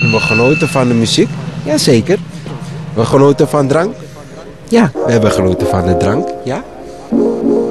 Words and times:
We 0.00 0.20
genoten 0.20 0.68
van 0.68 0.88
de 0.88 0.94
muziek? 0.94 1.28
Jazeker. 1.64 2.18
We 2.94 3.04
genoten 3.04 3.48
van 3.48 3.68
drank? 3.68 3.94
Ja, 4.68 4.90
we 5.06 5.12
hebben 5.12 5.32
genoten 5.32 5.66
van 5.66 5.86
de 5.86 5.96
drank, 5.96 6.28
ja. 6.44 6.62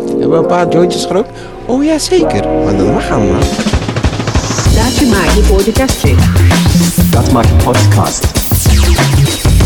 Hebben 0.10 0.30
we 0.30 0.36
een 0.36 0.46
paar 0.46 0.70
jointjes 0.70 1.06
gerookt? 1.06 1.30
Oh 1.66 1.84
ja, 1.84 2.00
zeker. 2.00 2.48
Maar 2.64 2.78
dat 2.78 2.88
mag 2.88 3.10
allemaal. 3.12 3.40
Dat 3.40 5.10
maak 5.10 5.30
je 5.30 5.44
podcast. 5.48 6.02
Dat 7.12 7.32
maakt 7.32 7.50
een 7.50 7.58
podcast. 7.58 8.22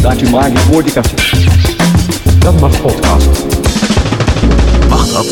Dat 0.02 0.20
je 0.20 0.30
maakt 0.30 0.48
een 0.48 0.70
podcast. 0.70 1.34
Dat 2.40 2.60
mag 2.60 2.82
podcast. 2.82 3.46
Mag 4.90 5.08
dat? 5.08 5.26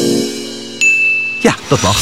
Ja, 1.41 1.55
dat 1.67 1.81
mag. 1.81 1.97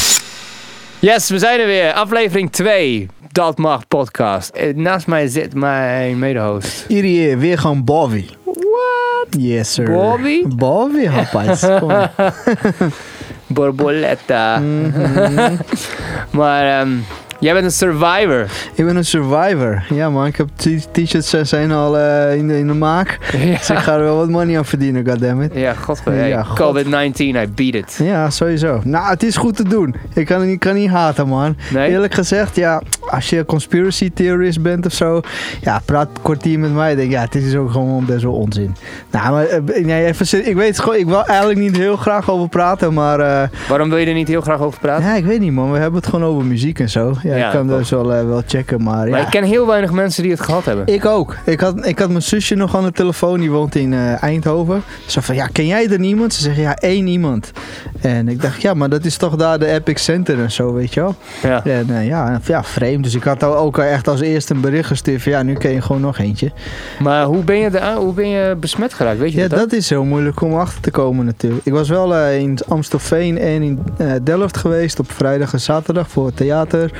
Yes, 0.98 1.28
we 1.28 1.38
zijn 1.38 1.60
er 1.60 1.66
weer. 1.66 1.92
Aflevering 1.92 2.52
2. 2.52 3.08
Dat 3.34 3.58
mag 3.58 3.88
podcast. 3.88 4.48
Eh, 4.54 4.74
Naast 4.74 5.06
mij 5.06 5.26
zit 5.26 5.54
mijn 5.54 6.18
mede-host. 6.18 6.84
Hier 6.88 7.38
weer 7.38 7.58
gewoon 7.58 7.84
Bobby. 7.84 8.24
What? 8.44 9.26
Yes, 9.42 9.72
sir. 9.72 9.90
Bobby? 9.92 10.42
Bobby, 10.48 11.04
rapaz. 11.06 11.64
Borboletta. 13.46 14.58
Mhm. 14.58 15.56
maar 16.30 16.80
ehm, 16.80 16.92
jij 17.44 17.52
bent 17.52 17.64
een 17.64 17.70
survivor. 17.72 18.46
ik 18.74 18.84
ben 18.84 18.96
een 18.96 19.04
survivor. 19.04 19.82
Ja, 19.90 20.10
man. 20.10 20.26
Ik 20.26 20.36
heb 20.36 20.48
t-shirts 20.92 21.32
eh, 21.32 21.40
zijn 21.44 21.72
al 21.72 21.98
eh, 21.98 22.36
in, 22.36 22.48
de, 22.48 22.58
in 22.58 22.66
de 22.66 22.72
maak. 22.74 23.18
Dus 23.58 23.70
ik 23.70 23.76
ga 23.78 23.94
er 23.94 24.02
wel 24.02 24.16
wat 24.16 24.28
money 24.28 24.58
aan 24.58 24.64
verdienen, 24.64 25.06
goddammit. 25.06 25.54
Ja, 25.54 25.72
god. 25.74 26.02
Ja, 26.04 26.10
Hey, 26.12 26.44
God. 26.44 26.58
COVID-19, 26.76 27.18
I 27.18 27.32
beat 27.54 27.74
it. 27.74 27.98
Ja, 28.02 28.30
sowieso. 28.30 28.80
Nou, 28.84 29.08
het 29.10 29.22
is 29.22 29.36
goed 29.36 29.56
te 29.56 29.68
doen. 29.68 29.94
Ik 30.14 30.26
kan, 30.26 30.42
ik 30.42 30.58
kan 30.60 30.74
niet 30.74 30.90
haten, 30.90 31.28
man. 31.28 31.56
Nee? 31.72 31.90
Eerlijk 31.90 32.14
gezegd, 32.14 32.56
ja, 32.56 32.82
als 33.00 33.30
je 33.30 33.44
conspiracy 33.44 34.10
theorist 34.14 34.62
bent 34.62 34.86
of 34.86 34.92
zo, 34.92 35.20
ja, 35.60 35.80
praat 35.84 36.08
kwartier 36.22 36.58
met 36.58 36.74
mij. 36.74 36.94
Denk, 36.94 37.10
ja, 37.10 37.20
het 37.20 37.34
is 37.34 37.54
ook 37.56 37.70
gewoon 37.70 38.04
best 38.04 38.22
wel 38.22 38.32
onzin. 38.34 38.76
Nou, 39.10 39.30
maar 39.32 39.44
eh, 39.46 39.84
nee, 39.84 40.04
even, 40.06 40.48
ik 40.48 40.56
weet 40.56 40.78
gewoon, 40.80 40.98
ik 40.98 41.06
wil 41.06 41.24
eigenlijk 41.26 41.58
niet 41.60 41.76
heel 41.76 41.96
graag 41.96 42.30
over 42.30 42.48
praten, 42.48 42.92
maar 42.94 43.20
eh, 43.20 43.48
Waarom 43.68 43.88
wil 43.88 43.98
je 43.98 44.06
er 44.06 44.14
niet 44.14 44.28
heel 44.28 44.40
graag 44.40 44.60
over 44.60 44.80
praten? 44.80 45.04
ja, 45.04 45.14
ik 45.14 45.24
weet 45.24 45.40
niet, 45.40 45.52
man. 45.52 45.72
We 45.72 45.78
hebben 45.78 46.00
het 46.00 46.10
gewoon 46.10 46.24
over 46.30 46.44
muziek 46.44 46.78
en 46.78 46.90
zo. 46.90 47.14
Ja, 47.22 47.33
Ja, 47.38 47.46
ik 47.46 47.52
kan 47.52 47.66
dus 47.66 47.90
wel, 47.90 48.12
eh, 48.12 48.26
wel 48.26 48.42
checken, 48.46 48.82
maar 48.82 49.08
Maar 49.08 49.20
ik 49.20 49.30
ken 49.30 49.44
heel 49.44 49.66
weinig 49.66 49.92
mensen 49.92 50.22
die 50.22 50.32
het 50.32 50.40
gehad 50.40 50.64
hebben. 50.64 50.86
Ik 50.86 51.04
ook. 51.04 51.36
Ik 51.44 51.60
had, 51.60 51.86
ik 51.86 51.98
had 51.98 52.08
mijn 52.08 52.22
zusje 52.22 52.54
nog 52.54 52.76
aan 52.76 52.84
de 52.84 52.92
telefoon, 52.92 53.40
die 53.40 53.50
woont 53.50 53.74
in 53.74 53.92
eh, 53.92 54.22
Eindhoven. 54.22 54.82
Ze 55.06 55.22
van, 55.22 55.34
ja, 55.34 55.46
ken 55.46 55.66
jij 55.66 55.88
er 55.88 55.98
niemand? 55.98 56.34
Ze 56.34 56.40
zegt, 56.42 56.56
ja, 56.56 56.76
één 56.76 57.06
iemand. 57.06 57.50
En 58.00 58.28
ik 58.28 58.42
dacht, 58.42 58.62
ja, 58.62 58.74
maar 58.74 58.88
dat 58.88 59.04
is 59.04 59.16
toch 59.16 59.36
daar 59.36 59.58
de 59.58 59.66
Epic 59.66 60.02
Center 60.04 60.38
en 60.38 60.50
zo, 60.52 60.72
weet 60.72 60.94
je 60.94 61.00
wel? 61.00 61.14
Ja. 61.42 61.64
En 61.64 61.86
eh, 61.90 62.06
ja, 62.06 62.40
ja, 62.44 62.64
vreemd. 62.64 63.04
Dus 63.04 63.14
ik 63.14 63.22
had 63.22 63.42
al 63.42 63.56
ook 63.56 63.78
echt 63.78 64.08
als 64.08 64.20
eerste 64.20 64.54
een 64.54 64.60
bericht 64.60 64.88
gestuurd 64.88 65.22
van, 65.22 65.32
ja, 65.32 65.42
nu 65.42 65.54
ken 65.54 65.72
je 65.72 65.80
gewoon 65.80 66.00
nog 66.00 66.18
eentje. 66.18 66.52
Maar 67.00 67.24
hoe 67.24 67.44
ben 67.44 67.56
je, 67.56 67.68
er, 67.68 67.94
hoe 67.96 68.12
ben 68.14 68.28
je 68.28 68.56
besmet 68.60 68.94
geraakt? 68.94 69.18
Weet 69.18 69.32
je 69.32 69.40
Ja, 69.40 69.48
dat? 69.48 69.58
dat 69.58 69.72
is 69.72 69.90
heel 69.90 70.04
moeilijk 70.04 70.40
om 70.40 70.54
achter 70.54 70.80
te 70.80 70.90
komen 70.90 71.24
natuurlijk. 71.24 71.66
Ik 71.66 71.72
was 71.72 71.88
wel 71.88 72.14
eh, 72.14 72.38
in 72.38 72.58
Amstelveen 72.68 73.38
en 73.38 73.62
in 73.62 73.82
Delft 74.22 74.56
geweest 74.56 74.98
op 74.98 75.12
vrijdag 75.12 75.52
en 75.52 75.60
zaterdag 75.60 76.08
voor 76.08 76.26
het 76.26 76.36
theater. 76.36 76.90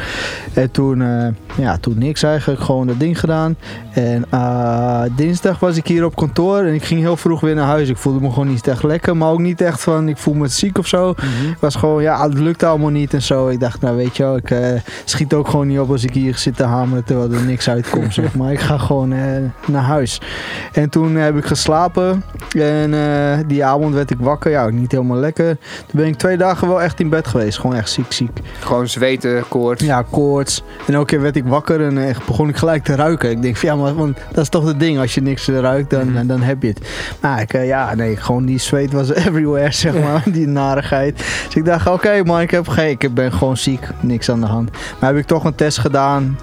En 0.55 0.71
toen, 0.71 1.03
eh, 1.03 1.27
ja, 1.57 1.77
toen 1.77 1.99
niks 1.99 2.23
eigenlijk, 2.23 2.61
gewoon 2.61 2.87
dat 2.87 2.99
ding 2.99 3.21
gedaan. 3.21 3.57
En 3.93 4.25
eh, 4.31 5.03
dinsdag 5.17 5.59
was 5.59 5.77
ik 5.77 5.87
hier 5.87 6.05
op 6.05 6.17
kantoor 6.17 6.59
en 6.59 6.75
ik 6.75 6.85
ging 6.85 7.01
heel 7.01 7.17
vroeg 7.17 7.41
weer 7.41 7.55
naar 7.55 7.67
huis. 7.67 7.89
Ik 7.89 7.97
voelde 7.97 8.21
me 8.21 8.29
gewoon 8.29 8.49
niet 8.49 8.67
echt 8.67 8.83
lekker, 8.83 9.17
maar 9.17 9.31
ook 9.31 9.39
niet 9.39 9.61
echt 9.61 9.83
van 9.83 10.09
ik 10.09 10.17
voel 10.17 10.35
me 10.35 10.49
ziek 10.49 10.79
of 10.79 10.87
zo. 10.87 11.15
Mhm. 11.17 11.51
Ik 11.51 11.57
was 11.61 11.75
gewoon, 11.75 12.03
ja, 12.03 12.23
het 12.23 12.39
lukte 12.39 12.67
allemaal 12.67 12.91
niet 12.91 13.15
en 13.15 13.23
zo. 13.23 13.49
Ik 13.49 13.61
dacht, 13.61 13.81
nou 13.81 13.97
weet 13.97 14.17
je 14.17 14.23
wel, 14.23 14.37
ik 14.37 14.51
eh, 14.51 14.81
schiet 15.05 15.35
ook 15.35 15.49
gewoon 15.49 15.67
niet 15.67 15.79
op 15.79 15.91
als 15.91 16.05
ik 16.05 16.15
hier 16.15 16.35
zit 16.35 16.57
te 16.57 16.65
hameren 16.65 17.05
terwijl 17.05 17.33
er 17.33 17.45
niks 17.45 17.69
uitkomt, 17.69 18.15
zeg 18.21 18.35
maar. 18.35 18.53
Ik 18.53 18.61
ga 18.61 18.79
gewoon 18.79 19.09
naar 19.67 19.83
huis. 19.83 20.21
En 20.73 20.91
toen 20.91 21.17
heb 21.17 21.37
ik 21.37 21.45
geslapen 21.45 22.25
en 22.59 22.95
die 23.47 23.65
avond 23.65 23.95
werd 23.95 24.11
ik 24.11 24.19
wakker. 24.21 24.51
Ja, 24.51 24.65
ook 24.65 24.73
niet 24.73 24.93
helemaal 24.93 25.17
lekker. 25.17 25.57
Toen 25.57 26.01
ben 26.01 26.07
ik 26.07 26.17
twee 26.17 26.37
dagen 26.37 26.69
wel 26.69 26.83
echt 26.83 27.01
in 27.01 27.09
bed 27.09 27.27
geweest. 27.27 27.59
Gewoon 27.59 27.77
echt 27.77 27.91
ziek, 27.91 28.13
ziek. 28.13 28.41
Gewoon 28.61 28.89
zweten, 28.89 29.49
koorts. 29.49 29.85
Ja, 29.85 30.04
koorts. 30.11 30.63
En 30.87 30.95
elke 30.95 31.07
keer 31.07 31.21
werd 31.21 31.37
ik 31.37 31.45
wakker 31.45 31.81
en 31.81 32.09
eh, 32.09 32.17
begon 32.27 32.49
ik 32.49 32.57
gelijk 32.57 32.85
te 32.85 32.95
ruiken. 32.95 33.31
Ik 33.31 33.43
denk 33.43 33.57
van 33.57 33.69
ja, 33.69 33.77
maar 33.77 33.95
want 33.95 34.19
dat 34.33 34.43
is 34.43 34.49
toch 34.49 34.65
het 34.67 34.81
ding. 34.81 34.99
Als 34.99 35.15
je 35.15 35.23
niks 35.23 35.49
ruikt, 35.49 35.91
dan, 35.91 36.13
Mhm. 36.13 36.27
dan 36.27 36.41
heb 36.43 36.63
je 36.63 36.69
het. 36.69 36.89
Maar 37.21 37.41
ik, 37.41 37.53
eh, 37.53 37.67
ja, 37.67 37.95
nee, 37.95 38.17
gewoon 38.17 38.45
die 38.45 38.59
zweet 38.59 38.93
was 38.93 39.15
everywhere, 39.27 39.73
zeg 39.73 39.95
maar. 40.01 40.23
die 40.33 40.47
narigheid. 40.47 41.17
Dus 41.17 41.55
ik 41.55 41.65
dacht, 41.65 41.87
oké 41.89 42.23
man, 42.25 42.41
ik, 42.41 42.51
heb 42.51 42.69
geen, 42.69 42.91
ik 42.99 43.15
ben 43.15 43.33
gewoon 43.33 43.57
ziek. 43.57 43.89
Niks 44.01 44.31
aan 44.31 44.41
de 44.41 44.47
hand. 44.47 44.71
Maar 45.01 45.11
heb 45.11 45.19
ik 45.19 45.27
toch 45.27 45.45
een 45.45 45.55
test 45.55 45.79
gedaan. 45.79 46.39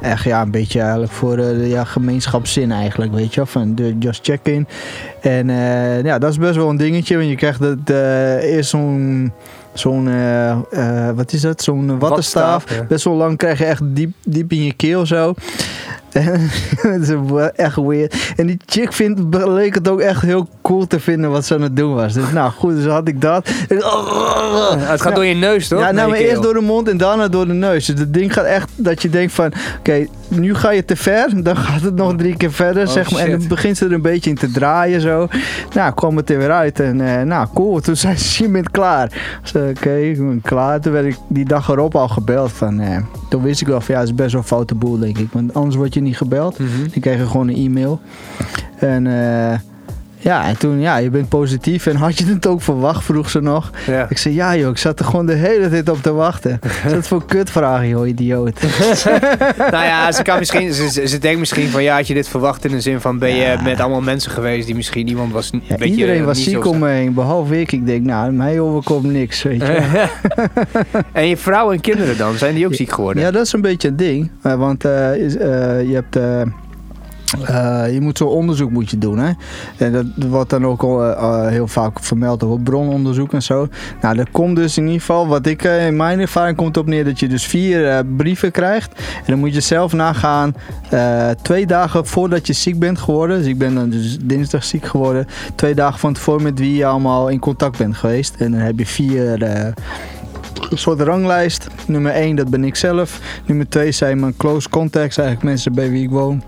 Echt 0.00 0.24
ja, 0.24 0.42
een 0.42 0.50
beetje 0.50 0.80
eigenlijk 0.80 1.12
voor 1.12 1.32
eh, 1.38 1.46
de 1.48 1.68
ja, 1.68 1.84
gemeenschapszin 1.84 2.72
eigenlijk, 2.72 3.12
weet 3.12 3.34
je. 3.34 3.46
Van 3.46 3.74
de 3.74 3.98
Just 3.98 4.24
Check-in. 4.24 4.66
En 5.20 5.50
eh, 5.50 6.02
ja, 6.02 6.18
dat 6.18 6.30
is 6.30 6.38
best 6.38 6.56
wel 6.56 6.68
een 6.70 6.76
dingetje. 6.76 7.16
Want 7.16 7.28
je 7.28 7.36
krijgt 7.36 7.60
het, 7.60 7.90
eh, 7.90 8.54
eerst 8.54 8.70
zo'n... 8.70 9.32
Zo'n, 9.74 10.08
eh, 10.08 10.50
eh, 10.50 11.16
wat 11.16 11.32
is 11.32 11.40
dat? 11.40 11.62
Zo'n 11.62 11.98
wattenstaaf. 11.98 12.64
Best 12.88 13.04
wel 13.04 13.14
lang 13.14 13.38
krijg 13.38 13.58
je 13.58 13.64
echt 13.64 13.80
diep, 13.84 14.14
diep 14.24 14.52
in 14.52 14.64
je 14.64 14.72
keel 14.72 15.06
zo. 15.06 15.34
Dat 16.82 17.00
is 17.00 17.50
echt 17.56 17.76
weird. 17.76 18.32
En 18.36 18.46
die 18.46 18.56
chick 18.66 18.92
vindt, 18.92 19.20
leek 19.46 19.74
het 19.74 19.88
ook 19.88 20.00
echt 20.00 20.22
heel 20.22 20.48
cool 20.62 20.86
te 20.86 21.00
vinden 21.00 21.30
wat 21.30 21.44
ze 21.46 21.54
aan 21.54 21.62
het 21.62 21.76
doen 21.76 21.94
was. 21.94 22.12
Dus 22.12 22.32
nou 22.32 22.50
goed, 22.50 22.74
dus 22.74 22.86
had 22.86 23.08
ik 23.08 23.20
dat. 23.20 23.48
En- 23.68 23.76
Het 24.78 25.00
gaat 25.00 25.14
door 25.14 25.24
je 25.24 25.34
neus, 25.34 25.68
toch? 25.68 25.78
ja, 25.80 25.84
nou, 25.84 25.96
Nee, 25.96 26.20
maar 26.20 26.28
eerst 26.30 26.42
door 26.42 26.54
de 26.54 26.60
mond 26.60 26.88
en 26.88 26.96
daarna 26.96 27.28
door 27.28 27.46
de 27.46 27.52
neus. 27.52 27.86
Dus 27.86 27.98
het 27.98 28.14
ding 28.14 28.32
gaat 28.32 28.44
echt 28.44 28.70
dat 28.76 29.02
je 29.02 29.10
denkt 29.10 29.32
van... 29.32 29.52
Oké, 29.78 30.06
nu 30.28 30.54
ga 30.54 30.70
je 30.70 30.84
te 30.84 30.96
ver. 30.96 31.42
Dan 31.42 31.56
gaat 31.56 31.80
het 31.82 31.94
nog 31.94 32.14
drie 32.16 32.36
keer 32.36 32.52
verder, 32.52 32.86
Oh, 32.86 32.92
zeg 32.92 33.10
maar. 33.10 33.20
En 33.20 33.30
dan 33.30 33.48
begint 33.48 33.76
ze 33.76 33.84
er 33.84 33.92
een 33.92 34.02
beetje 34.02 34.30
in 34.30 34.36
te 34.36 34.50
draaien 34.50 35.00
zo. 35.00 35.28
Nou, 35.74 35.94
kwam 35.94 36.16
het 36.16 36.30
er 36.30 36.38
weer 36.38 36.50
uit. 36.50 36.80
En 36.80 37.00
eh, 37.18 37.22
nou, 37.22 37.46
cool. 37.54 37.80
Toen 37.80 37.96
zei 37.96 38.16
ze, 38.18 38.50
je 38.52 38.62
klaar. 38.70 39.38
Zei, 39.42 39.70
oké, 39.70 39.94
ik 39.96 40.16
ben 40.16 40.40
klaar. 40.42 40.80
Toen 40.80 40.92
werd 40.92 41.06
ik 41.06 41.16
die 41.28 41.44
dag 41.44 41.68
erop 41.68 41.94
al 41.94 42.08
gebeld 42.08 42.52
van... 42.52 42.80
eh, 42.80 42.96
toen 43.28 43.42
wist 43.42 43.60
ik 43.60 43.66
wel 43.66 43.80
van, 43.80 43.94
ja, 43.94 44.00
het 44.00 44.08
is 44.10 44.14
best 44.14 44.32
wel 44.32 44.40
een 44.40 44.46
foute 44.46 44.74
boel, 44.74 44.98
denk 44.98 45.18
ik. 45.18 45.28
Want 45.32 45.54
anders 45.54 45.76
word 45.76 45.94
je 45.94 46.00
niet 46.02 46.16
gebeld. 46.16 46.58
Mhm. 46.58 46.88
Die 46.90 47.02
kregen 47.02 47.26
gewoon 47.26 47.48
een 47.48 47.56
e-mail. 47.56 48.00
En... 48.78 49.06
ja, 50.22 50.44
en 50.46 50.58
toen, 50.58 50.80
ja, 50.80 50.96
je 50.96 51.10
bent 51.10 51.28
positief 51.28 51.86
en 51.86 51.96
had 51.96 52.18
je 52.18 52.26
het 52.26 52.46
ook 52.46 52.62
verwacht, 52.62 53.04
vroeg 53.04 53.30
ze 53.30 53.40
nog. 53.40 53.70
Ja. 53.86 54.06
Ik 54.08 54.18
zei, 54.18 54.34
ja 54.34 54.56
joh, 54.56 54.70
ik 54.70 54.78
zat 54.78 54.98
er 54.98 55.04
gewoon 55.04 55.26
de 55.26 55.32
hele 55.34 55.68
tijd 55.70 55.88
op 55.88 56.02
te 56.02 56.12
wachten. 56.12 56.58
Wat 56.62 56.72
is 56.86 56.92
dat 56.92 57.08
voor 57.08 57.24
kutvragen, 57.26 57.88
joh, 57.88 58.08
idioot. 58.08 58.60
nou 59.58 59.84
ja, 59.84 60.12
ze, 60.12 60.22
kan 60.22 60.38
misschien, 60.38 60.72
ze, 60.72 61.18
denkt 61.18 61.38
misschien 61.38 61.68
van 61.68 61.82
ja, 61.82 61.96
had 61.96 62.06
je 62.06 62.14
dit 62.14 62.28
verwacht 62.28 62.64
in 62.64 62.70
de 62.70 62.80
zin 62.80 63.00
van 63.00 63.18
ben 63.18 63.34
je 63.34 63.42
Ja. 63.42 63.62
met 63.62 63.80
allemaal 63.80 64.00
mensen 64.00 64.30
geweest 64.30 64.66
die 64.66 64.74
misschien 64.74 65.08
iemand 65.08 65.32
was. 65.32 65.50
Ja, 65.52 65.76
weet 65.76 65.78
je, 65.78 65.94
iedereen 66.00 66.24
was 66.24 66.36
niet 66.38 66.46
ziek 66.46 66.66
om 66.66 66.78
me 66.78 66.88
heen, 66.88 67.14
behalve 67.14 67.60
ik. 67.60 67.72
Ik 67.72 67.86
denk, 67.86 68.04
nou, 68.04 68.32
mij 68.32 68.60
overkomt 68.60 69.04
niks, 69.04 69.42
weet 69.42 69.60
je. 69.60 70.06
en 71.12 71.28
je 71.28 71.36
vrouw 71.36 71.72
en 71.72 71.80
kinderen 71.80 72.16
dan, 72.18 72.34
zijn 72.36 72.54
die 72.54 72.66
ook 72.66 72.74
ziek 72.74 72.92
geworden? 72.92 73.22
Ja, 73.22 73.30
dat 73.30 73.46
is 73.46 73.52
een 73.52 73.60
beetje 73.60 73.88
een 73.88 73.96
ding. 73.96 74.30
Eh, 74.42 74.54
want 74.54 74.84
eh, 74.84 75.16
is- 75.16 75.36
eh, 75.36 75.48
je 75.88 75.94
hebt... 75.94 76.16
eh, 77.40 77.92
je 77.92 78.00
moet 78.00 78.18
zo'n 78.18 78.28
onderzoek 78.28 78.70
moet 78.70 78.90
je 78.90 78.98
doen. 78.98 79.18
Hè? 79.18 79.32
En 79.76 79.92
dat 79.92 80.06
wordt 80.28 80.50
dan 80.50 80.66
ook 80.66 80.82
al 80.82 81.04
eh, 81.04 81.46
heel 81.46 81.68
vaak 81.68 82.00
vermeld 82.00 82.44
over 82.44 82.60
brononderzoek 82.60 83.32
en 83.32 83.42
zo. 83.42 83.68
Nou, 84.00 84.16
dat 84.16 84.30
komt 84.30 84.56
dus 84.56 84.76
in 84.76 84.84
ieder 84.84 85.00
geval, 85.00 85.26
wat 85.26 85.46
ik 85.46 85.64
eh, 85.64 85.86
in 85.86 85.96
mijn 85.96 86.20
ervaring 86.20 86.56
komt 86.56 86.76
op 86.76 86.86
neer, 86.86 87.04
dat 87.04 87.20
je 87.20 87.28
dus 87.28 87.46
vier 87.46 88.06
brieven 88.16 88.50
krijgt. 88.50 88.92
En 89.16 89.24
dan 89.26 89.38
moet 89.38 89.54
je 89.54 89.60
zelf 89.60 89.92
nagaan, 89.92 90.54
twee 91.42 91.66
dagen 91.66 92.06
voordat 92.06 92.46
je 92.46 92.52
ziek 92.52 92.78
bent 92.78 92.98
geworden. 92.98 93.38
Dus 93.38 93.46
ik 93.46 93.58
ben 93.58 93.74
dan 93.74 93.90
dus 93.90 94.18
dinsdag 94.22 94.64
ziek 94.64 94.84
geworden. 94.84 95.26
Twee 95.54 95.74
dagen 95.74 95.98
van 95.98 96.12
tevoren 96.12 96.42
met 96.42 96.58
wie 96.58 96.76
je 96.76 96.86
allemaal 96.86 97.28
in 97.28 97.38
contact 97.38 97.78
bent 97.78 97.96
geweest. 97.96 98.34
En 98.38 98.50
dan 98.50 98.60
heb 98.60 98.78
je 98.78 98.86
vier... 98.86 99.42
een 99.42 100.78
soort 100.78 101.00
ranglijst. 101.00 101.66
Nummer 101.86 102.12
1, 102.12 102.36
dat 102.36 102.48
ben 102.48 102.64
ik 102.64 102.76
zelf. 102.76 103.20
Nummer 103.46 103.68
2 103.68 103.92
zijn 103.92 104.20
mijn 104.20 104.36
close 104.36 104.68
contacts, 104.68 105.16
eigenlijk 105.16 105.48
mensen 105.48 105.74
bij 105.74 105.90
wie 105.90 106.02
ik 106.02 106.10
woon. 106.10 106.42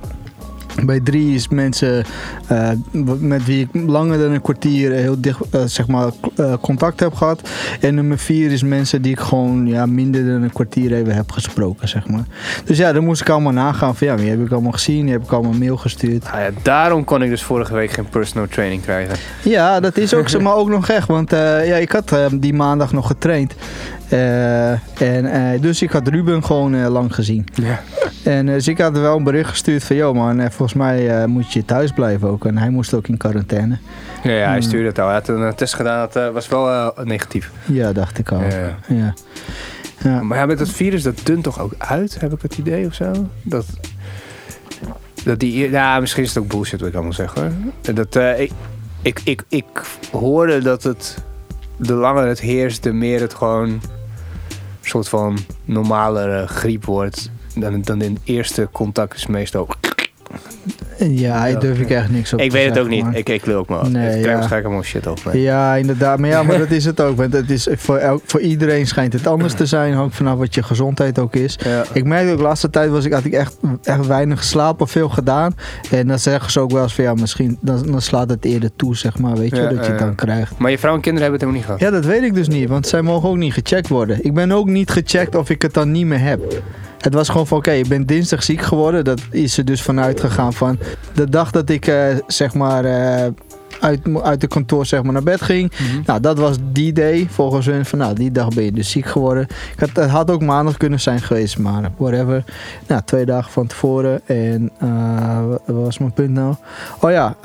Bij 0.82 1.00
drie 1.00 1.34
is 1.34 1.48
mensen 1.48 2.04
eh, 2.46 2.70
met 3.18 3.44
wie 3.44 3.60
ik 3.60 3.82
langer 3.86 4.18
dan 4.18 4.32
een 4.32 4.40
kwartier 4.40 4.92
heel 4.92 5.20
dicht 5.20 5.40
eh, 5.50 5.60
zeg 5.64 5.86
maar, 5.86 6.10
eh, 6.36 6.52
contact 6.60 7.00
heb 7.00 7.14
gehad. 7.14 7.48
En 7.80 7.94
nummer 7.94 8.18
vier 8.18 8.52
is 8.52 8.62
mensen 8.62 9.02
die 9.02 9.12
ik 9.12 9.20
gewoon 9.20 9.66
ja, 9.66 9.86
minder 9.86 10.26
dan 10.26 10.42
een 10.42 10.52
kwartier 10.52 10.92
even 10.92 11.14
heb 11.14 11.32
gesproken. 11.32 11.88
Zeg 11.88 12.08
maar. 12.08 12.24
Dus 12.64 12.78
ja, 12.78 12.92
dan 12.92 13.04
moest 13.04 13.20
ik 13.20 13.28
allemaal 13.28 13.52
nagaan 13.52 13.96
van 13.96 14.06
ja, 14.06 14.16
wie 14.16 14.30
heb 14.30 14.40
ik 14.40 14.52
allemaal 14.52 14.72
gezien, 14.72 15.02
die 15.02 15.12
heb 15.12 15.22
ik 15.22 15.32
allemaal 15.32 15.52
mail 15.52 15.76
gestuurd. 15.76 16.24
Ah 16.24 16.40
ja, 16.40 16.50
daarom 16.62 17.04
kon 17.04 17.22
ik 17.22 17.30
dus 17.30 17.42
vorige 17.42 17.74
week 17.74 17.90
geen 17.90 18.08
personal 18.08 18.48
training 18.48 18.82
krijgen. 18.82 19.16
Ja, 19.42 19.80
dat 19.80 19.96
is 19.96 20.14
ook 20.14 20.28
zo, 20.28 20.40
maar 20.46 20.54
ook 20.54 20.68
nog 20.68 20.88
echt. 20.88 21.08
Want 21.08 21.30
ja, 21.30 21.76
ik 21.76 21.92
had 21.92 22.14
die 22.32 22.54
maandag 22.54 22.92
nog 22.92 23.06
getraind. 23.06 23.54
Eh, 24.08 24.70
en, 25.00 25.26
eh, 25.26 25.60
dus 25.60 25.82
ik 25.82 25.90
had 25.90 26.08
Ruben 26.08 26.44
gewoon 26.44 26.74
eh, 26.74 26.88
lang 26.88 27.14
gezien. 27.14 27.44
Ja. 27.54 27.80
En 28.24 28.46
dus 28.46 28.68
ik 28.68 28.78
had 28.78 28.98
wel 28.98 29.16
een 29.16 29.24
bericht 29.24 29.50
gestuurd 29.50 29.84
van... 29.84 29.96
joh 29.96 30.14
man, 30.14 30.40
volgens 30.40 30.72
mij 30.74 31.26
moet 31.26 31.52
je 31.52 31.64
thuis 31.64 31.90
blijven 31.92 32.28
ook. 32.28 32.44
En 32.46 32.58
hij 32.58 32.70
moest 32.70 32.94
ook 32.94 33.08
in 33.08 33.16
quarantaine. 33.16 33.78
Ja, 34.22 34.30
ja 34.30 34.44
hij 34.44 34.52
Hmm. 34.52 34.62
stuurde 34.62 34.88
het 34.88 34.98
al. 34.98 35.04
Hij 35.06 35.14
had 35.14 35.28
een 35.28 35.54
test 35.54 35.74
gedaan, 35.74 36.08
dat 36.12 36.32
was 36.32 36.48
wel 36.48 36.92
negatief. 37.04 37.50
Ja, 37.64 37.92
dacht 37.92 38.18
ik 38.18 38.32
al. 38.32 38.40
Ja, 38.40 38.76
Ja. 40.02 40.22
Maar 40.22 40.38
ja, 40.38 40.46
met 40.46 40.58
dat 40.58 40.68
virus, 40.68 41.02
dat 41.02 41.20
dunt 41.24 41.42
toch 41.42 41.60
ook 41.60 41.72
uit, 41.78 42.20
heb 42.20 42.32
ik 42.32 42.42
het 42.42 42.58
idee 42.58 42.86
of 42.86 42.94
zo? 42.94 43.28
Dat, 43.42 43.66
Dat 45.24 45.40
die, 45.40 45.70
ja, 45.70 46.00
misschien 46.00 46.22
is 46.22 46.34
het 46.34 46.42
ook 46.42 46.48
bullshit 46.50 46.80
wat 46.80 46.88
ik 46.88 46.94
allemaal 46.94 47.12
zeg 47.12 47.34
hoor. 47.34 47.50
Dat, 47.94 48.16
ik, 48.38 48.50
ik, 49.02 49.20
ik, 49.24 49.42
ik 49.48 49.64
hoorde 50.12 50.58
dat 50.62 50.82
het, 50.82 51.16
de 51.76 51.92
langer 51.92 52.26
het 52.26 52.40
heerst, 52.40 52.82
de 52.82 52.92
meer 52.92 53.20
het 53.20 53.34
gewoon 53.34 53.68
een 53.68 53.80
soort 54.80 55.08
van 55.08 55.38
normalere 55.64 56.46
griep 56.46 56.84
wordt. 56.84 57.30
Dan, 57.54 57.82
dan 57.82 58.02
in 58.02 58.14
het 58.14 58.22
eerste 58.24 58.68
contact 58.72 59.14
is 59.14 59.26
meestal... 59.26 59.68
Ja, 60.98 61.50
daar 61.50 61.60
durf 61.60 61.78
ik 61.78 61.90
echt 61.90 62.10
niks 62.10 62.32
op 62.32 62.40
ik 62.40 62.50
te 62.50 62.56
weet 62.56 62.68
het 62.68 62.78
ook 62.78 62.88
niet. 62.88 63.06
Ik, 63.12 63.28
ik 63.28 63.44
wil 63.44 63.58
ook 63.58 63.68
maar. 63.68 63.90
Nee, 63.90 64.04
ik 64.04 64.10
krijg 64.10 64.24
ja. 64.24 64.32
waarschijnlijk 64.32 64.64
allemaal 64.64 64.82
shit 64.82 65.06
op. 65.06 65.18
Ja, 65.32 65.74
inderdaad. 65.74 66.18
Maar 66.18 66.28
ja, 66.28 66.42
maar 66.42 66.58
dat 66.58 66.70
is 66.80 66.84
het 66.84 67.00
ook. 67.00 67.16
Want 67.16 67.32
het 67.32 67.50
is 67.50 67.68
voor, 67.70 67.96
elk, 67.96 68.22
voor 68.26 68.40
iedereen 68.40 68.86
schijnt 68.86 69.12
het 69.12 69.26
anders 69.26 69.54
te 69.54 69.66
zijn. 69.66 69.94
Hangt 69.94 70.16
vanaf 70.16 70.38
wat 70.38 70.54
je 70.54 70.62
gezondheid 70.62 71.18
ook 71.18 71.34
is. 71.34 71.58
Ja. 71.64 71.84
Ik 71.92 72.04
merk 72.04 72.30
ook 72.30 72.36
de 72.36 72.42
laatste 72.42 72.70
tijd 72.70 72.90
was 72.90 73.04
ik, 73.04 73.12
had 73.12 73.24
ik 73.24 73.32
echt, 73.32 73.56
echt 73.82 74.06
weinig 74.06 74.38
geslapen, 74.38 74.88
veel 74.88 75.08
gedaan. 75.08 75.54
En 75.90 76.06
dan 76.06 76.18
zeggen 76.18 76.52
ze 76.52 76.60
ook 76.60 76.70
wel 76.70 76.82
eens 76.82 76.94
van 76.94 77.04
ja, 77.04 77.14
misschien 77.14 77.58
dan, 77.60 77.90
dan 77.90 78.02
slaat 78.02 78.30
het 78.30 78.44
eerder 78.44 78.70
toe, 78.76 78.96
zeg 78.96 79.18
maar. 79.18 79.36
Weet 79.36 79.50
je, 79.50 79.56
Ja, 79.56 79.62
dat 79.62 79.84
je 79.84 79.90
het 79.90 80.00
ja. 80.00 80.06
dan 80.06 80.14
krijgt. 80.14 80.58
Maar 80.58 80.70
je 80.70 80.78
vrouw 80.78 80.94
en 80.94 81.00
kinderen 81.00 81.30
hebben 81.30 81.48
het 81.48 81.58
helemaal 81.58 81.78
niet 81.78 81.80
gehad. 81.80 82.02
Ja, 82.02 82.10
dat 82.10 82.12
weet 82.12 82.22
ik 82.22 82.34
dus 82.34 82.48
niet, 82.48 82.68
want 82.68 82.86
zij 82.86 83.02
mogen 83.02 83.28
ook 83.28 83.36
niet 83.36 83.52
gecheckt 83.52 83.88
worden. 83.88 84.24
Ik 84.24 84.34
ben 84.34 84.52
ook 84.52 84.66
niet 84.66 84.90
gecheckt 84.90 85.34
of 85.34 85.50
ik 85.50 85.62
het 85.62 85.74
dan 85.74 85.90
niet 85.90 86.06
meer 86.06 86.20
heb. 86.20 86.62
Het 87.04 87.14
was 87.14 87.28
gewoon 87.28 87.46
van, 87.46 87.58
oké, 87.58 87.70
ik 87.70 87.88
ben 87.88 88.06
dinsdag 88.06 88.42
ziek 88.42 88.62
geworden. 88.62 89.04
Dat 89.04 89.20
is 89.30 89.58
er 89.58 89.64
dus 89.64 89.82
vanuit 89.82 90.20
gegaan 90.20 90.52
van 90.52 90.78
de 91.14 91.28
dag 91.28 91.50
dat 91.50 91.68
ik, 91.70 91.86
eh, 91.86 92.06
zeg 92.26 92.54
maar, 92.54 92.84
eh, 92.84 93.26
uit, 93.80 94.00
uit 94.22 94.40
de 94.40 94.46
kantoor 94.46 94.86
zeg 94.86 95.02
maar, 95.02 95.12
naar 95.12 95.22
bed 95.22 95.42
ging. 95.42 95.72
Mhm. 95.72 96.02
Nou, 96.06 96.20
dat 96.20 96.38
was 96.38 96.56
die 96.72 96.92
day. 96.92 97.26
Volgens 97.30 97.66
hun 97.66 97.84
van, 97.84 97.98
nou, 97.98 98.14
die 98.14 98.32
dag 98.32 98.48
ben 98.48 98.64
je 98.64 98.72
dus 98.72 98.90
ziek 98.90 99.06
geworden. 99.06 99.42
Ik 99.42 99.80
had, 99.80 99.90
het 99.92 100.10
had 100.10 100.30
ook 100.30 100.42
maandag 100.42 100.76
kunnen 100.76 101.00
zijn 101.00 101.20
geweest, 101.20 101.58
maar 101.58 101.90
whatever. 101.96 102.44
Nou, 102.86 103.02
twee 103.04 103.24
dagen 103.24 103.52
van 103.52 103.66
tevoren. 103.66 104.20
En, 104.26 104.70
eh, 104.78 105.46
wat 105.46 105.84
was 105.84 105.98
mijn 105.98 106.12
punt 106.12 106.30
nou? 106.30 106.54
Oh 107.00 107.10
ja, 107.10 107.36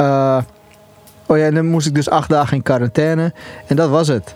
oh 1.25 1.37
ja, 1.37 1.45
en 1.45 1.53
dan 1.53 1.65
moest 1.65 1.87
ik 1.87 1.95
dus 1.95 2.09
acht 2.09 2.29
dagen 2.29 2.57
in 2.57 2.63
quarantaine. 2.63 3.33
En 3.67 3.75
dat 3.75 3.89
was 3.89 4.07
het. 4.07 4.35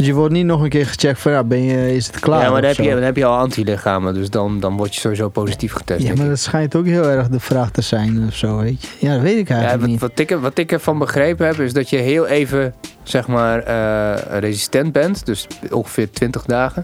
Dus 0.00 0.08
je 0.08 0.14
wordt 0.14 0.32
niet 0.34 0.44
nog 0.46 0.62
een 0.62 0.68
keer 0.68 0.86
gecheckt 0.86 1.20
van, 1.20 1.32
ja, 1.32 1.44
ben 1.44 1.62
je, 1.62 1.94
is 1.94 2.06
het 2.06 2.20
klaar? 2.20 2.42
ja, 2.42 2.50
maar 2.50 2.60
dan 2.60 2.70
heb, 2.70 2.78
je, 2.84 2.90
dan 2.90 3.02
heb 3.02 3.16
je 3.16 3.24
al 3.24 3.36
antilichamen. 3.36 4.14
Dus 4.14 4.30
dan, 4.30 4.60
dan 4.60 4.76
word 4.76 4.94
je 4.94 5.00
sowieso 5.00 5.28
positief 5.28 5.72
getest. 5.72 6.02
Ja, 6.02 6.14
maar 6.14 6.28
dat 6.28 6.38
schijnt 6.38 6.74
ook 6.76 6.86
heel 6.86 7.04
erg 7.04 7.28
de 7.28 7.40
vraag 7.40 7.70
te 7.70 7.80
zijn 7.80 8.24
of 8.26 8.34
zo, 8.34 8.56
weet 8.56 8.82
je. 8.82 8.88
Ja, 8.98 9.12
dat 9.12 9.22
weet 9.22 9.36
ik 9.38 9.48
Ja, 9.48 9.54
eigenlijk 9.54 9.80
wat, 9.82 9.90
niet. 9.90 10.00
wat, 10.00 10.18
ik, 10.18 10.36
wat 10.40 10.58
ik 10.58 10.72
ervan 10.72 10.98
begrepen 10.98 11.46
heb, 11.46 11.60
is 11.60 11.72
dat 11.72 11.90
je 11.90 11.96
heel 11.96 12.26
even, 12.26 12.74
zeg 13.02 13.26
maar, 13.26 13.62
eh, 13.62 14.38
resistent 14.38 14.92
bent. 14.92 15.26
Dus 15.26 15.46
ongeveer 15.70 16.10
20 16.10 16.44
dagen. 16.44 16.82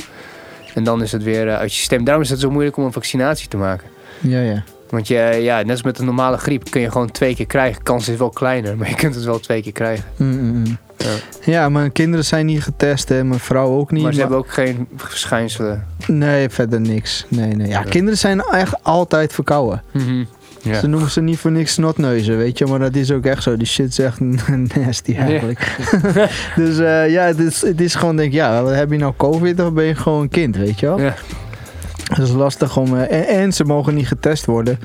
En 0.75 0.85
dan 0.85 1.03
is 1.03 1.13
het 1.13 1.23
weer 1.23 1.49
eh, 1.49 1.57
uit 1.57 1.73
je 1.73 1.79
systeem. 1.79 2.05
Daarom 2.05 2.23
is 2.23 2.31
het 2.31 2.41
zo 2.41 2.51
moeilijk 2.51 2.77
om 2.77 2.85
een 2.85 2.93
vaccinatie 2.93 3.49
te 3.49 3.57
maken. 3.57 3.89
Ja, 4.21 4.41
ja. 4.41 4.63
Want 4.91 5.09
je, 5.09 5.39
ja, 5.41 5.57
net 5.57 5.71
als 5.71 5.83
met 5.83 5.99
een 5.99 6.05
normale 6.05 6.37
griep 6.37 6.71
kun 6.71 6.81
je 6.81 6.91
gewoon 6.91 7.11
twee 7.11 7.35
keer 7.35 7.47
krijgen. 7.47 7.83
Kans 7.83 8.09
is 8.09 8.17
wel 8.19 8.31
kleiner, 8.31 8.77
maar 8.79 8.89
je 8.89 8.95
kunt 8.95 9.15
het 9.15 9.25
wel 9.25 9.39
twee 9.41 9.63
keer 9.63 9.73
krijgen. 9.73 10.05
Mm, 10.17 10.29
mm, 10.41 10.53
mm. 10.57 10.79
Ja. 10.97 11.07
Ja, 11.53 11.69
mijn 11.69 11.93
kinderen 11.93 12.25
zijn 12.25 12.47
niet 12.47 12.63
getest 12.63 13.11
en 13.11 13.29
mijn 13.29 13.41
vrouw 13.41 13.69
ook 13.79 13.91
niet. 13.91 14.03
maar 14.03 14.13
ze 14.13 14.19
maar- 14.19 14.29
hebben 14.29 14.47
ook 14.47 14.53
geen 14.55 14.89
verschijnselen. 14.97 15.87
Nee, 16.07 16.49
verder 16.49 16.81
niks. 16.81 17.27
Nee, 17.29 17.53
nee. 17.55 17.67
Ja, 17.69 17.79
Ja. 17.81 17.91
kinderen 17.91 18.19
zijn 18.19 18.41
echt 18.41 18.75
altijd 18.85 19.33
verkouden. 19.33 19.83
Ja. 20.63 20.81
Ze 20.81 20.87
noemen 20.87 21.11
ze 21.11 21.21
niet 21.21 21.39
voor 21.39 21.51
niks 21.51 21.73
snotneuzen, 21.73 22.37
weet 22.37 22.59
je. 22.59 22.67
Maar 22.67 22.79
dat 22.79 22.95
is 22.95 23.11
ook 23.11 23.25
echt 23.25 23.43
zo. 23.43 23.57
Die 23.57 23.67
shit 23.67 23.89
is 23.89 23.99
echt 23.99 24.21
nasty 24.77 25.15
eigenlijk. 25.17 25.77
dus 26.57 26.79
eh, 26.79 27.11
ja, 27.11 27.23
het 27.25 27.39
is, 27.39 27.61
het 27.63 27.81
is 27.81 27.95
gewoon 27.95 28.17
denk 28.17 28.29
ik, 28.29 28.35
ja, 28.35 28.65
heb 28.65 28.91
je 28.91 28.99
nou 28.99 29.13
covid 29.17 29.61
of 29.61 29.73
ben 29.73 29.85
je 29.85 29.95
gewoon 29.95 30.23
een 30.23 30.29
kind, 30.29 30.57
weet 30.57 30.81
je 30.81 30.87
wel? 30.87 30.99
Dat 32.09 32.19
is 32.27 32.33
lastig 32.33 32.77
om... 32.77 32.97
eh, 32.97 33.19
en, 33.19 33.27
en 33.27 33.53
ze 33.53 33.65
mogen 33.65 33.95
niet 33.95 34.09
getest 34.09 34.47
worden 34.47 34.79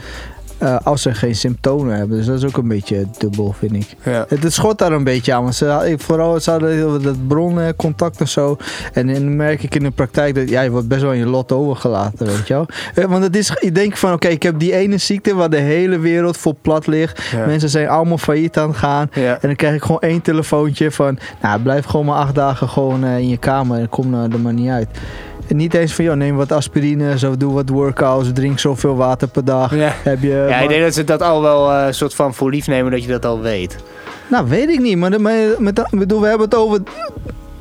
eh, 0.57 0.77
als 0.83 1.01
ze 1.01 1.13
geen 1.13 1.35
symptomen 1.35 1.95
hebben. 1.95 2.17
Dus 2.17 2.25
dat 2.25 2.37
is 2.37 2.45
ook 2.45 2.57
een 2.57 2.67
beetje 2.67 3.05
dubbel, 3.17 3.55
vind 3.57 3.73
ik. 3.73 3.95
Ja. 4.03 4.25
Het, 4.27 4.43
het 4.43 4.53
schot 4.53 4.77
daar 4.77 4.91
een 4.91 5.03
beetje 5.03 5.33
aan. 5.33 5.43
Want 5.43 5.55
ze, 5.55 5.95
vooral 5.97 6.39
ze 6.39 6.51
hadden 6.51 7.01
dat 7.01 7.27
broncontact 7.27 8.19
en 8.19 8.27
zo. 8.27 8.57
En 8.93 9.07
dan 9.13 9.35
merk 9.35 9.63
ik 9.63 9.75
in 9.75 9.83
de 9.83 9.91
praktijk 9.91 10.35
dat 10.35 10.49
ja, 10.49 10.61
je 10.61 10.69
wordt 10.71 10.87
best 10.87 11.01
wel 11.01 11.11
in 11.11 11.17
je 11.19 11.25
lot 11.25 11.51
overgelaten, 11.51 12.25
weet 12.27 12.47
je 12.47 12.53
wel. 12.53 12.65
Eh, 12.95 13.05
Want 13.05 13.23
het 13.23 13.35
is, 13.35 13.57
je 13.59 13.71
denkt 13.71 13.99
van, 13.99 14.13
oké, 14.13 14.27
ik 14.27 14.43
heb 14.43 14.59
die 14.59 14.73
ene 14.75 14.97
ziekte 14.97 15.35
waar 15.35 15.49
de 15.49 15.57
hele 15.57 15.99
wereld 15.99 16.37
vol 16.37 16.57
plat 16.61 16.87
ligt. 16.87 17.21
Ja. 17.31 17.45
Mensen 17.45 17.69
zijn 17.69 17.87
allemaal 17.87 18.17
failliet 18.17 18.57
aan 18.57 18.67
het 18.69 18.77
gaan. 18.77 19.09
En 19.11 19.37
dan 19.41 19.55
krijg 19.55 19.75
ik 19.75 19.81
gewoon 19.81 20.01
één 20.01 20.21
telefoontje 20.21 20.91
van, 20.91 21.19
nou, 21.41 21.61
blijf 21.61 21.85
gewoon 21.85 22.05
maar 22.05 22.17
acht 22.17 22.35
dagen 22.35 22.69
gewoon 22.69 23.05
in 23.05 23.29
je 23.29 23.37
kamer 23.37 23.79
en 23.79 23.89
kom 23.89 24.13
er 24.13 24.39
maar 24.39 24.53
niet 24.53 24.69
uit. 24.69 24.87
En 25.51 25.57
niet 25.57 25.73
eens 25.73 25.93
van, 25.93 26.05
joh, 26.05 26.15
neem 26.15 26.35
wat 26.35 26.51
aspirine, 26.51 27.17
zo, 27.17 27.37
doe 27.37 27.53
wat 27.53 27.69
workouts, 27.69 28.29
drink 28.33 28.59
zoveel 28.59 28.95
water 28.95 29.27
per 29.27 29.45
dag. 29.45 29.75
Ja. 29.75 29.91
Heb 30.03 30.21
je, 30.21 30.29
Ja, 30.29 30.45
maar- 30.49 30.63
ik 30.63 30.69
denk 30.69 30.83
dat 30.83 30.93
ze 30.93 31.03
dat 31.03 31.21
al 31.21 31.41
wel 31.41 31.71
eh, 31.71 31.85
een 31.87 31.93
soort 31.93 32.13
van 32.15 32.33
voor 32.33 32.49
lief 32.49 32.67
nemen 32.67 32.91
dat 32.91 33.03
je 33.03 33.09
dat 33.09 33.25
al 33.25 33.41
weet. 33.41 33.75
Nou, 34.29 34.47
weet 34.47 34.69
ik 34.69 34.79
niet, 34.79 34.97
maar, 34.97 35.09
de- 35.11 35.55
met, 35.59 35.83
bedoel, 35.91 36.21
we 36.21 36.27
hebben 36.27 36.45
het 36.45 36.55
over 36.55 36.79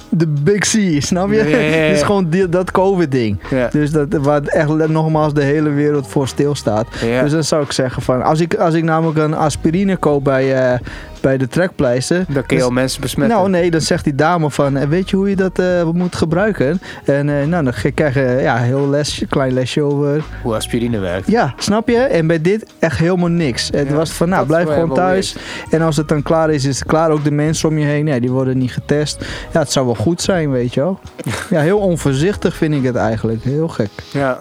de 0.08 0.26
Big 0.26 0.58
C, 0.58 1.02
snap 1.02 1.30
je? 1.30 1.36
Het 1.86 1.96
is 1.96 2.02
gewoon 2.02 2.28
die, 2.28 2.48
dat 2.48 2.70
COVID-ding. 2.70 3.38
Dus 3.70 3.90
dat, 3.90 4.06
waar 4.10 4.42
echt 4.42 4.88
nogmaals 4.88 5.34
de 5.34 5.42
hele 5.42 5.70
wereld 5.70 6.08
voor 6.08 6.28
stilstaat. 6.28 6.86
Dus 7.22 7.32
dan 7.32 7.44
zou 7.44 7.62
ik 7.62 7.72
zeggen 7.72 8.02
van, 8.02 8.22
als 8.22 8.40
ik, 8.40 8.54
als 8.54 8.74
ik 8.74 8.84
namelijk 8.84 9.18
een 9.18 9.34
aspirine 9.34 9.96
koop 9.96 10.24
bij, 10.24 10.54
eh, 10.72 10.78
bij 11.20 11.38
de 11.38 11.48
trekpleister... 11.48 12.24
Dan 12.28 12.46
kun 12.46 12.56
je 12.56 12.62
al 12.62 12.70
mensen 12.70 13.00
besmetten. 13.00 13.36
Nou 13.36 13.50
nee, 13.50 13.70
dan 13.70 13.80
zegt 13.80 14.04
die 14.04 14.14
dame 14.14 14.50
van, 14.50 14.76
eh, 14.76 14.88
weet 14.88 15.10
je 15.10 15.16
hoe 15.16 15.28
je 15.28 15.36
dat 15.36 15.58
eh, 15.58 15.84
moet 15.84 16.16
gebruiken? 16.16 16.80
En 17.04 17.28
eh, 17.40 17.46
nou, 17.46 17.64
dan 17.64 17.72
krijg 17.94 18.14
je 18.14 18.38
ja, 18.40 18.56
een 18.56 18.62
heel 18.62 18.88
lesje, 18.88 19.26
klein 19.26 19.52
lesje 19.52 19.82
over. 19.82 20.24
Hoe 20.42 20.54
aspirine 20.54 20.98
werkt. 20.98 21.30
Ja, 21.30 21.54
snap 21.56 21.88
je? 21.88 21.98
En 21.98 22.26
bij 22.26 22.40
dit 22.40 22.66
echt 22.78 22.98
helemaal 22.98 23.28
niks. 23.28 23.68
Het 23.72 23.92
was 23.92 24.10
van, 24.10 24.28
nou, 24.28 24.46
blijf 24.46 24.68
gewoon 24.68 24.94
thuis. 24.94 25.36
En 25.70 25.82
als 25.82 25.96
het 25.96 26.08
dan 26.08 26.22
klaar 26.22 26.50
is, 26.50 26.64
is 26.64 26.78
het 26.78 26.88
klaar. 26.88 27.10
Ook 27.10 27.24
de 27.24 27.30
mensen 27.30 27.68
om 27.68 27.78
je 27.78 27.84
heen, 27.84 28.06
ja, 28.06 28.18
die 28.18 28.30
worden 28.30 28.58
niet 28.58 28.72
getest. 28.72 29.24
Ja, 29.52 29.60
het 29.60 29.72
zou 29.72 29.86
wel 29.86 29.94
goed 29.94 30.22
zijn, 30.22 30.50
weet 30.50 30.74
je 30.74 30.80
wel. 30.80 30.98
Ja, 31.50 31.60
heel 31.60 31.78
onvoorzichtig 31.78 32.56
vind 32.56 32.74
ik 32.74 32.82
het 32.82 32.96
eigenlijk. 32.96 33.42
Heel 33.42 33.68
gek. 33.68 33.90
Ja. 34.12 34.38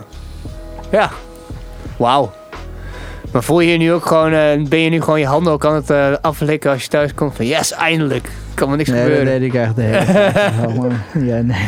Ja. 0.92 1.12
Wauw. 1.98 2.32
Maar 3.32 3.44
voel 3.44 3.60
je 3.60 3.72
je 3.72 3.78
nu 3.78 3.94
ook 3.94 4.06
gewoon, 4.06 4.34
eh, 4.34 4.64
ben 4.64 4.80
je 4.80 4.90
nu 4.90 5.02
gewoon 5.02 5.20
je 5.20 5.26
handen 5.26 5.54
ook 5.54 5.66
aan 5.66 5.76
het 5.76 5.90
eh, 5.90 6.14
aflikken 6.22 6.72
als 6.72 6.84
je 6.84 6.90
thuis 6.90 7.14
komt? 7.14 7.36
Van 7.36 7.46
yes, 7.46 7.72
eindelijk. 7.72 8.30
Kan 8.54 8.72
er 8.72 8.78
niks 8.78 8.90
Nee, 8.90 8.98
dat 9.00 9.08
gebeuren. 9.10 9.40
deed 9.40 9.48
ik 9.50 9.54
echt 9.60 9.76
de 9.76 9.82
hele 9.82 10.06
tijd. 10.06 10.56
wel, 10.62 10.72
maar- 10.72 11.24
Ja, 11.26 11.42
nee. 11.42 11.68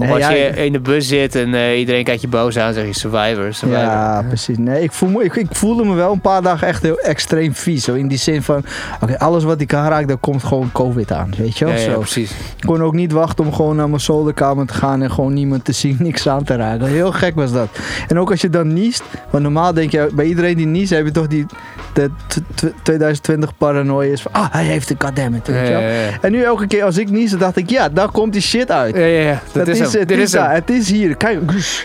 als 0.10 0.18
ja, 0.18 0.30
je 0.30 0.48
in 0.64 0.72
de 0.72 0.80
bus 0.80 1.08
zit 1.08 1.34
en 1.34 1.54
eh, 1.54 1.78
iedereen 1.78 2.04
kijkt 2.04 2.20
je 2.20 2.28
boos 2.28 2.58
aan, 2.58 2.72
zeg 2.72 2.86
je 2.86 2.92
survivor, 2.92 3.54
survivor. 3.54 3.82
Ja, 3.82 4.22
precies. 4.28 4.58
Nee, 4.58 4.82
ik, 4.82 4.92
voel 4.92 5.08
me, 5.08 5.24
ik, 5.24 5.34
ik 5.36 5.46
voelde 5.50 5.84
me 5.84 5.94
wel 5.94 6.12
een 6.12 6.20
paar 6.20 6.42
dagen 6.42 6.66
echt 6.68 6.82
heel 6.82 6.98
extreem 6.98 7.54
vies. 7.54 7.84
Zo 7.84 7.94
in 7.94 8.08
die 8.08 8.18
zin 8.18 8.42
van, 8.42 8.64
oké, 9.00 9.18
alles 9.18 9.44
wat 9.44 9.60
ik 9.60 9.74
aanraak, 9.74 10.08
daar 10.08 10.16
komt 10.16 10.44
gewoon 10.44 10.72
COVID 10.72 11.12
aan. 11.12 11.30
Weet 11.36 11.58
je 11.58 11.64
wel? 11.64 11.74
Ja, 11.74 11.80
ja, 11.80 11.96
precies. 11.96 12.30
Ik 12.30 12.66
kon 12.66 12.82
ook 12.82 12.94
niet 12.94 13.12
wachten 13.12 13.44
om 13.44 13.52
gewoon 13.52 13.76
naar 13.76 13.88
mijn 13.88 14.00
zolderkamer 14.00 14.66
te 14.66 14.74
gaan 14.74 15.02
en 15.02 15.10
gewoon 15.10 15.32
niemand 15.32 15.64
te 15.64 15.72
zien, 15.72 15.96
niks 16.08 16.28
aan 16.28 16.44
te 16.44 16.56
raken. 16.56 16.86
Heel 16.86 17.12
gek 17.12 17.34
was 17.34 17.52
dat. 17.52 17.68
En 18.08 18.18
ook 18.18 18.30
als 18.30 18.40
je 18.40 18.50
dan 18.50 18.72
niest, 18.72 19.02
want 19.30 19.42
normaal 19.42 19.72
denk 19.74 19.90
je, 19.90 20.08
bij 20.14 20.26
iedereen 20.26 20.56
die 20.56 20.66
niest, 20.66 20.90
heb 20.90 21.04
je 21.04 21.10
toch 21.10 21.26
die 21.26 21.46
de 21.92 22.10
t- 22.26 22.40
t- 22.54 22.72
2020 22.82 23.56
paranoia 23.56 24.12
is 24.12 24.25
van, 24.32 24.42
ah, 24.42 24.52
hij 24.52 24.64
heeft 24.64 24.90
een 24.90 24.96
goddammit, 24.98 25.46
weet 25.46 25.66
je 25.66 25.72
wel. 25.72 25.82
En 26.20 26.32
nu 26.32 26.42
elke 26.42 26.66
keer 26.66 26.84
als 26.84 26.98
ik 26.98 27.10
nies, 27.10 27.30
dacht 27.30 27.56
ik, 27.56 27.70
ja, 27.70 27.88
daar 27.88 28.10
komt 28.10 28.32
die 28.32 28.42
shit 28.42 28.70
uit. 28.70 28.96
Ja, 28.96 29.04
ja, 29.04 29.20
ja. 29.20 29.40
Dat, 29.52 29.68
is, 29.68 29.78
hem. 29.78 29.88
het, 30.00 30.08
Dit 30.08 30.18
is 30.18 30.32
hem. 30.32 30.50
het 30.50 30.70
is 30.70 30.90
hier. 30.90 31.16
Kijk, 31.16 31.40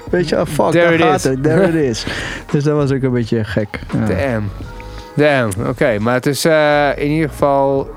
weet 0.10 0.30
je, 0.30 0.46
fuck, 0.48 0.72
There 0.72 0.98
daar 0.98 1.10
gaat 1.10 1.24
het. 1.24 1.44
There 1.44 1.68
it 1.68 1.74
is. 1.74 2.06
dus 2.52 2.64
dat 2.64 2.76
was 2.76 2.92
ook 2.92 3.02
een 3.02 3.12
beetje 3.12 3.44
gek. 3.44 3.80
Damn. 4.08 4.50
Damn, 5.16 5.52
oké. 5.68 6.00
Maar 6.00 6.14
het 6.14 6.26
is 6.26 6.46
eh, 6.46 6.90
in 6.96 7.10
ieder 7.12 7.30
geval 7.30 7.90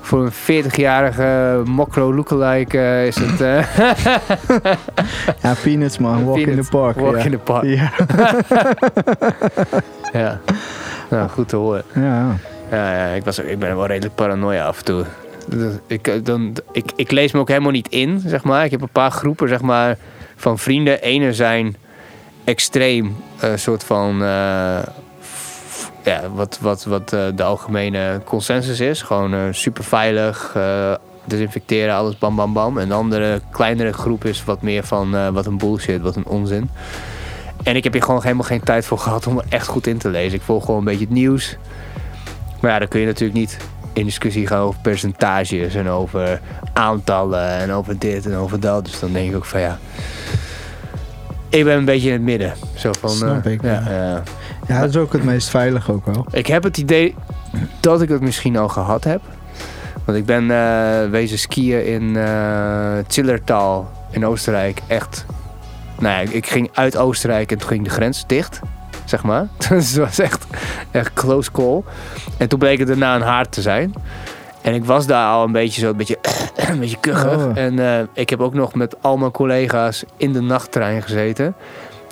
voor 0.00 0.24
een 0.46 0.64
40-jarige 0.64 1.62
mokro 1.64 2.14
lookalike 2.14 2.78
eh, 2.78 3.06
is 3.06 3.16
het... 3.16 3.40
eh, 3.40 3.64
Ja, 5.42 5.54
peanuts 5.62 5.98
man, 5.98 6.24
walk 6.24 6.38
in 6.38 6.62
the 6.62 6.68
park. 6.70 7.00
walk 7.00 7.16
ja. 7.16 7.24
in 7.24 7.30
the 7.30 7.38
park. 7.38 7.64
Ja. 7.64 7.90
ja. 10.20 10.40
Nou, 11.10 11.28
goed 11.28 11.48
te 11.48 11.56
horen. 11.56 11.82
ja. 11.94 12.36
Ja, 12.70 13.06
ik, 13.06 13.24
was, 13.24 13.38
ik 13.38 13.58
ben 13.58 13.76
wel 13.76 13.86
redelijk 13.86 14.14
paranoia 14.14 14.66
af 14.66 14.78
en 14.78 14.84
toe. 14.84 15.04
Ik, 15.86 16.08
eh, 16.08 16.14
dan, 16.22 16.56
ik, 16.72 16.92
ik 16.96 17.10
lees 17.10 17.32
me 17.32 17.40
ook 17.40 17.48
helemaal 17.48 17.70
niet 17.70 17.88
in, 17.88 18.22
zeg 18.26 18.44
maar. 18.44 18.64
Ik 18.64 18.70
heb 18.70 18.80
een 18.80 18.88
paar 18.88 19.10
groepen, 19.10 19.48
zeg 19.48 19.60
maar, 19.60 19.96
van 20.36 20.58
vrienden. 20.58 21.00
Ene 21.00 21.34
zijn 21.34 21.76
extreem, 22.44 23.16
een 23.40 23.58
soort 23.58 23.84
van... 23.84 24.22
eh, 24.22 24.78
ja, 26.04 26.30
wat, 26.34 26.58
wat, 26.60 26.84
wat 26.84 27.08
de 27.08 27.42
algemene 27.42 28.20
consensus 28.24 28.80
is. 28.80 29.02
Gewoon 29.02 29.54
super 29.54 29.84
veilig, 29.84 30.56
desinfecteren, 31.24 31.94
alles 31.94 32.18
bam 32.18 32.36
bam 32.36 32.52
bam. 32.52 32.78
En 32.78 32.88
de 32.88 32.94
andere, 32.94 33.40
kleinere 33.50 33.92
groep 33.92 34.24
is 34.24 34.44
wat 34.44 34.62
meer 34.62 34.84
van 34.84 35.32
wat 35.32 35.46
een 35.46 35.58
bullshit, 35.58 36.00
wat 36.00 36.16
een 36.16 36.26
onzin. 36.26 36.70
En 37.62 37.76
ik 37.76 37.84
heb 37.84 37.92
hier 37.92 38.02
gewoon 38.02 38.22
helemaal 38.22 38.44
geen 38.44 38.62
tijd 38.62 38.86
voor 38.86 38.98
gehad 38.98 39.26
om 39.26 39.38
er 39.38 39.44
echt 39.48 39.66
goed 39.66 39.86
in 39.86 39.98
te 39.98 40.08
lezen. 40.08 40.38
Ik 40.38 40.44
volg 40.44 40.64
gewoon 40.64 40.78
een 40.78 40.84
beetje 40.84 41.04
het 41.04 41.14
nieuws. 41.14 41.56
Maar 42.60 42.70
ja, 42.70 42.78
dan 42.78 42.88
kun 42.88 43.00
je 43.00 43.06
natuurlijk 43.06 43.38
niet 43.38 43.56
in 43.92 44.04
discussie 44.04 44.46
gaan 44.46 44.60
over 44.60 44.80
percentages 44.80 45.74
en 45.74 45.88
over 45.88 46.40
aantallen 46.72 47.48
en 47.48 47.72
over 47.72 47.98
dit 47.98 48.26
en 48.26 48.34
over 48.34 48.60
dat. 48.60 48.84
Dus 48.84 49.00
dan 49.00 49.12
denk 49.12 49.30
ik 49.30 49.36
ook 49.36 49.44
van 49.44 49.60
ja. 49.60 49.78
Ik 51.48 51.64
ben 51.64 51.76
een 51.76 51.84
beetje 51.84 52.06
in 52.06 52.12
het 52.12 52.22
midden. 52.22 52.52
Zo 52.74 52.90
van, 53.00 53.10
Snap 53.10 53.46
eh, 53.46 53.52
ik, 53.52 53.62
Ja, 53.62 53.82
ja. 53.86 53.90
ja. 53.90 54.22
Ja, 54.66 54.80
dat 54.80 54.88
is 54.88 54.96
ook 54.96 55.12
het 55.12 55.24
meest 55.24 55.48
veilig 55.48 55.90
ook 55.90 56.06
wel. 56.06 56.26
Ik 56.30 56.46
heb 56.46 56.62
het 56.62 56.78
idee 56.78 57.14
dat 57.80 58.02
ik 58.02 58.08
het 58.08 58.20
misschien 58.20 58.56
al 58.56 58.68
gehad 58.68 59.04
heb. 59.04 59.20
Want 60.04 60.18
ik 60.18 60.24
ben 60.24 60.50
eh, 60.50 61.10
wezen 61.10 61.38
skiën 61.38 61.86
in 61.86 62.16
eh 62.16 62.98
Zillertal 63.06 63.90
in 64.10 64.26
Oostenrijk. 64.26 64.80
Echt. 64.86 65.26
Nou 65.98 66.22
ja, 66.22 66.32
ik 66.32 66.46
ging 66.46 66.70
uit 66.72 66.96
Oostenrijk 66.96 67.52
en 67.52 67.58
toen 67.58 67.68
ging 67.68 67.84
de 67.84 67.90
grens 67.90 68.24
dicht. 68.26 68.60
Zeg 69.10 69.22
maar. 69.22 69.46
Dus 69.68 69.88
het 69.88 69.96
was 69.96 70.18
echt, 70.18 70.46
echt 70.90 71.12
close 71.12 71.50
call. 71.50 71.82
En 72.36 72.48
toen 72.48 72.58
bleek 72.58 72.78
het 72.78 72.88
daarna 72.88 73.14
een 73.14 73.22
haard 73.22 73.52
te 73.52 73.62
zijn. 73.62 73.94
En 74.62 74.74
ik 74.74 74.84
was 74.84 75.06
daar 75.06 75.32
al 75.32 75.44
een 75.44 75.52
beetje 75.52 75.80
zo, 75.80 75.90
een 75.90 75.96
beetje, 75.96 76.18
een 76.70 76.78
beetje 76.78 77.00
kuchig. 77.00 77.36
Oh. 77.36 77.56
En 77.56 77.78
eh, 77.78 78.06
ik 78.12 78.30
heb 78.30 78.40
ook 78.40 78.54
nog 78.54 78.74
met 78.74 79.02
al 79.02 79.16
mijn 79.16 79.30
collega's 79.30 80.04
in 80.16 80.32
de 80.32 80.40
nachttrein 80.40 81.02
gezeten. 81.02 81.54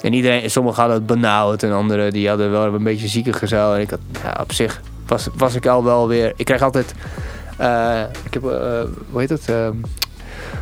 En 0.02 0.12
iedereen, 0.12 0.50
sommigen 0.50 0.80
hadden 0.80 0.98
het 0.98 1.06
benauwd 1.06 1.62
en 1.62 1.72
anderen 1.72 2.12
die 2.12 2.28
hadden 2.28 2.50
wel 2.50 2.74
een 2.74 2.82
beetje 2.82 3.08
zieke 3.08 3.32
gezel. 3.32 3.74
En 3.74 3.80
ik 3.80 3.90
had, 3.90 4.00
ja, 4.22 4.36
op 4.40 4.52
zich 4.52 4.80
was, 5.06 5.28
was 5.34 5.54
ik 5.54 5.66
al 5.66 5.84
wel 5.84 6.08
weer... 6.08 6.32
Ik 6.36 6.44
krijg 6.44 6.62
altijd, 6.62 6.94
eh, 7.56 8.02
ik 8.24 8.34
heb, 8.34 8.44
eh, 8.44 8.80
hoe 9.10 9.20
heet 9.20 9.30
het? 9.30 9.48
Uh, 9.50 9.68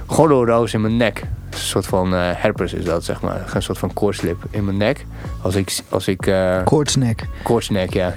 Gordelroos 0.07 0.75
in 0.75 0.81
mijn 0.81 0.97
nek. 0.97 1.23
Een 1.59 1.63
soort 1.63 1.87
van 1.87 2.15
eh 2.15 2.31
herpes 2.35 2.73
is 2.73 2.85
dat, 2.85 3.05
zeg 3.05 3.21
maar. 3.21 3.51
Een 3.55 3.63
soort 3.63 3.79
van 3.79 3.93
koortslip 3.93 4.45
in 4.51 4.65
mijn 4.65 4.77
nek. 4.77 5.07
Als 5.43 5.55
ik, 5.55 5.79
als 5.89 6.09
ik 6.09 6.27
eh, 6.27 6.63
Koortsnek. 6.65 7.27
koortsnek, 7.43 7.93
ja. 7.93 8.15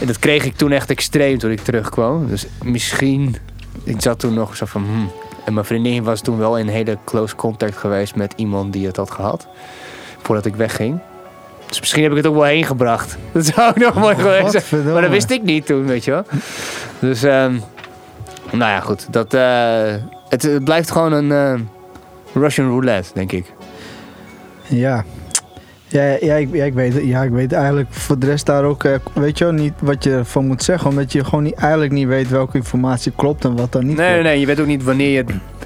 En 0.00 0.06
dat 0.06 0.18
kreeg 0.18 0.44
ik 0.44 0.56
toen 0.56 0.72
echt 0.72 0.90
extreem 0.90 1.38
toen 1.38 1.50
ik 1.50 1.60
terugkwam. 1.60 2.28
Dus 2.28 2.46
misschien, 2.62 3.36
ik 3.84 4.00
zat 4.00 4.18
toen 4.18 4.34
nog 4.34 4.56
zo 4.56 4.66
van, 4.66 4.84
hmm. 4.84 5.10
En 5.44 5.54
mijn 5.54 5.66
vriendin 5.66 6.02
was 6.02 6.20
toen 6.20 6.38
wel 6.38 6.58
in 6.58 6.68
hele 6.68 6.98
close 7.04 7.36
contact 7.36 7.76
geweest 7.76 8.14
met 8.14 8.32
iemand 8.36 8.72
die 8.72 8.86
het 8.86 8.96
had 8.96 9.10
gehad. 9.10 9.46
Voordat 10.22 10.46
ik 10.46 10.56
wegging. 10.56 11.00
Dus 11.66 11.80
misschien 11.80 12.02
heb 12.02 12.10
ik 12.10 12.16
het 12.16 12.26
ook 12.26 12.34
wel 12.34 12.44
heen 12.44 12.64
gebracht. 12.64 13.16
Dat 13.32 13.46
zou 13.46 13.68
ook 13.68 13.76
nog 13.76 13.94
mooi 13.94 14.14
geweest 14.14 14.66
zijn. 14.66 14.92
Maar 14.92 15.02
dat 15.02 15.10
wist 15.10 15.30
ik 15.30 15.42
niet 15.42 15.66
toen, 15.66 15.86
weet 15.86 16.04
je 16.04 16.10
wel. 16.10 16.24
Dus, 16.98 17.22
ehm, 17.22 17.52
nou 18.50 18.70
ja, 18.70 18.80
goed. 18.80 19.12
Dat, 19.12 19.34
eh, 19.34 19.94
het, 20.28 20.42
het 20.42 20.64
blijft 20.64 20.90
gewoon 20.90 21.12
een 21.12 21.68
Russian 22.34 22.68
roulette, 22.68 23.10
denk 23.14 23.32
ik. 23.32 23.52
Ja. 24.68 25.04
Ja, 25.90 26.16
ja, 26.20 26.34
ik, 26.34 26.48
ja, 26.54 26.64
ik 26.64 26.74
weet, 26.74 26.94
ja, 27.04 27.22
ik 27.22 27.30
weet 27.30 27.52
eigenlijk 27.52 27.88
voor 27.90 28.18
de 28.18 28.26
rest 28.26 28.46
daar 28.46 28.64
ook, 28.64 28.84
eh, 28.84 28.92
weet 29.14 29.38
je 29.38 29.44
wel, 29.44 29.52
niet 29.52 29.72
wat 29.78 30.04
je 30.04 30.10
ervan 30.10 30.46
moet 30.46 30.62
zeggen. 30.62 30.90
Omdat 30.90 31.12
je 31.12 31.24
gewoon 31.24 31.42
niet, 31.44 31.54
eigenlijk 31.54 31.92
niet 31.92 32.06
weet 32.06 32.28
welke 32.28 32.56
informatie 32.56 33.12
klopt 33.16 33.44
en 33.44 33.56
wat 33.56 33.72
dan 33.72 33.86
niet 33.86 33.96
Nee, 33.96 34.04
nee, 34.06 34.14
klopt. 34.14 34.28
nee. 34.28 34.40
Je 34.40 34.46
weet 34.46 34.60
ook 34.60 34.66
niet 34.66 34.82
wanneer 34.84 35.10
je... 35.10 35.24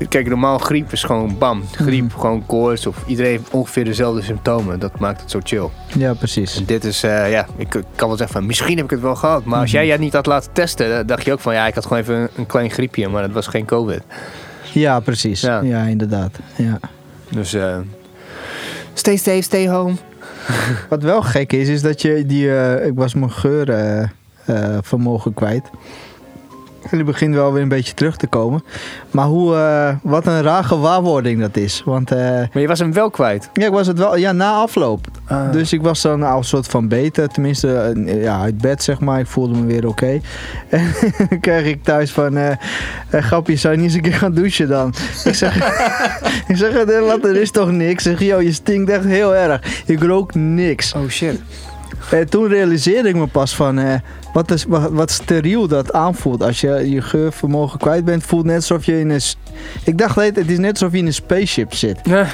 Kijk, 0.08 0.28
normaal 0.28 0.58
griep 0.58 0.92
is 0.92 1.02
gewoon 1.02 1.38
bam. 1.38 1.62
Griep, 1.72 2.04
Mhm. 2.04 2.18
gewoon 2.20 2.46
koorts. 2.46 2.86
Of 2.86 2.96
iedereen 3.06 3.30
heeft 3.30 3.50
ongeveer 3.50 3.84
dezelfde 3.84 4.22
symptomen. 4.22 4.78
Dat 4.80 4.98
maakt 4.98 5.20
het 5.20 5.30
zo 5.30 5.40
chill. 5.42 5.68
Ja, 5.98 6.14
precies. 6.14 6.56
En 6.56 6.64
dit 6.64 6.84
is, 6.84 7.02
eh, 7.02 7.30
ja, 7.30 7.46
ik 7.56 7.68
kan 7.70 8.08
wel 8.08 8.16
zeggen 8.16 8.36
van... 8.36 8.46
Misschien 8.46 8.76
heb 8.76 8.84
ik 8.84 8.90
het 8.90 9.00
wel 9.00 9.14
gehad. 9.16 9.44
Maar 9.44 9.60
als 9.60 9.72
Mhm. 9.72 9.82
jij 9.82 9.88
het 9.92 10.00
niet 10.00 10.12
had 10.12 10.26
laten 10.26 10.52
testen... 10.52 10.88
dan 10.90 11.06
dacht 11.06 11.24
je 11.24 11.32
ook 11.32 11.40
van... 11.40 11.54
Ja, 11.54 11.66
ik 11.66 11.74
had 11.74 11.86
gewoon 11.86 12.02
even 12.02 12.14
een, 12.14 12.28
een 12.36 12.46
klein 12.46 12.70
griepje. 12.70 13.08
Maar 13.08 13.22
het 13.22 13.32
was 13.32 13.46
geen 13.46 13.64
covid. 13.64 14.02
Ja, 14.72 15.00
precies. 15.00 15.40
Ja. 15.40 15.60
Ja, 15.60 15.82
inderdaad. 15.82 16.38
Ja. 16.56 16.80
Dus... 17.30 17.54
eh 17.54 17.78
stay 18.94 19.16
safe, 19.16 19.42
stay 19.42 19.68
home. 19.68 19.94
Wat 20.88 21.02
wel 21.02 21.22
gek 21.22 21.52
is, 21.52 21.68
is 21.68 21.82
dat 21.82 22.02
je 22.02 22.26
die, 22.26 22.54
eh, 22.56 22.86
ik 22.86 22.94
was 22.94 23.14
mijn 23.14 23.30
geurvermogen 23.30 24.84
vermogen 24.84 25.34
kwijt. 25.34 25.70
En 26.90 26.96
die 26.96 27.04
begint 27.04 27.34
wel 27.34 27.52
weer 27.52 27.62
een 27.62 27.68
beetje 27.68 27.94
terug 27.94 28.16
te 28.16 28.26
komen. 28.26 28.64
Maar 29.10 29.26
hoe, 29.26 29.56
eh, 29.56 29.94
wat 30.02 30.26
een 30.26 30.42
raar 30.42 30.64
gewaarwording 30.64 31.40
dat 31.40 31.56
is. 31.56 31.82
Want 31.84 32.10
eh, 32.10 32.18
Maar 32.18 32.60
je 32.60 32.66
was 32.66 32.78
hem 32.78 32.92
wel 32.92 33.10
kwijt. 33.10 33.50
ja, 33.52 33.66
ik 33.66 33.72
was 33.72 33.86
het 33.86 33.98
wel, 33.98 34.16
ja, 34.16 34.32
na 34.32 34.52
afloop. 34.52 35.06
Ah. 35.26 35.52
Dus 35.52 35.72
ik 35.72 35.82
was 35.82 36.02
dan 36.02 36.22
al 36.22 36.38
een 36.38 36.44
soort 36.44 36.66
van 36.66 36.88
beter. 36.88 37.28
Tenminste, 37.28 37.94
eh, 38.06 38.22
ja, 38.22 38.40
uit 38.40 38.58
bed 38.58 38.82
zeg 38.82 39.00
maar. 39.00 39.20
Ik 39.20 39.26
voelde 39.26 39.58
me 39.58 39.66
weer 39.66 39.86
oké. 39.86 40.20
En 40.68 40.94
dan 41.28 41.40
kreeg 41.40 41.64
ik 41.64 41.84
thuis 41.84 42.12
van... 42.12 42.38
grapje, 43.10 43.56
zou 43.56 43.74
je 43.74 43.80
niet 43.80 43.88
eens 43.88 43.96
een 43.96 44.10
keer 44.10 44.18
gaan 44.18 44.34
douchen 44.34 44.68
dan? 44.68 44.94
ik 45.24 45.34
zeg, 45.34 45.56
ik 46.48 46.56
zeg 46.56 46.84
wat, 47.00 47.24
er 47.24 47.36
is 47.36 47.50
toch 47.50 47.70
niks? 47.70 47.90
Ik 47.90 48.00
zeg, 48.00 48.20
joh, 48.28 48.42
je 48.42 48.52
stinkt 48.52 48.90
echt 48.90 49.04
heel 49.04 49.34
erg. 49.34 49.82
Ik 49.86 50.02
rook 50.02 50.34
niks. 50.34 50.94
Oh 50.94 51.08
shit. 51.08 51.40
En 52.10 52.28
toen 52.28 52.48
realiseerde 52.48 53.08
ik 53.08 53.16
me 53.16 53.26
pas 53.26 53.54
van... 53.54 53.78
eh, 53.78 53.94
wat, 54.32 54.50
is, 54.50 54.64
wat, 54.68 55.10
steriel 55.10 55.68
dat 55.68 55.92
aanvoelt. 55.92 56.42
Als 56.42 56.60
je 56.60 56.90
je 56.90 57.02
geurvermogen 57.02 57.78
kwijt 57.78 58.04
bent, 58.04 58.22
voelt 58.22 58.44
net 58.44 58.56
alsof 58.56 58.84
je 58.84 58.98
in 59.00 59.10
een... 59.10 59.20
Ik 59.84 59.98
dacht, 59.98 60.14
het 60.14 60.50
is 60.50 60.58
net 60.58 60.70
alsof 60.70 60.92
je 60.92 60.98
in 60.98 61.06
een 61.06 61.14
spaceship 61.14 61.74
zit. 61.74 61.98
Ja. 62.02 62.26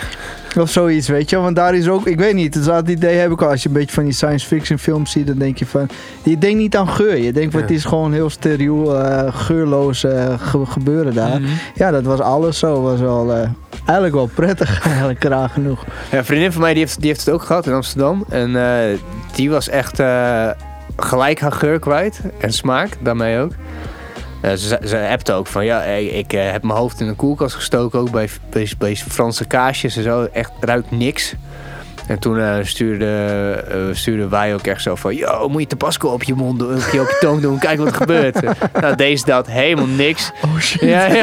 Of 0.58 0.70
zoiets, 0.70 1.08
weet 1.08 1.30
je. 1.30 1.36
Want 1.36 1.56
daar 1.56 1.74
is 1.74 1.88
ook, 1.88 2.06
ik 2.06 2.18
weet 2.18 2.34
niet, 2.34 2.64
dat 2.64 2.88
idee 2.88 3.16
heb 3.16 3.30
ik 3.30 3.42
al. 3.42 3.48
Als 3.50 3.62
je 3.62 3.68
een 3.68 3.74
beetje 3.74 3.94
van 3.94 4.04
die 4.04 4.12
science 4.12 4.46
fiction 4.46 4.78
films 4.78 5.10
ziet, 5.10 5.26
dan 5.26 5.38
denk 5.38 5.58
je 5.58 5.66
van... 5.66 5.88
Je 6.22 6.38
denkt 6.38 6.58
niet 6.58 6.76
aan 6.76 6.88
geur. 6.88 7.16
Je 7.16 7.32
denkt, 7.32 7.52
van, 7.52 7.60
het 7.60 7.70
is 7.70 7.84
gewoon 7.84 8.12
heel 8.12 8.30
steriel, 8.30 8.98
eh, 9.00 9.32
geurloos 9.34 10.04
eh, 10.04 10.34
ge- 10.40 10.66
gebeuren 10.66 11.14
daar. 11.14 11.40
Mhm. 11.40 11.50
Ja, 11.74 11.90
dat 11.90 12.02
was 12.02 12.20
alles 12.20 12.58
zo. 12.58 12.82
Was 12.82 13.00
wel, 13.00 13.32
eh, 13.34 13.48
eigenlijk 13.84 14.14
wel 14.14 14.30
prettig, 14.34 14.80
eigenlijk 14.86 15.24
raar 15.24 15.48
genoeg. 15.48 15.84
Ja, 16.10 16.18
een 16.18 16.24
vriendin 16.24 16.52
van 16.52 16.60
mij 16.60 16.72
die 16.72 16.82
heeft, 16.82 17.00
die 17.00 17.08
heeft 17.08 17.24
het 17.24 17.34
ook 17.34 17.42
gehad 17.42 17.66
in 17.66 17.72
Amsterdam. 17.72 18.24
En 18.28 18.56
die 19.34 19.50
was 19.50 19.68
echt 19.68 20.00
gelijk 20.96 21.40
haar 21.40 21.52
geur 21.52 21.78
kwijt. 21.78 22.20
En 22.40 22.52
smaak, 22.52 22.96
daarmee 23.00 23.38
ook. 23.38 23.52
Eh, 24.40 24.52
ze, 24.52 24.78
ze 24.84 25.08
appte 25.10 25.32
ook 25.32 25.46
van, 25.46 25.64
ja, 25.64 25.82
ik, 25.82 26.12
ik 26.12 26.32
eh, 26.32 26.50
heb 26.50 26.62
mijn 26.62 26.78
hoofd 26.78 27.00
in 27.00 27.06
de 27.06 27.14
koelkast 27.14 27.54
gestoken. 27.54 28.00
Ook 28.00 28.10
bij, 28.10 28.28
bij, 28.50 28.70
bij 28.78 28.96
Franse 28.96 29.44
kaasjes 29.44 29.96
en 29.96 30.02
zo. 30.02 30.28
Echt, 30.32 30.50
ruikt 30.60 30.90
niks. 30.90 31.34
En 32.08 32.18
toen 32.18 32.38
eh, 32.38 32.54
stuurde, 32.62 33.06
eh, 33.68 33.78
stuurden 33.92 34.30
wij 34.30 34.54
ook 34.54 34.66
echt 34.66 34.82
zo 34.82 34.94
van... 34.94 35.14
Yo, 35.14 35.48
moet 35.48 35.60
je 35.60 35.66
Tabasco 35.66 36.08
op 36.08 36.22
je 36.22 36.34
mond 36.34 36.58
doen, 36.58 36.74
op 36.74 36.88
je, 36.92 37.00
op 37.00 37.08
je 37.08 37.16
tong 37.20 37.40
doen. 37.40 37.58
Kijk 37.58 37.78
wat 37.78 37.86
er 37.86 37.94
gebeurt. 37.94 38.40
nou, 38.80 38.94
deze 38.96 39.24
dat 39.24 39.46
helemaal 39.46 39.86
niks. 39.86 40.32
Oh 40.44 40.58
shit. 40.58 40.80
Ja, 40.80 41.06
ja. 41.06 41.22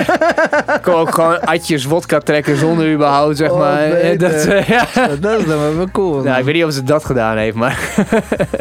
Ik 0.75 0.81
kon 0.81 0.93
ook 0.93 1.13
gewoon 1.13 1.41
atjes 1.41 1.85
wodka 1.85 2.19
trekken 2.19 2.57
zonder 2.57 2.93
überhaupt, 2.93 3.37
zeg 3.37 3.49
Oh, 3.49 3.57
maar. 3.57 3.89
Dat, 4.17 4.31
eh, 4.31 4.67
ja. 4.67 4.87
Dat 5.19 5.39
is 5.39 5.45
dan 5.45 5.59
wel 5.59 5.75
wel 5.75 5.91
cool. 5.91 6.23
Nou, 6.23 6.39
ik 6.39 6.45
weet 6.45 6.53
niet 6.53 6.65
of 6.65 6.73
ze 6.73 6.83
dat 6.83 7.05
gedaan 7.05 7.37
heeft, 7.37 7.55
maar... 7.55 8.05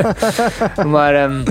maar, 0.94 1.14
ehm, 1.14 1.42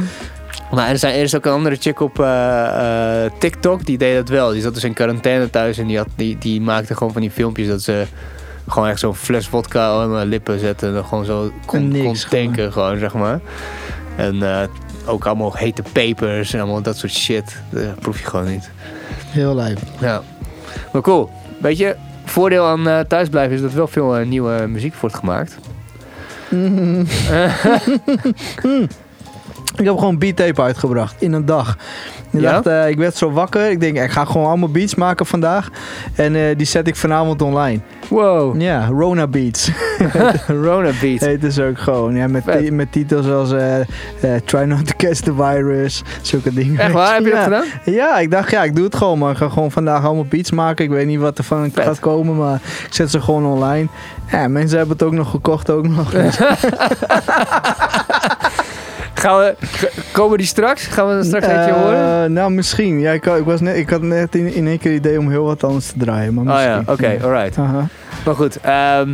maar 0.73 0.89
er, 0.89 0.97
zijn, 0.97 1.15
er 1.15 1.21
is 1.21 1.35
ook 1.35 1.45
een 1.45 1.51
andere 1.51 1.75
chick 1.75 1.99
op 1.99 2.19
eh, 2.19 3.25
eh, 3.25 3.31
TikTok, 3.39 3.85
die 3.85 3.97
deed 3.97 4.15
dat 4.15 4.29
wel. 4.29 4.51
Die 4.51 4.61
zat 4.61 4.73
dus 4.73 4.83
in 4.83 4.93
quarantaine 4.93 5.49
thuis 5.49 5.77
en 5.77 5.87
die, 5.87 5.97
had, 5.97 6.07
die, 6.15 6.37
die 6.37 6.61
maakte 6.61 6.95
gewoon 6.95 7.13
van 7.13 7.21
die 7.21 7.31
filmpjes 7.31 7.67
dat 7.67 7.81
ze... 7.81 8.05
Gewoon 8.67 8.87
echt 8.87 8.99
zo'n 8.99 9.15
fles 9.15 9.47
vodka 9.47 10.03
op 10.03 10.09
mijn 10.09 10.27
lippen 10.27 10.59
zetten 10.59 10.87
en 10.87 10.93
dan 10.93 11.05
gewoon 11.05 11.25
zo 11.25 11.51
kon, 11.65 11.87
niks 11.87 12.27
kon 12.27 12.39
tanken, 12.39 12.71
gewoon, 12.71 12.99
zeg 12.99 13.13
maar. 13.13 13.39
En 14.15 14.43
eh, 14.43 14.67
ook 15.05 15.25
allemaal 15.25 15.55
hete 15.55 15.83
pepers 15.91 16.53
en 16.53 16.59
allemaal 16.59 16.81
dat 16.81 16.97
soort 16.97 17.11
shit. 17.11 17.61
Dat 17.69 17.99
proef 17.99 18.19
je 18.19 18.25
gewoon 18.25 18.47
niet. 18.47 18.69
Heel 19.27 19.55
lijp. 19.55 19.79
Ja. 19.99 20.21
Maar 20.91 21.01
cool. 21.01 21.29
Weet 21.59 21.77
je, 21.77 21.95
voordeel 22.25 22.65
aan 22.65 23.07
thuisblijven 23.07 23.55
is 23.55 23.61
dat 23.61 23.73
wel 23.73 23.87
veel 23.87 24.13
nieuwe 24.13 24.67
muziek 24.67 24.95
wordt 24.95 25.15
gemaakt. 25.15 25.57
Ik 29.75 29.85
heb 29.85 29.97
gewoon 29.97 30.17
beat 30.17 30.35
tape 30.35 30.61
uitgebracht 30.61 31.15
in 31.19 31.33
een 31.33 31.45
dag. 31.45 31.77
Ik, 32.31 32.41
Ja? 32.41 32.51
dacht, 32.51 32.65
eh, 32.67 32.89
ik 32.89 32.97
werd 32.97 33.15
zo 33.17 33.31
wakker. 33.31 33.69
Ik 33.69 33.79
denk, 33.79 33.97
ik 33.97 34.11
ga 34.11 34.25
gewoon 34.25 34.47
allemaal 34.47 34.69
beats 34.71 34.95
maken 34.95 35.25
vandaag. 35.25 35.69
En 36.15 36.35
eh, 36.35 36.41
die 36.57 36.65
zet 36.65 36.87
ik 36.87 36.95
vanavond 36.95 37.41
online. 37.41 37.79
Wow. 38.09 38.61
Ja, 38.61 38.87
Rona 38.87 39.27
Beats. 39.27 39.71
Rona 40.65 40.89
Beat. 41.01 41.19
Heet 41.19 41.41
dus 41.41 41.59
ook 41.59 41.79
gewoon. 41.79 42.15
Ja, 42.15 42.27
met, 42.27 42.71
met 42.71 42.91
titels 42.91 43.27
als 43.27 43.51
eh, 43.51 43.75
Try 44.45 44.63
Not 44.63 44.87
To 44.87 44.93
Catch 44.97 45.19
The 45.19 45.33
Virus. 45.33 46.01
Zulke 46.21 46.53
dingen. 46.53 46.79
Echt 46.79 46.91
waar? 46.91 47.13
Heb 47.13 47.23
je 47.23 47.29
ja. 47.29 47.35
dat 47.35 47.43
gedaan? 47.43 47.93
Ja, 47.95 48.17
ik 48.19 48.31
dacht, 48.31 48.51
ja, 48.51 48.63
ik 48.63 48.75
doe 48.75 48.85
het 48.85 48.95
gewoon. 48.95 49.19
Maar 49.19 49.31
ik 49.31 49.37
ga 49.37 49.49
gewoon 49.49 49.71
vandaag 49.71 50.03
allemaal 50.05 50.25
beats 50.25 50.51
maken. 50.51 50.85
Ik 50.85 50.91
weet 50.91 51.05
niet 51.07 51.19
wat 51.19 51.37
er 51.37 51.43
van 51.43 51.71
Vet. 51.73 51.83
gaat 51.83 51.99
komen. 51.99 52.37
Maar 52.37 52.59
ik 52.87 52.93
zet 52.93 53.11
ze 53.11 53.21
gewoon 53.21 53.45
online. 53.45 53.87
Ja, 54.31 54.47
mensen 54.47 54.77
hebben 54.77 54.95
het 54.97 55.05
ook 55.05 55.13
nog 55.13 55.29
gekocht. 55.29 55.69
Ook 55.69 55.87
nog. 55.87 56.13
Gaan 59.13 59.39
we, 59.39 59.55
komen 60.11 60.37
die 60.37 60.47
straks? 60.47 60.85
Gaan 60.85 61.17
we 61.17 61.23
straks 61.23 61.45
eentje 61.47 61.71
Eh, 61.71 61.81
horen? 61.81 62.33
Nou, 62.33 62.51
misschien. 62.51 62.99
Ja, 62.99 63.11
ik, 63.11 63.25
ik, 63.25 63.45
was 63.45 63.61
net, 63.61 63.75
ik 63.75 63.89
had 63.89 64.01
net 64.01 64.35
in, 64.35 64.53
in 64.53 64.67
één 64.67 64.79
keer 64.79 64.91
het 64.93 65.05
idee 65.05 65.19
om 65.19 65.29
heel 65.29 65.43
wat 65.43 65.63
anders 65.63 65.87
te 65.87 65.93
draaien. 65.97 66.33
Maar 66.33 66.55
Oh 66.55 66.61
ja, 66.61 66.75
misschien. 66.85 67.05
oké, 67.17 67.23
alright. 67.25 67.57
Maar 68.25 68.35
goed, 68.35 68.57
ehm, 68.61 69.09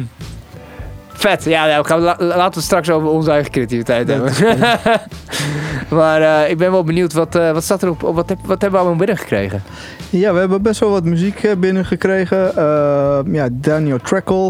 vet. 1.19 1.43
Ja, 1.43 1.83
gaan 1.83 1.99
we, 1.99 2.03
la- 2.05 2.15
laten 2.19 2.38
we 2.38 2.55
het 2.55 2.63
straks 2.63 2.89
over 2.89 3.09
onze 3.09 3.31
eigen 3.31 3.51
creativiteit 3.51 4.07
hebben. 4.07 4.31
maar 5.99 6.21
eh, 6.21 6.49
ik 6.49 6.57
ben 6.57 6.71
wel 6.71 6.83
benieuwd, 6.83 7.13
wat, 7.13 7.35
eh, 7.35 7.51
wat 7.51 7.63
staat 7.63 7.81
er 7.83 7.89
op, 7.89 8.03
op- 8.03 8.15
wat, 8.15 8.29
heb, 8.29 8.38
wat 8.41 8.61
hebben 8.61 8.71
we 8.71 8.77
allemaal 8.85 9.05
binnengekregen? 9.05 9.63
Ja, 10.09 10.33
we 10.33 10.39
hebben 10.39 10.61
best 10.61 10.79
wel 10.79 10.89
wat 10.89 11.03
muziek 11.03 11.43
eh, 11.43 11.55
binnengekregen. 11.55 12.55
Eh, 12.57 13.19
ja, 13.31 13.47
Daniel 13.51 13.97
Treckle. 13.97 14.49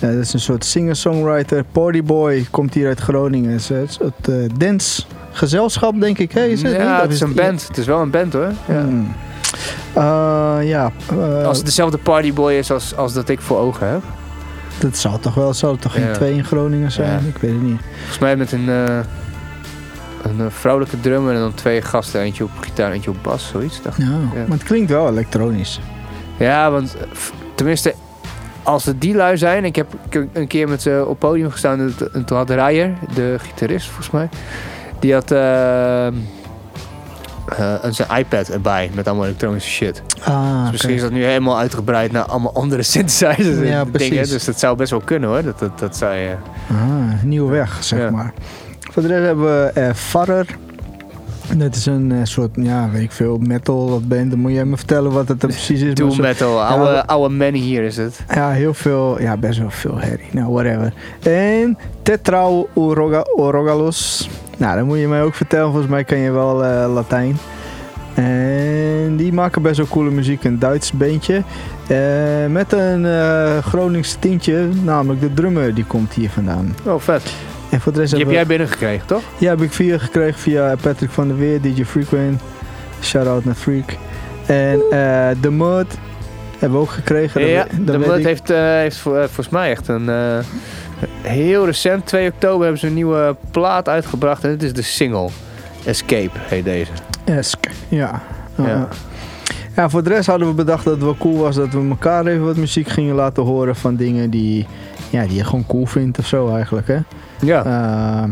Eh, 0.00 0.08
dat 0.08 0.18
is 0.18 0.32
een 0.32 0.40
soort 0.40 0.64
singer-songwriter. 0.64 1.64
Partyboy 1.72 2.46
komt 2.50 2.74
hier 2.74 2.88
uit 2.88 3.00
Groningen. 3.00 3.50
Het 3.50 3.60
is 3.60 3.68
een 3.70 3.88
soort 3.88 4.58
dance 4.60 5.02
gezelschap, 5.32 6.00
denk 6.00 6.18
ik. 6.18 6.34
Is 6.34 6.62
het 6.62 6.72
ja, 6.72 7.00
het 7.02 7.12
is 7.12 7.20
een 7.20 7.34
band. 7.34 7.68
Het 7.68 7.76
is 7.78 7.86
wel 7.86 8.00
een 8.00 8.10
band 8.10 8.32
hoor. 8.32 8.52
Ja. 8.68 8.80
Hmm. 8.80 9.14
Ja. 10.62 10.92
Als 11.44 11.56
het 11.56 11.66
dezelfde 11.66 11.98
partyboy 11.98 12.52
is 12.52 12.70
als, 12.70 12.96
als 12.96 13.12
dat 13.12 13.28
ik 13.28 13.40
voor 13.40 13.58
ogen 13.58 13.88
heb. 13.88 14.02
Dat 14.80 14.96
zou 14.96 15.20
toch 15.20 15.34
wel, 15.34 15.54
zou 15.54 15.72
het 15.72 15.80
toch 15.82 15.92
geen 15.92 16.06
Ja. 16.06 16.12
twee 16.12 16.34
in 16.34 16.44
Groningen 16.44 16.92
zijn? 16.92 17.10
Ja. 17.22 17.28
Ik 17.28 17.36
weet 17.38 17.50
het 17.50 17.62
niet. 17.62 17.80
Volgens 17.96 18.18
mij 18.18 18.36
met 18.36 18.52
een, 18.52 18.68
eh, 18.68 18.98
een 20.22 20.40
eh, 20.40 20.46
vrouwelijke 20.48 21.00
drummer 21.00 21.34
en 21.34 21.40
dan 21.40 21.54
twee 21.54 21.82
gasten. 21.82 22.20
Eentje 22.20 22.44
op 22.44 22.50
gitaar, 22.60 22.92
eentje 22.92 23.10
op 23.10 23.16
bas, 23.22 23.48
zoiets. 23.48 23.82
Dacht. 23.82 23.96
Ja, 23.98 24.04
Ja. 24.04 24.40
maar 24.46 24.58
het 24.58 24.62
klinkt 24.66 24.90
wel 24.90 25.08
elektronisch. 25.08 25.80
Ja, 26.38 26.70
want 26.70 26.96
eh, 26.96 27.02
tenminste, 27.54 27.94
als 28.62 28.84
het 28.84 29.00
die 29.00 29.14
lui 29.14 29.36
zijn. 29.36 29.64
Ik 29.64 29.76
heb 29.76 29.86
een 30.32 30.46
keer 30.46 30.68
met 30.68 30.82
ze 30.82 31.04
op 31.08 31.18
podium 31.18 31.50
gestaan. 31.50 31.94
En 32.12 32.24
toen 32.24 32.36
had 32.36 32.50
Rijer, 32.50 32.94
de 33.14 33.36
gitarist 33.38 33.86
volgens 33.86 34.10
mij. 34.10 34.28
Die 34.98 35.12
had 35.14 35.30
eh, 35.30 36.06
eh, 37.56 37.74
een- 37.82 37.94
zijn 37.94 38.08
iPad 38.18 38.48
erbij 38.48 38.90
met 38.94 39.06
allemaal 39.06 39.24
elektronische 39.26 39.70
shit. 39.70 40.02
Ah, 40.24 40.62
Dus 40.62 40.70
misschien 40.70 40.94
is 40.94 41.00
dat 41.00 41.10
nu 41.10 41.24
helemaal 41.24 41.58
uitgebreid 41.58 42.12
naar 42.12 42.22
allemaal 42.24 42.54
andere 42.54 42.82
synthesizers 42.92 43.56
en 43.58 43.66
Ja, 43.66 43.84
dingen. 43.92 44.28
Dus 44.28 44.44
dat 44.44 44.58
zou 44.58 44.76
best 44.76 44.90
wel 44.90 45.00
kunnen 45.00 45.28
hoor. 45.28 45.42
Dat, 45.42 45.58
dat, 45.58 45.78
dat 45.78 45.96
zou 45.96 46.14
je... 46.14 46.34
Ah, 46.70 47.22
nieuwe 47.22 47.50
weg, 47.50 47.76
zeg 47.84 47.98
Ja. 47.98 48.10
maar. 48.10 48.32
Voor 48.90 49.02
de 49.02 49.08
rest 49.08 49.22
hebben 49.24 49.44
we 49.64 49.70
eh 49.74 49.90
Farrer. 49.94 50.46
Dat 51.56 51.74
is 51.74 51.86
een 51.86 52.12
eh, 52.12 52.18
soort, 52.22 52.50
ja, 52.54 52.88
weet 52.92 53.02
ik 53.02 53.12
veel, 53.12 53.38
metal 53.38 54.00
band. 54.04 54.30
Dan 54.30 54.38
moet 54.38 54.52
jij 54.52 54.64
me 54.64 54.76
vertellen 54.76 55.12
wat 55.12 55.28
het 55.28 55.38
precies 55.38 55.80
is. 55.80 55.94
Doom 56.00 56.20
metal, 56.20 56.62
oude, 56.64 57.06
oude 57.06 57.34
man 57.34 57.52
hier 57.52 57.82
is 57.82 57.96
het. 57.96 58.20
Ja, 58.34 58.50
heel 58.50 58.74
veel, 58.74 59.20
ja, 59.20 59.36
best 59.36 59.58
wel 59.58 59.70
veel 59.70 59.98
herrie. 59.98 60.28
Nou, 60.30 60.52
whatever. 60.52 60.92
En 61.22 61.78
Tetrao 62.02 62.68
Oroga, 62.74 63.24
Orogalos. 63.36 64.28
Nou, 64.58 64.76
dan 64.76 64.86
moet 64.86 64.98
je 64.98 65.08
mij 65.08 65.22
ook 65.22 65.34
vertellen. 65.34 65.66
Volgens 65.66 65.90
mij 65.90 66.04
kan 66.04 66.18
je 66.18 66.30
wel 66.30 66.64
eh, 66.64 66.92
Latijn. 66.94 67.38
En 68.14 69.16
die 69.16 69.32
maken 69.32 69.62
best 69.62 69.76
wel 69.76 69.86
coole 69.86 70.10
muziek. 70.10 70.44
Een 70.44 70.58
Duits 70.58 70.92
beentje. 70.92 71.42
Eh, 71.86 71.98
met 72.48 72.72
een 72.72 73.06
eh 73.06 73.58
Gronings 73.58 74.16
tintje. 74.18 74.68
Namelijk 74.84 75.20
de 75.20 75.34
drummer, 75.34 75.74
die 75.74 75.84
komt 75.84 76.12
hier 76.12 76.30
vandaan. 76.30 76.74
Oh, 76.86 77.00
vet. 77.00 77.22
En 77.70 77.80
voor 77.80 77.92
de 77.92 77.98
rest 77.98 78.14
Die 78.14 78.24
heb 78.24 78.32
jij 78.32 78.46
binnengekregen, 78.46 79.06
toch? 79.06 79.22
Ja, 79.38 79.48
heb 79.48 79.60
ik 79.60 79.72
via 79.72 79.98
gekregen 79.98 80.40
via 80.40 80.74
Patrick 80.80 81.10
van 81.10 81.28
der 81.28 81.36
Weer, 81.36 81.60
DJ 81.60 81.84
Frequent. 81.84 82.40
Shout-out 83.02 83.44
naar 83.44 83.54
Freak. 83.54 83.96
En 84.46 84.80
eh 84.90 85.28
The 85.40 85.50
Mud 85.50 85.86
hebben 86.58 86.78
we 86.78 86.84
ook 86.84 86.90
gekregen. 86.90 87.40
dat 87.40 87.50
Ja, 87.50 87.66
de 87.80 87.98
Mud 87.98 88.24
heeft, 88.24 88.50
eh, 88.50 88.58
heeft 88.58 88.96
volgens 88.96 89.48
mij 89.48 89.70
echt 89.70 89.88
een... 89.88 90.10
heel 91.22 91.64
recent, 91.64 92.06
2 92.06 92.28
oktober, 92.28 92.62
hebben 92.62 92.78
ze 92.80 92.86
een 92.86 92.94
nieuwe 92.94 93.36
plaat 93.50 93.88
uitgebracht. 93.88 94.44
En 94.44 94.50
dit 94.50 94.62
is 94.62 94.72
de 94.72 94.82
single. 94.82 95.28
Escape 95.84 96.30
heet 96.34 96.64
deze. 96.64 96.92
Esk, 97.24 97.70
ja. 97.88 98.22
Ja. 98.56 98.66
Ja. 98.66 98.88
ja, 99.76 99.88
voor 99.88 100.02
de 100.02 100.08
rest 100.08 100.26
hadden 100.26 100.48
we 100.48 100.54
bedacht 100.54 100.84
dat 100.84 100.94
het 100.94 101.02
wel 101.02 101.16
cool 101.18 101.36
was 101.36 101.56
dat 101.56 101.68
we 101.68 101.88
elkaar 101.88 102.26
even 102.26 102.44
wat 102.44 102.56
muziek 102.56 102.88
gingen 102.88 103.14
laten 103.14 103.42
horen 103.42 103.76
van 103.76 103.96
dingen 103.96 104.30
die, 104.30 104.66
ja, 105.10 105.26
die 105.26 105.36
je 105.36 105.44
gewoon 105.44 105.66
cool 105.66 105.86
vindt 105.86 106.18
of 106.18 106.26
zo 106.26 106.54
eigenlijk. 106.54 106.86
Hè? 106.88 106.98
Ja. 107.40 107.64
Eh, 107.64 108.30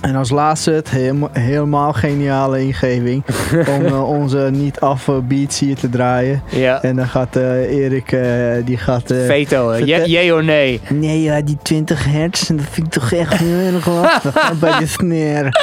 en 0.00 0.16
als 0.16 0.30
laatste 0.30 0.70
het 0.70 0.90
helemaal, 0.90 1.30
helemaal 1.32 1.92
geniale 1.92 2.60
ingeving 2.60 3.22
om 3.76 3.84
eh, 3.86 4.08
onze 4.08 4.48
niet-af 4.52 5.08
beats 5.28 5.58
hier 5.58 5.76
te 5.76 5.88
draaien. 5.88 6.42
ja. 6.48 6.82
En 6.82 6.96
dan 6.96 7.08
gaat 7.08 7.36
eh, 7.36 7.76
Erik, 7.76 8.12
eh, 8.12 8.22
die 8.64 8.76
gaat... 8.76 9.14
Veto, 9.26 9.78
Jee 9.84 10.34
of 10.34 10.42
nee? 10.42 10.80
Nee, 10.88 11.22
ja, 11.22 11.40
die 11.40 11.58
20 11.62 12.04
hertz, 12.04 12.48
dat 12.48 12.60
vind 12.70 12.86
ik 12.86 12.92
toch 12.92 13.12
echt 13.12 13.32
heel 13.36 13.74
erg 13.74 13.86
lastig 13.86 14.58
bij 14.58 14.78
de 14.78 14.86
snare. 14.86 15.48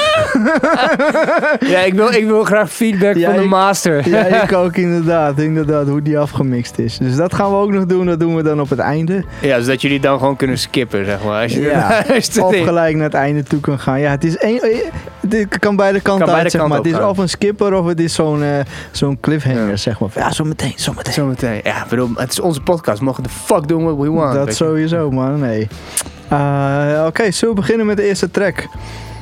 Ja, 1.60 1.80
ik 1.80 1.94
wil, 1.94 2.14
ik 2.14 2.26
wil 2.26 2.44
graag 2.44 2.72
feedback 2.72 3.16
Ja, 3.16 3.32
van 3.32 3.40
de 3.42 3.48
master. 3.48 4.10
Ja, 4.10 4.26
ik 4.44 4.54
ook 4.54 4.76
inderdaad, 4.76 5.40
inderdaad, 5.40 5.88
hoe 5.88 6.02
die 6.02 6.20
afgemixt 6.20 6.80
is. 6.80 6.98
Dus 6.98 7.16
dat 7.16 7.34
gaan 7.34 7.50
we 7.50 7.56
ook 7.56 7.72
nog 7.72 7.86
doen, 7.86 8.06
dat 8.06 8.20
doen 8.20 8.36
we 8.36 8.44
dan 8.44 8.60
op 8.60 8.70
het 8.70 8.80
einde. 8.80 9.24
Ja, 9.42 9.60
zodat 9.60 9.82
jullie 9.82 10.00
dan 10.00 10.20
gewoon 10.20 10.36
kunnen 10.36 10.58
skippen, 10.58 11.06
zeg 11.06 11.24
maar. 11.24 11.42
Als 11.44 11.54
je 11.54 11.62
Ja. 11.62 12.06
Of 12.44 12.56
gelijk 12.56 12.96
naar 12.96 13.04
het 13.04 13.14
einde 13.14 13.44
toe 13.44 13.60
kan 13.60 13.80
gaan. 13.80 14.00
Ja, 14.00 14.12
het 14.12 14.24
is 14.28 14.38
één, 14.38 14.62
eh, 14.62 14.78
dit 15.22 15.60
kan 15.60 15.76
beide 15.76 16.00
kanten 16.02 16.26
Kan 16.26 16.34
beide 16.36 16.42
uit, 16.44 16.52
zeg 16.52 16.62
kanten 16.62 16.78
maar. 16.78 16.78
Het 16.78 16.96
is 16.96 17.02
gaan. 17.02 17.10
of 17.10 17.18
een 17.18 17.30
skipper 17.30 17.74
of 17.74 17.86
het 17.86 18.00
is 18.00 18.14
zo'n 18.14 18.44
eh, 18.44 18.50
zo'n 18.92 19.20
cliffhanger, 19.20 19.68
Ja. 19.70 19.76
zeg 19.76 20.00
maar. 20.00 20.10
Ja, 20.16 20.32
zo 20.32 20.44
meteen, 20.44 20.74
zo 20.76 20.94
meteen. 20.96 21.14
Zometeen. 21.14 21.60
Ja, 21.64 21.86
bedoel, 21.90 22.10
het 22.16 22.32
is 22.32 22.40
onze 22.40 22.62
podcast. 22.62 23.00
We 23.00 23.06
mogen 23.06 23.24
de 23.24 23.30
fuck 23.30 23.68
doen 23.68 23.84
what 23.84 23.98
we 23.98 24.10
want. 24.10 24.34
dat 24.34 24.54
sowieso, 24.56 25.12
man, 25.12 25.40
nee. 25.40 25.68
Eh, 26.30 27.04
Oké, 27.08 27.32
zullen 27.32 27.56
we 27.56 27.62
beginnen 27.62 27.86
met 27.86 27.98
de 27.98 28.04
eerste 28.08 28.32
track? 28.32 28.68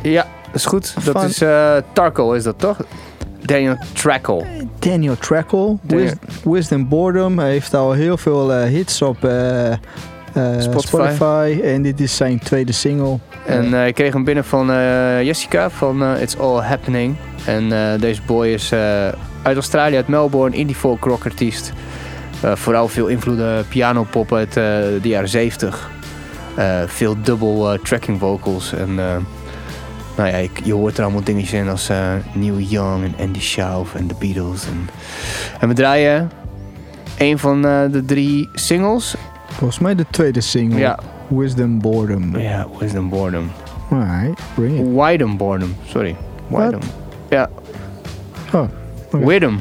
Ja, 0.01 0.27
dat 0.45 0.55
is 0.55 0.65
goed. 0.65 0.93
Dat 1.05 1.13
Van- 1.13 1.25
is 1.25 1.41
eh 1.41 1.75
Tarko, 1.93 2.31
is 2.31 2.43
dat 2.43 2.59
toch? 2.59 2.77
Daniel 3.41 3.77
Trackle. 3.93 4.43
Daniel 4.79 5.17
Trackle, 5.17 5.77
Daniel. 5.81 6.13
Wisdom 6.43 6.87
Boredom. 6.87 7.39
Hij 7.39 7.49
heeft 7.51 7.73
al 7.73 7.91
heel 7.91 8.17
veel 8.17 8.53
eh, 8.53 8.63
hits 8.67 9.01
op 9.01 9.23
eh, 9.23 9.71
eh, 9.71 9.77
Spotify. 10.59 10.87
Spotify. 10.87 11.59
En 11.63 11.81
dit 11.81 11.99
is 11.99 12.15
zijn 12.15 12.39
tweede 12.39 12.71
single. 12.71 13.17
En 13.45 13.73
eh, 13.73 13.87
ik 13.87 13.95
kreeg 13.95 14.13
hem 14.13 14.23
binnen 14.23 14.45
van 14.45 14.71
eh, 14.71 15.23
Jessica 15.23 15.69
van 15.69 16.03
eh, 16.03 16.21
It's 16.21 16.37
All 16.37 16.61
Happening. 16.61 17.15
En 17.45 17.71
eh, 17.71 17.99
deze 18.01 18.21
boy 18.25 18.47
is 18.47 18.71
eh, 18.71 18.79
uit 19.41 19.55
Australië, 19.55 19.95
uit 19.95 20.07
Melbourne, 20.07 20.55
indie 20.55 20.75
folk 20.75 21.03
rock 21.03 21.25
artiest. 21.25 21.73
Eh, 22.41 22.55
vooral 22.55 22.87
veel 22.87 23.07
invloeden 23.07 23.67
pianopop 23.67 24.33
uit 24.33 24.47
eh, 24.57 24.63
de 25.01 25.07
jaren 25.07 25.29
70. 25.29 25.89
Eh, 26.55 26.81
veel 26.87 27.15
dubbel 27.21 27.73
eh, 27.73 27.79
tracking 27.79 28.19
vocals. 28.19 28.73
En 28.73 28.89
eh, 28.99 29.15
nou 30.17 30.29
ja, 30.29 30.47
je 30.63 30.73
hoort 30.73 30.97
er 30.97 31.03
allemaal 31.03 31.23
dingetjes 31.23 31.53
in 31.59 31.69
als 31.69 31.89
eh, 31.89 31.97
Neil 32.33 32.59
Young 32.59 33.03
en 33.03 33.25
Andy 33.25 33.41
Schauf 33.41 33.95
en 33.95 34.07
The 34.07 34.15
Beatles. 34.19 34.65
En, 34.65 34.89
en 35.59 35.67
we 35.67 35.73
draaien 35.73 36.31
een 37.17 37.39
van 37.39 37.65
eh, 37.67 37.81
de 37.91 38.05
drie 38.05 38.49
singles. 38.53 39.15
Volgens 39.47 39.79
mij 39.79 39.95
de 39.95 40.05
tweede 40.09 40.41
single. 40.41 40.79
Ja, 40.79 40.99
Wisdom 41.27 41.79
Boredom. 41.79 42.37
ja 42.37 42.67
Wisdom 42.79 43.09
Boredom. 43.09 43.51
Alright, 43.91 44.39
bring 44.55 44.79
it. 44.79 44.85
Widom 45.03 45.37
Boredom, 45.37 45.75
sorry. 45.85 46.15
Widom. 46.47 46.79
Ja. 47.29 47.49
Oh, 48.53 48.61
oké. 49.11 49.25
Widom. 49.25 49.59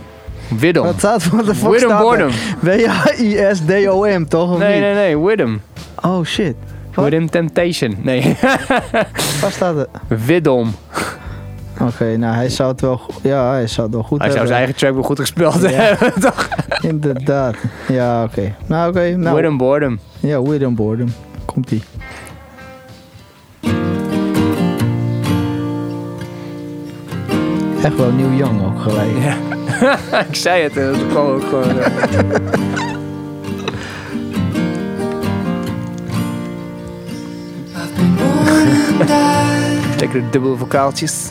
Widom. 0.59 0.85
Wat 0.85 0.99
staat 0.99 1.29
wat 1.29 1.47
de 1.47 1.55
fuck 1.55 1.71
Widom? 1.71 1.99
Boredom. 1.99 2.31
W-I-S-D-O-M, 2.61 4.25
toch? 4.29 4.59
Nee, 4.59 4.81
nee, 4.81 4.95
nee. 4.95 5.19
Widom. 5.19 5.61
Oh 6.03 6.25
shit. 6.25 6.55
Widom 6.95 7.31
Temptation. 7.31 7.97
Nee. 8.03 8.37
Waar 9.41 9.51
staat 9.51 9.77
het? 9.77 9.89
Widom. 10.27 10.75
Oké, 11.87 12.17
nou 12.17 12.35
hij 12.35 12.49
zou 12.49 12.71
het 12.71 12.81
wel, 12.81 13.01
ja, 13.23 13.51
hij 13.51 13.67
zou 13.67 13.87
het 13.87 13.95
wel 13.97 14.05
goed 14.05 14.19
Hij 14.21 14.31
zou 14.31 14.47
zijn 14.47 14.59
hebben. 14.59 14.67
eigen 14.67 14.75
track 14.77 14.95
wel 14.95 15.03
goed 15.03 15.21
gespeeld 15.21 15.61
Ja. 15.61 15.69
hebben, 15.69 16.21
toch? 16.31 16.49
Inderdaad. 16.81 17.55
Ja, 17.89 18.23
oké. 18.23 18.55
Nou, 18.67 18.89
oké. 18.91 19.17
nou, 19.17 19.37
Widom 19.37 19.57
Boredom. 19.57 19.99
Ja, 20.21 20.43
Wisdom 20.43 20.75
Boredom. 20.75 21.09
Komt 21.45 21.71
ie. 21.71 21.83
Echt 27.83 27.97
wel 27.97 28.13
New 28.13 28.39
Young 28.39 28.65
ook 28.65 28.81
gelijk. 28.83 29.11
Ja. 29.23 29.37
ik 30.29 30.35
zei 30.37 30.63
het, 30.63 30.75
dat 30.75 31.07
kwam 31.09 31.27
ook 31.27 31.43
gewoon. 31.45 31.77
Lekker 39.99 40.21
de 40.23 40.31
dubbele 40.31 40.57
vocaaltjes. 40.57 41.31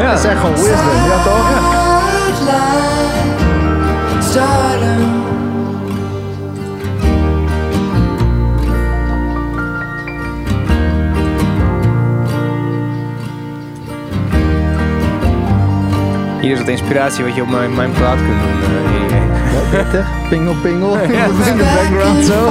Ja. 0.00 0.10
Dat 0.10 0.18
is 0.18 0.24
echt 0.24 0.38
gewoon 0.40 0.54
wisdom, 0.54 1.04
ja 1.08 1.22
toch? 1.24 1.48
Hier 16.40 16.52
is 16.52 16.58
wat 16.58 16.68
inspiratie 16.68 17.24
wat 17.24 17.34
je 17.34 17.42
op 17.42 17.48
mijn, 17.48 17.74
mijn 17.74 17.92
plaat 17.92 18.16
kunt 18.16 18.40
doen. 18.40 18.62
eh, 18.62 18.90
hier. 18.90 19.18
Pittig, 19.70 20.06
pingel 20.28 20.54
pingel 20.62 20.96
in 21.50 21.56
de 21.56 21.72
background 21.74 22.24
zo. 22.24 22.48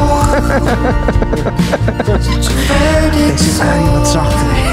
Deze 3.12 3.50
is 3.50 3.60
eigenlijk 3.60 3.98
wat 3.98 4.08
zachter. 4.08 4.68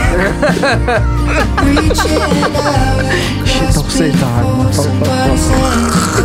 Shit. 3.47 3.75
Fuck, 3.75 3.88
fuck, 4.75 5.38
fuck. 5.38 6.16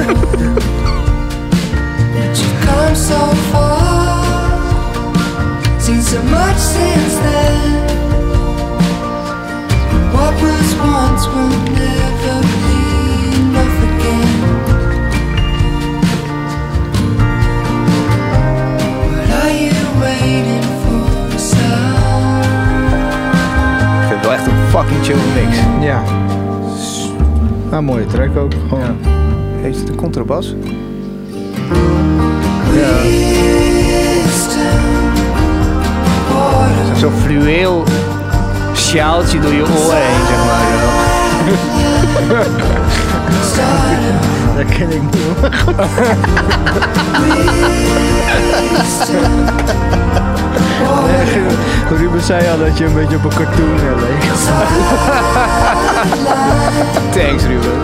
come 2.62 2.96
so 2.96 3.20
far, 3.52 4.22
seen 5.80 6.02
so 6.02 6.22
much 6.24 6.58
since 6.58 7.15
then. 7.26 7.88
What 10.13 10.34
was 10.41 10.76
once 10.76 11.28
will 11.28 11.56
never 11.74 12.61
fucking 24.71 25.03
chill 25.03 25.17
mix. 25.36 25.57
Ja. 25.81 26.01
Nou, 27.69 27.84
mooie 27.84 28.05
track 28.05 28.38
ook. 28.38 28.53
Gewoon. 28.69 28.97
Heeft 29.62 29.79
het 29.79 29.89
een 29.89 29.95
contrabas? 29.95 30.55
Zo'n 36.97 37.13
fluweel 37.23 37.84
sjaaltje 38.73 39.39
door 39.39 39.53
je 39.53 39.62
oren 39.62 40.01
heen, 40.01 40.25
zeg 40.27 40.45
maar. 40.45 40.62
Dat 44.57 44.65
ken 44.77 44.91
ik 44.91 45.01
niet. 45.01 45.12
Nee, 51.05 51.25
Ruben 51.97 52.21
zei 52.21 52.49
al 52.49 52.58
dat 52.58 52.77
je 52.77 52.86
een 52.86 52.93
beetje 52.93 53.15
op 53.15 53.23
een 53.23 53.30
cartoon 53.30 53.80
leek. 53.99 54.23
Thanks, 57.15 57.43
Ruben. 57.43 57.82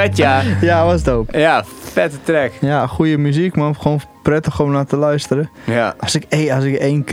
Vet 0.00 0.16
ja. 0.16 0.42
Ja, 0.60 0.84
was 0.84 1.02
dope. 1.02 1.38
Ja, 1.38 1.64
vette 1.92 2.16
track. 2.22 2.52
Ja, 2.60 2.86
goede 2.86 3.18
muziek 3.18 3.56
man. 3.56 3.76
Gewoon 3.76 4.00
prettig 4.22 4.60
om 4.60 4.70
naar 4.70 4.86
te 4.86 4.96
luisteren. 4.96 5.50
Ja. 5.64 5.94
Als 5.98 6.14
ik, 6.14 6.24
eh, 6.28 6.54
als 6.54 6.64
ik 6.64 6.74
één 6.74 7.04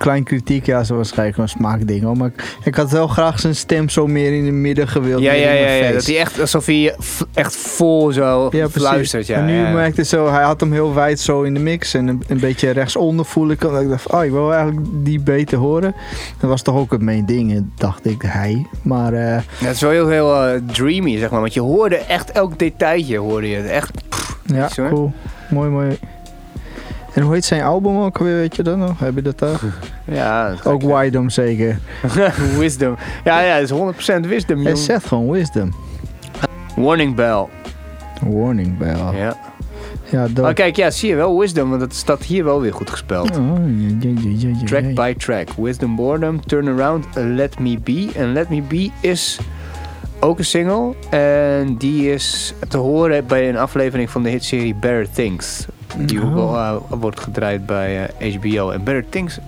klein 0.00 0.24
kritiek, 0.24 0.66
ja, 0.66 0.84
zo 0.84 0.96
waarschijnlijk 0.96 1.38
een 1.38 1.48
smaakding 1.48 2.02
hoor. 2.02 2.16
Maar 2.16 2.28
ik, 2.28 2.56
ik 2.64 2.74
had 2.74 2.90
wel 2.90 3.06
graag 3.06 3.40
zijn 3.40 3.54
stem 3.56 3.88
zo 3.88 4.06
meer 4.06 4.32
in 4.32 4.44
het 4.44 4.54
midden 4.54 4.88
gewild. 4.88 5.20
Ja, 5.22 5.32
ja, 5.32 5.50
ja, 5.50 5.64
mijn. 5.80 5.92
Dat 5.92 6.06
hij 6.06 6.18
echt 6.18 6.40
alsof 6.40 6.66
hij 6.66 6.94
echt 7.34 7.56
vol 7.56 8.12
zo 8.12 8.42
Ja, 8.42 8.48
precies. 8.48 8.72
fluistert. 8.74 9.26
Ja, 9.26 9.36
en 9.36 9.46
nu 9.46 9.54
ja. 9.60 9.72
merkte 9.72 10.04
zo, 10.04 10.30
hij 10.30 10.42
had 10.42 10.60
hem 10.60 10.72
heel 10.72 10.94
wijd 10.94 11.20
zo 11.20 11.42
in 11.42 11.54
de 11.54 11.60
mix 11.60 11.94
en 11.94 12.06
een, 12.06 12.22
een 12.28 12.40
beetje 12.40 12.70
rechtsonder 12.70 13.24
voel 13.24 13.50
ik 13.50 13.62
hem. 13.62 13.72
Dat 13.72 13.82
Ik 13.82 13.88
dacht, 13.88 14.12
oh, 14.12 14.24
ik 14.24 14.30
wil 14.30 14.52
eigenlijk 14.52 14.86
die 14.92 15.20
beter 15.20 15.58
horen. 15.58 15.94
Dat 16.40 16.50
was 16.50 16.62
toch 16.62 16.76
ook 16.76 16.92
het 16.92 17.02
main 17.02 17.26
ding, 17.26 17.64
dacht 17.76 18.06
ik, 18.06 18.22
hij. 18.26 18.66
Maar 18.82 19.12
eh, 19.12 19.20
Ja, 19.20 19.42
het 19.66 19.74
is 19.74 19.80
wel 19.80 19.90
heel, 19.90 20.08
heel 20.08 20.44
eh, 20.46 20.60
dreamy, 20.72 21.18
zeg 21.18 21.30
maar. 21.30 21.40
Want 21.40 21.54
je 21.54 21.60
hoorde 21.60 21.96
echt 21.96 22.30
elk 22.32 22.58
detailtje, 22.58 23.18
hoorde 23.18 23.48
je. 23.48 23.58
Echt, 23.58 23.90
ja, 24.44 24.68
cool. 24.76 25.12
Mooi, 25.50 25.70
mooi. 25.70 25.98
En 27.14 27.22
hoe 27.22 27.34
heet 27.34 27.44
zijn 27.44 27.62
album 27.62 27.98
ook 27.98 28.18
weer, 28.18 28.36
weet 28.36 28.56
je 28.56 28.62
dat 28.62 28.76
nog? 28.76 28.98
Heb 28.98 29.14
je 29.14 29.22
dat 29.22 29.38
daar? 29.38 29.60
ja. 30.04 30.48
dat- 30.48 30.66
Ook 30.66 30.82
Wisdom 30.82 31.30
zeker. 31.30 31.78
wisdom. 32.58 32.96
Ja, 33.24 33.40
ja, 33.40 33.54
het 33.54 33.70
is 33.70 33.76
100% 34.24 34.26
wisdom, 34.28 34.56
Hij 34.56 34.64
jong. 34.72 34.78
zegt 34.84 35.06
gewoon 35.06 35.30
Wisdom. 35.30 35.72
Warning 36.76 37.14
bell. 37.14 37.44
Warning 38.26 38.78
bell. 38.78 38.96
Ja, 39.18 39.36
Ja. 40.10 40.26
Maar 40.40 40.54
kijk, 40.54 40.76
ja, 40.76 40.90
zie 40.90 41.08
je 41.08 41.14
wel, 41.14 41.38
wisdom. 41.38 41.68
Want 41.68 41.80
dat 41.80 41.94
staat 41.94 42.22
hier 42.22 42.44
wel 42.44 42.60
weer 42.60 42.72
goed 42.74 42.90
gespeld. 42.90 43.38
Oh, 43.38 43.54
Track 44.64 44.94
by 44.94 45.14
track. 45.14 45.48
Wisdom 45.56 45.96
Boredom, 45.96 46.46
Turn 46.46 46.68
Around, 46.68 47.04
Let 47.14 47.58
Me 47.58 47.78
Be. 47.84 48.10
En 48.16 48.32
Let 48.32 48.48
Me 48.48 48.62
Be 48.62 48.90
is 49.00 49.38
ook 50.20 50.38
een 50.38 50.44
single. 50.44 50.94
En 51.10 51.76
die 51.76 52.12
is 52.12 52.54
te 52.68 52.76
horen 52.76 53.26
bij 53.26 53.48
een 53.48 53.56
aflevering 53.58 54.10
van 54.10 54.22
de 54.22 54.28
hitserie 54.28 54.74
Better 54.74 55.10
Things. 55.10 55.66
Die 55.96 56.20
wel 56.20 56.56
eh, 56.56 56.74
wordt 56.88 57.20
gedraaid 57.20 57.66
bij 57.66 58.10
eh, 58.18 58.34
HBO. 58.36 58.70
En 58.70 58.84
Better 58.84 59.04
Things 59.08 59.38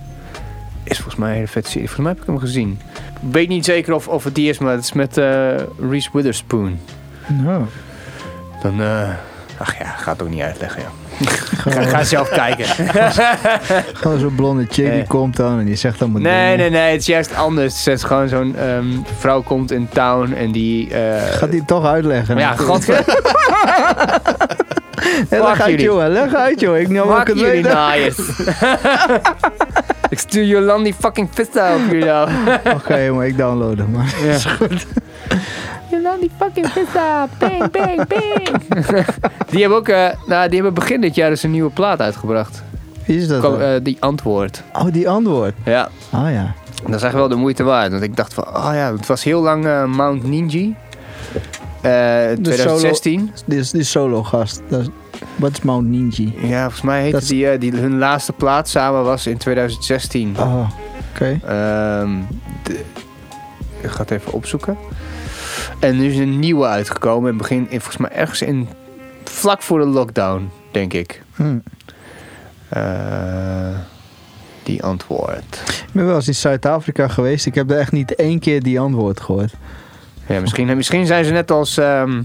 is 0.83 0.95
volgens 0.97 1.15
mij 1.15 1.29
een 1.29 1.35
hele 1.35 1.47
vet 1.47 1.65
serie. 1.67 1.87
Volgens 1.89 1.99
mij 2.05 2.11
heb 2.11 2.21
ik 2.21 2.27
hem 2.27 2.39
gezien. 2.39 2.79
Ik 2.95 3.31
weet 3.31 3.47
niet 3.47 3.65
zeker 3.65 3.93
of, 3.93 4.07
of 4.07 4.23
het 4.23 4.35
die 4.35 4.49
is, 4.49 4.57
maar 4.57 4.71
het 4.73 4.83
is 4.83 4.93
met 4.93 5.17
eh, 5.17 5.25
Reese 5.89 6.09
Witherspoon. 6.13 6.79
Oh. 7.45 7.61
Dan, 8.61 8.81
eh, 8.81 9.09
ach 9.57 9.77
ja, 9.77 9.85
ga 9.85 10.11
het 10.11 10.21
ook 10.21 10.29
niet 10.29 10.41
uitleggen, 10.41 10.81
joh. 10.81 10.91
ga, 11.73 11.81
ga 11.81 12.03
zelf 12.03 12.29
kijken. 12.29 12.65
Gewoon 14.01 14.19
zo'n 14.19 14.35
blonde 14.35 14.63
chick 14.63 14.91
die 14.91 15.01
Eh. 15.01 15.07
komt 15.07 15.35
dan 15.35 15.59
en 15.59 15.65
die 15.65 15.75
zegt 15.75 15.99
dan 15.99 16.11
maar 16.11 16.21
Nee, 16.21 16.57
dingen. 16.57 16.71
nee, 16.71 16.81
nee, 16.81 16.91
het 16.91 16.99
is 16.99 17.05
juist 17.07 17.35
anders. 17.35 17.85
Het 17.85 17.93
is 17.95 18.03
gewoon 18.03 18.27
zo'n 18.27 18.55
ehm, 18.55 18.85
vrouw 19.17 19.41
komt 19.41 19.71
in 19.71 19.89
town 19.93 20.33
en 20.33 20.51
die... 20.51 20.93
eh, 20.93 21.21
Gaat 21.23 21.53
het 21.53 21.67
toch 21.67 21.85
uitleggen? 21.85 22.37
ja, 22.37 22.55
godver... 22.55 23.03
Hey, 25.29 25.39
leg 25.41 25.61
uit, 25.61 25.69
jullie. 25.69 25.85
joh. 25.85 26.07
Leg 26.07 26.33
uit, 26.35 26.59
joh. 26.59 26.77
Ik 26.77 26.89
nou 26.89 27.11
ook 27.11 27.27
het 27.27 27.39
jullie 27.39 27.51
weten. 27.51 27.71
naaiers. 27.73 28.17
ik 30.09 30.19
stuur 30.19 30.43
Jolandi 30.43 30.93
fucking 30.93 31.29
vista 31.33 31.75
op 31.75 31.81
jullie 31.91 32.05
nou. 32.13 32.29
Oké, 32.73 33.11
maar 33.11 33.27
ik 33.27 33.37
download 33.37 33.77
hem. 33.77 33.91
Maar. 33.91 34.13
Ja. 34.23 34.33
Is 34.33 34.45
goed. 34.45 34.85
Jolandi 35.91 36.29
fucking 36.37 36.67
vista. 36.67 37.27
Bang, 37.39 37.71
bang, 37.71 37.95
bang. 38.07 38.49
die 39.51 39.59
hebben 39.61 39.77
ook... 39.77 39.87
eh, 39.87 40.07
nou, 40.25 40.45
die 40.47 40.55
hebben 40.55 40.73
begin 40.73 41.01
dit 41.01 41.15
jaar 41.15 41.29
dus 41.29 41.43
een 41.43 41.51
nieuwe 41.51 41.69
plaat 41.71 41.99
uitgebracht. 42.01 42.63
Wie 43.05 43.17
is 43.17 43.27
dat? 43.27 43.41
Ko- 43.41 43.51
dan? 43.57 43.61
eh, 43.61 43.69
die 43.83 43.97
antwoord. 43.99 44.63
oh, 44.73 44.85
die 44.91 45.09
antwoord. 45.09 45.53
Ja. 45.65 45.89
Ah 46.11 46.31
ja. 46.31 46.53
Dat 46.85 46.95
is 46.95 47.01
echt 47.03 47.13
wel 47.13 47.27
de 47.27 47.35
moeite 47.35 47.63
waard. 47.63 47.91
Want 47.91 48.03
ik 48.03 48.15
dacht 48.15 48.33
van, 48.33 48.47
oh 48.47 48.69
ja, 48.73 48.91
het 48.93 49.07
was 49.07 49.23
heel 49.23 49.41
lang 49.41 49.65
eh, 49.65 49.83
Mount 49.85 50.23
Ninja. 50.23 50.69
Eh 51.83 52.31
2016. 52.41 53.31
Dit 53.45 53.59
is 53.59 53.71
die 53.71 53.83
solo 53.83 54.23
gast. 54.23 54.61
Wat 55.35 55.51
is 55.51 55.61
Mount 55.61 55.87
Ninja? 55.87 56.31
Ja, 56.41 56.61
volgens 56.61 56.81
mij 56.81 57.01
heette 57.01 57.17
is- 57.17 57.27
die, 57.27 57.47
eh, 57.49 57.59
die 57.59 57.71
hun 57.71 57.97
laatste 57.97 58.33
plaat 58.33 58.69
samen 58.69 59.03
was 59.03 59.27
in 59.27 59.37
2016. 59.37 60.35
Oh, 60.39 60.69
oké. 61.13 61.39
Ehm, 61.45 62.17
ik 63.81 63.89
ga 63.89 63.97
het 64.01 64.11
even 64.11 64.31
opzoeken. 64.33 64.77
En 65.79 65.97
nu 65.97 66.09
is 66.11 66.17
een 66.17 66.39
nieuwe 66.39 66.65
uitgekomen. 66.65 67.31
In 67.31 67.37
begin, 67.37 67.59
in, 67.69 67.79
volgens 67.81 67.97
mij 67.97 68.11
ergens 68.11 68.41
in 68.41 68.67
vlak 69.23 69.61
voor 69.61 69.79
de 69.79 69.85
lockdown, 69.85 70.49
denk 70.71 70.93
ik. 70.93 71.21
Hm. 71.35 71.57
Eh, 72.69 73.77
die 74.63 74.83
antwoord. 74.83 75.61
Ik 75.67 75.85
ben 75.91 76.05
wel 76.05 76.15
eens 76.15 76.27
in 76.27 76.35
Zuid-Afrika 76.35 77.07
geweest. 77.07 77.45
Ik 77.45 77.55
heb 77.55 77.71
er 77.71 77.77
echt 77.77 77.91
niet 77.91 78.15
één 78.15 78.39
keer 78.39 78.63
die 78.63 78.79
antwoord 78.79 79.19
gehoord. 79.21 79.53
Ja, 80.27 80.39
misschien, 80.39 80.77
misschien 80.77 81.05
zijn 81.05 81.25
ze 81.25 81.31
net 81.31 81.51
als 81.51 81.77
ehm, 81.77 82.21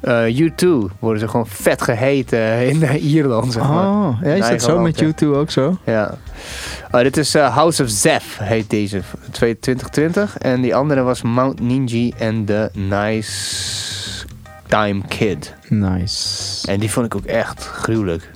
eh, 0.00 0.40
U2. 0.40 0.66
Worden 0.98 1.20
ze 1.20 1.28
gewoon 1.28 1.46
vet 1.46 1.82
geheten 1.82 2.68
in 2.68 2.82
eh, 2.82 3.04
Ierland, 3.04 3.52
zeg 3.52 3.68
maar. 3.68 3.88
Oh, 3.88 4.16
ja, 4.22 4.32
is 4.34 4.48
dat 4.48 4.62
zo 4.62 4.72
land, 4.72 4.82
met 4.82 4.98
ja. 4.98 5.04
YouTube 5.04 5.34
ook 5.34 5.50
zo? 5.50 5.78
Ja. 5.84 6.14
Oh, 6.90 7.00
dit 7.00 7.16
is 7.16 7.34
eh, 7.34 7.54
House 7.56 7.82
of 7.82 7.88
Zeph, 7.88 8.38
heet 8.38 8.70
deze, 8.70 9.00
2020. 9.30 10.38
En 10.38 10.60
die 10.60 10.74
andere 10.74 11.02
was 11.02 11.22
Mount 11.22 11.60
Ninja 11.60 12.16
en 12.18 12.44
The 12.44 12.70
Nice 12.72 14.26
Time 14.66 15.00
Kid. 15.08 15.54
Nice. 15.68 16.66
En 16.68 16.80
die 16.80 16.90
vond 16.90 17.06
ik 17.06 17.14
ook 17.14 17.24
echt 17.24 17.66
gruwelijk. 17.66 18.30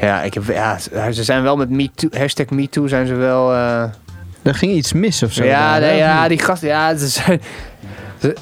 Ja, 0.00 0.22
ik 0.22 0.34
heb, 0.34 0.44
ja 0.46 0.78
ze 1.12 1.24
zijn 1.24 1.42
wel 1.42 1.56
met 1.56 1.70
MeToo, 1.70 2.08
hashtag 2.18 2.50
MeToo 2.50 2.86
zijn 2.86 3.06
ze 3.06 3.14
wel... 3.14 3.52
Er 4.42 4.54
ging 4.54 4.72
iets 4.72 4.92
mis 4.92 5.22
of 5.22 5.32
zo. 5.32 5.44
ja, 5.44 5.78
nee, 5.78 5.96
ja, 5.96 6.28
die 6.28 6.38
gasten, 6.38 6.68
ja, 6.68 6.96
ze 6.96 7.08
zijn, 7.08 7.40
ze, 8.20 8.34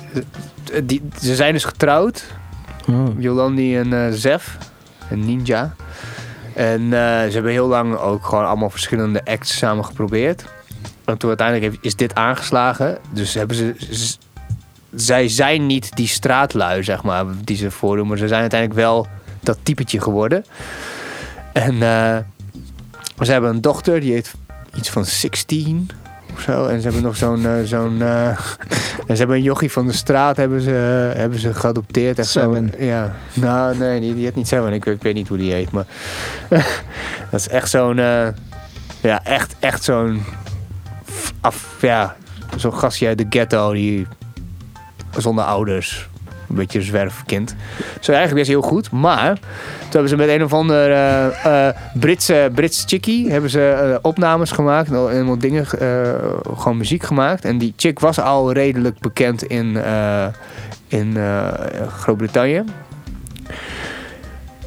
ze- 0.65 0.85
die, 0.85 1.03
ze 1.21 1.35
zijn 1.35 1.53
dus 1.53 1.65
getrouwd. 1.65 2.25
Oh. 2.89 3.09
Jolandi 3.19 3.77
en 3.77 3.93
eh 4.07 4.13
Zef, 4.13 4.59
een 5.11 5.25
ninja. 5.25 5.75
En 6.55 6.81
eh, 6.83 6.91
ze 7.25 7.31
hebben 7.33 7.53
heel 7.53 7.67
lang 7.67 7.97
ook 7.97 8.27
gewoon 8.27 8.47
allemaal 8.47 8.71
verschillende 8.71 9.25
acts 9.25 9.57
samen 9.57 9.85
geprobeerd. 9.85 10.45
En 11.05 11.19
toen 11.19 11.29
uiteindelijk 11.29 11.71
heeft, 11.73 11.85
is 11.85 11.97
dit 11.97 12.15
aangeslagen. 12.15 12.99
Dus 13.13 13.35
hebben 13.35 13.57
ze, 13.57 13.75
zij 14.95 15.29
zijn 15.29 15.67
niet 15.67 15.97
die 15.97 16.07
straatlui, 16.09 16.83
zeg 16.85 17.03
maar, 17.03 17.25
die 17.45 17.57
ze 17.57 17.71
voordoen. 17.71 18.07
Maar 18.09 18.19
ze 18.19 18.29
zijn 18.29 18.41
uiteindelijk 18.41 18.81
wel 18.81 19.07
dat 19.41 19.59
typetje 19.63 20.01
geworden. 20.01 20.45
En 21.53 21.73
eh, 21.83 22.17
ze 23.21 23.33
hebben 23.33 23.51
een 23.51 23.61
dochter, 23.61 24.01
die 24.01 24.13
heet 24.13 24.35
iets 24.75 24.91
van 24.91 25.05
16 25.05 25.91
of 26.35 26.41
zo. 26.41 26.67
En 26.67 26.77
ze 26.81 26.85
hebben 26.85 27.03
nog 27.03 27.17
zo'n... 27.17 27.47
eh, 27.47 27.63
zo'n 27.65 28.03
eh, 28.03 28.29
en 29.07 29.07
ze 29.07 29.15
hebben 29.17 29.37
een 29.37 29.43
jochie 29.43 29.73
van 29.73 29.87
de 29.87 29.93
straat 29.93 30.37
hebben 30.37 30.61
ze, 30.61 30.71
hebben 31.17 31.39
ze 31.39 31.55
geadopteerd. 31.55 32.19
Echt 32.19 32.29
zo-. 32.29 32.65
Ja. 32.79 33.15
Nou, 33.33 33.77
nee, 33.77 34.01
die, 34.01 34.15
die 34.15 34.25
heet 34.25 34.35
niet 34.35 34.49
Seven. 34.49 34.73
Ik, 34.73 34.87
ik 34.87 35.03
weet 35.03 35.15
niet 35.15 35.29
hoe 35.29 35.39
die 35.39 35.53
heet. 35.53 35.71
Maar 35.71 35.87
dat 37.31 37.41
is 37.41 37.49
echt 37.49 37.71
zo'n... 37.71 37.99
eh, 37.99 38.29
ja, 39.01 39.25
echt, 39.25 39.55
echt 39.59 39.83
zo'n... 39.85 40.23
Af, 41.41 41.77
ja, 41.81 42.17
zo'n 42.57 42.75
gastje 42.75 43.07
uit 43.07 43.19
de 43.19 43.27
ghetto. 43.31 43.73
Die 43.73 44.07
zonder 45.19 45.45
ouders. 45.45 46.09
Een 46.51 46.57
beetje 46.57 46.79
een 46.79 46.85
zwerfkind. 46.85 47.55
Zo 48.01 48.13
eigenlijk 48.13 48.35
best 48.35 48.59
heel 48.59 48.69
goed. 48.69 48.91
Maar 48.91 49.35
toen 49.35 49.91
hebben 49.91 50.09
ze 50.09 50.17
met 50.17 50.29
een 50.29 50.45
of 50.45 50.53
ander 50.53 50.91
eh, 50.91 51.69
eh, 51.69 51.75
Britse, 51.95 52.51
Brits 52.55 52.85
chickie 52.87 53.31
hebben 53.31 53.51
ze 53.51 53.71
eh, 53.71 53.97
opnames 54.03 54.51
gemaakt. 54.51 54.91
En 54.91 55.09
helemaal 55.09 55.39
dingen, 55.39 55.67
eh, 55.79 56.13
gewoon 56.57 56.77
muziek 56.77 57.03
gemaakt. 57.03 57.45
En 57.45 57.59
die 57.59 57.73
chick 57.77 57.99
was 57.99 58.21
al 58.21 58.53
redelijk 58.53 58.99
bekend 58.99 59.43
in, 59.43 59.79
in 60.89 61.17
Groot-Brittannië. 61.89 62.65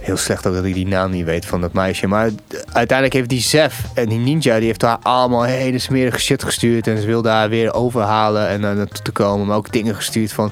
Heel 0.04 0.18
slecht 0.18 0.48
ook 0.48 0.54
dat 0.54 0.63
ik 0.66 0.74
die 0.74 0.88
naam 0.88 1.12
niet 1.12 1.26
weet 1.26 1.46
van 1.46 1.62
dat 1.62 1.74
meisje. 1.74 2.08
Maar 2.08 2.30
uiteindelijk 2.72 3.13
heeft 3.18 3.30
die 3.30 3.42
Zef 3.42 3.82
en 3.94 4.10
die 4.10 4.20
ninja... 4.20 4.58
die 4.58 4.66
heeft 4.66 4.82
haar 4.82 4.98
allemaal 5.02 5.44
hele 5.44 5.80
smerige 5.80 6.20
shit 6.20 6.44
gestuurd. 6.44 6.88
En 6.88 6.98
ze 6.98 7.06
wilde 7.08 7.30
haar 7.30 7.50
weer 7.50 7.74
overhalen 7.74 8.48
en 8.48 8.60
naar 8.60 8.76
naartoe 8.76 9.02
te 9.04 9.12
komen. 9.12 9.48
Maar 9.48 9.58
ook 9.58 9.72
dingen 9.72 9.96
gestuurd 9.96 10.34
van... 10.34 10.52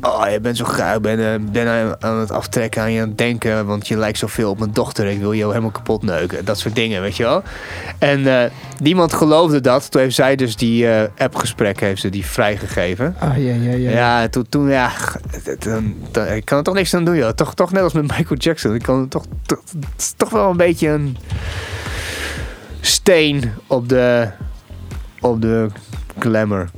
Oh, 0.00 0.24
je 0.30 0.40
bent 0.40 0.56
zo. 0.56 0.64
Ik 0.94 1.02
ben, 1.02 1.18
eh, 1.32 1.40
ben 1.52 1.96
aan- 2.00 2.18
het 2.18 2.30
aftrekken, 2.30 2.82
aan 2.82 2.92
je 2.92 3.00
aan 3.02 3.08
het 3.08 3.18
denken. 3.18 3.66
Want 3.66 3.88
je 3.88 3.96
lijkt 3.96 4.18
zoveel 4.18 4.50
op 4.50 4.58
mijn 4.58 4.72
dochter. 4.72 5.06
Ik 5.06 5.18
wil 5.18 5.32
je 5.32 5.46
helemaal 5.46 5.70
kapot 5.70 6.02
neuken. 6.02 6.44
Dat 6.44 6.58
soort 6.58 6.74
dingen, 6.74 7.00
weet 7.02 7.16
je 7.16 7.22
wel. 7.22 7.42
En 7.98 8.26
eh, 8.42 8.50
niemand 8.78 9.12
geloofde 9.12 9.60
dat. 9.60 9.90
Toen 9.90 10.00
heeft 10.00 10.14
zij 10.14 10.36
dus 10.36 10.56
die 10.56 10.88
eh 10.88 11.08
appgesprekken 11.18 11.86
heeft 11.86 12.00
ze 12.00 12.08
die 12.08 12.26
vrijgegeven. 12.26 13.16
Ah, 13.18 13.36
ja, 13.36 13.54
ja, 13.54 13.72
ja. 13.72 13.90
Ja, 13.90 14.28
toen, 14.28 14.46
toen 14.48 14.68
ja, 14.68 14.90
dan- 15.58 16.26
ik 16.26 16.44
kan 16.44 16.58
er 16.58 16.64
toch 16.64 16.74
niks 16.74 16.94
aan 16.94 17.04
doen, 17.04 17.16
joh. 17.16 17.28
Toch, 17.30 17.54
toch 17.54 17.72
net 17.72 17.82
als 17.82 17.92
met 17.92 18.06
Michael 18.16 18.38
Jackson. 18.40 18.73
Ik 18.74 18.82
kan 18.82 19.08
toch, 19.08 19.24
toch, 19.42 19.60
het 19.72 20.00
is 20.00 20.12
toch 20.16 20.30
wel 20.30 20.50
een 20.50 20.56
beetje 20.56 20.88
een 20.88 21.16
steen 22.80 23.52
op 23.66 23.88
de, 23.88 24.30
op 25.20 25.40
de 25.40 25.68
glamour. 26.18 26.70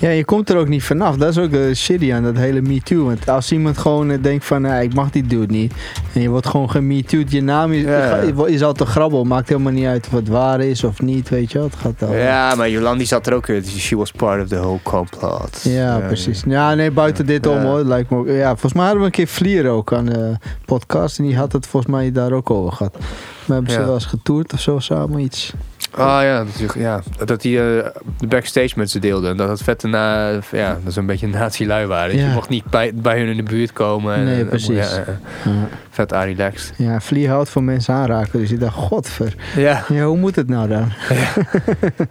Ja, 0.00 0.08
je 0.10 0.24
komt 0.24 0.50
er 0.50 0.56
ook 0.56 0.68
niet 0.68 0.82
vanaf. 0.82 1.16
Dat 1.16 1.28
is 1.28 1.38
ook 1.38 1.50
de 1.50 1.74
shitty 1.74 2.12
aan 2.12 2.22
dat 2.22 2.36
hele 2.36 2.60
Me 2.60 2.82
Too. 2.82 3.04
Want 3.04 3.28
als 3.28 3.52
iemand 3.52 3.78
gewoon 3.78 4.10
eh, 4.10 4.22
denkt 4.22 4.44
van, 4.44 4.62
nee, 4.62 4.82
ik 4.84 4.94
mag 4.94 5.10
die 5.10 5.26
dude 5.26 5.52
niet. 5.52 5.72
En 6.12 6.20
je 6.20 6.28
wordt 6.28 6.46
gewoon 6.46 6.70
gemetoed. 6.70 7.30
Je 7.30 7.42
naam 7.42 7.72
is, 7.72 7.82
Ja. 7.82 8.56
zal 8.58 8.72
te 8.72 8.86
grabbel. 8.86 9.24
Maakt 9.24 9.48
helemaal 9.48 9.72
niet 9.72 9.86
uit 9.86 10.06
of 10.06 10.12
het 10.12 10.28
waar 10.28 10.60
is 10.60 10.84
of 10.84 11.00
niet, 11.02 11.28
weet 11.28 11.52
je 11.52 11.58
wel. 11.58 11.66
Het 11.66 11.76
gaat 11.76 12.02
al. 12.08 12.14
Ja, 12.14 12.54
maar 12.54 12.70
Jolandi 12.70 13.06
zat 13.06 13.26
er 13.26 13.34
ook 13.34 13.48
in. 13.48 13.64
She 13.64 13.96
was 13.96 14.10
part 14.12 14.42
of 14.42 14.48
the 14.48 14.56
whole 14.58 14.78
complot. 14.82 15.60
Ja, 15.62 15.98
precies. 15.98 16.42
Ja, 16.46 16.74
nee, 16.74 16.90
buiten 16.90 17.26
dit 17.26 17.46
om 17.46 17.58
hoor. 17.58 17.82
Lijkt 17.84 18.10
me 18.10 18.16
ook, 18.16 18.28
ja, 18.28 18.48
volgens 18.48 18.72
mij 18.72 18.82
hadden 18.82 19.00
we 19.00 19.06
een 19.06 19.12
keer 19.12 19.26
Vlier 19.26 19.68
ook 19.68 19.92
aan 19.92 20.04
de 20.06 20.36
podcast. 20.64 21.18
En 21.18 21.24
die 21.24 21.36
had 21.36 21.52
het 21.52 21.66
volgens 21.66 21.92
mij 21.92 22.12
daar 22.12 22.32
ook 22.32 22.50
over 22.50 22.72
gehad. 22.72 22.98
Maar 23.44 23.56
hebben 23.56 23.72
ze 23.72 23.84
wel 23.84 23.94
eens 23.94 24.04
getoerd 24.06 24.52
of 24.52 24.60
zo 24.60 24.78
samen 24.78 25.20
iets? 25.20 25.52
Oh 25.98 26.18
ja, 26.22 26.44
dat, 26.44 26.54
is- 26.74 26.74
ja, 26.82 27.00
dat 27.24 27.42
hij 27.42 27.52
eh, 27.78 27.86
de 28.18 28.26
backstage 28.26 28.70
met 28.76 28.90
ze 28.90 28.98
deelde. 28.98 29.28
En 29.28 29.36
dat 29.36 29.48
het 29.48 29.62
vette 29.62 29.86
na, 29.86 30.30
ja, 30.50 30.68
dat 30.72 30.86
is 30.90 30.96
een 30.96 31.06
beetje 31.06 31.26
nazi-lui 31.26 31.86
waren. 31.86 32.16
Ja. 32.16 32.26
Je 32.28 32.32
mocht 32.34 32.48
niet 32.48 32.64
bij, 32.64 32.92
bij 32.94 33.18
hun 33.18 33.28
in 33.28 33.36
de 33.36 33.42
buurt 33.42 33.72
komen. 33.72 34.14
En, 34.14 34.24
Nee, 34.24 34.44
precies. 34.44 34.90
Ja, 34.90 34.96
eh, 34.96 35.14
Ja, 35.44 35.68
vet 35.90 36.12
relaxed. 36.12 36.72
ja 36.76 37.00
Vlier 37.00 37.28
houdt 37.30 37.48
van 37.50 37.64
mensen 37.64 37.94
aanraken. 37.94 38.38
Dus 38.40 38.50
ik 38.50 38.60
dacht, 38.60 38.74
godver. 38.74 39.34
Ja. 39.56 39.84
Ja, 39.88 40.04
hoe 40.04 40.16
moet 40.16 40.36
het 40.36 40.48
nou 40.48 40.68
dan? 40.68 40.92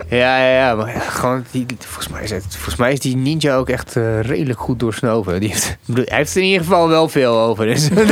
Ja, 0.10 0.38
ja, 0.38 0.50
ja, 0.50 0.76
maar 0.76 0.94
ja, 0.94 1.00
gewoon, 1.00 1.46
die, 1.52 1.66
volgens, 1.80 2.08
mij 2.08 2.24
is 2.24 2.32
het, 2.32 2.46
volgens 2.50 2.76
mij 2.76 2.92
is 2.94 3.00
die 3.00 3.16
ninja 3.16 3.56
ook 3.56 3.70
echt 3.70 3.96
eh, 3.96 4.22
redelijk 4.22 4.60
goed 4.60 4.80
doorsnoven. 4.80 5.40
Die 5.40 5.50
heeft, 5.50 5.78
hij 5.94 6.04
heeft 6.18 6.36
er 6.36 6.42
in 6.42 6.48
ieder 6.48 6.64
geval 6.64 6.90
wel 6.90 7.10
veel 7.10 7.40
over 7.40 7.68
in 7.68 7.78
zijn, 7.78 7.98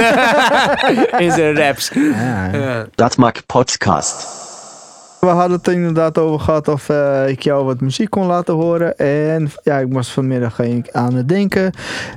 in 1.25 1.32
zijn 1.32 1.56
raps. 1.56 1.91
Ja, 1.93 2.49
Ja. 2.53 2.86
Dat 2.95 3.17
maakt 3.17 3.45
podcast. 3.45 4.45
We 5.19 5.27
hadden 5.27 5.58
het 5.58 5.67
er 5.67 5.73
inderdaad 5.73 6.17
over 6.17 6.39
gehad 6.39 6.67
of 6.67 6.89
eh, 6.89 7.27
ik 7.27 7.41
jou 7.41 7.65
wat 7.65 7.82
muziek 7.82 8.10
kon 8.10 8.25
laten 8.25 8.53
horen. 8.53 8.97
En 8.97 9.51
ja, 9.63 9.77
ik 9.77 9.93
was 9.93 10.12
vanmiddag 10.12 10.56
ging 10.56 10.91
aan 10.91 11.13
het 11.13 11.30
denken. 11.30 11.71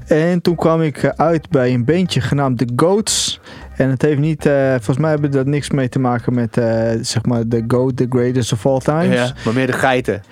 En 0.07 0.43
toen 0.43 0.57
kwam 0.57 0.83
ik 0.83 1.03
eh, 1.03 1.11
uit 1.17 1.49
bij 1.51 1.75
een 1.75 1.85
bandje 1.85 2.21
genaamd 2.21 2.59
The 2.59 2.69
Goats. 2.77 3.41
En 3.77 3.91
het 3.91 4.03
heeft 4.03 4.19
niet, 4.19 4.47
eh, 4.47 4.71
volgens 4.71 4.99
mij 4.99 5.11
hebben 5.11 5.31
dat 5.31 5.47
niks 5.47 5.71
mee 5.71 5.89
te 5.89 5.99
maken 5.99 6.35
met 6.35 6.57
eh, 6.57 6.91
zeg 7.01 7.25
maar 7.25 7.43
The 7.49 7.65
Goat, 7.69 7.97
The 7.97 8.07
Greatest 8.09 8.53
of 8.53 8.67
All 8.67 8.79
Times. 8.79 9.15
ja, 9.15 9.33
maar 9.45 9.55
meer 9.55 9.67
de 9.67 9.73
geiten. 9.73 10.23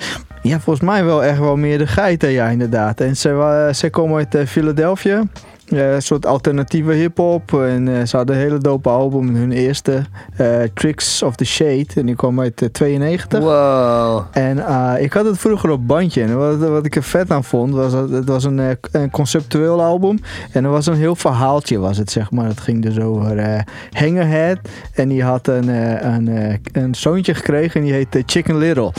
Ja, 0.42 0.61
volgens 0.61 0.85
mij 0.85 1.04
wel 1.04 1.24
echt 1.24 1.38
wel 1.38 1.57
meer 1.57 1.78
de 1.78 1.87
geiten, 1.87 2.31
ja, 2.31 2.46
inderdaad. 2.46 3.00
En 3.00 3.16
ze, 3.16 3.70
ze 3.74 3.90
komen 3.90 4.28
uit 4.31 4.48
Philadelphia. 4.48 5.22
Eh, 5.70 5.94
een 5.94 6.02
soort 6.02 6.26
alternatieve 6.26 6.92
hip-hop. 6.92 7.54
En 7.54 7.88
eh, 7.88 8.07
ze 8.07 8.16
hadden 8.16 8.37
een 8.37 8.42
hele 8.42 8.59
dope 8.59 8.88
album. 8.88 9.35
Hun 9.35 9.52
eerste, 9.52 10.02
eh, 10.37 10.46
Tricks 10.74 11.22
of 11.22 11.37
the 11.37 11.44
Shade. 11.44 11.87
En 11.94 12.07
die 12.07 12.14
kwam 12.14 12.40
uit 12.40 12.62
eh, 12.62 12.68
92. 12.68 13.40
Wow. 13.40 14.22
En 14.31 14.59
ik 15.02 15.12
had 15.12 15.24
het 15.24 15.38
vroeger 15.38 15.70
op 15.70 15.87
bandje. 15.87 16.22
En 16.22 16.38
wat, 16.38 16.59
wat 16.59 16.87
ik 16.87 16.96
er 16.96 17.02
vet 17.02 17.31
aan 17.31 17.44
vond, 17.44 17.74
was 17.74 17.92
dat 17.92 18.11
het 18.11 18.28
was 18.28 18.44
een, 18.44 18.78
een 18.92 19.11
conceptueel 19.11 19.83
album. 19.83 20.18
En 20.52 20.64
er 20.64 20.70
was 20.70 20.87
een 20.87 20.94
heel 20.94 21.16
verhaaltje, 21.16 21.78
was 21.78 21.98
het 21.98 22.11
zeg 22.11 22.31
maar. 22.31 22.46
Het 22.46 22.61
ging 22.61 22.83
dus 22.83 23.00
over 23.00 23.64
Hangerhead. 23.92 24.59
En 24.94 25.09
die 25.09 25.22
had 25.22 25.46
een, 25.46 25.68
een, 26.07 26.61
een 26.72 26.94
zoontje 26.94 27.35
gekregen 27.35 27.81
en 27.81 27.87
die 27.87 27.94
heette 27.94 28.22
Chicken 28.26 28.59
Little. 28.59 28.92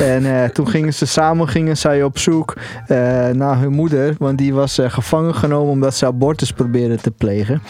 En 0.00 0.52
toen 0.52 0.68
gingen 0.68 0.94
ze 0.94 1.06
samen 1.06 1.48
gingen 1.48 1.76
zij 1.76 2.02
op 2.02 2.18
zoek 2.18 2.54
naar 3.32 3.58
hun 3.58 3.72
moeder. 3.72 4.14
Want 4.18 4.38
die 4.38 4.54
was 4.54 4.78
gevangen 4.82 5.34
genomen 5.34 5.70
omdat 5.70 5.94
ze 5.94 6.03
abortus 6.06 6.52
probeerde 6.52 6.96
te 6.96 7.10
plegen. 7.10 7.62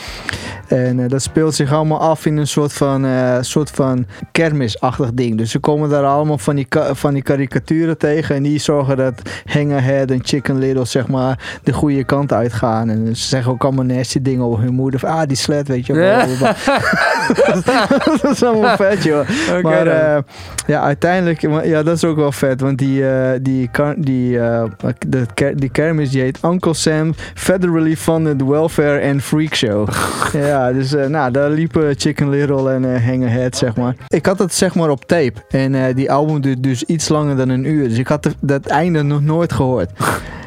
En 0.69 1.01
eh, 1.01 1.09
dat 1.09 1.23
speelt 1.23 1.55
zich 1.55 1.73
allemaal 1.73 2.01
af 2.01 2.27
in 2.27 2.37
een 2.37 2.47
soort 2.47 2.73
van, 2.73 3.07
eh, 3.07 3.37
soort 3.41 3.71
van 3.71 4.07
kermisachtig 4.33 5.13
ding. 5.15 5.39
Dus 5.39 5.51
ze 5.51 5.59
komen 5.59 5.89
daar 5.89 6.05
allemaal 6.05 6.39
van 6.39 6.57
die, 6.57 6.67
van 6.93 7.15
die 7.15 7.23
karikaturen 7.23 7.99
tegen. 7.99 8.37
En 8.37 8.43
die 8.43 8.59
zorgen 8.59 8.97
dat 8.97 9.15
Hangerhead 9.45 10.11
en 10.11 10.21
Chicken 10.23 10.59
Little 10.59 10.85
zeg 10.85 11.09
maar 11.09 11.59
de 11.63 11.73
goede 11.73 12.05
kant 12.05 12.33
uitgaan. 12.33 12.91
En 12.91 13.17
ze 13.17 13.27
zeggen 13.27 13.53
ook 13.53 13.65
allemaal 13.65 13.85
nasty 13.85 14.23
dingen 14.23 14.45
over 14.45 14.65
hun 14.65 14.75
moeder. 14.75 15.01
Van, 15.01 15.09
ah, 15.09 15.27
die 15.27 15.37
slet, 15.37 15.69
weet 15.69 15.87
je 15.87 15.93
wel. 15.93 16.05
Ja. 16.05 16.27
dat 18.23 18.31
is 18.31 18.43
allemaal 18.43 18.77
vet, 18.77 19.03
joh. 19.03 19.29
Maar 19.63 19.87
eh, 19.87 20.23
ja, 20.67 20.81
uiteindelijk, 20.83 21.41
ja, 21.65 21.83
dat 21.83 21.97
is 21.97 22.05
ook 22.05 22.17
wel 22.17 22.33
vet. 22.33 22.61
Want 22.61 22.79
die, 22.79 23.05
die, 23.41 23.71
die, 23.97 24.39
de, 25.09 25.27
die 25.55 25.69
kermis 25.69 26.11
die 26.11 26.21
heet 26.21 26.39
Uncle 26.45 26.75
Sam 26.75 27.15
Federally 27.35 27.97
Funded 28.25 28.49
Welfare 28.49 29.11
and 29.11 29.23
Freak 29.23 29.55
Show. 29.55 29.89
ja, 30.33 30.73
dus 30.73 30.95
eh, 30.95 31.07
nou, 31.07 31.31
daar 31.31 31.51
liepen 31.51 31.95
Chicken 31.99 32.29
Little 32.29 32.73
en 32.73 32.95
eh 32.95 33.05
Hangerhead, 33.05 33.57
zeg 33.57 33.77
maar. 33.77 33.95
Ik 34.09 34.27
had 34.27 34.39
het 34.39 34.55
zeg 34.55 34.75
maar 34.75 34.91
op 34.91 35.05
tape. 35.05 35.33
En 35.49 35.75
eh, 35.75 35.95
die 35.95 36.13
album 36.13 36.41
duurt 36.41 36.63
dus 36.63 36.83
iets 36.85 37.09
langer 37.09 37.37
dan 37.37 37.49
een 37.49 37.65
uur. 37.65 37.89
Dus 37.89 37.99
ik 37.99 38.07
had 38.09 38.23
de- 38.23 38.35
dat 38.41 38.67
einde 38.67 39.03
nog 39.03 39.23
nooit 39.23 39.53
gehoord. 39.53 39.91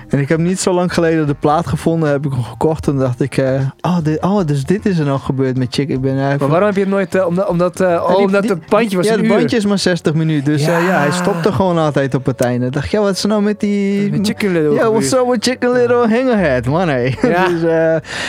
En 0.10 0.20
ik 0.20 0.30
heb 0.30 0.40
niet 0.40 0.60
zo 0.60 0.74
lang 0.74 0.94
geleden 0.94 1.28
de 1.28 1.34
plaat 1.34 1.68
gevonden, 1.68 2.10
heb 2.10 2.26
ik 2.26 2.32
hem 2.32 2.44
gekocht. 2.44 2.88
En 2.88 2.98
dacht 2.98 3.22
ik, 3.22 3.38
eh, 3.38 3.62
oh, 3.82 3.98
dit, 4.04 4.22
oh, 4.22 4.46
dus 4.46 4.64
dit 4.64 4.86
is 4.86 5.00
er 5.00 5.06
nog 5.06 5.26
gebeurd 5.26 5.58
met 5.58 5.68
Chick. 5.74 5.90
Ik 5.90 6.02
ben 6.02 6.12
eigenlijk 6.12 6.40
Maar 6.40 6.50
waarom 6.50 6.68
heb 6.68 6.76
je 6.76 6.82
het 6.84 6.90
nooit... 6.90 7.16
eh, 7.16 7.28
omdat 7.28 7.48
omdat, 7.48 7.80
eh, 7.80 7.88
oh, 8.04 8.16
die- 8.16 8.26
omdat 8.26 8.42
die- 8.42 8.52
het 8.52 8.66
bandje 8.70 8.98
was 8.98 9.08
ja, 9.08 9.16
het 9.18 9.28
bandje 9.28 9.58
is 9.58 9.66
maar 9.66 9.78
60 9.80 10.14
minuten. 10.14 10.52
Dus 10.54 10.66
ja, 10.66 10.78
Ja. 10.78 11.00
hij 11.00 11.12
stopte 11.12 11.52
gewoon 11.52 11.78
altijd 11.78 12.16
op 12.16 12.26
het 12.26 12.42
einde. 12.42 12.70
Dacht, 12.70 12.90
ja, 12.92 13.02
wat 13.02 13.16
is 13.16 13.24
nou 13.26 13.42
met 13.42 13.60
die... 13.60 14.12
Met 14.12 14.28
Chicken 14.28 14.52
Little 14.52 14.74
Ja, 14.74 14.92
what's 14.92 15.12
up 15.14 15.26
with 15.30 15.44
Chicken 15.44 15.72
Little 15.72 16.08
Hangerhead, 16.10 16.66
man, 16.66 16.88
hé. 16.90 17.14
Ja. 17.22 17.48
dus, 17.60 17.64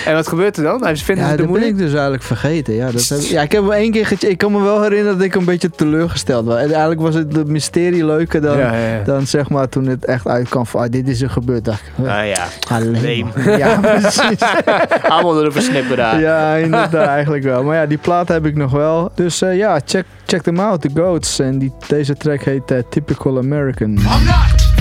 En 0.05 0.15
wat 0.15 0.29
gebeurt 0.29 0.57
er 0.57 0.63
dan? 0.63 0.83
Hij 0.83 0.97
vinden 0.97 1.25
ja, 1.25 1.31
de 1.37 1.43
dat 1.43 1.53
ben 1.53 1.63
ik 1.67 1.79
dus 1.79 1.93
eigenlijk 1.93 2.23
vergeten. 2.23 2.75
Ja, 2.75 2.91
dat 2.91 3.09
heb, 3.09 3.21
ja 3.21 3.43
ik 3.43 3.53
heb 3.53 3.63
hem 3.63 3.73
één 3.73 3.91
keer 3.91 4.07
gecheckt. 4.07 4.31
Ik 4.33 4.39
kan 4.39 4.53
me 4.53 4.63
wel 4.63 4.83
herinneren 4.83 5.17
dat 5.17 5.27
ik 5.27 5.35
een 5.35 5.45
beetje 5.45 5.71
teleurgesteld 5.71 6.47
was. 6.47 6.57
En 6.57 6.69
eigenlijk 6.71 7.01
was 7.01 7.15
het 7.15 7.33
de 7.35 7.45
mysterie 7.45 8.05
leuker 8.05 8.41
dan, 8.41 8.59
ja. 8.59 8.73
dan 9.05 9.27
zeg 9.27 9.49
maar 9.51 9.69
toen 9.69 9.87
het 9.87 10.05
echt 10.05 10.27
uitkwam 10.27 10.67
van, 10.67 10.81
ah, 10.81 10.91
dit 10.91 11.09
is 11.09 11.23
er 11.23 11.31
gebeurd. 11.31 11.67
Ik, 11.75 12.05
Nou 12.05 12.25
ja, 12.25 12.47
alleen. 12.69 13.33
Ja, 13.59 13.79
precies. 13.81 14.41
allemaal 15.09 15.35
door 15.35 15.45
de 15.45 15.53
versnippen 15.53 15.97
daar. 15.97 16.21
Ja, 16.21 16.55
inderdaad, 16.55 17.07
eigenlijk 17.07 17.45
wel. 17.45 17.65
Maar 17.65 17.77
ja, 17.77 17.87
die 17.87 17.99
plaat 17.99 18.29
heb 18.29 18.47
ik 18.47 18.57
nog 18.57 18.71
wel. 18.71 19.11
Dus 19.15 19.43
eh, 19.43 19.57
ja, 19.57 19.81
check, 19.85 20.05
check 20.27 20.43
them 20.43 20.61
out, 20.61 20.81
The 20.81 20.91
Goats. 20.95 21.39
En 21.39 21.59
die, 21.59 21.73
deze 21.87 22.15
track 22.15 22.43
heet 22.43 22.71
eh, 22.71 22.79
Typical 22.91 23.39
American. 23.39 23.89
I'm 23.89 23.99
not 23.99 24.78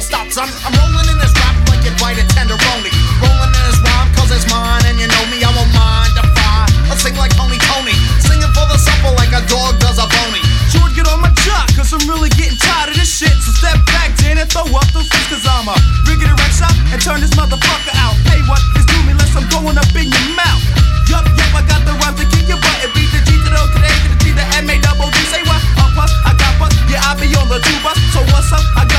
suppose 0.00 0.06
he 0.06 0.14
will 0.14 0.30
stop. 0.30 0.30
Son, 0.30 0.48
I'm 0.66 0.74
rolling 0.78 1.08
in 1.10 1.18
this 1.18 1.32
rap 1.34 1.54
like 2.02 2.18
a 2.18 2.26
tenderoni. 2.30 2.92
Rolling 3.18 3.52
in 3.54 3.62
this 3.66 3.78
rhyme 3.82 4.08
cause 4.14 4.30
it's 4.30 4.46
mine. 4.50 4.84
And 4.86 4.98
you 4.98 5.08
know 5.08 5.24
me, 5.30 5.42
I 5.42 5.50
won't 5.50 5.70
mind 5.74 6.14
defy. 6.14 6.66
I 6.90 6.94
sing 6.94 7.16
like 7.16 7.34
Tony 7.34 7.58
Tony. 7.58 7.94
Singing 8.22 8.50
for 8.54 8.66
the 8.70 8.78
supple 8.78 9.14
like 9.18 9.34
a 9.34 9.42
dog 9.50 9.78
does 9.82 9.98
a 9.98 10.06
bony. 10.06 10.42
Sure, 10.70 10.88
get 10.94 11.08
on 11.10 11.20
my 11.20 11.32
jock, 11.42 11.68
cause 11.74 11.90
I'm 11.92 12.04
really 12.06 12.30
getting 12.38 12.58
tired 12.58 12.94
of 12.94 12.96
this 12.96 13.10
shit. 13.10 13.34
So 13.42 13.50
step 13.58 13.78
back, 13.90 14.14
Jan, 14.22 14.38
and 14.38 14.48
throw 14.50 14.68
up 14.70 14.86
those 14.94 15.08
fists, 15.10 15.28
cause 15.32 15.44
I'm 15.46 15.68
a 15.68 15.76
riggedy 16.06 16.34
wreck 16.38 16.52
shop 16.54 16.74
and 16.92 17.00
turn 17.02 17.20
this 17.20 17.34
motherfucker 17.34 17.94
out. 17.98 18.14
Hey, 18.30 18.40
what 18.46 18.62
is 18.78 18.86
do 18.86 18.96
me 19.04 19.14
less 19.18 19.34
I'm 19.34 19.48
going 19.50 19.76
up 19.76 19.90
in 19.96 20.08
your 20.08 20.28
mouth. 20.38 20.62
Yup, 21.08 21.24
yup, 21.24 21.50
I 21.56 21.62
got 21.64 21.82
the 21.88 21.96
rhyme 22.04 22.16
to 22.20 22.24
kick 22.28 22.46
your 22.46 22.60
butt 22.60 22.84
and 22.84 22.92
beat 22.92 23.08
the 23.10 23.20
G 23.24 23.32
to 23.32 23.48
the 23.48 23.58
O 23.58 23.64
to 23.66 23.78
the 23.80 23.88
A 23.88 23.92
to 24.04 24.08
the 24.12 24.18
T, 24.20 24.24
the 24.36 24.44
M 24.60 24.68
A 24.68 24.76
double 24.80 25.08
D. 25.08 25.16
Say 25.32 25.42
what? 25.48 25.60
Up, 25.80 25.96
I 25.96 26.36
got 26.36 26.52
bus, 26.60 26.72
yeah, 26.92 27.00
I 27.00 27.16
be 27.16 27.32
on 27.32 27.48
the 27.48 27.58
two 27.64 27.78
bus. 27.80 27.96
So 28.12 28.20
what's 28.28 28.52
up? 28.52 28.60
I 28.76 28.84
got 28.84 28.97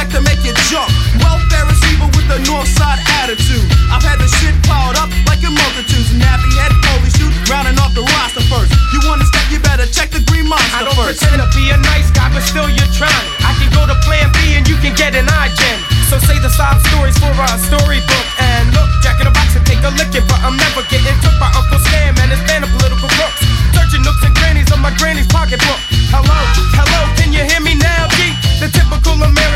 respect 0.00 0.16
to 0.16 0.20
make 0.24 0.40
you 0.44 0.54
jump. 0.72 0.88
Welfare 1.20 1.68
receiver 1.68 2.08
with 2.16 2.24
the 2.32 2.40
north 2.48 2.68
side 2.68 2.96
attitude. 3.20 3.64
I've 3.92 4.00
had 4.00 4.16
the 4.16 4.28
shit 4.40 4.56
piled 4.64 4.96
up 4.96 5.12
like 5.28 5.44
a 5.44 5.52
multitudes. 5.52 6.16
Nappy 6.16 6.48
head, 6.56 6.72
police 6.88 7.16
shoot, 7.16 7.32
rounding 7.52 7.76
off 7.76 7.92
the 7.92 8.04
roster 8.16 8.40
first. 8.48 8.72
You 8.96 9.00
wanna 9.04 9.28
step, 9.28 9.44
you 9.52 9.60
better 9.60 9.84
check 9.84 10.08
the 10.10 10.24
green 10.24 10.48
monster 10.48 10.72
I 10.72 10.88
don't 10.88 10.96
first. 10.96 11.20
pretend 11.20 11.44
to 11.44 11.48
be 11.52 11.68
a 11.68 11.78
nice 11.92 12.08
guy, 12.16 12.32
but 12.32 12.40
still 12.40 12.68
you're 12.72 12.92
trying. 12.96 13.28
I 13.44 13.52
can 13.60 13.68
go 13.76 13.84
to 13.84 13.96
plan 14.06 14.32
B 14.32 14.56
and 14.56 14.64
you 14.64 14.76
can 14.80 14.96
get 14.96 15.12
an 15.12 15.28
iGen. 15.28 15.78
So 16.08 16.16
say 16.24 16.40
the 16.40 16.48
sob 16.48 16.80
stories 16.88 17.16
for 17.20 17.30
a 17.30 17.48
storybook. 17.60 18.26
And 18.40 18.72
look, 18.72 18.88
Jack 19.04 19.20
in 19.20 19.28
the 19.28 19.34
box 19.36 19.52
and 19.56 19.64
take 19.68 19.84
a 19.84 19.92
licking, 20.00 20.24
but 20.24 20.40
I'm 20.40 20.56
never 20.56 20.80
getting 20.88 21.16
took 21.20 21.36
by 21.36 21.52
Uncle 21.52 21.80
Sam 21.92 22.16
and 22.24 22.32
his 22.32 22.40
band 22.48 22.64
of 22.64 22.72
political 22.72 23.10
crooks. 23.20 23.44
Searching 23.76 24.00
nooks 24.00 24.24
and 24.24 24.32
crannies 24.32 24.70
of 24.72 24.80
my 24.80 24.96
granny's 24.96 25.28
pocketbook. 25.28 25.80
Hello, 26.08 26.38
hello, 26.72 27.00
can 27.20 27.36
you 27.36 27.44
hear 27.44 27.60
me 27.60 27.76
now, 27.76 28.08
G? 28.16 28.32
The 28.58 28.68
typical 28.72 29.14
American 29.22 29.49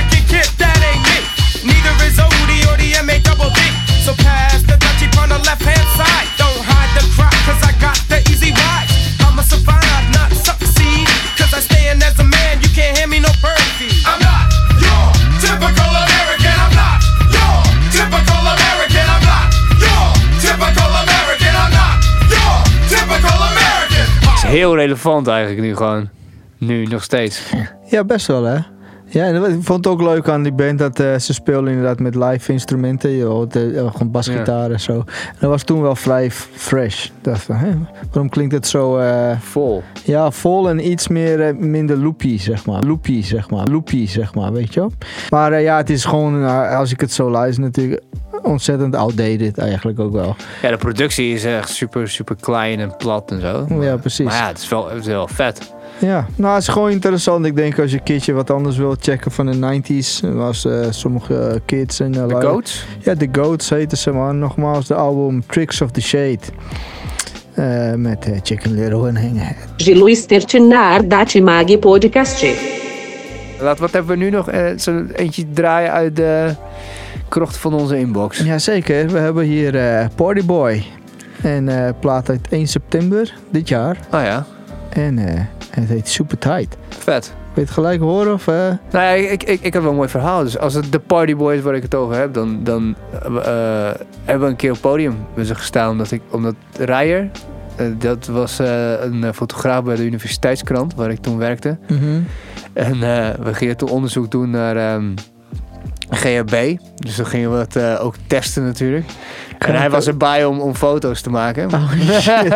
left 5.44 5.62
hand 5.62 5.88
side. 5.98 6.28
Don't 6.40 6.62
hide 6.70 6.90
the 6.96 7.04
crowd, 7.14 7.38
cause 7.46 7.60
I 7.62 7.72
got 7.80 7.98
the 8.08 8.18
easy 8.32 8.50
ride. 8.52 8.88
I'ma 9.24 9.42
survive, 9.42 10.04
not 10.16 10.30
succeed. 10.32 11.06
Cause 11.38 11.52
I 11.52 11.60
stand 11.60 12.02
as 12.02 12.18
a 12.18 12.24
man, 12.24 12.60
you 12.62 12.70
can't 12.74 12.96
hear 12.98 13.08
me 13.08 13.20
no 13.20 13.32
bird 13.44 13.60
feed. 13.78 14.02
I'm 14.06 14.20
not 14.20 14.44
your 14.80 15.04
typical 15.44 15.90
American. 16.04 16.56
I'm 16.64 16.74
not 16.74 16.98
your 17.36 17.56
typical 17.94 18.42
American. 18.54 19.06
I'm 19.14 19.24
not 19.30 19.46
your 19.84 20.04
typical 20.42 20.90
American. 21.04 21.54
I'm 21.62 21.72
not 21.80 21.96
your 22.34 22.56
typical 22.92 23.38
American. 23.50 24.06
is 24.36 24.42
heel 24.42 24.76
relevant 24.76 25.26
eigenlijk 25.28 25.60
nu 25.60 25.76
gewoon. 25.76 26.08
Nu, 26.58 26.84
nog 26.86 27.02
steeds. 27.02 27.42
Ja, 27.90 28.04
best 28.04 28.26
wel 28.26 28.44
hè. 28.44 28.58
Ja, 29.14 29.26
ik 29.26 29.42
vond 29.60 29.84
het 29.84 29.86
ook 29.86 30.02
leuk 30.02 30.28
aan 30.28 30.42
die 30.42 30.52
band 30.52 30.78
dat 30.78 31.00
eh, 31.00 31.18
ze 31.18 31.32
speelden 31.32 31.70
inderdaad 31.72 32.00
met 32.00 32.14
live 32.14 32.52
instrumenten. 32.52 33.10
Je 33.10 33.24
hoort 33.24 33.56
eh, 33.56 33.62
gewoon 33.90 34.10
basgitaar 34.10 34.70
en 34.70 34.80
zo. 34.80 34.92
En 34.92 35.36
dat 35.40 35.50
was 35.50 35.62
toen 35.62 35.82
wel 35.82 35.96
vrij 35.96 36.30
fresh. 36.30 37.08
Dacht 37.22 37.42
van, 37.42 37.56
hè, 37.56 37.70
waarom 38.10 38.28
klinkt 38.28 38.52
het 38.54 38.66
zo... 38.66 38.98
eh, 38.98 39.38
Vol. 39.40 39.82
ja, 40.04 40.30
vol 40.30 40.68
en 40.68 40.90
iets 40.90 41.08
meer, 41.08 41.56
minder 41.56 41.96
loopy, 41.96 42.38
zeg 42.38 42.66
maar. 42.66 42.82
Loopy, 42.82 43.22
zeg 43.22 43.50
maar. 43.50 43.66
Loopy, 43.66 44.06
zeg 44.06 44.34
maar, 44.34 44.52
weet 44.52 44.74
je 44.74 44.80
wel. 44.80 44.92
Maar 45.30 45.60
ja, 45.60 45.76
het 45.76 45.90
is 45.90 46.04
gewoon, 46.04 46.44
als 46.68 46.92
ik 46.92 47.00
het 47.00 47.12
zo 47.12 47.30
luister 47.30 47.62
natuurlijk, 47.64 48.02
ontzettend 48.44 48.96
outdated 48.96 49.58
eigenlijk 49.58 50.00
ook 50.00 50.12
wel. 50.12 50.36
Ja, 50.62 50.70
de 50.70 50.76
productie 50.76 51.32
is 51.34 51.44
echt 51.44 51.68
super, 51.70 52.08
super 52.08 52.36
klein 52.40 52.80
en 52.80 52.96
plat 52.96 53.30
en 53.30 53.40
zo. 53.40 53.66
Ja, 53.80 53.96
precies. 53.96 54.24
Maar 54.26 54.34
ja, 54.36 54.46
het 54.46 54.58
is 54.58 54.68
wel, 54.68 54.88
het 54.90 54.98
is 55.00 55.06
wel 55.06 55.28
vet. 55.28 55.72
Ja, 55.98 56.26
nou 56.36 56.52
het 56.54 56.62
is 56.62 56.68
gewoon 56.68 56.90
interessant. 56.90 57.46
Ik 57.46 57.56
denk 57.56 57.78
als 57.78 57.90
je 57.90 57.96
een 57.96 58.02
keertje 58.02 58.32
wat 58.32 58.50
anders 58.50 58.76
wil 58.76 58.96
checken 59.00 59.30
van 59.30 59.46
de 59.46 59.80
90s. 59.82 60.24
Er 60.24 60.34
was 60.34 60.64
eh, 60.64 60.86
sommige 60.90 61.38
eh, 61.38 61.60
kids 61.66 62.00
en... 62.00 62.14
eh, 62.14 62.26
De 62.26 62.32
lui- 62.34 62.46
Goats? 62.46 62.84
Ja, 63.02 63.14
The 63.16 63.28
Goats 63.32 63.70
heten 63.70 63.98
ze 63.98 64.10
maar. 64.12 64.34
Nogmaals 64.34 64.86
de 64.86 64.94
album 64.94 65.46
Tricks 65.46 65.80
of 65.80 65.90
the 65.90 66.00
Shade. 66.00 66.38
Eh, 67.54 67.92
met 67.94 68.24
eh, 68.26 68.38
Chicken 68.42 68.74
Little 68.74 69.08
en 69.08 69.16
Hanghead. 69.16 69.54
Și 69.76 69.94
lui 69.94 70.14
sterče 70.14 70.58
naar 70.58 71.08
Daci 71.08 71.42
Magi 71.42 71.78
podcastje. 71.78 72.54
Laat, 73.60 73.78
wat 73.78 73.92
hebben 73.92 74.18
we 74.18 74.24
nu 74.24 74.30
nog? 74.30 74.48
Eh, 74.50 74.66
Zo 74.78 75.04
eentje 75.16 75.44
draaien 75.52 75.92
uit 75.92 76.16
de 76.16 76.54
krocht 77.34 77.56
van 77.56 77.74
onze 77.74 77.98
inbox. 77.98 78.38
Jazeker, 78.38 79.08
we 79.08 79.18
hebben 79.18 79.44
hier 79.44 79.76
eh 79.76 80.06
Party 80.14 80.44
Boy. 80.44 80.84
En 81.42 81.68
eh 81.68 81.90
plaat 82.00 82.28
uit 82.28 82.48
1 82.50 82.66
september 82.66 83.34
dit 83.50 83.68
jaar. 83.68 83.96
Oh 84.12 84.20
ja, 84.22 84.46
En 84.88 85.18
eh, 85.18 85.40
het 85.70 85.88
heet 85.88 86.08
Super 86.08 86.38
Tight. 86.38 86.76
vet. 86.88 87.26
Wil 87.26 87.34
je 87.54 87.60
het 87.60 87.70
gelijk 87.70 88.00
horen? 88.00 88.32
Of, 88.32 88.46
eh? 88.48 88.54
Nou 88.54 88.78
ja, 88.90 89.08
ik, 89.10 89.42
ik, 89.42 89.60
ik 89.60 89.72
heb 89.72 89.82
wel 89.82 89.90
een 89.90 89.96
mooi 89.96 90.08
verhaal. 90.08 90.42
Dus 90.42 90.58
als 90.58 90.74
het 90.74 90.92
de 90.92 90.98
Party 90.98 91.36
Boys 91.36 91.60
waar 91.60 91.74
ik 91.74 91.82
het 91.82 91.94
over 91.94 92.16
heb, 92.16 92.34
dan, 92.34 92.64
dan 92.64 92.94
eh, 93.22 93.90
hebben 94.24 94.44
we 94.44 94.50
een 94.50 94.56
keer 94.56 94.70
op 94.70 94.76
het 94.76 94.84
podium 94.90 95.16
met 95.34 95.46
ze 95.46 95.54
gestaan. 95.54 95.90
Omdat, 95.90 96.10
ik, 96.10 96.20
omdat 96.30 96.54
Rijer, 96.78 97.30
eh, 97.76 97.86
dat 97.98 98.26
was 98.26 98.58
eh, 98.58 98.92
een 99.00 99.24
eh, 99.24 99.32
fotograaf 99.32 99.84
bij 99.84 99.96
de 99.96 100.04
universiteitskrant 100.04 100.94
waar 100.94 101.10
ik 101.10 101.20
toen 101.20 101.38
werkte. 101.38 101.78
En 102.72 102.92
eh, 103.02 103.34
we 103.44 103.54
gingen 103.54 103.76
toen 103.76 103.88
onderzoek 103.90 104.30
doen 104.30 104.50
naar 104.50 104.76
ehm 104.76 105.04
GHB. 106.10 106.76
Dus 106.96 107.16
dan 107.16 107.26
gingen 107.26 107.52
we 107.52 107.56
het 107.58 107.76
eh, 107.76 108.04
ook 108.04 108.14
testen 108.26 108.64
natuurlijk. 108.64 109.06
En 109.58 109.74
hij 109.74 109.90
was 109.90 110.06
erbij 110.06 110.44
om, 110.44 110.60
om 110.60 110.74
foto's 110.74 111.20
te 111.20 111.30
maken. 111.30 111.72
Oh 111.74 111.92
shit. 112.20 112.48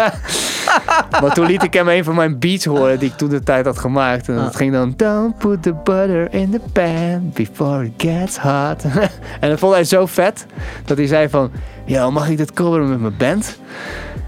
Maar 1.21 1.35
toen 1.35 1.47
liet 1.47 1.62
ik 1.62 1.73
hem 1.75 1.88
een 1.88 2.05
van 2.05 2.14
mijn 2.14 2.38
beats 2.38 2.64
horen 2.64 2.99
die 2.99 3.09
ik 3.11 3.17
toen 3.17 3.29
de 3.29 3.43
tijd 3.43 3.64
had 3.67 3.79
gemaakt. 3.79 4.29
En 4.29 4.35
dat 4.35 4.45
Ah. 4.45 4.55
ging 4.57 4.73
dan... 4.73 4.95
Don't 4.97 5.38
put 5.38 5.62
the 5.62 5.75
butter 5.85 6.35
in 6.35 6.51
the 6.51 6.61
pan 6.73 7.31
before 7.35 7.85
it 7.85 7.93
gets 7.97 8.38
hot. 8.38 8.83
en 9.41 9.49
dat 9.49 9.59
vond 9.59 9.73
hij 9.75 9.85
zo 9.85 10.07
vet 10.07 10.47
dat 10.85 10.97
hij 10.97 11.07
zei 11.07 11.29
van... 11.29 11.51
Ja, 11.85 12.11
mag 12.11 12.29
ik 12.29 12.37
dit 12.37 12.53
coveren 12.53 12.88
met 12.88 13.01
mijn 13.01 13.17
band? 13.19 13.59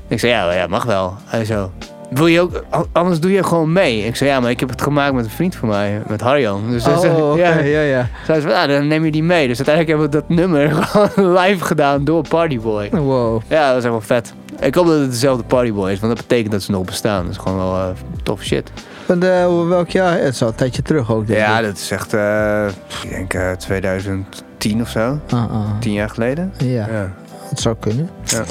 Ik 0.09 0.19
zei, 0.21 0.33
ja, 0.33 0.53
ja, 0.53 0.67
mag 0.67 0.85
wel. 0.85 1.17
Hij 1.25 1.45
zo... 1.45 1.73
Wil 2.11 2.27
je 2.27 2.41
ook, 2.41 2.65
anders 2.93 3.21
doe 3.21 3.31
je 3.33 3.43
gewoon 3.45 3.73
mee. 3.73 4.05
Ik 4.05 4.17
zei, 4.17 4.31
ja, 4.31 4.41
maar 4.41 4.51
ik 4.51 4.61
heb 4.61 4.69
het 4.69 4.83
gemaakt 4.83 5.15
met 5.15 5.25
een 5.25 5.31
vriend 5.31 5.55
van 5.57 5.69
mij, 5.69 6.03
met 6.09 6.21
Harjan. 6.21 6.63
Dus 6.71 6.83
zei, 6.83 6.97
Oh, 6.97 7.31
oké, 7.31 7.39
ja. 7.43 7.59
ja, 7.59 7.81
ja. 7.81 8.09
Zei 8.27 8.41
ze 8.41 8.47
van, 8.49 8.57
ja, 8.57 8.67
dan 8.67 8.87
neem 8.87 9.05
je 9.05 9.11
die 9.11 9.23
mee. 9.23 9.49
Dus 9.49 9.57
uiteindelijk 9.67 9.99
hebben 9.99 10.21
we 10.21 10.27
dat 10.29 10.37
nummer 10.39 10.73
gewoon 10.85 11.39
live 11.39 11.65
gedaan 11.65 12.05
door 12.05 12.23
Partyboy. 12.29 12.91
Wow. 12.91 13.43
Ja, 13.49 13.69
dat 13.69 13.77
is 13.79 13.83
echt 13.85 13.93
wel 13.93 14.01
vet. 14.01 14.35
Ik 14.61 14.75
hoop 14.75 14.87
dat 14.87 14.99
het 15.01 15.11
dezelfde 15.11 15.45
Partyboy 15.45 15.91
is, 15.91 16.01
want 16.01 16.17
dat 16.17 16.27
betekent 16.27 16.53
dat 16.53 16.63
ze 16.63 16.71
nog 16.71 16.85
bestaan. 16.85 17.23
Dat 17.23 17.31
is 17.33 17.39
gewoon 17.39 17.59
wel 17.59 17.75
eh 17.77 17.89
tof 18.23 18.43
shit. 18.43 18.73
En 19.07 19.23
uh, 19.25 19.69
welk 19.69 19.89
jaar? 19.91 20.19
Het 20.19 20.35
is 20.35 20.43
al 20.43 20.49
een 20.49 20.55
tijdje 20.55 20.83
terug 20.83 21.13
ook. 21.13 21.27
Denk 21.27 21.39
Ja, 21.39 21.59
ik. 21.59 21.65
dat 21.65 21.77
is 21.77 21.91
echt, 21.91 22.15
eh, 22.15 22.67
ik 23.03 23.11
denk 23.11 23.35
eh 23.35 23.51
2010 23.53 24.81
of 24.81 24.89
zo. 24.89 25.19
Ah, 25.31 25.51
ah. 25.51 25.61
Tien 25.81 25.93
jaar 25.93 26.09
geleden. 26.11 26.53
Ja, 26.59 26.87
Ja. 26.93 27.13
het 27.49 27.61
zou 27.61 27.77
kunnen. 27.81 28.11
Ja. 28.25 28.43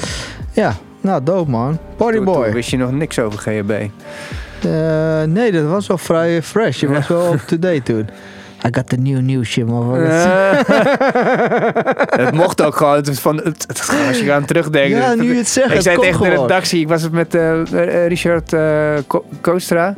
Ja, 0.52 0.74
nou 1.00 1.22
dope 1.24 1.50
man. 1.50 1.78
Party 1.96 2.16
Toen, 2.24 2.52
wist 2.52 2.70
je 2.70 2.76
nog 2.76 2.92
niks 2.92 3.18
over 3.18 3.38
GHB. 3.38 3.70
Eh, 3.70 5.22
nee, 5.22 5.52
dat 5.52 5.64
was 5.64 5.86
wel 5.86 5.98
vrij 5.98 6.42
fresh. 6.42 6.80
Je 6.80 6.88
was 6.88 7.08
wel 7.08 7.32
up-to-date 7.32 7.82
toen. 7.82 8.08
I 8.66 8.68
got 8.70 8.88
the 8.88 8.96
new 8.96 9.20
new 9.20 9.44
shit, 9.44 9.66
man. 9.66 9.94
het 12.10 12.32
mocht 12.34 12.62
ook 12.62 12.76
gewoon. 12.76 12.94
Het 12.96 13.20
van, 13.20 13.36
het, 13.36 13.64
het- 13.66 13.90
als 14.08 14.20
je 14.20 14.32
aan 14.32 14.44
terugdenkt. 14.44 14.96
Ja, 14.96 15.08
het- 15.08 15.20
nu 15.20 15.30
je 15.32 15.36
het 15.38 15.48
zegt, 15.48 15.68
Ik 15.68 15.74
het 15.74 15.82
zei 15.82 15.96
kon 15.96 16.04
tegen 16.04 16.20
de 16.20 16.26
gewoon. 16.26 16.46
redactie. 16.46 16.80
Ik 16.80 16.88
was 16.88 17.02
het 17.02 17.12
met 17.12 17.34
eh, 17.34 18.06
Richard 18.06 18.54
Ko- 19.06 19.24
Koostra. 19.40 19.94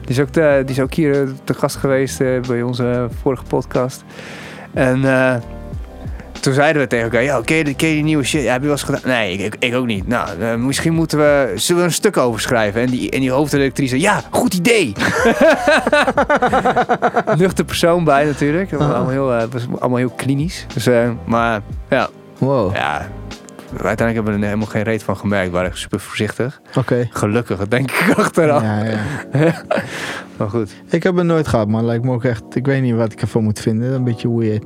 Die 0.00 0.10
is, 0.10 0.20
ook 0.20 0.32
de- 0.32 0.62
die 0.66 0.74
is 0.76 0.80
ook 0.82 0.94
hier 0.94 1.28
te 1.44 1.54
gast 1.54 1.76
geweest 1.76 2.18
bij 2.46 2.62
onze 2.62 3.08
vorige 3.22 3.44
podcast. 3.44 4.04
En 4.74 5.04
eh, 5.04 5.34
toen 6.46 6.54
zeiden 6.54 6.82
we 6.82 6.88
tegen 6.88 7.04
elkaar, 7.04 7.22
ja, 7.22 7.40
ken 7.44 7.56
je, 7.56 7.64
die- 7.64 7.74
ken 7.74 7.88
je 7.88 7.94
die 7.94 8.02
nieuwe 8.02 8.24
shit? 8.24 8.42
Ja, 8.42 8.52
heb 8.52 8.60
je 8.60 8.66
wel 8.66 8.76
eens 8.76 8.82
gedaan? 8.82 9.00
Nee, 9.04 9.36
ik, 9.36 9.56
ik, 9.58 9.74
ook 9.74 9.86
niet. 9.86 10.08
Nou, 10.08 10.28
eh, 10.40 10.54
misschien 10.54 10.92
moeten 10.94 11.18
we, 11.18 11.52
zullen 11.54 11.82
we 11.82 11.88
een 11.88 11.94
stuk 11.94 12.16
over 12.16 12.40
schrijven? 12.40 12.80
En 12.80 12.86
die, 12.90 13.10
en 13.10 13.20
die 13.20 13.30
hoofdredactrice, 13.30 14.00
ja, 14.00 14.22
goed 14.30 14.54
idee. 14.54 14.92
Nuchter 17.38 17.64
persoon 17.64 18.04
bij 18.04 18.24
natuurlijk. 18.24 18.70
Dat 18.70 18.80
was 18.80 18.88
allemaal 18.92 19.08
heel, 19.10 19.34
eh, 19.34 19.42
was 19.50 19.66
allemaal 19.78 19.98
heel 19.98 20.12
klinisch. 20.16 20.66
Dus, 20.74 20.86
eh, 20.86 21.10
maar 21.24 21.60
ja, 21.90 22.08
Wow. 22.38 22.74
Ja, 22.74 23.08
uiteindelijk 23.70 24.14
hebben 24.14 24.32
we 24.32 24.38
er 24.38 24.44
helemaal 24.44 24.66
geen 24.66 24.82
reet 24.82 25.02
van 25.02 25.16
gemerkt. 25.16 25.46
We 25.46 25.52
waren 25.52 25.70
echt 25.70 25.78
super 25.78 26.00
voorzichtig. 26.00 26.60
Oké. 26.76 27.08
Gelukkig, 27.10 27.58
dat 27.58 27.70
denk 27.70 27.90
ik 27.90 28.14
achteraf. 28.16 28.62
Ja, 28.62 28.84
ja. 28.84 29.02
maar 30.36 30.50
goed. 30.50 30.74
Ik 30.88 31.02
heb 31.02 31.16
het 31.16 31.26
nooit 31.26 31.48
gehad, 31.48 31.68
man. 31.68 31.84
Lijkt 31.84 32.04
me 32.04 32.12
ook 32.12 32.24
echt... 32.24 32.42
Ik 32.54 32.66
weet 32.66 32.82
niet 32.82 32.94
wat 32.94 33.12
ik 33.12 33.20
ervan 33.20 33.44
moet 33.44 33.60
vinden. 33.60 33.92
Een 33.92 34.04
beetje 34.04 34.36
weird. 34.38 34.64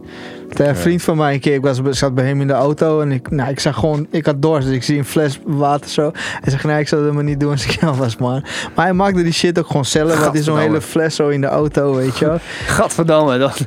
Een 0.56 0.76
vriend 0.76 1.02
van 1.02 1.16
mij 1.16 1.34
een 1.34 1.40
keer, 1.40 1.54
ik 1.54 1.62
was, 1.62 1.80
zat 1.90 2.14
bij 2.14 2.24
hem 2.24 2.40
in 2.40 2.46
de 2.46 2.52
auto 2.52 3.00
en 3.00 3.12
ik, 3.12 3.30
nou, 3.30 3.50
ik 3.50 3.60
zag 3.60 3.74
gewoon, 3.74 4.06
ik 4.10 4.26
had 4.26 4.42
dorst, 4.42 4.66
dus 4.66 4.76
ik 4.76 4.82
zie 4.82 4.98
een 4.98 5.04
fles 5.04 5.40
water 5.44 5.90
zo. 5.90 6.10
Hij 6.14 6.50
zegt, 6.50 6.64
nee, 6.64 6.80
ik 6.80 6.88
zou 6.88 7.04
dat 7.04 7.12
maar 7.12 7.24
niet 7.24 7.40
doen 7.40 7.50
als 7.50 7.64
ik 7.64 7.70
jou 7.70 7.96
was, 7.96 8.16
man. 8.16 8.44
Maar 8.74 8.84
hij 8.84 8.94
maakte 8.94 9.22
die 9.22 9.32
shit 9.32 9.58
ook 9.58 9.66
gewoon 9.66 9.84
zelf, 9.84 10.20
want 10.20 10.34
is 10.34 10.44
zo'n 10.44 10.58
hele 10.58 10.80
fles 10.80 11.14
zo 11.14 11.28
in 11.28 11.40
de 11.40 11.46
auto, 11.46 11.94
weet 11.94 12.18
je 12.18 12.26
wel. 12.26 12.38
Gadverdamme. 12.76 13.38
Dat... 13.38 13.66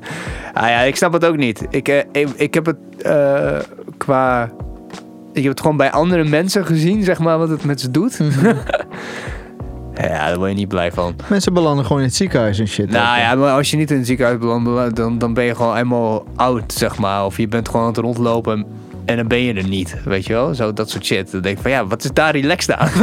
Ah 0.54 0.68
ja, 0.68 0.80
ik 0.80 0.96
snap 0.96 1.14
het 1.14 1.26
ook 1.26 1.38
niet. 1.38 1.66
Ik, 1.70 1.88
eh, 1.88 2.00
ik, 2.12 2.30
ik 2.36 2.54
heb 2.54 2.66
het 2.66 2.78
eh, 3.02 3.60
qua... 3.98 4.52
Ik 5.34 5.44
heb 5.44 5.52
het 5.52 5.62
gewoon 5.62 5.78
bij 5.78 5.92
andere 5.92 6.24
mensen 6.24 6.66
gezien, 6.66 7.04
zeg 7.04 7.20
maar, 7.20 7.38
wat 7.38 7.50
het 7.50 7.64
met 7.64 7.82
ze 7.82 7.92
doet. 7.92 8.20
Mhm. 8.20 8.46
ja, 9.96 10.28
daar 10.28 10.38
word 10.38 10.50
je 10.50 10.56
niet 10.56 10.68
blij 10.68 10.92
van. 10.92 11.16
Mensen 11.30 11.54
belanden 11.54 11.86
gewoon 11.86 12.02
in 12.02 12.08
het 12.08 12.16
ziekenhuis 12.16 12.60
en 12.60 12.68
shit. 12.68 12.90
Nou 12.90 13.20
ja, 13.20 13.36
maar 13.36 13.52
als 13.52 13.72
je 13.72 13.78
niet 13.78 13.92
in 13.92 13.98
het 13.98 14.08
ziekenhuis 14.08 14.38
belandt, 14.38 14.96
dan, 14.96 15.18
dan 15.18 15.34
ben 15.34 15.44
je 15.44 15.56
gewoon 15.56 15.74
helemaal 15.76 16.26
oud, 16.36 16.74
zeg 16.74 16.98
maar. 16.98 17.26
Of 17.26 17.38
je 17.38 17.48
bent 17.48 17.68
gewoon 17.68 17.82
aan 17.82 17.88
het 17.88 17.98
rondlopen 17.98 18.66
en 19.06 19.16
dan 19.16 19.28
ben 19.28 19.40
je 19.40 19.54
er 19.54 19.68
niet, 19.68 19.96
weet 20.06 20.26
je 20.26 20.34
wel? 20.34 20.54
Zo, 20.56 20.74
dat 20.74 20.90
soort 20.90 21.06
shit. 21.06 21.32
Dan 21.32 21.42
denk 21.42 21.56
ik 21.56 21.62
van, 21.62 21.72
ja, 21.72 21.86
wat 21.86 22.04
is 22.04 22.12
daar 22.12 22.32
relaxed 22.32 22.76
aan? 22.76 22.90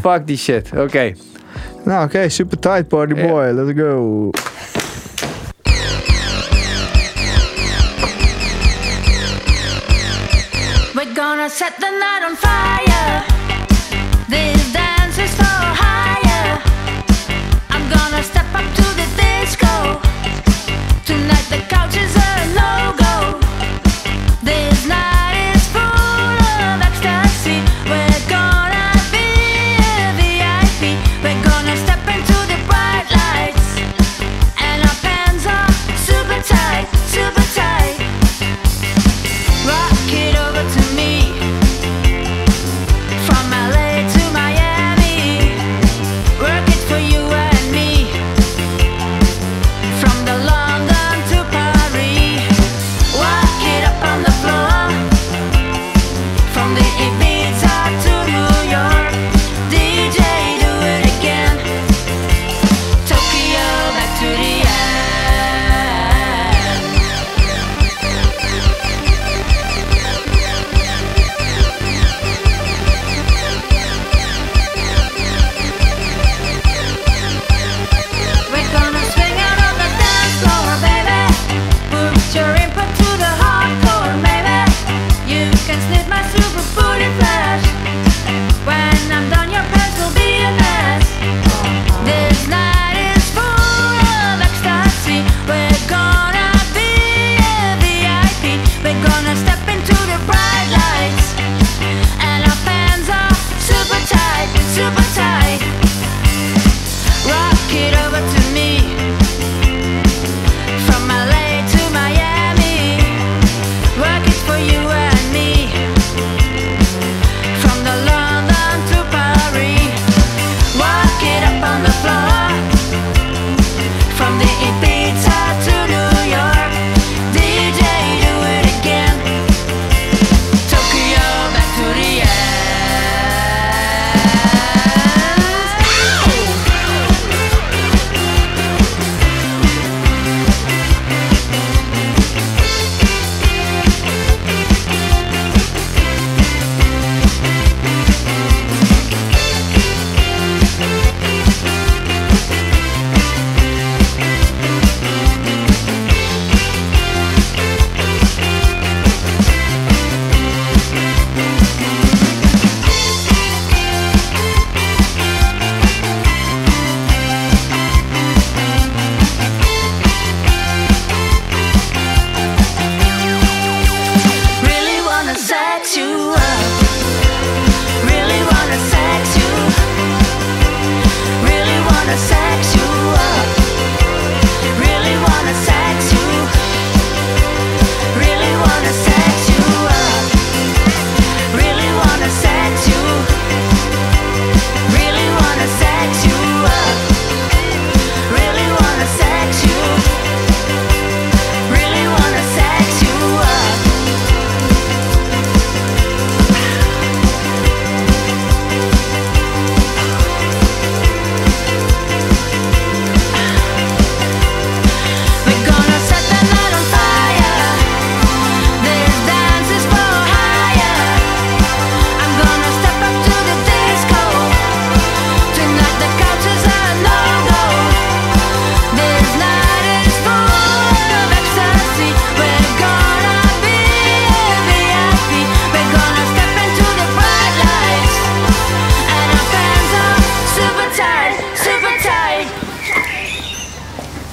Fuck 0.02 0.26
die 0.26 0.36
shit. 0.36 0.70
Oké. 0.76 1.12
Nou, 1.84 2.04
oké, 2.04 2.28
super 2.28 2.58
tight, 2.58 2.88
party 2.88 3.14
boy. 3.14 3.44
Let's 3.44 3.80
go. 3.80 4.30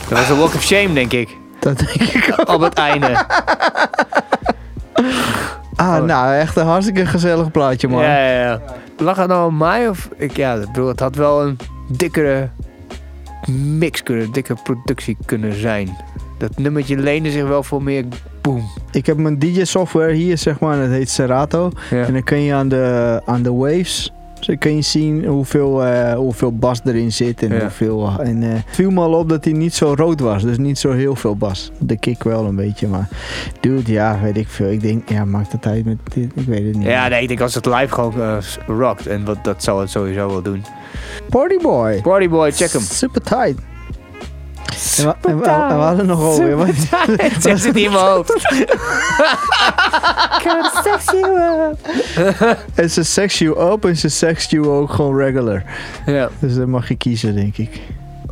Dat 0.09 0.17
was 0.17 0.29
een 0.29 0.37
walk 0.37 0.53
of 0.53 0.63
shame, 0.63 0.93
denk 0.93 1.13
ik. 1.13 1.37
Dat 1.59 1.77
denk 1.77 1.91
ik 1.91 2.35
ook. 2.39 2.49
Op 2.49 2.61
het 2.61 2.73
einde. 2.73 3.25
Ah, 5.75 6.03
nou, 6.03 6.35
echt 6.35 6.55
een 6.55 6.65
hartstikke 6.65 7.05
gezellig 7.05 7.51
plaatje, 7.51 7.87
man. 7.87 8.03
Ja, 8.03 8.17
ja, 8.17 8.41
ja. 8.41 8.61
Lag 8.97 9.17
het 9.17 9.27
nou 9.27 9.51
aan 9.51 9.57
mij? 9.57 9.89
Of, 9.89 10.09
ik, 10.17 10.37
ja, 10.37 10.53
ik 10.53 10.65
bedoel, 10.65 10.87
het 10.87 10.99
had 10.99 11.15
wel 11.15 11.41
een 11.41 11.57
dikkere 11.87 12.49
mix 13.77 14.03
kunnen, 14.03 14.31
dikke 14.31 14.55
productie 14.63 15.17
kunnen 15.25 15.53
zijn. 15.53 15.97
Dat 16.37 16.57
nummertje 16.57 16.97
leende 16.97 17.31
zich 17.31 17.47
wel 17.47 17.63
voor 17.63 17.83
meer 17.83 18.05
boom. 18.41 18.69
Ik 18.91 19.05
heb 19.05 19.17
mijn 19.17 19.39
DJ-software 19.39 20.13
hier, 20.13 20.37
zeg 20.37 20.59
maar, 20.59 20.77
dat 20.79 20.89
heet 20.89 21.09
Serato. 21.09 21.71
Ja. 21.89 22.05
En 22.05 22.13
dan 22.13 22.23
kun 22.23 22.41
je 22.41 22.53
aan 22.53 22.67
de, 22.67 23.21
aan 23.25 23.41
de 23.41 23.53
waves... 23.53 24.13
Dan 24.49 24.57
kun 24.57 24.75
je 24.75 24.81
zien 24.81 25.25
hoeveel, 25.25 25.83
eh, 25.85 26.13
hoeveel 26.13 26.55
bas 26.55 26.79
erin 26.85 27.11
zit 27.11 27.43
en 27.43 27.53
Ja. 27.53 27.59
hoeveel... 27.61 28.11
En 28.19 28.43
eh, 28.43 28.49
het 28.53 28.63
viel 28.69 28.89
me 28.91 29.01
al 29.01 29.13
op 29.13 29.29
dat 29.29 29.43
hij 29.43 29.53
niet 29.53 29.73
zo 29.73 29.93
rood 29.97 30.19
was. 30.19 30.43
Dus 30.43 30.57
niet 30.57 30.79
zo 30.79 30.91
heel 30.91 31.15
veel 31.15 31.35
bas. 31.35 31.71
De 31.77 31.97
kick 31.97 32.23
wel 32.23 32.45
een 32.45 32.55
beetje, 32.55 32.87
maar... 32.87 33.07
Dude, 33.59 33.91
ja, 33.91 34.19
weet 34.21 34.37
ik 34.37 34.47
veel. 34.47 34.69
Ik 34.69 34.81
denk, 34.81 35.09
ja, 35.09 35.25
maakt 35.25 35.51
het 35.51 35.65
uit 35.65 35.85
met 35.85 35.97
dit? 36.13 36.31
Ik 36.35 36.45
weet 36.45 36.65
het 36.65 36.75
niet. 36.75 36.87
Ja, 36.87 37.07
nee, 37.07 37.21
ik 37.21 37.27
denk 37.27 37.41
als 37.41 37.55
het 37.55 37.65
live 37.65 37.87
gewoon 37.93 38.21
eh, 38.21 38.37
rockt. 38.67 39.07
En 39.07 39.25
wat, 39.25 39.37
dat 39.43 39.63
zou 39.63 39.81
het 39.81 39.89
sowieso 39.89 40.27
wel 40.27 40.41
doen. 40.41 40.63
Partyboy. 41.29 42.01
Partyboy, 42.01 42.51
check 42.51 42.71
hem. 42.71 42.81
Super 42.81 43.21
tight. 43.21 43.61
En, 44.97 45.05
wa- 45.05 45.17
en, 45.21 45.39
wa- 45.39 45.69
en 45.69 45.75
we 45.77 45.83
hadden 45.83 46.05
nog 46.05 46.21
over. 46.21 46.55
Wat, 46.57 46.67
Het 47.21 47.61
zit 47.61 47.75
in 47.75 47.91
mijn 47.91 48.03
hoofd. 48.05 48.33
en 52.75 52.89
ze 52.89 53.03
sex 53.03 53.39
you 53.39 53.71
up 53.73 53.85
en 53.85 53.97
ze 53.97 54.09
sex 54.09 54.49
you 54.49 54.67
ook 54.67 54.91
gewoon 54.91 55.17
regular. 55.17 55.63
Ja, 56.05 56.29
Dus 56.39 56.55
dan 56.55 56.69
mag 56.69 56.87
je 56.87 56.95
kiezen, 56.95 57.35
denk 57.35 57.57
ik. 57.57 57.81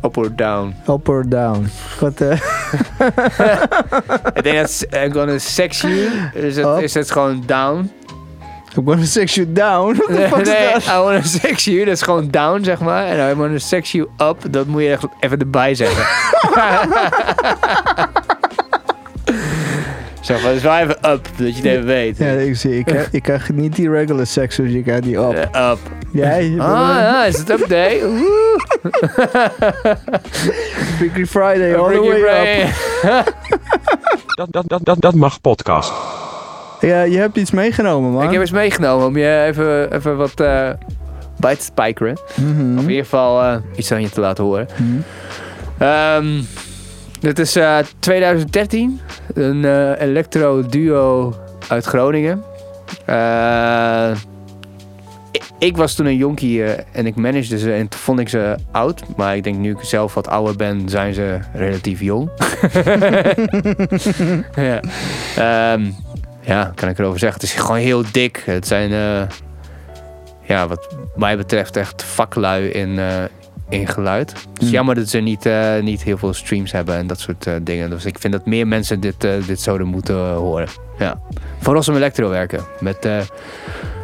up 0.04 0.16
or 0.16 0.36
down. 0.36 0.74
Up 0.88 1.08
or 1.08 1.28
down. 1.28 1.68
Wat, 2.00 2.20
eh, 2.20 2.30
Ik 4.34 4.42
denk 4.42 4.58
dat 4.58 4.86
I'm 4.90 5.12
gonna 5.12 5.38
sex 5.38 5.80
you. 5.80 6.08
Is 6.34 6.56
het, 6.56 6.66
Up. 6.66 6.78
is 6.80 6.94
het 6.94 7.10
gewoon 7.10 7.42
down? 7.46 7.90
I'm 8.78 8.84
gonna 8.86 9.04
sex 9.04 9.34
you 9.34 9.52
down. 9.52 9.94
What 9.96 10.06
the 10.06 10.28
fuck 10.28 10.44
nee, 10.44 10.66
is 10.66 10.84
dat? 10.84 10.94
I 10.94 10.98
wanna 11.02 11.22
sex 11.22 11.64
you. 11.64 11.84
Dat 11.84 11.94
is 11.94 12.02
gewoon 12.02 12.30
down, 12.30 12.64
zeg 12.64 12.80
maar. 12.80 13.06
En 13.06 13.30
I 13.30 13.34
wanna 13.34 13.58
sex 13.58 13.92
you 13.92 14.08
up. 14.18 14.36
Dat 14.50 14.66
moet 14.66 14.82
je 14.82 14.90
echt 14.90 15.04
even 15.20 15.38
erbij 15.38 15.74
zeggen. 15.74 16.04
Zeg 20.20 20.36
maar, 20.42 20.46
dat 20.48 20.56
is 20.56 20.62
wel 20.62 20.76
even 20.76 21.10
up. 21.10 21.28
Dat 21.36 21.56
je 21.56 21.62
het 21.62 21.64
even 21.64 21.86
weet. 21.86 22.18
Ja, 22.18 22.26
ik 22.26 22.56
zie. 22.56 22.78
Ik, 22.78 22.84
krijg- 22.84 23.08
ik 23.12 23.22
krijg 23.22 23.52
niet 23.52 23.76
die 23.76 23.90
regular 23.90 24.26
sex, 24.26 24.56
dus 24.56 24.72
je 24.72 24.82
krijgt 24.82 25.02
die 25.02 25.16
up. 25.16 25.48
Eh, 25.52 25.70
up. 25.70 25.78
Jij? 26.12 26.54
Ah, 26.58 26.68
ja, 26.98 27.24
is 27.24 27.38
het 27.38 27.50
up 27.50 27.68
day? 27.68 27.98
Freaky 30.96 31.24
Friday, 31.24 31.76
all 31.76 31.92
the 31.92 32.00
way 32.00 32.20
up. 32.20 32.28
Friday. 32.28 33.24
Dat, 34.26 34.46
dat, 34.50 34.64
dat, 34.66 34.80
dat, 34.84 35.00
dat 35.00 35.14
mag 35.14 35.40
podcast. 35.40 35.92
Ja, 36.80 37.02
je 37.02 37.18
hebt 37.18 37.36
iets 37.36 37.50
meegenomen, 37.50 38.10
man. 38.10 38.22
Ik 38.22 38.30
heb 38.30 38.40
eens 38.40 38.50
meegenomen 38.50 39.06
om 39.06 39.16
je 39.16 39.44
even, 39.46 39.92
even 39.92 40.16
wat 40.16 40.40
eh, 40.40 40.70
bij 41.38 41.56
te 41.56 41.62
spijkeren. 41.62 42.12
Of 42.12 42.38
in 42.38 42.78
ieder 42.80 43.04
geval 43.04 43.42
eh, 43.42 43.56
iets 43.76 43.92
aan 43.92 44.02
je 44.02 44.10
te 44.10 44.20
laten 44.20 44.44
horen. 44.44 44.66
Mhm. 44.76 45.00
Ehm, 45.78 46.42
dit 47.20 47.38
is 47.38 47.56
eh, 47.56 47.78
2013. 47.98 49.00
Een 49.34 49.64
eh, 49.64 50.00
electro 50.00 50.66
duo 50.66 51.34
uit 51.68 51.84
Groningen. 51.84 52.42
Ik, 55.30 55.42
ik 55.58 55.76
was 55.76 55.94
toen 55.94 56.06
een 56.06 56.16
jonkie 56.16 56.64
en 56.92 57.06
ik 57.06 57.16
managede 57.16 57.58
ze 57.58 57.72
en 57.72 57.88
toen 57.88 58.00
vond 58.00 58.20
ik 58.20 58.28
ze 58.28 58.56
oud. 58.70 59.02
Maar 59.16 59.36
ik 59.36 59.44
denk 59.44 59.56
nu 59.56 59.70
ik 59.70 59.80
zelf 59.80 60.14
wat 60.14 60.28
ouder 60.28 60.56
ben, 60.56 60.88
zijn 60.88 61.14
ze 61.14 61.38
relatief 61.52 62.00
jong. 62.00 62.30
ja. 64.54 64.80
Ehm, 65.36 65.90
ja, 66.48 66.72
kan 66.74 66.88
ik 66.88 66.98
erover 66.98 67.18
zeggen. 67.18 67.40
Het 67.40 67.48
is 67.50 67.56
gewoon 67.56 67.76
heel 67.76 68.02
dik. 68.12 68.42
Het 68.46 68.66
zijn, 68.66 68.92
eh, 68.92 69.28
ja, 70.42 70.68
wat 70.68 70.96
mij 71.16 71.36
betreft, 71.36 71.76
echt 71.76 72.02
vaklui 72.02 72.68
in, 72.68 72.98
eh, 72.98 73.06
in 73.68 73.86
geluid. 73.86 74.30
Het 74.30 74.62
is 74.62 74.66
Mm. 74.66 74.72
jammer 74.72 74.94
dat 74.94 75.08
ze 75.08 75.18
niet, 75.18 75.46
eh, 75.46 75.78
niet 75.82 76.02
heel 76.02 76.18
veel 76.18 76.32
streams 76.34 76.72
hebben 76.72 76.94
en 76.96 77.06
dat 77.06 77.20
soort 77.20 77.48
dingen. 77.62 77.90
Dus 77.90 78.04
ik 78.04 78.18
vind 78.18 78.32
dat 78.32 78.46
meer 78.46 78.66
mensen 78.66 79.00
dit, 79.00 79.20
dit 79.46 79.60
zouden 79.60 79.86
moeten 79.86 80.16
horen. 80.34 80.68
Ja. 80.98 81.20
Van 81.60 81.74
Rossum 81.74 81.94
Electro 81.96 82.28
werken. 82.28 82.60
Met 82.80 83.08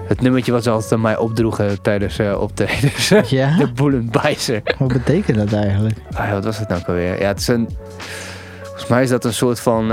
het 0.08 0.20
nummertje 0.20 0.52
wat 0.52 0.62
ze 0.62 0.70
altijd 0.70 0.92
aan 0.92 1.00
mij 1.00 1.16
opdroegen 1.16 1.82
tijdens 1.82 2.18
optredens. 2.38 3.08
Ja? 3.28 3.56
De 3.58 3.72
Boelenbijzer. 3.72 4.62
Wat 4.78 4.88
betekent 4.92 5.36
dat 5.36 5.52
eigenlijk? 5.52 5.96
Ah, 6.14 6.26
ja, 6.26 6.32
wat 6.32 6.44
was 6.44 6.58
het 6.58 6.68
nou 6.68 6.82
alweer? 6.86 7.20
Ja, 7.20 7.26
het 7.26 7.40
is 7.40 7.48
een... 7.48 7.68
Volgens 8.62 8.86
mij 8.86 9.02
is 9.02 9.08
dat 9.08 9.24
een 9.24 9.32
soort 9.34 9.60
van... 9.60 9.90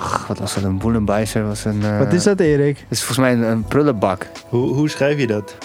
ach, 0.00 0.26
wat 0.26 0.38
was 0.38 0.54
dat? 0.54 0.62
Een 0.64 0.78
boelenbijzer 0.78 1.46
was 1.46 1.64
een... 1.64 1.82
eh, 1.84 1.98
Wat 1.98 2.12
is 2.12 2.22
dat, 2.22 2.40
Erik? 2.40 2.78
Het 2.78 2.86
is 2.90 2.98
volgens 2.98 3.18
mij 3.18 3.32
een, 3.32 3.42
een 3.42 3.64
prullenbak. 3.64 4.26
Hoe, 4.48 4.74
hoe 4.74 4.88
schrijf 4.88 5.18
je 5.18 5.26
dat? 5.26 5.56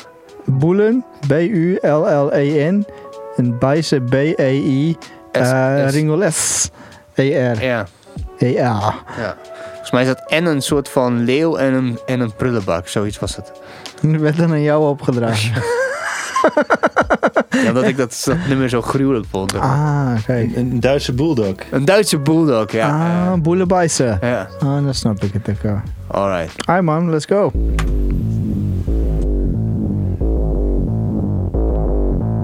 Boelen, 0.46 1.06
B-U-L-L-E-N. 1.28 2.86
En 3.36 3.58
Bijse, 3.60 4.00
B-E-I. 4.02 4.98
S- 5.32 5.38
eh 5.38 5.88
S. 5.88 5.92
Ringoles, 5.92 6.70
E-R. 7.14 7.64
Ja, 7.64 7.86
E-A. 8.38 8.94
ja. 9.18 9.38
Volgens 9.72 9.92
mij 9.92 10.02
is 10.02 10.08
dat 10.08 10.24
en 10.28 10.46
een 10.46 10.62
soort 10.62 10.90
van 10.90 11.24
leeuw 11.24 11.56
en 11.58 11.74
een, 11.74 12.00
en 12.06 12.20
een 12.20 12.34
prullenbak. 12.36 12.88
Zoiets 12.88 13.20
was 13.20 13.36
het. 13.36 13.52
Nu 14.02 14.20
werd 14.20 14.38
dan 14.38 14.52
aan 14.52 14.62
jou 14.62 14.88
opgedragen. 14.90 15.52
Ja, 17.64 17.68
omdat 17.68 17.84
ik 17.84 17.98
dat, 17.98 18.22
dat 18.26 18.36
nummer 18.48 18.70
zo 18.70 18.82
gruwelijk 18.82 19.26
vond. 19.30 19.60
Ah, 19.60 20.08
kijk. 20.26 20.56
Een 20.56 20.80
Duitse 20.80 21.14
bulldog. 21.14 21.56
Een 21.72 21.86
Duitse 21.86 22.20
bulldog, 22.20 22.72
ja. 22.72 22.88
Ah, 22.90 23.34
Boelenbijse. 23.42 24.18
Ja, 24.22 24.48
Ah, 24.60 24.84
dan 24.84 24.94
snap 24.94 25.24
ik 25.24 25.34
het 25.34 25.50
ook 25.50 25.62
wel. 25.62 25.82
alright. 26.08 26.54
Hi 26.72 26.80
man, 26.80 27.10
let's 27.10 27.26
go. 27.26 27.52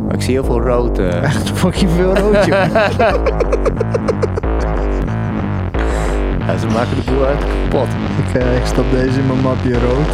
Maar 0.06 0.16
ik 0.16 0.22
zie 0.22 0.34
heel 0.34 0.44
veel 0.44 0.62
rood. 0.62 1.00
eh. 1.00 1.24
Echt 1.30 1.50
fucking 1.52 1.92
veel 1.92 2.16
rood, 2.16 2.46
joh. 2.46 2.66
Ja, 6.48 6.58
ze 6.58 6.68
maken 6.68 6.96
de 6.96 7.12
boel 7.12 7.26
uit 7.26 7.38
kapot. 7.40 7.88
ik, 8.28 8.42
eh, 8.42 8.56
ik 8.56 8.66
stop 8.66 8.86
deze 8.92 9.20
in 9.20 9.28
mijn 9.28 9.42
mapje 9.42 9.74
rood. 9.80 10.08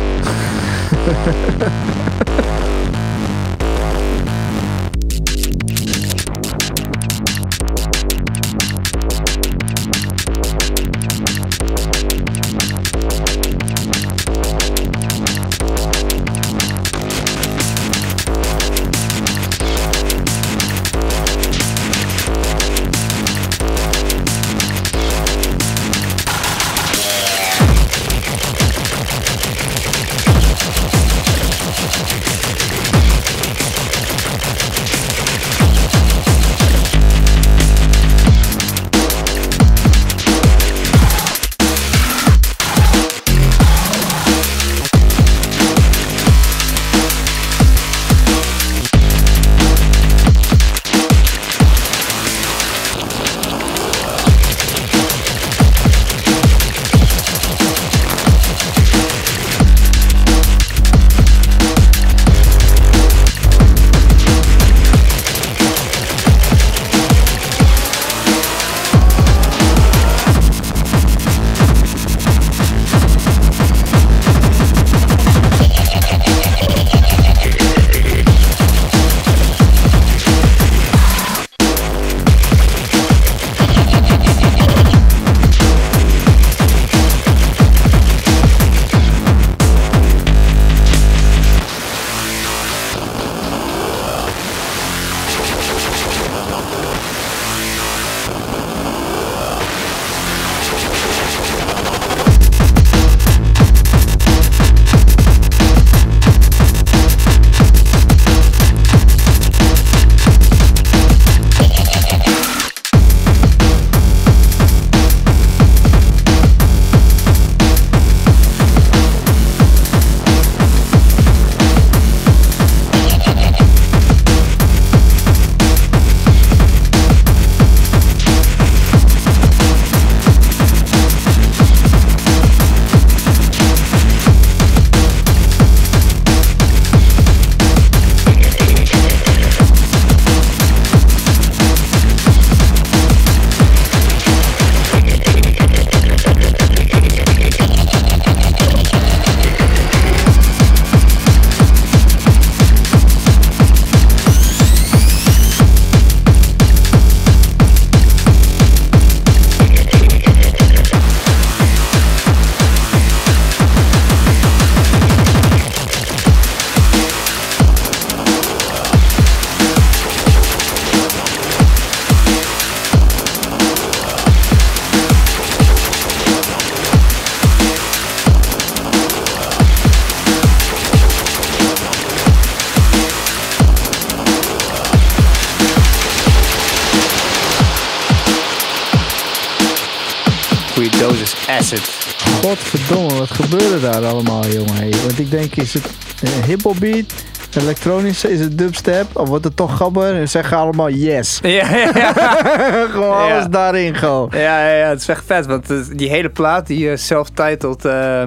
Is 195.56 195.74
het 195.74 195.86
een 196.22 196.44
hiphop 196.44 196.76
beat, 196.80 197.14
elektronische, 197.58 198.32
is 198.32 198.40
het 198.40 198.58
dubstep? 198.58 199.06
Of 199.14 199.28
wordt 199.28 199.44
het 199.44 199.56
toch 199.56 199.78
gabber? 199.78 200.16
En 200.16 200.30
zeggen 200.30 200.58
allemaal 200.58 200.90
yes. 200.90 201.40
Ja, 201.42 201.50
ja, 201.76 201.92
ja. 201.96 202.14
gewoon 202.92 203.28
Ja. 203.28 203.34
alles 203.34 203.48
daarin 203.50 203.96
gewoon. 203.96 204.30
Ja, 204.32 204.68
ja, 204.68 204.76
ja, 204.76 204.90
het 204.90 205.02
is 205.02 205.08
echt 205.08 205.24
vet. 205.26 205.46
Want 205.46 205.72
eh, 205.72 205.78
die 205.96 206.10
hele 206.10 206.30
plaat, 206.30 206.68
die 206.68 206.90
eh, 206.92 206.98
self-titled 206.98 207.86
eh, 207.86 208.24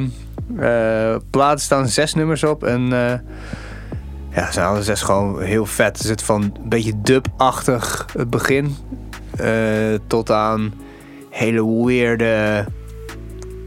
plaat, 1.30 1.60
staan 1.60 1.88
zes 1.88 2.14
nummers 2.14 2.44
op. 2.44 2.64
En 2.64 2.92
eh, 2.92 3.18
ja, 4.34 4.46
ze 4.46 4.52
zijn 4.52 4.66
alle 4.66 4.82
zes 4.82 5.02
gewoon 5.02 5.42
heel 5.42 5.66
vet. 5.66 5.98
Er 5.98 6.04
zit 6.04 6.22
van 6.22 6.42
een 6.42 6.68
beetje 6.68 6.92
dub-achtig 7.02 8.06
het 8.16 8.30
begin 8.30 8.76
tot 10.06 10.30
aan 10.30 10.72
hele 11.30 11.84
weirde 11.86 12.64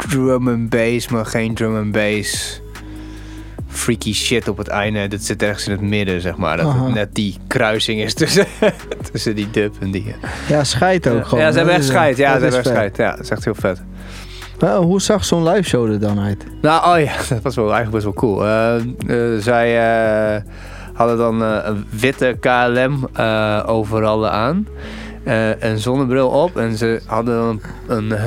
drum 0.10 0.47
and 0.47 0.70
bass, 0.70 1.08
maar 1.08 1.26
geen 1.26 1.54
drum 1.56 1.76
and 1.76 1.91
bass. 1.91 2.62
Freaky 3.74 4.14
shit 4.14 4.48
op 4.48 4.58
het 4.58 4.68
einde. 4.68 5.08
Dat 5.08 5.22
zit 5.22 5.44
ergens 5.44 5.66
in 5.66 5.72
het 5.72 5.82
midden, 5.82 6.22
zeg 6.22 6.36
maar. 6.38 6.58
Dat 6.58 6.74
het 6.74 6.94
net 6.94 7.16
die 7.16 7.38
kruising 7.48 8.02
is 8.02 8.14
tussen, 8.14 8.46
tussen 9.12 9.36
die 9.36 9.48
dub 9.52 9.74
en 9.80 9.92
die. 9.92 10.06
eh, 10.22 10.30
Ja, 10.50 10.64
scheid 10.64 11.08
ook 11.08 11.26
gewoon. 11.28 11.44
Ja, 11.44 11.52
ze 11.52 11.58
hebben 11.58 11.76
echt 11.76 11.86
scheid. 11.86 12.18
Ja, 12.18 12.34
ze 12.36 12.42
hebben 12.42 12.60
echt 12.60 12.68
scheid. 12.68 12.98
Ja, 12.98 13.12
dat 13.12 13.20
is 13.20 13.30
echt 13.30 13.44
heel 13.46 13.56
vet. 13.56 13.82
Maar 14.60 14.76
hoe 14.76 15.02
zag 15.02 15.26
zo'n 15.26 15.48
live 15.50 15.70
show 15.70 15.92
er 15.92 16.00
dan 16.00 16.20
uit? 16.20 16.46
Nou, 16.62 16.94
oh 17.00 17.04
ja, 17.06 17.14
dat 17.30 17.42
was 17.42 17.56
wel 17.56 17.74
eigenlijk 17.74 17.92
best 17.92 18.04
wel 18.04 18.14
cool. 18.14 18.46
Eh, 18.46 18.76
eh, 18.76 19.42
zij 19.42 20.44
hadden 20.94 21.18
dan 21.18 21.42
een 21.42 21.86
witte 21.90 22.38
KLM 22.40 23.08
overal 23.66 24.28
aan. 24.28 24.68
een 25.60 25.78
zonnebril 25.80 26.28
op. 26.30 26.58
En 26.58 26.78
ze 26.78 27.02
hadden 27.06 27.36
dan 27.36 27.62
een, 27.98 28.12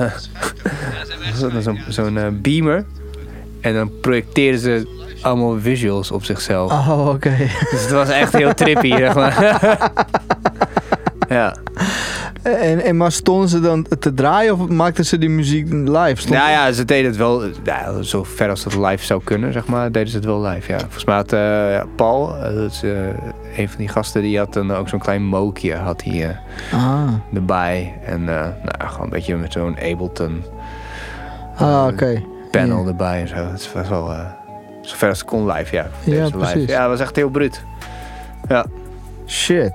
een, 1.54 1.62
zo'n 1.62 1.78
zo'n, 1.88 2.38
beamer. 2.42 2.84
En 3.60 3.74
dan 3.74 3.90
projecteerden 4.00 4.60
ze 4.60 4.95
allemaal 5.26 5.60
visuals 5.60 6.10
op 6.10 6.24
zichzelf. 6.24 6.72
Oh, 6.72 7.08
oké. 7.08 7.36
Dus 7.70 7.82
het 7.82 7.90
was 7.90 8.08
echt 8.08 8.32
heel 8.36 8.54
trippy, 8.54 8.96
zeg 8.96 9.14
maar. 9.14 9.34
ja. 11.28 11.54
En, 12.42 12.84
en 12.84 12.96
maar 12.96 13.12
stonden 13.12 13.48
ze 13.48 13.60
dan 13.60 13.86
te 13.98 14.14
draaien 14.14 14.52
of 14.52 14.68
maakten 14.68 15.04
ze 15.06 15.18
die 15.18 15.28
muziek 15.28 15.72
live? 15.72 16.28
Nou 16.30 16.50
ja, 16.50 16.72
ze 16.72 16.84
deden 16.84 17.06
het 17.06 17.16
wel, 17.16 17.42
ja, 17.64 18.02
zo 18.02 18.24
ver 18.24 18.50
als 18.50 18.62
dat 18.62 18.74
live 18.74 19.04
zou 19.04 19.20
kunnen, 19.24 19.52
zeg 19.52 19.66
maar, 19.66 19.92
deden 19.92 20.08
ze 20.08 20.16
het 20.16 20.24
wel 20.24 20.42
live, 20.42 20.72
ja. 20.72 20.78
Volgens 20.78 21.04
mij 21.04 21.14
had 21.14 21.32
eh, 21.32 21.82
Paul, 21.96 22.36
eh, 22.36 22.54
dat 22.54 22.70
is 22.72 22.82
eh, 22.82 22.90
een 23.56 23.68
van 23.68 23.78
die 23.78 23.88
gasten, 23.88 24.22
die 24.22 24.38
had 24.38 24.52
dan 24.52 24.74
ook 24.74 24.88
zo'n 24.88 24.98
klein 24.98 25.22
mookje 25.24 25.74
had 25.74 26.02
hij, 26.02 26.38
Ah, 26.72 27.08
erbij. 27.34 27.94
En 28.04 28.24
nou, 28.24 28.52
gewoon 28.78 29.04
een 29.04 29.10
beetje 29.10 29.36
met 29.36 29.52
zo'n 29.52 29.76
Ableton 29.78 30.44
ah 31.56 31.96
panel 32.50 32.82
Ja. 32.82 32.88
erbij 32.88 33.20
en 33.20 33.28
zo. 33.28 33.34
Het 33.34 33.72
was 33.72 33.88
wel, 33.88 34.12
eh 34.86 34.90
zo 34.92 34.96
ver 34.96 35.08
als 35.08 35.18
het 35.18 35.28
kon 35.28 35.52
live, 35.52 35.74
ja. 35.74 35.86
Ja, 36.04 36.26
ze 36.26 36.36
live. 36.38 36.72
Ja, 36.72 36.80
dat 36.80 36.88
was 36.90 37.00
echt 37.00 37.16
heel 37.16 37.28
bruut. 37.28 37.64
Ja. 38.48 38.66
Shit. 39.26 39.70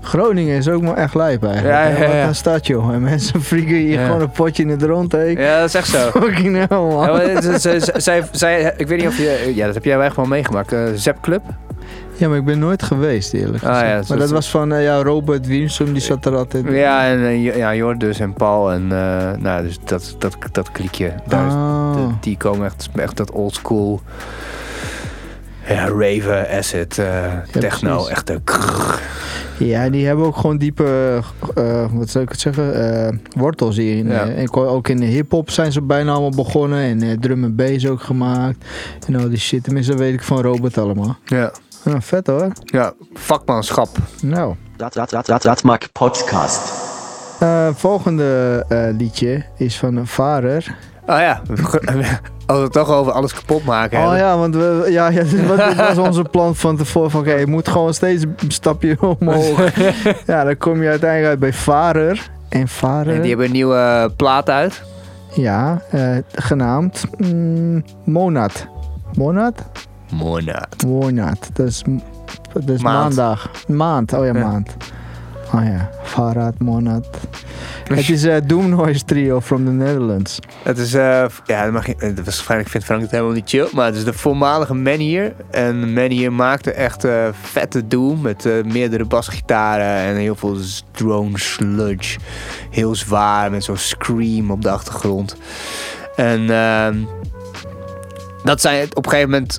Groningen 0.00 0.56
is 0.56 0.68
ook 0.68 0.82
maar 0.82 0.96
echt 0.96 1.14
lijp 1.14 1.44
eigenlijk. 1.44 1.98
Ja, 1.98 2.06
Wat 2.18 2.28
een 2.28 2.34
stad 2.34 2.66
joh. 2.66 2.92
En 2.94 3.02
mensen 3.02 3.42
frieken 3.50 3.74
hier 3.76 3.98
Ja. 4.00 4.06
gewoon 4.06 4.20
een 4.20 4.30
potje 4.30 4.62
in 4.62 4.68
het 4.68 4.82
rond. 4.82 5.12
Hè. 5.12 5.22
Ja, 5.22 5.58
dat 5.58 5.68
is 5.68 5.74
echt 5.74 5.88
zo. 5.88 6.10
Fucking 6.20 6.56
hell 6.68 6.78
man. 6.78 7.06
Ja, 7.06 7.12
maar 7.12 7.42
ze- 7.42 7.58
ze- 7.60 7.78
ze- 7.80 7.92
zij, 8.00 8.22
zij, 8.30 8.74
ik 8.76 8.86
weet 8.88 8.98
niet 8.98 9.08
of 9.08 9.18
je, 9.18 9.52
ja, 9.54 9.64
dat 9.66 9.74
heb 9.74 9.84
jij 9.84 9.96
wel 9.96 10.06
echt 10.06 10.16
wel 10.16 10.24
meegemaakt. 10.24 10.74
Zep 10.94 11.16
Club? 11.20 11.42
Ja, 12.18 12.28
maar 12.28 12.36
ik 12.38 12.44
ben 12.44 12.58
nooit 12.58 12.82
geweest 12.82 13.32
eerlijk 13.32 13.64
Ah, 13.64 13.72
gezegd. 13.78 13.90
ja, 13.90 14.04
maar 14.08 14.18
dat 14.18 14.30
was 14.30 14.50
van 14.50 14.72
eh, 14.72 14.82
ja, 14.82 15.02
Robert 15.02 15.46
Wiensum, 15.46 15.92
die 15.92 16.02
zat 16.02 16.24
er 16.24 16.36
altijd. 16.36 16.64
Ja, 16.68 17.06
en 17.06 17.18
eh, 17.18 17.56
ja, 17.56 17.74
Jord 17.74 18.00
dus 18.00 18.20
en 18.20 18.32
Paul 18.32 18.72
en 18.72 18.82
eh, 18.92 19.30
nou, 19.38 19.62
dus 19.62 19.78
dat, 19.84 20.14
dat, 20.18 20.36
dat 20.52 20.72
kliekje. 20.72 21.14
Daar 21.26 21.46
is- 21.46 21.52
de- 21.52 22.14
die 22.20 22.36
komen 22.36 22.66
echt, 22.66 22.88
echt 22.96 23.16
dat 23.16 23.30
old 23.30 23.54
school. 23.54 24.00
Ja, 25.68 25.86
raven, 25.88 26.48
acid, 26.50 27.00
techno, 27.50 27.94
precies. 27.96 28.08
echt 28.10 28.30
een 28.30 28.42
Ja, 29.58 29.88
die 29.90 30.06
hebben 30.06 30.24
ook 30.26 30.36
gewoon 30.36 30.58
diepe, 30.58 31.20
eh, 31.54 31.84
wat 31.92 32.08
zou 32.10 32.24
ik 32.24 32.30
het 32.30 32.40
zeggen, 32.40 33.20
wortels 33.36 33.76
hierin. 33.76 34.06
Ja. 34.08 34.28
En 34.28 34.52
ook 34.52 34.88
in 34.88 34.96
de 34.96 35.06
hip-hop 35.06 35.50
zijn 35.50 35.72
ze 35.72 35.82
bijna 35.82 36.10
allemaal 36.12 36.44
begonnen. 36.44 36.78
En 36.78 37.20
drum 37.20 37.44
en 37.44 37.54
bass 37.56 37.86
ook 37.86 38.02
gemaakt. 38.02 38.64
En 39.06 39.16
al 39.16 39.28
die 39.28 39.38
shit. 39.38 39.64
Tenminste, 39.64 39.92
dat 39.92 40.00
weet 40.00 40.12
ik 40.14 40.22
van 40.22 40.40
Robert 40.40 40.78
allemaal. 40.78 41.16
Ja. 41.24 41.52
Ah, 41.84 41.94
vet 42.00 42.26
hoor. 42.26 42.48
Ja, 42.64 42.92
vakmanschap. 43.14 43.88
Nou. 44.22 44.54
Dat, 44.76 44.92
dat, 44.92 45.10
dat, 45.10 45.26
dat, 45.26 45.42
dat 45.42 45.62
maakt 45.62 45.92
podcast. 45.92 46.72
Eh, 47.38 47.68
volgende 47.74 48.64
eh, 48.68 48.78
liedje 48.98 49.44
is 49.56 49.78
van 49.78 49.96
een 49.96 50.06
vader. 50.06 50.76
Oh 51.06 51.18
ja, 51.18 51.42
als 51.48 51.60
we 52.46 52.52
het 52.62 52.72
toch 52.72 52.88
over 52.90 53.12
alles 53.12 53.34
kapot 53.34 53.64
maken 53.64 53.98
Oh 53.98 54.02
hebben. 54.04 54.18
ja, 54.26 54.36
want 54.38 54.54
we, 54.54 54.86
ja, 54.90 55.08
ja, 55.08 55.22
dit 55.30 55.46
was- 55.46 55.68
dit 55.68 55.76
was 55.76 55.98
onze 55.98 56.22
plan 56.22 56.56
van 56.56 56.76
tevoren. 56.76 57.10
Van 57.10 57.20
oké, 57.20 57.32
je 57.34 57.46
moet 57.46 57.68
gewoon 57.68 57.94
steeds 57.94 58.22
een 58.22 58.50
stapje 58.50 58.96
omhoog. 59.18 59.60
ja, 60.26 60.44
dan 60.44 60.56
kom 60.56 60.82
je 60.82 60.88
uiteindelijk 60.88 61.30
uit 61.30 61.38
bij 61.38 61.52
vader. 61.52 62.30
En 62.48 62.68
vader. 62.68 63.14
En 63.14 63.20
die 63.20 63.28
hebben 63.28 63.46
een 63.46 63.52
nieuwe 63.52 64.12
plaat 64.16 64.50
uit. 64.50 64.82
Ja, 65.34 65.82
eh, 65.90 66.16
genaamd 66.34 67.04
mm, 67.18 67.84
Monat. 68.04 68.66
Monat? 69.14 69.62
Monat. 70.12 70.84
Monat. 70.86 71.50
Dat 71.52 71.66
is, 71.66 71.82
Maand. 71.82 72.82
maandag. 72.82 73.50
Maand, 73.68 74.12
oh 74.12 74.24
ja, 74.24 74.34
Ja. 74.34 74.46
maand. 74.48 74.76
Oh 75.54 75.64
ja, 75.64 75.90
Farad, 76.02 76.58
Monat. 76.58 77.06
Het 77.88 78.08
is 78.08 78.22
een 78.22 78.46
Doom 78.46 78.68
Noise 78.68 79.04
trio 79.04 79.40
from 79.40 79.64
the 79.64 79.70
Netherlands. 79.70 80.38
Het 80.62 80.78
is, 80.78 80.94
eh, 80.94 81.24
ja, 81.46 81.64
dat 81.64 81.72
mag 81.72 81.86
je, 81.86 81.94
eh, 81.98 82.10
waarschijnlijk 82.24 82.70
vindt 82.70 82.86
Frank 82.86 83.00
het 83.02 83.10
helemaal 83.10 83.32
niet 83.32 83.48
chill, 83.48 83.68
maar 83.72 83.86
het 83.86 83.94
is 83.94 84.04
de 84.04 84.12
voormalige 84.12 84.74
Manier. 84.74 85.34
En 85.50 85.92
Manier 85.92 86.32
maakte 86.32 86.72
echt 86.72 87.04
eh, 87.04 87.28
vette 87.42 87.86
doom 87.86 88.20
met 88.20 88.46
eh, 88.46 88.52
meerdere 88.64 89.04
basgitaren 89.04 89.86
en 90.10 90.16
heel 90.16 90.36
veel 90.36 90.56
drone 90.90 91.38
sludge. 91.38 92.18
Heel 92.70 92.94
zwaar 92.94 93.50
met 93.50 93.64
zo'n 93.64 93.76
scream 93.76 94.50
op 94.50 94.62
de 94.62 94.70
achtergrond. 94.70 95.36
En 96.16 96.50
ehm, 96.50 96.96
dat 98.44 98.60
zijn 98.60 98.88
op 98.96 99.04
een 99.04 99.10
gegeven 99.10 99.30
moment 99.30 99.58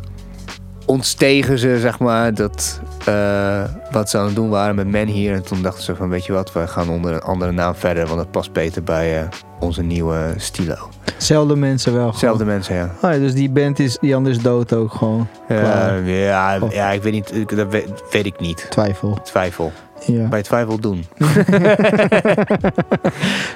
ontstegen 0.89 1.59
ze, 1.59 1.79
zeg 1.79 1.99
maar, 1.99 2.33
dat, 2.33 2.79
eh, 3.05 3.63
wat 3.91 4.09
ze 4.09 4.17
aan 4.17 4.25
het 4.25 4.35
doen 4.35 4.49
waren 4.49 4.75
met 4.75 4.87
Men 4.87 5.07
hier. 5.07 5.33
En 5.33 5.43
toen 5.43 5.61
dachten 5.61 5.83
ze 5.83 5.95
van, 5.95 6.09
weet 6.09 6.25
je 6.25 6.33
wat, 6.33 6.53
we 6.53 6.67
gaan 6.67 6.89
onder 6.89 7.13
een 7.13 7.21
andere 7.21 7.51
naam 7.51 7.75
verder, 7.75 8.07
want 8.07 8.19
het 8.19 8.31
past 8.31 8.51
beter 8.53 8.83
bij 8.83 9.21
eh, 9.21 9.27
onze 9.59 9.81
nieuwe 9.81 10.33
stilo. 10.37 10.89
Zelfde 11.17 11.55
mensen 11.55 11.93
wel. 11.93 12.13
Zelfde 12.13 12.45
mensen, 12.45 12.75
ja. 12.75 12.83
Oh 13.01 13.11
ja, 13.11 13.17
dus 13.17 13.33
die 13.33 13.49
band 13.49 13.79
is, 13.79 13.97
die 14.01 14.15
anders 14.15 14.39
dood 14.39 14.73
ook 14.73 14.93
gewoon. 14.93 15.27
Klaar. 15.47 15.97
Eh, 15.97 16.25
ja, 16.25 16.57
Of- 16.59 16.73
ja, 16.73 16.89
ik 16.91 17.03
weet 17.03 17.13
niet, 17.13 17.49
dat 17.57 17.67
weet, 17.69 17.87
weet 18.11 18.25
ik 18.25 18.39
niet. 18.39 18.65
Twijfel. 18.69 19.19
Twijfel. 19.23 19.71
Ja. 20.05 20.27
Bij 20.27 20.41
twijfel 20.41 20.79
doen. 20.79 21.05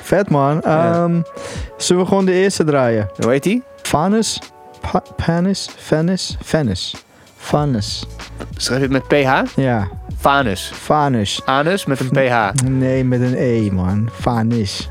Vet 0.01 0.29
man. 0.29 0.61
Ehm, 0.61 1.21
Zullen 1.77 2.01
we 2.01 2.07
gewoon 2.07 2.25
de 2.25 2.31
eerste 2.33 2.63
draaien? 2.63 3.09
Hoe 3.17 3.31
heet 3.31 3.43
die? 3.43 3.63
Fanus? 3.81 4.39
Pa 4.91 5.03
Panis? 5.25 5.69
Fanus? 5.77 6.37
Fanus. 6.41 6.95
Fanus. 7.43 8.05
Schrijf 8.57 8.81
je 8.81 8.87
het 8.93 9.09
met 9.09 9.23
PH? 9.23 9.55
Ja. 9.61 9.87
Fanus. 10.19 10.71
Fanus. 10.73 11.41
Anus 11.45 11.85
met 11.85 11.99
een 11.99 12.09
PH. 12.09 12.63
Nee, 12.65 13.03
met 13.03 13.21
een 13.21 13.35
E 13.37 13.69
man. 13.71 14.09
Fanus. 14.19 14.89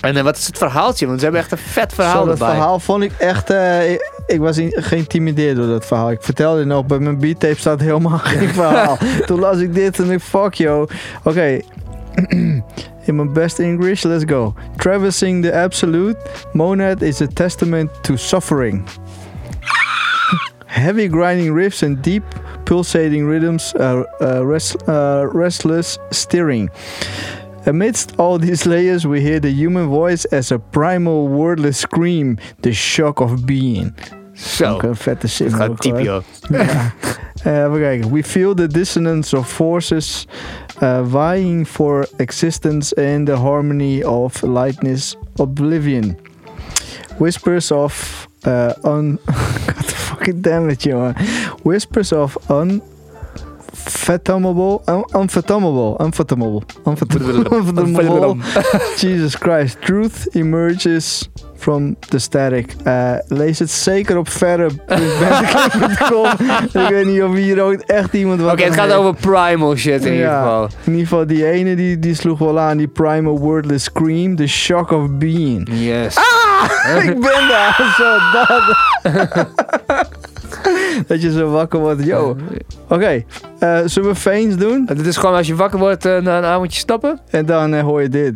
En 0.00 0.16
eh, 0.16 0.22
wat 0.22 0.36
is 0.36 0.46
het 0.46 0.58
verhaaltje? 0.58 1.06
Want 1.06 1.18
ze 1.18 1.24
hebben 1.24 1.42
echt 1.42 1.52
een 1.52 1.58
vet 1.58 1.92
verhaal 1.94 2.20
Zo, 2.22 2.24
dat 2.24 2.38
erbij. 2.38 2.48
verhaal 2.54 2.80
vond 2.80 3.02
ik 3.02 3.12
echt... 3.18 3.50
eh, 3.50 3.92
ik, 3.92 4.10
ik 4.26 4.38
was 4.40 4.58
in- 4.58 4.72
geïntimideerd 4.82 5.56
door 5.56 5.66
dat 5.66 5.86
verhaal. 5.86 6.10
Ik 6.10 6.22
vertelde 6.22 6.64
nog, 6.64 6.86
bij 6.86 6.98
mijn 6.98 7.18
beattape 7.18 7.58
staat 7.58 7.80
helemaal 7.80 8.18
geen 8.34 8.48
verhaal. 8.48 8.98
Toen 9.26 9.40
las 9.40 9.58
ik 9.58 9.74
dit 9.74 9.98
en 9.98 10.10
ik, 10.10 10.20
fuck 10.20 10.54
yo. 10.54 10.86
Oké. 11.24 11.60
In 13.04 13.16
my 13.16 13.28
best 13.32 13.58
English, 13.58 14.02
let's 14.02 14.24
go. 14.26 14.54
Traversing 14.76 15.42
the 15.44 15.60
absolute, 15.62 16.16
monad 16.52 17.02
is 17.02 17.20
a 17.20 17.26
testament 17.34 17.90
to 18.02 18.16
suffering. 18.16 18.84
Heavy 20.68 21.08
grinding 21.08 21.52
riffs 21.52 21.82
and 21.82 22.02
deep 22.02 22.22
pulsating 22.64 23.26
rhythms, 23.26 23.74
uh, 23.74 24.04
uh, 24.20 24.46
rest, 24.46 24.76
uh, 24.86 25.26
restless 25.32 25.98
steering. 26.10 26.70
Amidst 27.66 28.14
all 28.18 28.38
these 28.38 28.66
layers, 28.66 29.06
we 29.06 29.20
hear 29.20 29.40
the 29.40 29.50
human 29.50 29.88
voice 29.88 30.24
as 30.26 30.52
a 30.52 30.58
primal 30.58 31.28
wordless 31.28 31.78
scream, 31.78 32.38
the 32.62 32.72
shock 32.72 33.20
of 33.20 33.46
being. 33.46 33.94
Zo. 34.34 34.74
Ook 34.74 34.82
een 34.82 34.96
vette 34.96 35.26
zin. 35.26 35.46
Het 35.46 35.56
gaat 35.56 35.82
diep, 35.82 35.98
joh. 35.98 36.22
Ja. 36.50 36.92
Even 37.44 37.78
kijken. 37.78 38.12
We 38.12 38.22
feel 38.22 38.54
the 38.54 38.66
dissonance 38.66 39.36
of 39.36 39.48
forces 39.52 40.26
uh, 40.82 41.04
vying 41.06 41.66
for 41.66 42.06
existence 42.16 42.94
and 42.94 43.26
the 43.26 43.36
harmony 43.36 44.02
of 44.02 44.42
lightness 44.42 45.16
oblivion. 45.36 46.16
Whispers 47.18 47.70
of 47.70 48.26
uh, 48.46 48.72
un... 48.82 49.18
Fucking 50.18 50.42
damn 50.42 50.68
it, 50.70 50.80
jongen. 50.80 51.14
Whispers 51.64 52.12
of 52.12 52.36
unfathomable, 52.50 54.82
un- 54.88 55.04
unfathomable, 55.14 55.96
unfathomable, 56.00 56.64
unfathomable, 56.84 57.78
unfathomable. 57.78 58.36
Jesus 58.98 59.36
Christ. 59.36 59.80
Truth 59.82 60.26
emerges 60.34 61.28
from 61.58 61.96
the 62.08 62.18
static. 62.18 62.74
Eh, 62.84 63.12
lees 63.28 63.58
het 63.58 63.70
zeker 63.70 64.18
op 64.18 64.28
verre.bandcamp.com. 64.28 66.26
Ik 66.82 66.88
weet 66.88 67.06
niet 67.06 67.22
of 67.22 67.34
hier 67.34 67.62
ook 67.62 67.72
echt 67.74 68.12
iemand 68.14 68.40
wat 68.40 68.52
Oké, 68.52 68.62
het 68.62 68.74
gaat 68.74 68.84
heeft. 68.84 68.96
over 68.98 69.14
primal 69.14 69.76
shit 69.76 70.04
in 70.04 70.12
ieder 70.12 70.28
geval. 70.30 70.62
In 70.84 70.92
ieder 70.92 71.06
geval, 71.06 71.26
die 71.26 71.46
ene 71.50 71.76
die, 71.76 71.98
die 71.98 72.14
sloeg 72.14 72.38
wel 72.38 72.58
aan. 72.60 72.76
Die 72.76 72.88
primal 72.88 73.38
wordless 73.38 73.84
scream. 73.84 74.36
The 74.36 74.46
shock 74.46 74.90
of 74.90 75.10
being. 75.10 75.68
Yes. 75.72 76.16
Ah! 76.16 76.24
ik 77.04 77.20
ben 77.20 77.48
daar. 77.48 77.76
Zo, 77.98 78.18
dat. 78.32 78.76
dat 81.06 81.22
je 81.22 81.32
zo 81.32 81.50
wakker 81.50 81.78
wordt. 81.80 82.04
Yo. 82.04 82.36
Oké, 82.88 83.24
eh, 83.58 83.78
zullen 83.84 84.08
we 84.08 84.14
Veens 84.14 84.56
doen? 84.56 84.88
Dit 84.94 85.06
is 85.06 85.16
gewoon 85.16 85.34
als 85.34 85.46
je 85.46 85.54
wakker 85.54 85.78
wordt 85.78 86.04
eh, 86.04 86.16
na 86.18 86.38
een 86.38 86.44
avondje 86.44 86.78
stappen. 86.80 87.20
En 87.30 87.46
dan 87.46 87.78
hoor 87.80 88.02
je 88.02 88.08
dit. 88.08 88.32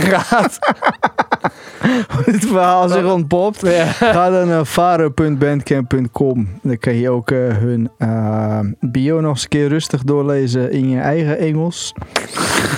Gaat? 0.00 0.58
het 2.24 2.44
verhaal 2.44 2.88
zich 2.88 3.12
ontpopt. 3.12 3.68
Ga 3.68 4.30
dan 4.30 4.48
naar 4.48 4.66
varen.bandcamp.com. 4.66 6.48
Dan 6.62 6.78
kan 6.78 6.94
je 6.94 7.10
ook 7.10 7.30
eh, 7.30 7.38
hun 7.38 7.90
eh, 7.98 8.58
bio 8.80 9.20
nog 9.20 9.30
eens 9.30 9.42
een 9.42 9.48
keer 9.48 9.68
rustig 9.68 10.02
doorlezen 10.02 10.70
in 10.70 10.88
je 10.88 11.00
eigen 11.00 11.38
Engels. 11.38 11.92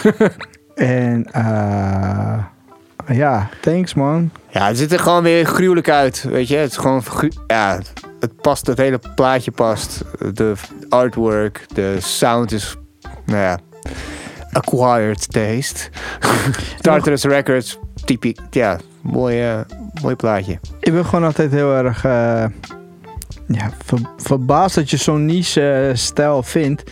en 0.75 1.25
eh, 1.33 2.39
ja, 3.07 3.49
thanks 3.61 3.95
man. 3.95 4.31
Ja, 4.49 4.67
het 4.67 4.79
ziet 4.79 4.93
er 4.93 4.99
gewoon 4.99 5.23
weer 5.23 5.45
gruwelijk 5.45 5.91
uit, 5.91 6.23
weet 6.23 6.49
je. 6.49 6.57
Het 6.57 6.71
is 6.71 6.77
gewoon, 6.77 7.03
ja, 7.47 7.79
het 8.21 8.41
past, 8.41 8.67
het 8.67 8.79
hele 8.79 9.01
plaatje 9.15 9.51
past. 9.51 10.05
De 10.33 10.53
artwork, 10.89 11.67
de 11.75 11.97
sound 11.99 12.53
is, 12.53 12.77
nou 13.25 13.41
ja, 13.41 13.59
acquired 14.57 15.33
taste. 15.33 15.89
Tartarus 16.81 17.25
Records, 17.25 17.79
typisch, 18.05 18.39
ja, 18.51 18.79
mooi, 19.01 19.43
eh, 19.43 19.59
mooi 20.03 20.15
plaatje. 20.15 20.59
Ik 20.81 20.93
ben 20.93 21.05
gewoon 21.05 21.25
altijd 21.25 21.51
heel 21.51 21.75
erg 21.75 22.05
eh, 22.05 22.45
ja, 23.49 23.71
ver- 23.85 24.11
verbaasd 24.17 24.75
dat 24.75 24.91
je 24.91 24.97
zo'n 24.97 25.25
niche 25.25 25.71
eh, 25.73 25.95
stijl 25.95 26.43
vindt. 26.43 26.83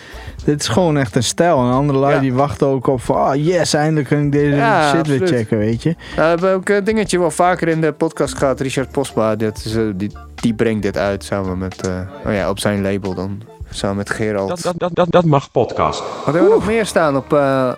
Dit 0.45 0.61
is 0.61 0.69
gewoon 0.69 0.97
echt 0.97 1.17
een 1.17 1.23
stijl. 1.23 1.59
En 1.59 1.73
andere 1.73 1.99
lui 1.99 2.15
Ja. 2.15 2.21
die 2.21 2.33
wachten 2.33 2.67
ook 2.67 2.87
op 2.87 3.01
van... 3.01 3.17
Ah, 3.17 3.45
yes, 3.47 3.75
eindelijk 3.75 4.09
kan 4.09 4.19
ik 4.19 4.33
deze 4.33 4.57
Ja, 4.57 4.89
shit 4.91 4.99
absoluut. 4.99 5.19
weer 5.31 5.39
checken, 5.39 5.59
weet 5.59 5.83
je. 5.83 5.95
We 6.17 6.23
hebben 6.23 6.53
ook 6.55 6.69
een 6.69 6.85
dingetje 6.85 7.19
wel 7.19 7.31
vaker 7.31 7.69
in 7.69 7.81
de 7.81 7.93
podcast 7.93 8.37
gehad. 8.39 8.61
Richard 8.61 8.91
Posma, 8.91 9.37
dat 9.37 9.63
is, 9.65 9.77
die, 9.97 10.11
die 10.35 10.55
brengt 10.55 10.83
dit 10.83 10.97
uit 10.99 11.25
samen 11.25 11.59
met, 11.59 11.89
oh 12.27 12.33
ja, 12.33 12.49
op 12.51 12.59
zijn 12.59 12.83
label 12.83 13.15
dan. 13.15 13.43
Samen 13.75 13.97
met 13.97 14.11
Gerald. 14.11 14.49
Dat, 14.49 14.63
dat, 14.63 14.75
dat, 14.77 14.95
dat, 14.95 15.11
dat 15.11 15.25
mag 15.25 15.51
podcast. 15.51 16.01
Wat 16.01 16.35
hebben 16.35 16.45
we 16.45 16.57
nog 16.57 16.67
meer 16.67 16.87
staan 16.87 17.17
op, 17.17 17.33
eh, 17.33 17.73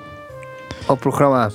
op 0.87 1.01
programma? 1.01 1.51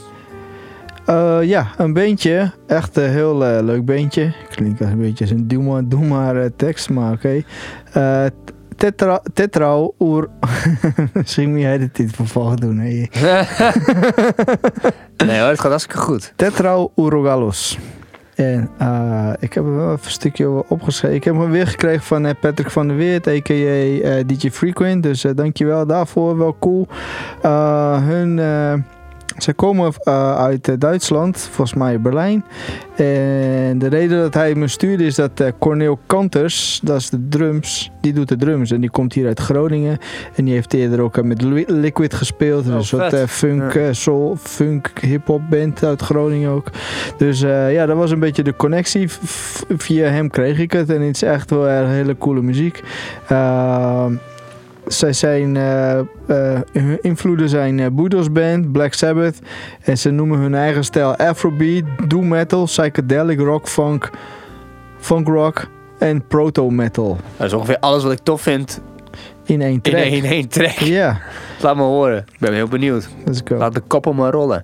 Eh, 1.06 1.40
ja, 1.44 1.68
een 1.78 1.94
beentje. 1.94 2.52
Echt 2.68 2.98
een 2.98 3.10
heel 3.10 3.46
eh, 3.46 3.64
leuk 3.64 3.86
beentje. 3.86 4.34
Klinkt 4.50 4.82
als 4.82 4.90
een 4.90 5.00
beetje 5.00 5.24
als 5.24 5.34
een 5.34 5.48
doe 5.48 5.64
maar, 5.64 5.88
doe 5.88 6.06
maar 6.06 6.56
tekst, 6.56 6.90
maar 6.90 7.14
oké. 7.14 7.44
Eh, 7.94 8.26
tetra, 8.76 9.22
tetrao 9.34 9.94
oer... 10.00 10.30
Misschien 11.14 11.52
moet 11.52 11.60
jij 11.60 11.78
de 11.78 11.92
titel 11.92 12.16
vervolg 12.16 12.56
doen. 12.56 12.78
Hè? 12.78 12.86
nee 15.26 15.40
hoor, 15.40 15.50
het 15.50 15.60
gaat 15.60 15.70
hartstikke 15.70 15.98
goed. 15.98 16.34
Tetrao 16.36 16.92
urogalos. 16.96 17.78
En 18.42 18.70
eh, 18.78 19.30
ik 19.40 19.54
heb 19.54 19.64
wel 19.64 19.92
even 19.92 20.06
een 20.06 20.12
stukje 20.12 20.70
opgeschreven. 20.70 21.16
Ik 21.16 21.24
heb 21.24 21.36
hem 21.36 21.52
weer 21.52 21.68
gekregen 21.68 22.04
van 22.04 22.26
eh, 22.26 22.34
Patrick 22.40 22.70
van 22.70 22.88
der 22.88 22.98
Weert, 22.98 23.28
a.k.a. 23.28 23.54
eh, 23.54 24.24
DJ 24.26 24.50
Frequent. 24.50 25.04
Dus 25.04 25.24
eh, 25.24 25.32
dankjewel 25.36 25.86
daarvoor. 25.86 26.38
Wel 26.38 26.56
cool. 26.60 26.88
Hun... 28.08 28.40
ze 29.38 29.54
komen 29.54 29.94
eh, 30.04 30.36
uit 30.36 30.68
eh, 30.68 30.76
Duitsland, 30.80 31.38
volgens 31.38 31.74
mij 31.74 32.02
Berlijn. 32.02 32.44
En 32.96 33.80
de 33.80 33.88
reden 33.90 34.20
dat 34.22 34.34
hij 34.34 34.56
me 34.56 34.68
stuurde 34.68 35.06
is 35.06 35.16
dat 35.16 35.40
eh, 35.40 35.48
Cornel 35.60 36.00
Kanters, 36.06 36.80
dat 36.84 37.00
is 37.00 37.10
de 37.10 37.28
drums, 37.28 37.92
die 38.02 38.14
doet 38.14 38.28
de 38.30 38.36
drums. 38.36 38.72
En 38.72 38.82
die 38.82 38.90
komt 38.90 39.14
hier 39.14 39.28
uit 39.28 39.40
Groningen. 39.40 39.98
En 40.36 40.46
die 40.46 40.54
heeft 40.54 40.74
eerder 40.74 41.02
ook 41.02 41.24
met 41.24 41.42
Li- 41.42 41.66
Liquid 41.68 42.14
gespeeld. 42.14 42.66
Dus 42.66 42.74
een 42.74 42.84
soort 42.84 43.16
funk, 43.30 43.74
Ja. 43.74 43.94
soul, 43.94 44.36
funk, 44.40 44.92
hip-hop 45.02 45.42
band 45.50 45.84
uit 45.84 46.02
Groningen 46.02 46.50
ook. 46.52 46.68
Dus 47.18 47.40
ja, 47.70 47.86
dat 47.86 47.98
was 47.98 48.12
een 48.12 48.20
beetje 48.20 48.44
de 48.44 48.56
connectie. 48.56 49.08
Via 49.78 50.08
hem 50.10 50.30
kreeg 50.30 50.60
ik 50.60 50.72
het. 50.72 50.90
En 50.90 51.02
het 51.02 51.16
is 51.16 51.22
echt 51.24 51.50
wel 51.50 51.68
erg 51.68 51.88
hele 51.90 52.18
coole 52.18 52.42
muziek. 52.42 52.82
Zij 54.92 55.14
zijn, 55.14 55.58
eh, 55.58 56.00
eh, 56.00 56.06
hun 56.72 56.98
invloeden 57.02 57.50
zijn 57.50 57.80
eh, 57.80 57.86
Budos 57.92 58.32
Band, 58.32 58.72
Black 58.72 58.94
Sabbath. 58.94 59.40
En 59.82 59.98
ze 59.98 60.10
noemen 60.10 60.40
hun 60.40 60.56
eigen 60.56 60.84
stijl 60.84 61.16
Afrobeat, 61.16 61.84
Doom 62.08 62.28
Metal, 62.28 62.64
Psychedelic 62.64 63.40
Rock, 63.40 63.68
Funk, 63.68 64.10
Funk 65.00 65.28
Rock 65.28 65.68
en 66.00 66.28
Proto 66.28 66.70
Metal. 66.70 67.18
Dat 67.38 67.48
is 67.48 67.54
ongeveer 67.54 67.80
alles 67.80 68.04
wat 68.04 68.12
ik 68.12 68.20
tof 68.24 68.42
vind 68.42 68.82
In 69.46 69.62
één 69.62 69.80
in 69.82 69.94
één, 69.94 70.12
in 70.12 70.26
één 70.26 70.48
track. 70.48 70.80
Ja, 70.80 71.22
Laat 71.62 71.76
me 71.76 71.82
horen. 71.82 72.18
Ik 72.18 72.40
ben 72.40 72.54
heel 72.54 72.68
benieuwd. 72.68 73.10
let's 73.26 73.42
go. 73.44 73.56
Laat 73.56 73.74
de 73.74 73.82
koppel 73.88 74.14
maar 74.14 74.32
rollen. 74.32 74.64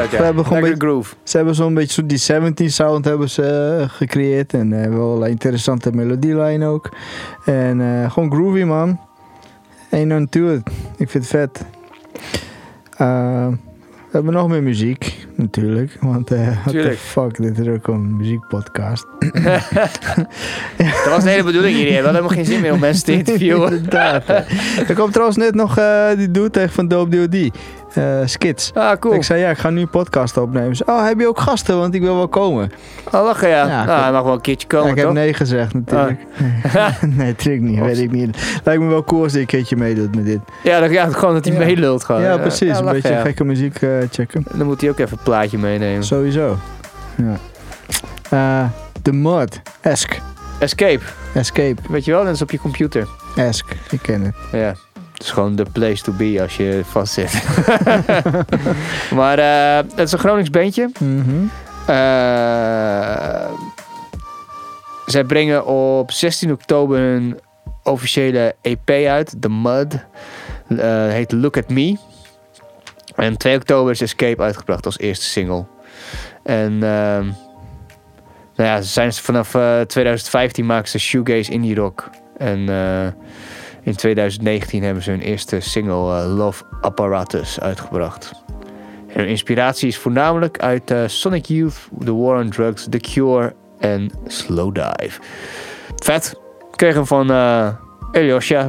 Vet, 0.00 0.10
ja. 0.10 0.16
Ze 0.16 0.22
hebben 0.24 0.44
gewoon 0.44 0.58
een 0.62 0.70
beetje- 0.70 0.86
groove. 0.86 1.14
Ze 1.22 1.36
hebben 1.36 1.54
zo'n 1.54 1.74
beetje 1.74 1.92
zo 1.92 2.06
die 2.06 2.18
17 2.18 2.70
sound 2.70 3.04
hebben 3.04 3.30
ze 3.30 3.76
eh, 3.80 3.88
gecreëerd. 3.88 4.54
En 4.54 4.82
eh, 4.82 4.90
wel 4.90 5.06
allerlei 5.06 5.30
interessante 5.30 5.92
melodielijn 5.92 6.62
ook. 6.62 6.88
En 7.44 7.80
eh, 7.80 8.10
gewoon 8.12 8.32
groovy, 8.32 8.62
man. 8.62 9.00
Ain't 9.90 10.06
nothing 10.06 10.30
to 10.30 10.52
it. 10.52 10.62
Ik 10.96 11.10
vind 11.10 11.12
het 11.12 11.26
vet. 11.26 11.64
We 14.10 14.14
hebben 14.14 14.32
nog 14.32 14.48
meer 14.48 14.62
muziek, 14.62 15.26
natuurlijk. 15.34 15.96
Want 16.00 16.28
what 16.28 16.40
the 16.64 16.70
Tuurlijk. 16.70 16.98
fuck, 16.98 17.36
dit 17.36 17.58
is 17.58 17.68
ook 17.68 17.86
een 17.88 18.16
muziekpodcast. 18.16 19.06
Dat 20.78 21.08
was 21.08 21.22
de 21.24 21.30
hele 21.30 21.42
bedoeling 21.42 21.76
hier. 21.76 21.86
We 21.86 21.92
hadden 21.94 22.14
helemaal 22.14 22.36
geen 22.36 22.44
zin 22.44 22.60
meer 22.60 22.72
om 22.72 22.78
mensen 22.80 23.04
te 23.04 23.12
interviewen. 23.12 23.72
Inderdaad. 23.72 24.28
Er 24.88 24.94
kwam 24.94 25.10
trouwens 25.10 25.36
net 25.38 25.54
nog 25.54 25.74
die 26.16 26.30
dude 26.30 26.50
tegen 26.50 26.70
van 26.72 26.88
Dope 26.88 27.28
D.O.D. 27.28 27.50
eh 27.94 28.04
Skits. 28.24 28.70
Ah, 28.74 28.98
cool. 28.98 29.14
Ik 29.14 29.22
zei, 29.22 29.40
ja, 29.40 29.50
ik 29.50 29.58
ga 29.58 29.70
nu 29.70 29.80
een 29.80 29.90
podcast 29.90 30.36
opnemen. 30.36 30.76
Ze, 30.76 30.84
oh, 30.86 31.04
heb 31.04 31.20
je 31.20 31.28
ook 31.28 31.40
gasten? 31.40 31.78
Want 31.78 31.94
ik 31.94 32.00
wil 32.00 32.14
wel 32.16 32.28
komen. 32.28 32.72
Oh, 33.12 33.24
lachen 33.24 33.48
ja. 33.48 33.66
Ja, 33.66 33.84
nou, 33.84 34.02
hij 34.02 34.12
mag 34.12 34.22
wel 34.22 34.32
een 34.32 34.40
keertje 34.40 34.66
Ja, 34.70 34.76
komen, 34.76 34.96
ik 34.96 35.02
heb 35.02 35.12
nee 35.12 35.34
gezegd, 35.34 35.74
natuurlijk. 35.74 36.18
nee, 37.16 37.26
natuurlijk 37.26 37.64
niet. 37.64 37.80
Weet 37.80 37.98
ik 37.98 38.10
niet. 38.10 38.60
Lijkt 38.64 38.82
me 38.82 38.88
wel 38.88 39.04
cool 39.04 39.22
als 39.22 39.32
hij 39.32 39.40
een 39.40 39.46
keertje 39.46 39.76
meedoet 39.76 40.14
met 40.14 40.24
dit. 40.24 40.40
Ja, 40.62 40.80
dat, 40.80 40.90
ja, 40.90 41.08
gewoon 41.08 41.34
dat 41.34 41.44
hij 41.44 41.54
Ja. 41.54 41.64
meelult 41.64 42.04
gewoon. 42.04 42.22
ja, 42.22 42.36
precies. 42.38 42.68
ja, 42.68 42.78
een 42.78 42.84
beetje 42.92 43.12
ja. 43.12 43.20
gekke 43.20 43.44
muziek 43.44 43.82
eh, 43.82 43.90
checken. 44.10 44.44
Dan 44.52 44.66
moet 44.66 44.80
hij 44.80 44.90
ook 44.90 44.98
even 44.98 45.16
een 45.18 45.24
plaatje 45.24 45.58
meenemen. 45.58 46.04
Sowieso. 46.04 46.56
Ja. 47.16 47.36
Eh, 48.30 48.68
The 49.02 49.12
Mud. 49.12 49.60
Esk. 49.80 50.20
Escape. 50.58 51.00
Escape. 51.34 51.76
Weet 51.88 52.04
je 52.04 52.10
wel, 52.10 52.24
dat 52.24 52.34
is 52.34 52.42
op 52.42 52.50
je 52.50 52.58
computer. 52.58 53.08
Esk. 53.36 53.66
Ik 53.90 54.02
ken 54.02 54.22
het. 54.22 54.34
Ja. 54.52 54.74
Het 55.18 55.26
is 55.26 55.32
gewoon 55.32 55.56
de 55.56 55.66
place 55.72 56.02
to 56.02 56.12
be 56.12 56.38
als 56.42 56.56
je 56.56 56.80
vastzit. 56.84 57.42
maar 59.18 59.38
eh, 59.38 59.76
het 59.76 59.98
is 59.98 60.12
een 60.12 60.18
Gronings 60.18 60.50
bandje. 60.50 60.90
Eh, 61.86 63.50
zij 65.06 65.24
brengen 65.24 65.66
op 65.66 66.10
16 66.10 66.52
oktober 66.52 66.98
een 67.00 67.38
officiële 67.82 68.54
EP 68.62 68.90
uit, 68.90 69.34
The 69.40 69.48
Mud. 69.48 70.06
Eh, 70.68 71.08
heet 71.08 71.32
Look 71.32 71.56
at 71.56 71.68
Me. 71.68 71.96
En 73.14 73.36
2 73.36 73.56
oktober 73.56 73.92
is 73.92 74.00
Escape 74.00 74.42
uitgebracht 74.42 74.86
als 74.86 74.98
eerste 74.98 75.24
single. 75.24 75.64
En 76.42 76.72
ehm, 76.72 77.24
nou 78.56 78.68
ja, 78.68 78.80
ze 78.80 78.88
zijn 78.88 79.12
vanaf 79.12 79.54
eh, 79.54 79.80
2015 79.80 80.66
maken 80.66 80.88
ze 80.88 80.98
shoegaze 80.98 81.52
indie 81.52 81.74
rock. 81.74 82.10
En 82.36 82.68
in 83.88 83.96
2019 83.96 84.82
hebben 84.82 85.02
ze 85.02 85.10
hun 85.10 85.20
eerste 85.20 85.60
single 85.60 86.20
eh, 86.20 86.36
Love 86.36 86.64
Apparatus 86.80 87.60
uitgebracht. 87.60 88.32
En 89.06 89.20
hun 89.20 89.28
inspiratie 89.28 89.88
is 89.88 89.98
voornamelijk 89.98 90.58
uit 90.58 90.90
eh, 90.90 91.02
Sonic 91.06 91.44
Youth, 91.46 91.88
The 92.04 92.16
War 92.16 92.38
on 92.40 92.50
Drugs, 92.50 92.86
The 92.90 92.98
Cure 92.98 93.54
en 93.78 94.10
Slowdive. 94.26 95.20
Vet. 95.96 96.34
Ik 96.70 96.76
kreeg 96.76 96.94
hem 96.94 97.06
van 97.06 97.30
eh 97.30 97.68
Eliosha. 98.12 98.68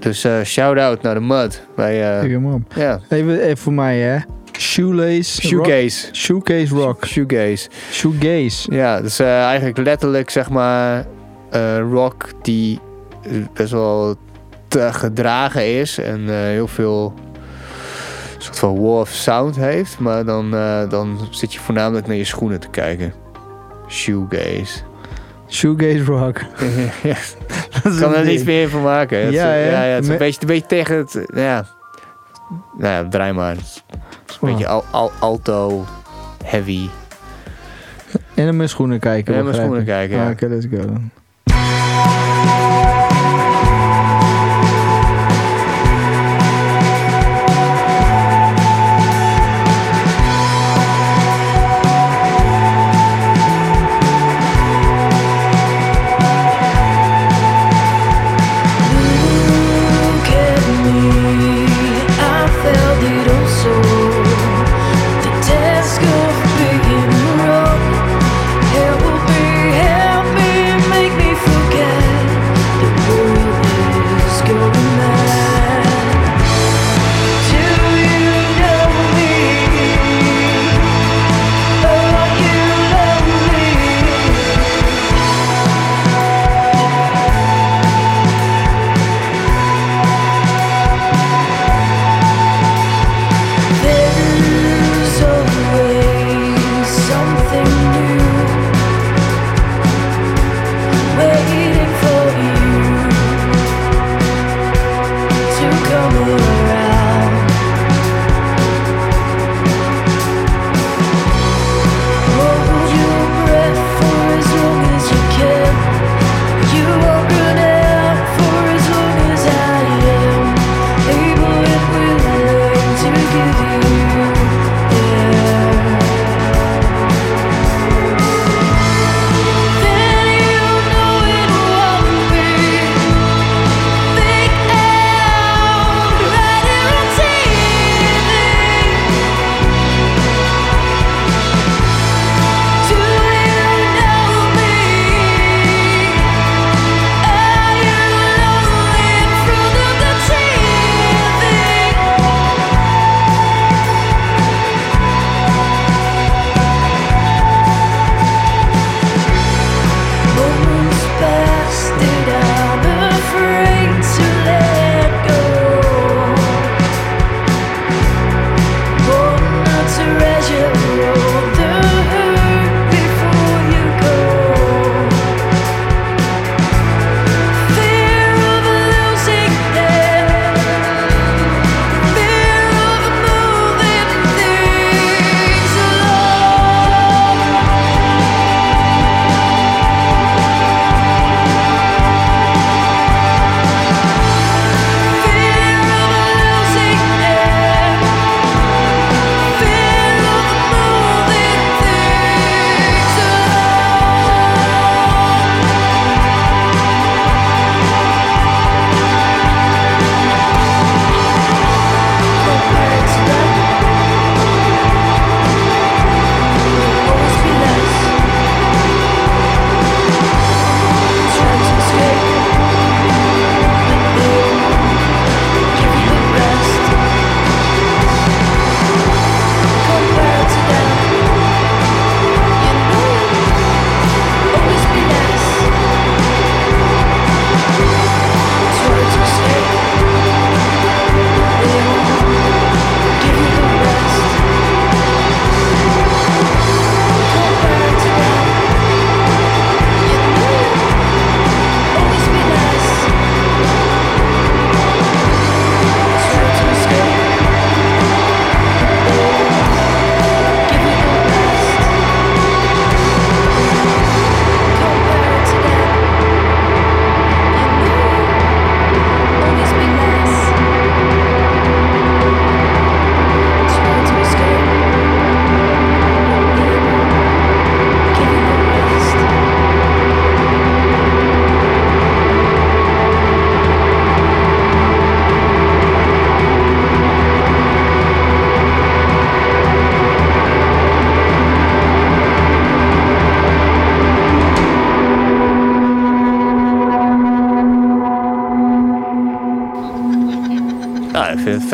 Dus 0.00 0.24
eh 0.24 0.42
shout-out 0.44 1.02
naar 1.02 1.14
de 1.14 1.20
Mud. 1.20 1.66
Bij, 1.76 1.98
Kijk 1.98 2.30
hem 2.30 2.52
op. 2.52 2.72
ja. 2.74 3.00
Even, 3.08 3.40
even 3.40 3.56
voor 3.56 3.72
mij, 3.72 3.98
hè. 3.98 4.18
Shoelace. 4.58 5.40
Shoegaze. 5.40 6.06
Rock. 6.06 6.14
Shoegaze 6.16 6.74
rock. 6.74 7.06
Shoegaze. 7.06 7.68
Shoegaze. 7.90 8.72
Ja, 8.74 9.00
dus 9.00 9.18
eigenlijk 9.18 9.78
letterlijk 9.78 10.30
zeg 10.30 10.50
maar 10.50 11.06
rock 11.90 12.28
die 12.42 12.80
best 13.52 13.72
wel 13.72 14.16
te 14.68 14.92
gedragen 14.92 15.78
is 15.78 15.98
en 15.98 16.28
eh, 16.28 16.34
heel 16.34 16.68
veel 16.68 17.14
soort 18.38 18.58
van 18.58 18.80
war 18.80 19.00
of 19.00 19.08
sound 19.08 19.56
heeft, 19.56 19.98
maar 19.98 20.24
dan, 20.24 20.54
eh, 20.54 20.90
dan 20.90 21.28
zit 21.30 21.52
je 21.52 21.60
voornamelijk 21.60 22.06
naar 22.06 22.16
je 22.16 22.24
schoenen 22.24 22.60
te 22.60 22.68
kijken. 22.68 23.12
Shoegaze. 23.88 24.78
Shoegaze 25.48 26.04
rock. 26.04 26.38
ja. 27.02 27.16
Dat 27.82 27.92
Ik 27.92 28.00
kan 28.00 28.14
er 28.14 28.24
niets 28.24 28.44
meer 28.44 28.68
van 28.68 28.82
maken. 28.82 29.24
Het 29.24 29.32
Ja, 29.32 29.46
hè? 29.46 29.70
ja, 29.70 29.82
ja, 29.84 29.94
het 29.94 30.04
is 30.04 30.10
een 30.10 30.18
beetje, 30.18 30.40
een 30.40 30.46
beetje 30.46 30.66
tegen 30.66 30.96
het. 30.96 31.24
Ja. 31.34 31.66
Nou 32.78 32.92
ja, 32.92 33.08
draai 33.08 33.32
maar. 33.32 33.54
Het 33.54 33.82
is 34.26 34.38
een 34.40 34.48
beetje 34.50 34.66
al, 34.66 34.84
al, 34.90 35.10
alto, 35.20 35.84
heavy. 36.44 36.88
En 38.34 38.44
naar 38.44 38.54
mijn 38.54 38.68
schoenen 38.68 38.98
kijken. 38.98 39.34
En 39.34 39.44
naar 39.44 39.52
mijn 39.52 39.62
schoenen 39.64 39.84
kijken, 39.84 40.16
ja. 40.16 40.24
Ah, 40.24 40.30
Oké, 40.30 40.46
let's 40.46 40.66
go 40.70 41.00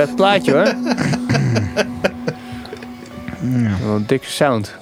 vet 0.06 0.16
plaatje 0.16 0.52
hoor. 0.52 0.74
Wel 3.86 3.96
een 3.96 4.04
dikke 4.06 4.26
sound. 4.30 4.74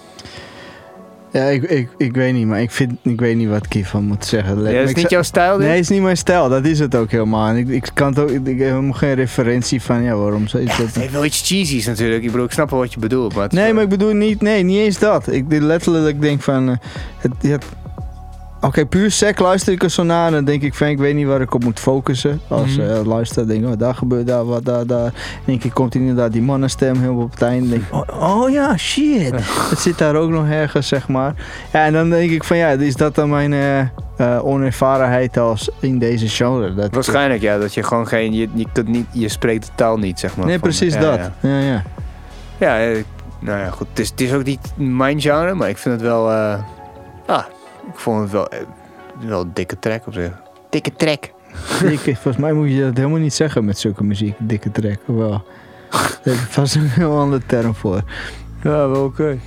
Ja, 1.33 1.45
ik, 1.45 1.63
ik, 1.63 1.89
ik 1.97 2.15
weet 2.15 2.33
niet, 2.35 2.47
maar 2.47 2.61
ik, 2.61 2.71
vind, 2.71 2.93
ik 3.03 3.21
weet 3.21 3.37
niet 3.37 3.49
wat 3.49 3.65
ik 3.65 3.73
hiervan 3.73 4.05
moet 4.05 4.25
zeggen. 4.25 4.57
Ja, 4.57 4.63
dat 4.63 4.73
is 4.73 4.91
Ik 4.91 4.97
niet 4.97 5.11
jouw 5.11 5.23
stijl 5.23 5.53
dit? 5.57 5.61
Nee, 5.67 5.71
het 5.71 5.81
is 5.81 5.89
niet 5.89 6.03
mijn 6.03 6.17
stijl. 6.17 6.49
Dat 6.49 6.65
is 6.65 6.79
het 6.79 6.95
ook 6.95 7.11
helemaal. 7.11 7.49
En 7.49 7.57
ik, 7.57 7.69
ik, 7.69 7.91
kan 7.95 8.09
het 8.09 8.19
ook, 8.19 8.31
ik, 8.31 8.47
ik 8.47 8.59
heb 8.59 8.69
helemaal 8.69 8.93
geen 8.93 9.15
referentie 9.15 9.83
van, 9.83 10.03
ja, 10.03 10.15
waarom 10.15 10.49
zo 10.49 10.59
is 10.59 10.67
dat? 10.77 10.77
Het 10.87 10.95
heeft 10.95 11.13
wel 11.13 11.25
iets 11.25 11.43
cheesy's 11.47 11.87
natuurlijk. 11.87 12.23
Ik 12.23 12.31
bedoel, 12.31 12.47
ik 12.47 12.53
snap 12.53 12.71
wel 12.71 12.79
wat 12.79 12.93
je 12.93 12.99
bedoelt. 13.01 13.35
Maar 13.35 13.43
het 13.43 13.53
Nee, 13.53 13.65
wel- 13.65 13.75
maar 13.75 13.83
ik 13.83 13.89
bedoel 13.89 14.13
niet, 14.13 14.41
nee, 14.43 14.63
niet 14.63 14.79
eens 14.79 14.99
dat. 14.99 15.33
Ik 15.33 15.51
dit 15.51 15.63
letterlijk 15.63 16.21
denk 16.21 16.43
van, 16.43 16.69
eh, 16.69 16.77
het, 17.19 17.33
het- 17.41 17.65
Oké, 18.65 18.87
puur 18.87 19.11
sec 19.11 19.39
luister 19.39 19.73
ik 19.73 19.83
er 19.83 19.91
zo 19.91 20.03
naar 20.03 20.27
en 20.27 20.33
dan 20.33 20.45
denk 20.45 20.63
ik 20.63 20.75
van, 20.75 20.87
ik 20.87 20.99
weet 20.99 21.15
niet 21.15 21.27
waar 21.27 21.41
ik 21.41 21.55
op 21.55 21.65
moet 21.65 21.81
focussen. 21.81 22.41
Als 22.49 22.79
eh 22.79 23.05
luister, 23.05 23.47
denk 23.47 23.65
ik, 23.65 23.71
oh, 23.71 23.79
daar 23.79 23.95
gebeurt 23.95 24.27
daar, 24.27 24.45
wat 24.45 24.65
daar, 24.65 24.87
daar. 24.87 25.03
Dan 25.03 25.13
denk 25.45 25.65
ik, 25.65 25.75
komt 25.75 25.95
inderdaad 25.95 26.33
die 26.33 26.43
mannenstem 26.43 27.01
heel 27.01 27.15
op 27.15 27.31
het 27.31 27.43
einde. 27.43 27.69
denk 27.69 27.83
ik, 27.83 27.95
oh, 27.95 28.41
oh 28.43 28.51
ja, 28.51 28.77
shit. 28.77 29.31
Het 29.71 29.79
zit 29.79 29.99
daar 29.99 30.17
ook 30.17 30.31
nog 30.31 30.49
ergens, 30.49 30.89
zeg 30.89 31.09
maar. 31.09 31.35
Ja, 31.73 31.85
en 31.85 31.93
dan 31.93 32.11
denk 32.11 32.31
ik 32.31 32.45
van, 32.45 32.57
ja, 32.57 32.69
is 32.69 32.97
dat 32.97 33.15
dan 33.15 33.29
mijn 33.29 33.53
eh, 33.53 33.81
eh, 34.17 34.45
onervarenheid 34.47 35.37
als 35.37 35.71
in 35.81 35.99
deze 35.99 36.29
genre? 36.29 36.75
Dat, 36.75 36.95
Waarschijnlijk 36.95 37.43
ja, 37.43 37.59
dat 37.59 37.75
je 37.75 37.83
gewoon 37.83 38.07
geen... 38.09 38.33
Je, 38.35 38.49
je, 38.55 38.67
kunt 38.73 38.89
niet, 38.89 39.07
je 39.13 39.29
spreekt 39.29 39.67
de 39.67 39.73
taal 39.75 39.97
niet, 39.97 40.19
zeg 40.19 40.37
maar. 40.37 40.47
Nee, 40.47 40.59
van- 40.59 40.69
precies 40.69 40.95
ja, 40.95 41.01
dat. 41.01 41.19
Ja, 41.19 41.33
Ja, 41.41 41.59
ja. 41.59 41.83
ja 42.59 43.03
nou 43.39 43.59
ja, 43.59 43.71
goed. 43.71 43.87
Het 43.89 43.99
is, 43.99 44.11
het 44.11 44.21
is 44.21 44.33
ook 44.33 44.45
niet 44.45 44.73
mijn 44.77 45.21
genre, 45.21 45.55
maar 45.55 45.69
ik 45.69 45.79
vind 45.79 45.95
het 45.95 46.03
wel... 46.03 46.31
ah, 47.27 47.45
ik 47.93 47.99
vond 47.99 48.21
het 48.21 48.31
wel, 48.31 48.49
eh, 48.49 48.59
wel 49.19 49.41
een 49.41 49.51
dikke 49.55 49.79
track 49.79 50.07
op 50.07 50.13
zich. 50.13 50.33
Dikke 50.71 50.93
track. 50.93 51.31
Dikke, 51.81 52.15
volgens 52.15 52.37
mij 52.37 52.53
moet 52.53 52.71
je 52.71 52.81
dat 52.81 52.97
helemaal 52.97 53.19
niet 53.19 53.35
zeggen 53.35 53.65
met 53.65 53.79
zulke 53.79 54.05
muziek. 54.05 54.35
Dikke 54.39 54.71
track, 54.71 54.99
wel. 55.07 55.45
Daar 55.91 56.19
heb 56.23 56.35
ik 56.35 56.51
vast 56.51 56.75
een 56.75 56.89
heel 56.89 57.19
andere 57.19 57.43
term 57.47 57.75
voor. 57.75 58.03
Ja, 58.63 58.89
wel 58.89 59.05
oké. 59.05 59.39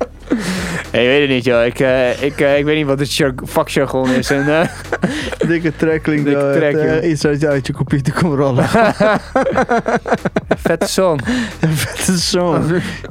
Hey, 0.90 1.02
ik 1.02 1.08
weet 1.08 1.20
het 1.20 1.30
niet, 1.30 1.44
joh. 1.44 1.64
Ik, 1.64 1.80
eh, 1.80 2.22
ik, 2.22 2.40
eh, 2.40 2.58
ik 2.58 2.64
weet 2.64 2.76
niet 2.76 2.86
wat 2.86 2.98
het 2.98 3.14
jar- 3.14 3.32
vakjargon 3.42 4.10
is. 4.10 4.30
En, 4.30 4.60
eh, 4.60 4.68
Dikke 5.48 5.76
track 5.76 6.02
klinkt 6.02 6.24
Dikke 6.24 6.56
track, 6.58 6.72
joh. 6.72 7.08
iets 7.10 7.24
uit 7.26 7.40
je, 7.40 7.48
uit 7.48 7.66
je 7.66 7.72
computer 7.72 8.12
komt 8.14 8.34
rollen. 8.38 8.64
vette 10.66 10.86
song. 10.86 11.20
Een 11.60 11.72
vette 11.72 12.20
song. 12.20 12.62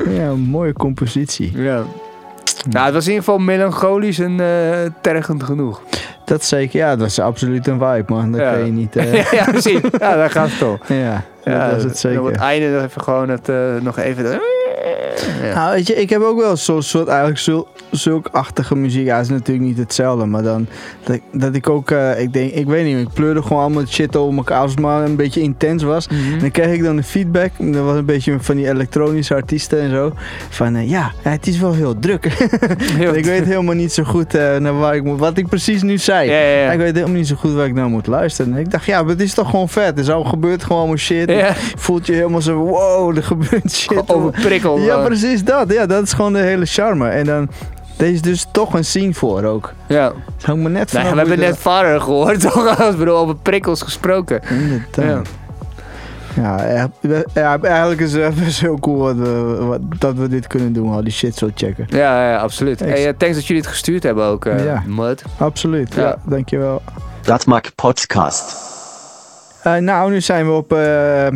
Ja, 0.09 0.23
een 0.27 0.39
mooie 0.39 0.73
compositie. 0.73 1.51
Ja. 1.55 1.83
Nou, 2.69 2.85
het 2.85 2.93
was 2.93 3.03
in 3.07 3.11
ieder 3.11 3.23
geval 3.25 3.39
melancholisch 3.39 4.19
en 4.19 4.37
tergend 5.01 5.43
genoeg. 5.43 5.81
Dat 6.25 6.45
zeker, 6.45 6.79
ja, 6.79 6.95
dat 6.95 7.07
is 7.07 7.19
absoluut 7.19 7.67
een 7.67 7.79
vibe, 7.79 8.03
man. 8.07 8.31
Dat 8.31 8.41
Ja. 8.41 8.51
kan 8.51 8.65
je 8.65 8.71
niet... 8.71 8.93
ja, 9.31 9.43
precies. 9.51 9.79
Ja, 9.99 10.15
daar 10.15 10.29
gaat 10.29 10.49
het 10.49 10.57
toch. 10.59 10.77
ja, 10.87 11.23
Ja, 11.51 11.69
dat 11.69 11.77
is 11.77 11.84
het 11.84 12.03
en 12.03 12.19
Op 12.19 12.26
het 12.26 12.34
zeker. 12.35 12.47
einde 12.49 12.69
nog 12.76 12.84
even 12.84 13.01
gewoon 13.01 13.30
het, 13.30 13.49
eh, 13.49 13.55
nog 13.81 13.97
even... 13.97 14.23
de- 14.23 14.57
ja. 15.43 15.53
Nou, 15.53 15.71
weet 15.76 15.88
je, 15.88 15.95
ik 15.95 16.09
heb 16.09 16.21
ook 16.21 16.39
wel 16.41 16.57
zo'n 16.57 16.81
soort 16.81 17.07
eigenlijk 17.07 17.39
zul, 17.39 17.67
zulkachtige 17.91 18.76
muziek. 18.76 19.05
Ja, 19.05 19.15
het 19.15 19.26
is 19.26 19.31
natuurlijk 19.31 19.67
niet 19.67 19.77
hetzelfde, 19.77 20.26
maar 20.26 20.43
dan 20.43 20.67
dat, 21.03 21.15
ik- 21.15 21.21
dat 21.31 21.55
ik 21.55 21.69
ook, 21.69 21.91
eh, 21.91 22.19
ik 22.21 22.34
denk, 22.34 22.51
ik 22.51 22.65
weet 22.67 22.85
niet, 22.85 22.97
ik 22.97 23.13
pleurde 23.13 23.41
gewoon 23.41 23.61
allemaal 23.61 23.85
shit 23.85 24.15
over 24.15 24.38
elkaar 24.38 24.59
als 24.61 24.71
het 24.71 24.80
maar 24.80 25.03
een 25.05 25.15
beetje 25.15 25.41
intens 25.41 25.84
was. 25.84 26.07
Mhm. 26.07 26.34
En 26.34 26.39
dan 26.39 26.51
kreeg 26.51 26.73
ik 26.73 26.84
dan 26.84 26.95
de 26.95 27.03
feedback, 27.03 27.51
dat 27.57 27.84
was 27.84 27.95
een 27.97 28.05
beetje 28.05 28.35
van 28.39 28.55
die 28.55 28.69
elektronische 28.69 29.35
artiesten 29.35 29.80
en 29.80 29.89
zo, 29.89 30.11
van 30.49 30.76
eh, 30.76 30.89
ja, 30.89 31.11
het 31.21 31.47
is 31.47 31.59
wel 31.59 31.73
heel 31.73 31.99
druk. 31.99 32.26
ik 33.13 33.26
weet 33.26 33.45
helemaal 33.45 33.76
niet 33.76 33.93
zo 33.93 34.03
goed 34.03 34.34
naar 34.34 34.77
waar 34.80 34.95
ik 34.95 35.03
moet, 35.03 35.19
wat 35.19 35.38
ik 35.38 35.47
precies 35.47 35.81
nu 35.81 35.97
zei. 35.97 36.30
Ja, 36.30 36.39
ja. 36.39 36.71
Ik 36.71 36.77
weet 36.80 36.93
helemaal 36.95 37.15
niet 37.15 37.27
zo 37.27 37.35
goed 37.35 37.53
waar 37.53 37.65
ik 37.65 37.73
naar 37.73 37.88
moet 37.89 38.07
luisteren. 38.07 38.53
En 38.53 38.59
ik 38.59 38.71
dacht, 38.71 38.85
ja, 38.85 39.01
maar 39.01 39.11
het 39.11 39.21
is 39.21 39.34
toch 39.34 39.49
gewoon 39.49 39.69
vet. 39.69 39.97
Er 39.97 40.03
zo 40.03 40.23
gebeurt 40.23 40.63
gewoon 40.63 40.97
shit. 40.97 41.30
Je 41.47 41.53
voelt 41.77 42.05
je 42.05 42.13
helemaal 42.13 42.41
zo, 42.41 42.55
wow, 42.55 43.17
er 43.17 43.23
gebeurt 43.23 43.71
shit. 43.71 44.03
Overprikkeld. 44.13 44.81
Ja, 44.83 44.95
man. 44.95 45.05
precies 45.05 45.43
dat. 45.43 45.71
Ja, 45.73 45.85
dat 45.85 46.03
is 46.03 46.13
gewoon 46.13 46.33
de 46.33 46.39
hele 46.39 46.65
charme. 46.65 47.09
En 47.09 47.25
dan, 47.25 47.49
deze 47.97 48.13
is 48.13 48.21
dus 48.21 48.45
toch 48.51 48.73
een 48.73 48.85
scene 48.85 49.13
voor 49.13 49.43
ook. 49.43 49.73
Ja. 49.87 50.11
Het 50.35 50.45
hangt 50.45 50.61
me 50.61 50.69
net 50.69 50.91
Nou, 50.93 51.07
vanaf 51.07 51.23
we 51.23 51.29
hebben 51.29 51.47
net 51.49 51.57
vader 51.57 52.01
gehoord, 52.01 52.39
toch? 52.51 52.79
Als 52.79 52.95
bedoel, 52.95 53.17
over 53.17 53.35
prikkels 53.35 53.81
gesproken. 53.81 54.41
Inderdaad. 54.49 55.27
Ja, 56.35 56.65
ja, 56.67 56.89
ja, 57.33 57.57
eigenlijk 57.61 58.01
is 58.01 58.13
het 58.13 58.35
best 58.35 58.59
heel 58.67 58.79
cool 58.79 58.97
wat 58.97 59.15
we, 59.15 59.55
wat, 59.65 59.79
dat 59.99 60.15
we 60.15 60.27
dit 60.27 60.47
kunnen 60.47 60.73
doen. 60.73 60.91
Al 60.93 61.03
die 61.03 61.11
shit 61.13 61.35
zo 61.35 61.49
checken. 61.55 61.85
Ja, 61.89 62.29
ja 62.31 62.37
absoluut. 62.37 62.81
Ik- 62.81 62.87
Hey, 62.87 63.07
eh, 63.07 63.13
thanks 63.17 63.35
dat 63.35 63.45
jullie 63.45 63.61
het 63.61 63.71
gestuurd 63.71 64.03
hebben 64.03 64.25
ook, 64.25 64.45
eh 64.45 64.65
Ja. 64.65 64.83
Mud. 64.87 65.23
Absoluut, 65.37 65.93
ja, 65.95 66.01
Ja. 66.01 66.15
dankjewel. 66.25 66.81
Dat 67.21 67.45
maakt 67.45 67.75
podcast. 67.75 68.55
Eh, 69.64 69.76
nou, 69.76 70.11
nu 70.11 70.22
zijn 70.22 70.45
we 70.45 70.52
op 70.52 70.73
eh, 70.73 71.27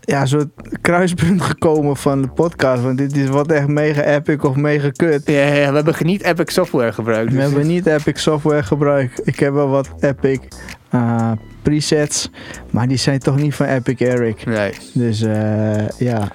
ja, 0.00 0.26
soort 0.26 0.48
kruispunt 0.80 1.42
gekomen 1.42 1.96
van 1.96 2.22
de 2.22 2.28
podcast. 2.28 2.82
Want 2.82 2.98
dit 2.98 3.16
is 3.16 3.28
wat 3.28 3.50
echt 3.50 3.66
mega 3.66 4.02
epic 4.02 4.44
of 4.44 4.56
mega 4.56 4.90
kut. 4.90 5.22
Ja, 5.24 5.46
ja, 5.46 5.68
we 5.68 5.74
hebben 5.74 5.94
niet 6.00 6.22
Epic 6.22 6.52
software 6.52 6.92
gebruikt. 6.92 7.30
We 7.30 7.36
dus- 7.36 7.44
hebben 7.44 7.66
niet 7.66 7.86
epic 7.86 8.20
software 8.20 8.62
gebruikt. 8.62 9.26
Ik 9.26 9.38
heb 9.38 9.52
wel 9.52 9.68
wat 9.68 9.88
epic 10.00 10.38
eh, 10.90 11.32
presets. 11.62 12.30
Maar 12.70 12.88
die 12.88 12.96
zijn 12.96 13.18
toch 13.18 13.36
niet 13.36 13.54
van 13.54 13.66
Epic 13.66 13.98
Eric. 13.98 14.46
Nee. 14.46 14.72
Dus 14.92 15.20
ja, 15.98 16.28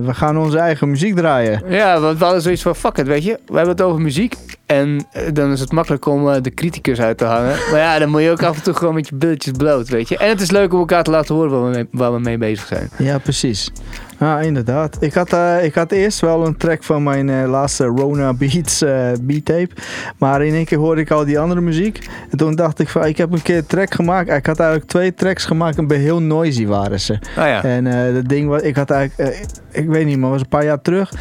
we 0.00 0.14
gaan 0.14 0.38
onze 0.38 0.58
eigen 0.58 0.90
muziek 0.90 1.16
draaien. 1.16 1.62
Ja, 1.68 2.00
want 2.00 2.18
we 2.18 2.24
hadden 2.24 2.42
zoiets 2.42 2.62
van, 2.62 2.76
fuck 2.76 2.98
it, 2.98 3.06
weet 3.06 3.24
je. 3.24 3.38
We 3.46 3.56
hebben 3.56 3.74
het 3.74 3.82
over 3.82 4.00
muziek. 4.00 4.34
En 4.72 5.06
eh, 5.12 5.22
dan 5.32 5.52
is 5.52 5.60
het 5.60 5.72
makkelijk 5.72 6.06
om 6.06 6.28
eh, 6.28 6.42
de 6.42 6.54
criticus 6.54 7.00
uit 7.00 7.18
te 7.18 7.24
hangen. 7.24 7.56
Maar 7.70 7.80
ja, 7.80 7.98
dan 7.98 8.08
moet 8.08 8.22
je 8.22 8.30
ook 8.30 8.42
af 8.42 8.56
en 8.56 8.62
toe 8.62 8.74
gewoon 8.74 8.94
met 8.94 9.08
je 9.08 9.14
billetjes 9.14 9.52
bloot, 9.56 9.88
weet 9.88 10.08
je. 10.08 10.16
En 10.16 10.28
het 10.28 10.40
is 10.40 10.50
leuk 10.50 10.72
om 10.72 10.78
elkaar 10.78 11.02
te 11.02 11.10
laten 11.10 11.34
horen 11.34 11.50
waar 11.50 11.64
we 11.64 11.70
mee, 11.70 11.86
waar 11.90 12.12
we 12.12 12.18
mee 12.18 12.38
bezig 12.38 12.66
zijn. 12.66 12.90
Ja, 12.98 13.18
precies. 13.18 13.70
Ah, 14.18 14.42
inderdaad. 14.42 14.96
Ik 15.00 15.14
had, 15.14 15.32
eh, 15.32 15.64
ik 15.64 15.74
had 15.74 15.92
eerst 15.92 16.20
wel 16.20 16.46
een 16.46 16.56
track 16.56 16.82
van 16.82 17.02
mijn 17.02 17.46
laatste 17.46 17.84
Rona 17.84 18.32
Beats 18.34 18.82
eh 18.82 19.10
beat 19.22 19.44
tape. 19.44 19.70
Maar 20.18 20.44
in 20.44 20.54
één 20.54 20.64
keer 20.64 20.78
hoorde 20.78 21.00
ik 21.00 21.10
al 21.10 21.24
die 21.24 21.38
andere 21.38 21.60
muziek. 21.60 22.08
En 22.30 22.36
toen 22.36 22.54
dacht 22.54 22.78
ik 22.78 22.88
van, 22.88 23.06
ik 23.06 23.16
heb 23.16 23.32
een 23.32 23.42
keer 23.42 23.56
een 23.56 23.66
track 23.66 23.94
gemaakt. 23.94 24.30
Ik 24.30 24.46
had 24.46 24.58
eigenlijk 24.58 24.90
twee 24.90 25.14
tracks 25.14 25.44
gemaakt 25.44 25.78
en 25.78 25.86
bij 25.86 25.98
heel 25.98 26.22
noisy 26.22 26.66
waren 26.66 27.00
ze. 27.00 27.18
Ah 27.36 27.46
ja. 27.46 27.64
En 27.64 28.14
dat 28.14 28.28
ding 28.28 28.48
was, 28.48 28.62
ik 28.62 28.76
had 28.76 28.90
eigenlijk, 28.90 29.46
ik 29.70 29.88
weet 29.88 30.06
niet, 30.06 30.18
maar 30.18 30.30
het 30.30 30.32
was 30.32 30.42
een 30.42 30.58
paar 30.58 30.64
jaar 30.64 30.82
terug. 30.82 31.12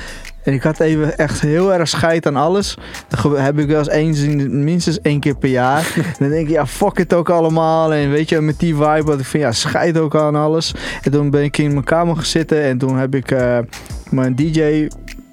En 0.43 0.53
ik 0.53 0.63
had 0.63 0.80
even 0.80 1.18
echt 1.18 1.41
heel 1.41 1.73
erg 1.73 1.88
scheid 1.88 2.27
aan 2.27 2.35
alles. 2.35 2.77
Dat 3.07 3.38
heb 3.38 3.59
ik 3.59 3.68
wel 3.68 3.77
eens 3.77 3.89
eens, 3.89 4.19
in- 4.22 4.63
minstens 4.63 5.01
één 5.01 5.19
keer 5.19 5.35
per 5.35 5.49
jaar. 5.49 5.93
en 5.95 6.13
dan 6.19 6.30
denk 6.30 6.47
ik, 6.47 6.53
ja, 6.53 6.68
fuck 6.68 6.97
het 6.97 7.13
ook 7.13 7.30
allemaal. 7.30 7.93
En 7.93 8.09
weet 8.11 8.30
je, 8.30 8.41
met 8.41 8.59
die 8.59 8.76
vibe 8.76 9.03
had 9.11 9.19
ik 9.19 9.26
van, 9.26 9.39
ja, 9.39 9.51
scheid 9.51 9.97
ook 9.97 10.15
aan 10.15 10.35
alles. 10.35 10.73
En 11.01 11.11
toen 11.11 11.30
ben 11.30 11.43
ik 11.43 11.57
in 11.57 11.72
mijn 11.72 11.84
kamer 11.84 12.15
gaan 12.15 12.26
zitten 12.26 12.63
en 12.63 12.77
toen 12.77 12.97
heb 12.97 13.15
ik 13.15 13.31
eh, 13.31 13.57
mijn 14.09 14.35
DJ... 14.35 14.88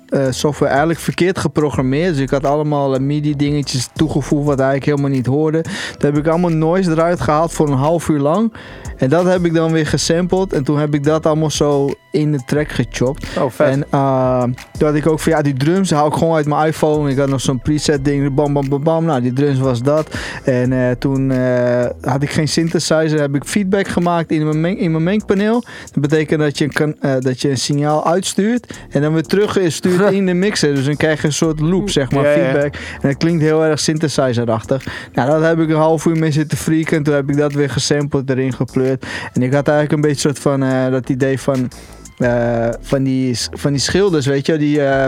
eh, 0.08 0.26
software 0.30 0.70
eigenlijk 0.70 1.00
verkeerd 1.00 1.38
geprogrammeerd. 1.38 2.12
Dus 2.12 2.22
ik 2.22 2.30
had 2.30 2.44
allemaal 2.44 2.94
eh, 2.94 3.00
MIDI 3.00 3.36
dingetjes 3.36 3.88
toegevoegd 3.94 4.46
wat 4.46 4.58
eigenlijk 4.60 4.90
helemaal 4.90 5.16
niet 5.16 5.26
hoorde. 5.26 5.62
Toen 5.62 6.10
heb 6.14 6.16
ik 6.18 6.26
allemaal 6.26 6.50
noise 6.50 6.90
eruit 6.90 7.20
gehaald 7.20 7.52
voor 7.52 7.68
een 7.68 7.76
half 7.78 8.08
uur 8.08 8.18
lang. 8.20 8.52
En 8.98 9.08
dat 9.08 9.24
heb 9.24 9.44
ik 9.44 9.54
dan 9.54 9.72
weer 9.72 9.86
gesampled. 9.86 10.52
En 10.52 10.64
toen 10.64 10.78
heb 10.78 10.94
ik 10.94 11.04
dat 11.04 11.26
allemaal 11.26 11.50
zo 11.50 11.90
in 12.10 12.32
de 12.32 12.40
track 12.46 12.68
gechopt. 12.70 13.26
Oh, 13.38 13.50
vet. 13.50 13.66
En 13.68 13.84
eh, 13.90 14.42
toen 14.78 14.86
had 14.86 14.94
ik 14.96 15.06
ook 15.06 15.20
van 15.20 15.32
ja, 15.32 15.42
die 15.42 15.54
drums 15.54 15.90
hou 15.90 16.08
ik 16.08 16.14
gewoon 16.14 16.34
uit 16.36 16.46
mijn 16.46 16.66
iPhone. 16.66 17.10
Ik 17.10 17.18
had 17.18 17.28
nog 17.28 17.40
zo'n 17.40 17.60
preset 17.60 18.04
ding, 18.04 18.34
bam 18.34 18.52
bam 18.52 18.68
bam 18.68 18.82
bam. 18.82 19.04
Nou, 19.04 19.20
die 19.22 19.32
drums 19.32 19.58
was 19.58 19.82
dat. 19.82 20.16
En 20.44 20.72
eh, 20.72 20.90
toen 20.90 21.30
eh, 21.30 21.86
had 22.00 22.22
ik 22.22 22.30
geen 22.30 22.48
synthesizer, 22.48 23.20
heb 23.20 23.34
ik 23.34 23.44
feedback 23.44 23.88
gemaakt 23.88 24.30
in 24.30 24.44
mijn, 24.44 24.60
meng- 24.60 24.78
in 24.80 24.90
mijn 24.90 25.02
mengpaneel. 25.02 25.62
Dat 25.92 26.00
betekent 26.02 26.40
dat 26.40 26.58
je, 26.58 26.64
een 26.64 26.72
kan, 26.72 26.96
dat 27.20 27.40
je 27.40 27.50
een 27.50 27.56
signaal 27.58 28.06
uitstuurt 28.06 28.74
en 28.90 29.02
dan 29.02 29.12
weer 29.12 29.22
terug 29.22 29.58
stuurt 29.66 30.12
in 30.18 30.26
de 30.26 30.34
mixer. 30.34 30.74
Dus 30.74 30.84
dan 30.84 30.96
krijg 30.96 31.20
je 31.20 31.26
een 31.26 31.32
soort 31.32 31.60
loop, 31.60 31.90
zeg 31.90 32.10
maar, 32.10 32.24
Ja, 32.24 32.30
ja. 32.30 32.50
feedback. 32.50 32.74
En 32.74 33.08
dat 33.08 33.16
klinkt 33.16 33.42
heel 33.42 33.64
erg 33.64 33.80
synthesizer-achtig. 33.80 34.84
Nou, 35.12 35.30
daar 35.40 35.48
heb 35.48 35.58
ik 35.60 35.68
een 35.68 35.76
half 35.76 36.06
uur 36.06 36.16
mee 36.16 36.30
zitten 36.32 36.58
freaken. 36.58 36.96
En 36.96 37.02
toen 37.02 37.14
heb 37.14 37.30
ik 37.30 37.36
dat 37.36 37.52
weer 37.52 37.70
gesampled 37.70 38.30
erin 38.30 38.52
gepleurd. 38.52 38.86
En 39.32 39.42
ik 39.42 39.52
had 39.52 39.68
eigenlijk 39.68 39.92
een 39.92 40.08
beetje 40.08 40.20
soort 40.20 40.38
van 40.38 40.62
eh, 40.62 40.90
dat 40.90 41.08
idee 41.08 41.40
van. 41.40 41.70
Eh, 42.18 42.68
van, 42.80 43.02
die, 43.02 43.38
van 43.50 43.72
die 43.72 43.80
schilders, 43.80 44.26
weet 44.26 44.46
je, 44.46 44.56
die 44.56 44.82
eh, 44.82 45.04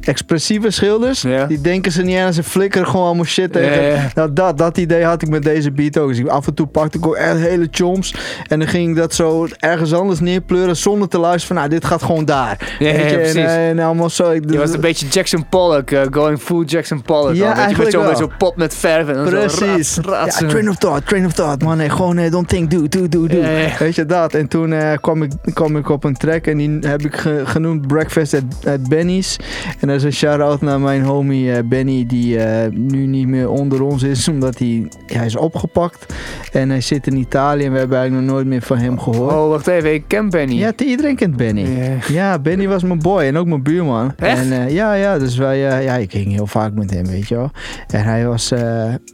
expressieve 0.00 0.70
schilders, 0.70 1.24
die 1.48 1.60
denken 1.60 1.92
ze 1.92 2.02
niet 2.02 2.18
aan, 2.18 2.32
ze 2.32 2.42
flikkeren 2.42 2.86
gewoon 2.86 3.06
allemaal 3.06 3.24
shit 3.24 3.52
tegen. 3.52 4.10
Nou, 4.14 4.32
dat, 4.32 4.58
dat 4.58 4.78
idee 4.78 5.04
had 5.04 5.22
ik 5.22 5.28
met 5.28 5.42
deze 5.42 5.70
beat 5.70 5.98
ook. 5.98 6.08
Dus 6.08 6.18
ik, 6.18 6.26
af 6.26 6.46
en 6.46 6.54
toe 6.54 6.66
pakte 6.66 6.98
ik 6.98 7.06
ook 7.06 7.14
echt 7.14 7.38
hele 7.38 7.68
chomps 7.70 8.14
en 8.48 8.58
dan 8.58 8.68
ging 8.68 8.90
ik 8.90 8.96
dat 8.96 9.14
zo 9.14 9.46
ergens 9.58 9.92
anders 9.92 10.20
neerpleuren 10.20 10.76
zonder 10.76 11.08
te 11.08 11.18
luisteren 11.18 11.46
van, 11.46 11.56
nou, 11.56 11.68
dit 11.68 11.84
gaat 11.84 12.02
gewoon 12.02 12.24
daar. 12.24 12.76
Ja, 12.78 12.88
ja, 12.88 12.96
Weet 12.96 13.10
je, 13.10 13.16
precies. 13.16 13.34
En, 13.34 13.46
eh, 13.46 13.68
en 13.68 13.78
allemaal 13.78 14.10
zo. 14.10 14.30
Ik, 14.30 14.50
Je 14.50 14.58
was 14.58 14.72
een 14.72 14.80
beetje 14.80 15.06
Jackson 15.06 15.48
Pollock, 15.48 15.90
going 16.10 16.40
full 16.40 16.64
Jackson 16.64 17.02
Pollock. 17.02 17.34
Ja, 17.34 17.56
weet 17.56 17.70
je, 17.70 17.82
met 17.82 17.92
zo'n 17.92 18.00
wel. 18.00 18.10
met 18.10 18.18
zo'n 18.18 18.32
pot 18.38 18.56
met 18.56 18.74
verf 18.74 19.08
en 19.08 19.14
dan 19.14 19.28
zo 19.28 19.36
Precies. 19.36 19.98
rats. 20.02 20.38
Ja, 20.38 20.48
train 20.48 20.68
of 20.68 20.76
thought, 20.76 21.06
train 21.06 21.26
of 21.26 21.32
thought, 21.32 21.62
man. 21.62 21.76
Nee, 21.76 21.90
gewoon 21.90 22.30
don't 22.30 22.48
think, 22.48 22.70
do, 22.70 22.88
do, 22.88 23.08
do, 23.08 23.26
do. 23.26 23.40
Weet 23.78 23.94
je 23.94 24.06
dat? 24.06 24.34
En 24.34 24.48
toen 24.48 24.74
kwam, 25.00 25.22
ik, 25.22 25.32
kwam 25.54 25.76
ik 25.76 25.88
op 25.88 26.04
een 26.04 26.16
track 26.16 26.46
En 26.52 26.58
die 26.80 26.90
heb 26.90 27.02
ik 27.02 27.16
ge- 27.16 27.42
genoemd 27.44 27.86
Breakfast 27.86 28.34
at, 28.34 28.42
at 28.66 28.88
Benny's. 28.88 29.36
En 29.80 29.88
dat 29.88 29.96
is 29.96 30.02
een 30.02 30.12
shout-out 30.12 30.60
naar 30.60 30.80
mijn 30.80 31.02
homie 31.02 31.52
eh, 31.52 31.62
Benny, 31.68 32.06
die 32.06 32.38
eh, 32.38 32.70
nu 32.70 33.06
niet 33.06 33.26
meer 33.26 33.48
onder 33.50 33.82
ons 33.82 34.02
is, 34.02 34.28
omdat 34.34 34.58
hij, 34.58 34.88
hij 35.06 35.26
is 35.26 35.36
opgepakt. 35.36 36.14
En 36.52 36.68
hij 36.70 36.80
zit 36.80 37.06
in 37.06 37.16
Italië 37.16 37.64
en 37.64 37.72
we 37.72 37.78
hebben 37.78 37.98
eigenlijk 37.98 38.26
nog 38.26 38.34
nooit 38.36 38.46
meer 38.48 38.62
van 38.62 38.78
hem 38.78 38.98
gehoord. 39.00 39.32
Oh, 39.32 39.48
wacht 39.48 39.66
even. 39.66 39.94
Ik 39.94 40.04
ken 40.06 40.30
Benny. 40.30 40.54
Ja, 40.54 40.72
iedereen 40.76 41.16
kent 41.16 41.36
Benny. 41.36 41.66
Ja, 42.08 42.38
Benny 42.38 42.68
was 42.68 42.82
mijn 42.82 42.98
boy 42.98 43.22
en 43.22 43.36
ook 43.36 43.46
mijn 43.46 43.62
buurman. 43.62 44.12
Echt? 44.16 44.38
En, 44.40 44.52
eh, 44.52 44.70
ja, 44.70 44.94
ja, 44.94 45.18
dus 45.18 45.36
wij, 45.36 45.58
ja, 45.58 45.94
ik 45.94 46.10
ging 46.10 46.32
heel 46.32 46.46
vaak 46.46 46.74
met 46.74 46.90
hem, 46.90 47.06
weet 47.06 47.28
je 47.28 47.34
wel. 47.34 47.50
En 47.88 48.04
hij 48.04 48.26
was 48.26 48.52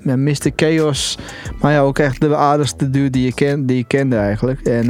Mr. 0.02 0.50
Chaos, 0.56 1.18
maar 1.60 1.72
ja, 1.72 1.80
ook 1.80 1.98
echt 1.98 2.20
de 2.20 2.36
aardigste 2.36 2.90
dude 2.90 3.10
die 3.10 3.32
je, 3.36 3.64
die 3.64 3.76
je 3.76 3.84
kende 3.84 4.16
eigenlijk. 4.16 4.60
En 4.60 4.88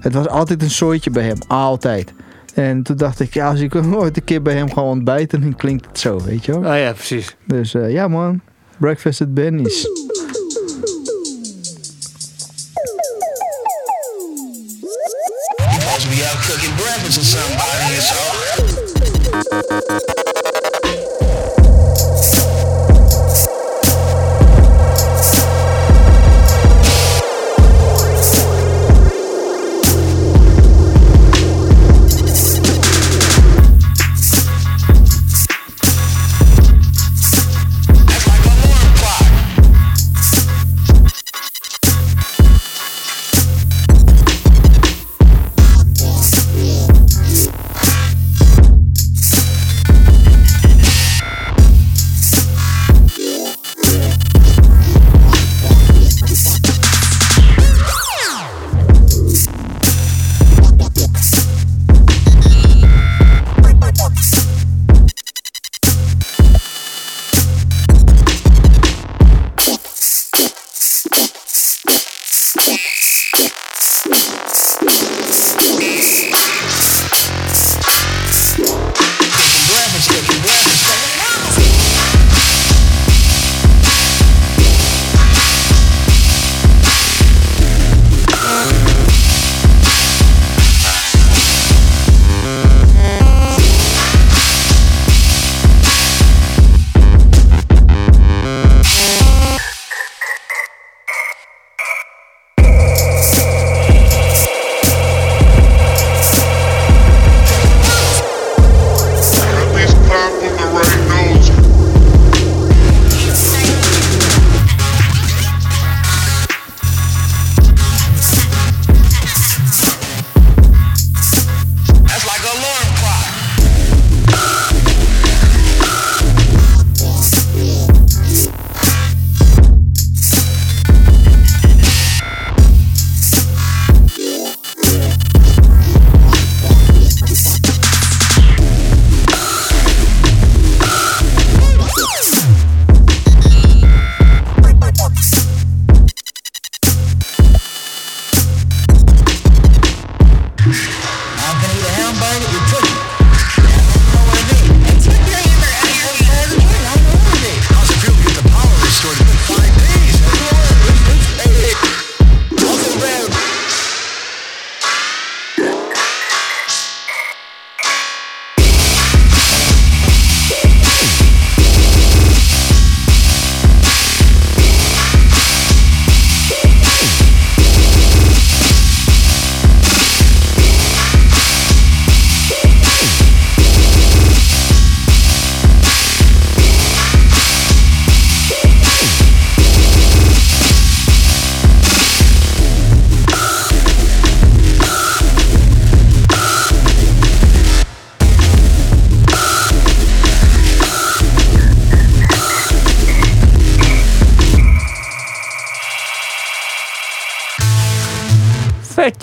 het 0.00 0.14
was 0.14 0.28
altijd 0.28 0.62
een 0.62 0.70
soortje 0.70 1.10
bij 1.10 1.22
hem, 1.22 1.36
altijd. 1.74 2.12
En 2.54 2.82
toen 2.82 2.96
dacht 2.96 3.20
ik, 3.20 3.34
ja, 3.34 3.50
als 3.50 3.60
ik 3.60 3.74
ooit 3.94 4.16
een 4.16 4.24
keer 4.24 4.42
bij 4.42 4.54
hem 4.54 4.72
ga 4.72 4.80
ontbijten, 4.80 5.40
dan 5.40 5.56
klinkt 5.56 5.86
het 5.86 5.98
zo, 5.98 6.20
weet 6.24 6.44
je 6.44 6.60
wel. 6.60 6.72
Oh 6.72 6.78
ja, 6.78 6.92
precies. 6.92 7.36
Dus 7.46 7.74
eh, 7.74 7.92
ja 7.92 8.08
man, 8.08 8.40
breakfast 8.78 9.20
at 9.20 9.34
Benny's. 9.34 9.88
Be 16.10 16.24
out 16.24 16.38
cooking 16.46 16.74
breakfast 16.76 17.18
or 17.18 17.24
somebody, 17.24 18.00
so. 20.08 20.13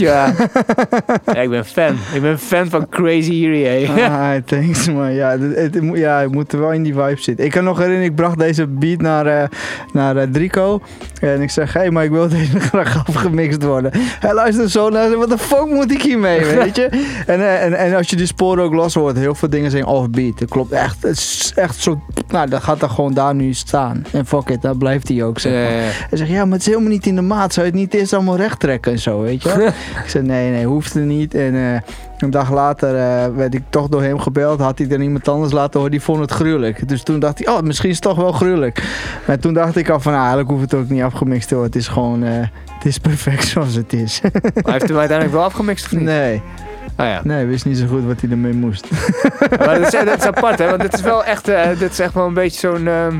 Ja. 0.02 0.34
ja. 1.34 1.41
Ik 1.41 1.49
ben 1.49 1.65
fan. 1.65 1.95
Ik 2.14 2.22
ben 2.22 2.40
fan 2.40 2.69
van 2.69 2.90
Crazy 2.90 3.32
Erie. 3.32 3.90
Ah, 3.90 4.34
thanks 4.45 4.90
man. 4.90 5.14
Ja, 5.14 5.38
het, 5.40 5.80
ja, 5.94 6.19
ik 6.19 6.32
moet 6.32 6.53
er 6.53 6.60
wel 6.60 6.72
in 6.72 6.84
die 6.84 6.94
vibe 6.94 7.22
zitten. 7.22 7.45
Ik 7.45 7.52
kan 7.52 7.64
nog 7.64 7.78
herinneren, 7.78 8.10
ik 8.10 8.15
bracht 8.15 8.40
deze 8.40 8.68
beat 8.68 9.02
naar, 9.02 9.26
eh, 9.26 9.48
naar 9.94 10.18
eh, 10.18 10.28
Drico. 10.32 10.82
En 11.22 11.41
ik 11.41 11.49
zeg, 11.49 11.73
hé, 11.73 11.80
hey, 11.80 11.91
maar 11.91 12.03
ik 12.03 12.11
wil 12.11 12.27
deze 12.39 12.60
graag 12.60 13.07
afgemixt 13.07 13.64
worden. 13.64 13.91
Hij 13.95 14.34
luistert 14.34 14.72
zo 14.72 14.89
naar, 14.89 15.18
wat 15.18 15.30
de 15.30 15.38
fuck 15.38 15.65
moet 15.65 15.91
ik 15.91 16.02
hiermee, 16.02 16.45
weet 16.56 16.76
je? 16.76 16.89
En, 17.26 17.39
eh, 17.39 17.64
en, 17.64 17.73
en 17.73 17.95
als 17.95 18.10
je 18.10 18.15
die 18.15 18.26
sporen 18.26 18.64
ook 18.64 18.73
los 18.73 18.93
hoort, 18.93 19.18
heel 19.18 19.35
veel 19.35 19.49
dingen 19.49 19.72
zijn 19.72 19.85
offbeat. 19.85 20.39
Dat 20.39 20.49
klopt 20.49 20.72
echt. 20.72 21.03
Het 21.03 21.18
is 21.18 21.52
echt 21.56 21.80
zo, 21.80 22.02
nou, 22.27 22.49
dat 22.49 22.64
gaat 22.64 22.81
er 22.81 22.89
gewoon 22.89 23.14
daar 23.14 23.35
nu 23.35 23.53
staan. 23.53 24.06
En 24.11 24.26
fuck 24.26 24.49
it, 24.49 24.61
daar 24.61 24.77
blijft 24.77 25.07
hij 25.07 25.23
ook, 25.23 25.39
zeg 25.39 25.53
maar. 25.53 25.61
Ja. 25.61 25.89
Hij 26.10 26.18
zegt, 26.18 26.30
ja, 26.30 26.43
maar 26.43 26.53
het 26.53 26.61
is 26.61 26.68
helemaal 26.68 26.89
niet 26.89 27.06
in 27.06 27.15
de 27.15 27.22
maat. 27.22 27.53
Zou 27.53 27.65
je 27.65 27.72
het 27.72 27.81
niet 27.81 27.93
eerst 27.93 28.14
allemaal 28.14 28.38
recht 28.38 28.60
trekken 28.60 28.91
en 28.91 28.99
zo, 28.99 29.22
weet 29.22 29.43
je 29.43 29.49
ik 30.03 30.10
zei, 30.10 30.23
nee, 30.23 30.52
nee, 30.52 30.65
hoeft 30.65 30.93
er 30.93 31.02
niet. 31.02 31.35
En 31.35 31.56
eh, 31.56 31.81
een 32.22 32.30
dag 32.30 32.52
later 32.52 32.95
eh, 32.95 33.35
werd 33.35 33.53
ik 33.53 33.64
toch 33.69 33.88
door 33.88 34.03
hem 34.03 34.19
gebeld. 34.19 34.60
Had 34.60 34.77
hij 34.77 34.89
er 34.89 35.02
iemand 35.02 35.27
anders 35.27 35.53
laten 35.53 35.73
horen, 35.73 35.91
die 35.91 36.02
vond 36.02 36.19
het 36.19 36.31
gruwelijk. 36.31 36.88
Dus 36.88 37.03
toen 37.03 37.19
dacht 37.19 37.43
hij, 37.43 37.53
oh, 37.53 37.61
misschien 37.61 37.89
is 37.89 37.95
het 37.95 38.03
toch 38.03 38.18
wel 38.18 38.31
gruwelijk. 38.31 38.84
Maar 39.27 39.39
toen 39.39 39.53
dacht 39.53 39.76
ik 39.76 39.89
al 39.89 39.99
van, 39.99 40.11
nou, 40.11 40.23
eigenlijk 40.23 40.52
hoeft 40.52 40.72
het 40.72 40.80
ook 40.81 40.89
niet 40.89 41.02
afgemixt 41.02 41.48
te 41.48 41.56
worden. 41.56 41.72
Het 41.73 41.81
is 41.81 41.88
gewoon, 41.88 42.23
eh, 42.23 42.31
het 42.73 42.85
is 42.85 42.98
perfect 42.98 43.48
zoals 43.53 43.73
het 43.76 43.93
is. 43.93 44.22
Maar 44.22 44.31
heeft 44.73 44.88
hij 44.88 44.98
uiteindelijk 44.98 45.31
wel 45.31 45.43
afgemixt 45.43 45.85
of 45.85 45.91
niet? 45.91 46.02
nee, 46.02 46.41
Ah 46.95 47.07
ja. 47.07 47.22
nee, 47.23 47.45
wist 47.45 47.65
niet 47.65 47.77
zo 47.77 47.85
goed 47.88 48.06
wat 48.06 48.22
hij 48.22 48.30
ermee 48.30 48.53
moest. 48.53 48.88
Maar 49.65 49.80
dat, 49.80 49.93
is, 49.93 50.06
dat 50.06 50.18
is 50.18 50.26
apart, 50.26 50.60
hè? 50.60 50.69
Want 50.69 50.81
dit 50.81 50.93
is 50.93 51.02
wel 51.02 51.23
echt, 51.23 51.48
eh, 51.48 51.69
dit 51.80 51.91
is 51.91 51.99
echt 51.99 52.14
wel 52.14 52.26
een 52.27 52.34
beetje 52.34 52.60
zo'n. 52.60 52.88
ehm, 52.88 53.15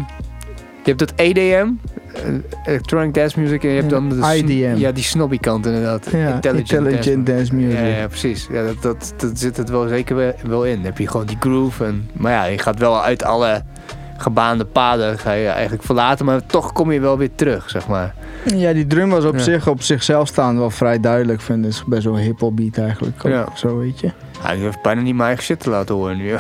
je 0.84 0.88
hebt 0.94 1.00
dat 1.00 1.14
EDM, 1.16 1.68
electronic 2.66 3.14
dance 3.14 3.40
music 3.40 3.64
en 3.64 3.70
je 3.70 3.76
hebt 3.76 3.90
dan 3.90 4.10
de 4.10 4.16
IDM. 4.36 4.74
Ja, 4.78 4.92
die 4.92 5.04
snobby 5.04 5.38
kant 5.38 5.66
inderdaad. 5.66 6.08
Ja, 6.12 6.34
intelligent 6.34 7.26
dance 7.26 7.56
music. 7.56 7.80
Ja, 7.80 7.86
ja 7.86 8.08
precies. 8.08 8.48
Ja, 8.52 8.64
dat, 8.64 8.82
dat, 8.82 9.14
dat 9.18 9.40
zit 9.40 9.58
het 9.58 9.70
wel 9.70 9.88
zeker 9.88 10.16
wel- 10.16 10.34
wel 10.44 10.66
in. 10.66 10.76
Dan 10.76 10.86
heb 10.86 10.98
je 10.98 11.08
gewoon 11.08 11.26
die 11.26 11.38
groove. 11.40 11.86
En, 11.86 12.10
maar 12.14 12.32
ja, 12.32 12.44
je 12.46 12.58
gaat 12.58 12.80
wel 12.80 13.04
uit 13.04 13.24
alle 13.24 13.62
gebaande 14.22 14.66
paden 14.66 15.20
ga 15.20 15.32
je 15.32 15.48
eigenlijk 15.48 15.84
verlaten. 15.84 16.26
Maar 16.26 16.46
toch 16.46 16.72
kom 16.74 16.92
je 16.92 17.00
wel 17.00 17.18
weer 17.18 17.30
terug, 17.36 17.70
zeg 17.70 17.88
maar. 17.88 18.14
Ja, 18.56 18.74
die 18.74 18.88
drum 18.88 19.10
was 19.10 19.26
op 19.26 19.34
Ja. 19.36 19.40
zich, 19.42 19.68
op 19.68 19.82
zichzelf 19.82 20.28
staan 20.28 20.58
wel 20.58 20.70
vrij 20.70 21.00
duidelijk. 21.00 21.42
Vind 21.42 21.58
ik. 21.60 21.66
Het 21.66 21.74
is 21.74 21.84
best 21.86 22.04
wel 22.04 22.14
een 22.18 22.24
hip-hop 22.24 22.56
beat 22.56 22.78
eigenlijk. 22.78 23.26
Ook, 23.26 23.32
Ja. 23.32 23.46
Zo 23.56 23.78
weet 23.78 24.00
je. 24.00 24.12
Ja, 24.44 24.50
ik 24.52 24.62
heb 24.64 24.80
bijna 24.82 25.02
niet 25.02 25.16
mijn 25.16 25.28
eigen 25.28 25.44
shit 25.46 25.60
te 25.60 25.70
laten 25.70 25.96
horen 25.96 26.18
nu. 26.18 26.30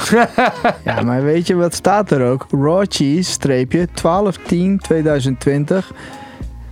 Ja, 0.85 1.01
maar 1.01 1.23
weet 1.23 1.47
je 1.47 1.55
wat 1.55 1.73
staat 1.73 2.11
er 2.11 2.25
ook? 2.25 2.45
Raw 2.51 2.85
cheese, 2.89 3.31
streepje, 3.31 3.87
12 3.93 4.37
10 4.37 4.79
2020, 4.79 5.91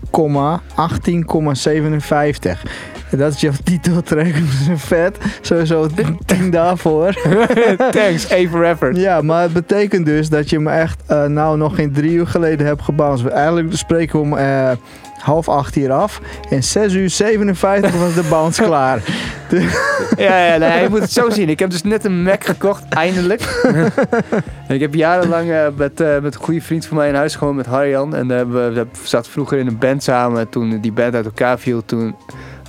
komma 0.09 0.61
18,57. 0.75 2.65
En 3.11 3.17
dat 3.17 3.33
is 3.33 3.41
jouw 3.41 3.51
titeltrack. 3.63 4.33
Dat 4.33 4.59
is 4.61 4.67
een 4.67 4.79
vet. 4.79 5.17
Sowieso 5.41 5.87
10 6.25 6.49
daarvoor. 6.49 7.13
Thanks, 7.91 8.31
A 8.31 8.47
for 8.49 8.63
effort. 8.63 8.97
Ja, 8.97 9.21
maar 9.21 9.41
het 9.41 9.53
betekent 9.53 10.05
dus 10.05 10.29
dat 10.29 10.49
je 10.49 10.55
hem 10.55 10.67
echt 10.67 11.01
eh, 11.05 11.25
nou 11.25 11.57
nog 11.57 11.75
geen 11.75 11.93
drie 11.93 12.11
uur 12.11 12.27
geleden 12.27 12.65
hebt 12.65 12.81
gebounced. 12.81 13.27
Eigenlijk 13.27 13.77
spreken 13.77 14.19
we 14.19 14.25
om 14.25 14.37
eh, 14.37 14.71
half 15.19 15.49
acht 15.49 15.75
hier 15.75 15.91
af. 15.91 16.21
En 16.49 16.63
6 16.63 16.93
uur 16.93 17.09
57 17.09 17.99
was 17.99 18.13
de 18.13 18.23
bounce 18.29 18.63
klaar. 18.69 19.01
Ja, 20.17 20.45
ja 20.45 20.57
nee, 20.57 20.83
je 20.83 20.89
moet 20.89 21.01
het 21.01 21.11
zo 21.11 21.29
zien. 21.29 21.49
Ik 21.49 21.59
heb 21.59 21.69
dus 21.69 21.83
net 21.83 22.05
een 22.05 22.23
Mac 22.23 22.43
gekocht, 22.43 22.83
eindelijk. 22.89 23.41
En 24.67 24.75
ik 24.75 24.81
heb 24.81 24.93
jarenlang 24.93 25.51
eh, 25.51 25.67
met, 25.75 25.99
met 26.21 26.35
een 26.35 26.41
goede 26.41 26.61
vriend 26.61 26.85
van 26.85 26.97
mij 26.97 27.07
in 27.07 27.15
huis 27.15 27.35
gewoond, 27.35 27.55
met 27.55 27.65
Harjan. 27.65 28.15
En 28.15 28.31
eh, 28.31 28.39
we, 28.39 28.71
we 28.73 28.85
zaten 29.03 29.31
vroeger 29.31 29.57
in 29.57 29.67
een 29.67 29.77
band 29.77 30.03
samen. 30.03 30.49
Toen 30.49 30.79
die 30.81 30.91
band 30.91 31.15
uit 31.15 31.25
elkaar 31.25 31.59
viel, 31.59 31.85
toen... 31.85 32.15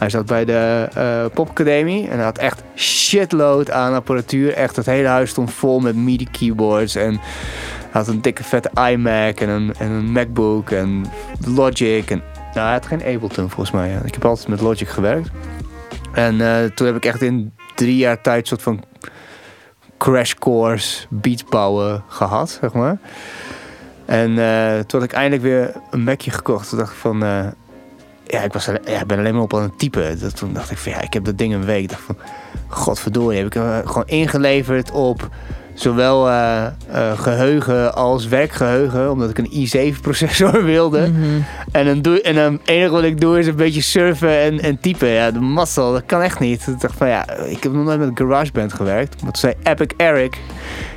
Hij 0.00 0.10
zat 0.10 0.26
bij 0.26 0.44
de 0.44 0.88
eh, 0.94 1.24
popacademie 1.34 2.08
en 2.08 2.16
hij 2.16 2.24
had 2.24 2.38
echt 2.38 2.62
shitload 2.76 3.70
aan 3.70 3.94
apparatuur. 3.94 4.52
Echt, 4.52 4.76
het 4.76 4.86
hele 4.86 5.08
huis 5.08 5.30
stond 5.30 5.52
vol 5.52 5.80
met 5.80 5.96
MIDI 5.96 6.28
keyboards 6.30 6.94
en 6.94 7.20
had 7.90 8.08
een 8.08 8.22
dikke 8.22 8.44
vette 8.44 8.70
iMac 8.90 9.40
en 9.40 9.48
een, 9.48 9.74
en 9.78 9.90
een 9.90 10.12
MacBook 10.12 10.70
en 10.70 11.04
Logic. 11.46 12.10
En, 12.10 12.22
nou, 12.54 12.60
hij 12.66 12.72
had 12.72 12.86
geen 12.86 13.04
Ableton 13.04 13.50
volgens 13.50 13.70
mij. 13.70 13.98
Ik 14.04 14.14
heb 14.14 14.24
altijd 14.24 14.48
met 14.48 14.60
Logic 14.60 14.88
gewerkt. 14.88 15.30
En 16.12 16.40
eh, 16.40 16.64
toen 16.64 16.86
heb 16.86 16.96
ik 16.96 17.04
echt 17.04 17.22
in 17.22 17.52
drie 17.74 17.96
jaar 17.96 18.20
tijd 18.20 18.46
soort 18.46 18.62
van 18.62 18.84
crash 19.98 20.34
course 20.34 21.06
beats 21.08 21.44
bouwen 21.44 22.04
gehad, 22.08 22.58
zeg 22.60 22.72
maar. 22.72 22.98
En 24.04 24.38
eh, 24.38 24.78
toen 24.78 25.00
had 25.00 25.08
ik 25.10 25.12
eindelijk 25.12 25.42
weer 25.42 25.72
een 25.90 26.02
Macje 26.02 26.30
gekocht. 26.30 26.68
Toen 26.68 26.78
dacht 26.78 26.92
ik 26.92 26.98
van... 26.98 27.22
ja, 28.30 28.40
ik 28.42 28.52
was 28.52 28.64
ja, 28.64 29.00
ik 29.00 29.06
ben 29.06 29.18
alleen 29.18 29.34
maar 29.34 29.42
op 29.42 29.54
aan 29.54 29.62
het 29.62 29.78
typen. 29.78 30.20
Dat, 30.20 30.36
toen 30.36 30.52
dacht 30.52 30.70
ik 30.70 30.78
van 30.78 30.92
ja, 30.92 31.00
ik 31.00 31.12
heb 31.12 31.24
dat 31.24 31.38
ding 31.38 31.54
een 31.54 31.64
week. 31.64 31.82
Ik 31.82 31.88
dacht 31.88 32.02
van, 32.02 32.16
godverdorie, 32.68 33.38
heb 33.38 33.46
ik 33.46 33.54
er 33.54 33.82
gewoon 33.86 34.06
ingeleverd 34.06 34.90
op 34.90 35.28
zowel 35.74 36.28
eh, 36.28 36.66
eh, 36.66 37.18
geheugen 37.18 37.94
als 37.94 38.26
werkgeheugen. 38.28 39.10
Omdat 39.10 39.30
ik 39.30 39.38
een 39.38 39.68
i7 39.94 40.00
processor 40.00 40.64
wilde. 40.74 41.10
En 41.72 41.86
dan, 41.86 42.02
doe, 42.02 42.22
en 42.22 42.34
dan 42.34 42.52
het 42.52 42.68
enige 42.68 42.90
wat 42.90 43.02
ik 43.02 43.20
doe 43.20 43.38
is 43.38 43.46
een 43.46 43.56
beetje 43.56 43.80
surfen 43.82 44.40
en, 44.40 44.60
en 44.60 44.80
typen. 44.80 45.08
Ja, 45.08 45.30
de 45.30 45.40
mazzel, 45.40 45.92
dat 45.92 46.02
kan 46.06 46.22
echt 46.22 46.40
niet. 46.40 46.66
Ik 46.66 46.80
dacht 46.80 46.96
van 46.96 47.08
ja, 47.08 47.30
ik 47.30 47.62
heb 47.62 47.72
nog 47.72 47.84
nooit 47.84 47.98
met 47.98 48.10
GarageBand 48.14 48.72
gewerkt. 48.72 49.22
Maar 49.22 49.32
toen 49.32 49.40
zei 49.40 49.54
Epic 49.62 49.86
Eric, 49.96 50.38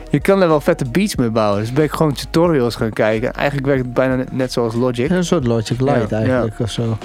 je 0.10 0.20
kan 0.20 0.42
er 0.42 0.48
wel 0.48 0.62
vette 0.62 0.86
beats 0.92 1.16
mee 1.16 1.30
bouwen. 1.30 1.60
Dus 1.60 1.74
ben 1.74 1.84
ik 1.84 1.92
gewoon 1.92 2.14
tutorials 2.14 2.76
gaan 2.76 2.94
kijken. 2.94 3.34
Eigenlijk 3.34 3.68
werkt 3.68 3.84
het 3.84 3.94
bijna 3.94 4.24
net- 4.32 4.52
zoals 4.52 4.74
Logic. 4.76 5.10
Een 5.10 5.24
soort 5.24 5.48
Logic 5.48 5.82
Light 5.82 6.10
Ja, 6.10 6.18
eigenlijk 6.18 6.60
of 6.60 6.72
zo. 6.72 6.98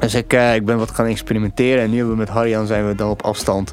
Dus 0.00 0.14
ik, 0.14 0.32
eh, 0.32 0.54
ik 0.54 0.64
ben 0.64 0.78
wat 0.78 0.90
gaan 0.90 1.06
experimenteren. 1.06 1.82
En 1.82 1.90
nu 1.90 1.96
hebben 1.96 2.14
we 2.14 2.20
met 2.20 2.28
Harjan 2.28 2.66
zijn 2.66 2.86
we 2.86 2.94
dan 2.94 3.10
op 3.10 3.22
afstand. 3.22 3.72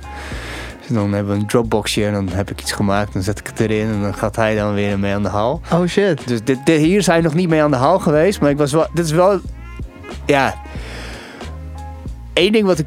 Dus 0.80 0.96
dan 0.96 1.14
hebben 1.14 1.34
we 1.34 1.40
een 1.40 1.48
Dropboxje 1.48 2.06
en 2.06 2.14
dan 2.14 2.30
heb 2.30 2.52
ik 2.52 2.62
iets 2.62 2.72
gemaakt. 2.72 3.14
Dan 3.14 3.22
zet 3.22 3.40
ik 3.40 3.48
het 3.48 3.60
erin 3.60 3.88
en 3.88 4.02
dan 4.02 4.14
gaat 4.14 4.36
hij 4.36 4.56
dan 4.56 4.74
weer 4.74 5.00
mee 5.00 5.14
aan 5.14 5.24
de 5.24 5.30
haal. 5.30 5.62
Oh 5.74 5.86
shit. 5.86 6.28
Dus 6.28 6.44
dit, 6.44 6.66
dit, 6.66 6.80
hier 6.80 7.02
zijn 7.02 7.22
we 7.22 7.28
nog 7.28 7.36
niet 7.36 7.50
mee 7.50 7.64
aan 7.64 7.72
de 7.72 7.78
haal 7.78 8.00
geweest. 8.00 8.42
Maar 8.42 8.50
ik 8.50 8.58
was 8.58 8.72
wel, 8.72 8.88
dit 8.94 9.06
is 9.06 9.12
wel... 9.12 9.40
Ja... 10.26 10.56
Eén 12.34 12.52
ding 12.52 12.66
wat 12.66 12.80
ik 12.80 12.86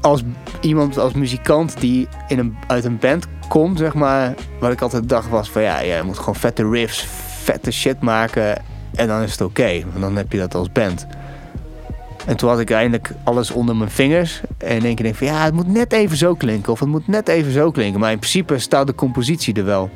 als 0.00 0.22
iemand, 0.60 0.98
als 0.98 1.12
muzikant 1.12 1.80
die 1.80 2.08
in 2.28 2.38
een, 2.38 2.56
uit 2.66 2.84
een 2.84 2.98
band 2.98 3.26
komt, 3.48 3.78
zeg 3.78 3.94
maar... 3.94 4.34
Wat 4.60 4.72
ik 4.72 4.80
altijd 4.80 5.08
dacht 5.08 5.28
was 5.28 5.50
van 5.50 5.62
ja, 5.62 5.80
je 5.80 6.02
moet 6.04 6.18
gewoon 6.18 6.34
vette 6.34 6.68
riffs, 6.68 7.06
vette 7.42 7.70
shit 7.70 8.00
maken. 8.00 8.62
En 8.94 9.06
dan 9.06 9.22
is 9.22 9.30
het 9.30 9.40
oké. 9.40 9.80
want 9.90 10.00
dan 10.00 10.16
heb 10.16 10.32
je 10.32 10.38
dat 10.38 10.54
als 10.54 10.72
band. 10.72 11.06
En 12.26 12.36
toen 12.36 12.48
had 12.48 12.60
ik 12.60 12.70
eindelijk 12.70 13.10
alles 13.24 13.50
onder 13.50 13.76
mijn 13.76 13.90
vingers. 13.90 14.40
En 14.58 14.76
in 14.76 14.84
één 14.84 14.94
keer 14.94 15.04
denk 15.04 15.20
ik 15.20 15.28
van 15.28 15.36
ja, 15.36 15.44
het 15.44 15.54
moet 15.54 15.66
net 15.72 15.92
even 15.92 16.16
zo 16.16 16.34
klinken. 16.34 16.72
Of 16.72 16.80
het 16.80 16.88
moet 16.88 17.08
net 17.08 17.28
even 17.28 17.52
zo 17.52 17.70
klinken. 17.70 18.00
Maar 18.00 18.12
in 18.12 18.18
principe 18.18 18.58
staat 18.58 18.86
de 18.86 18.94
compositie 18.94 19.54
er 19.54 19.64
wel. 19.64 19.90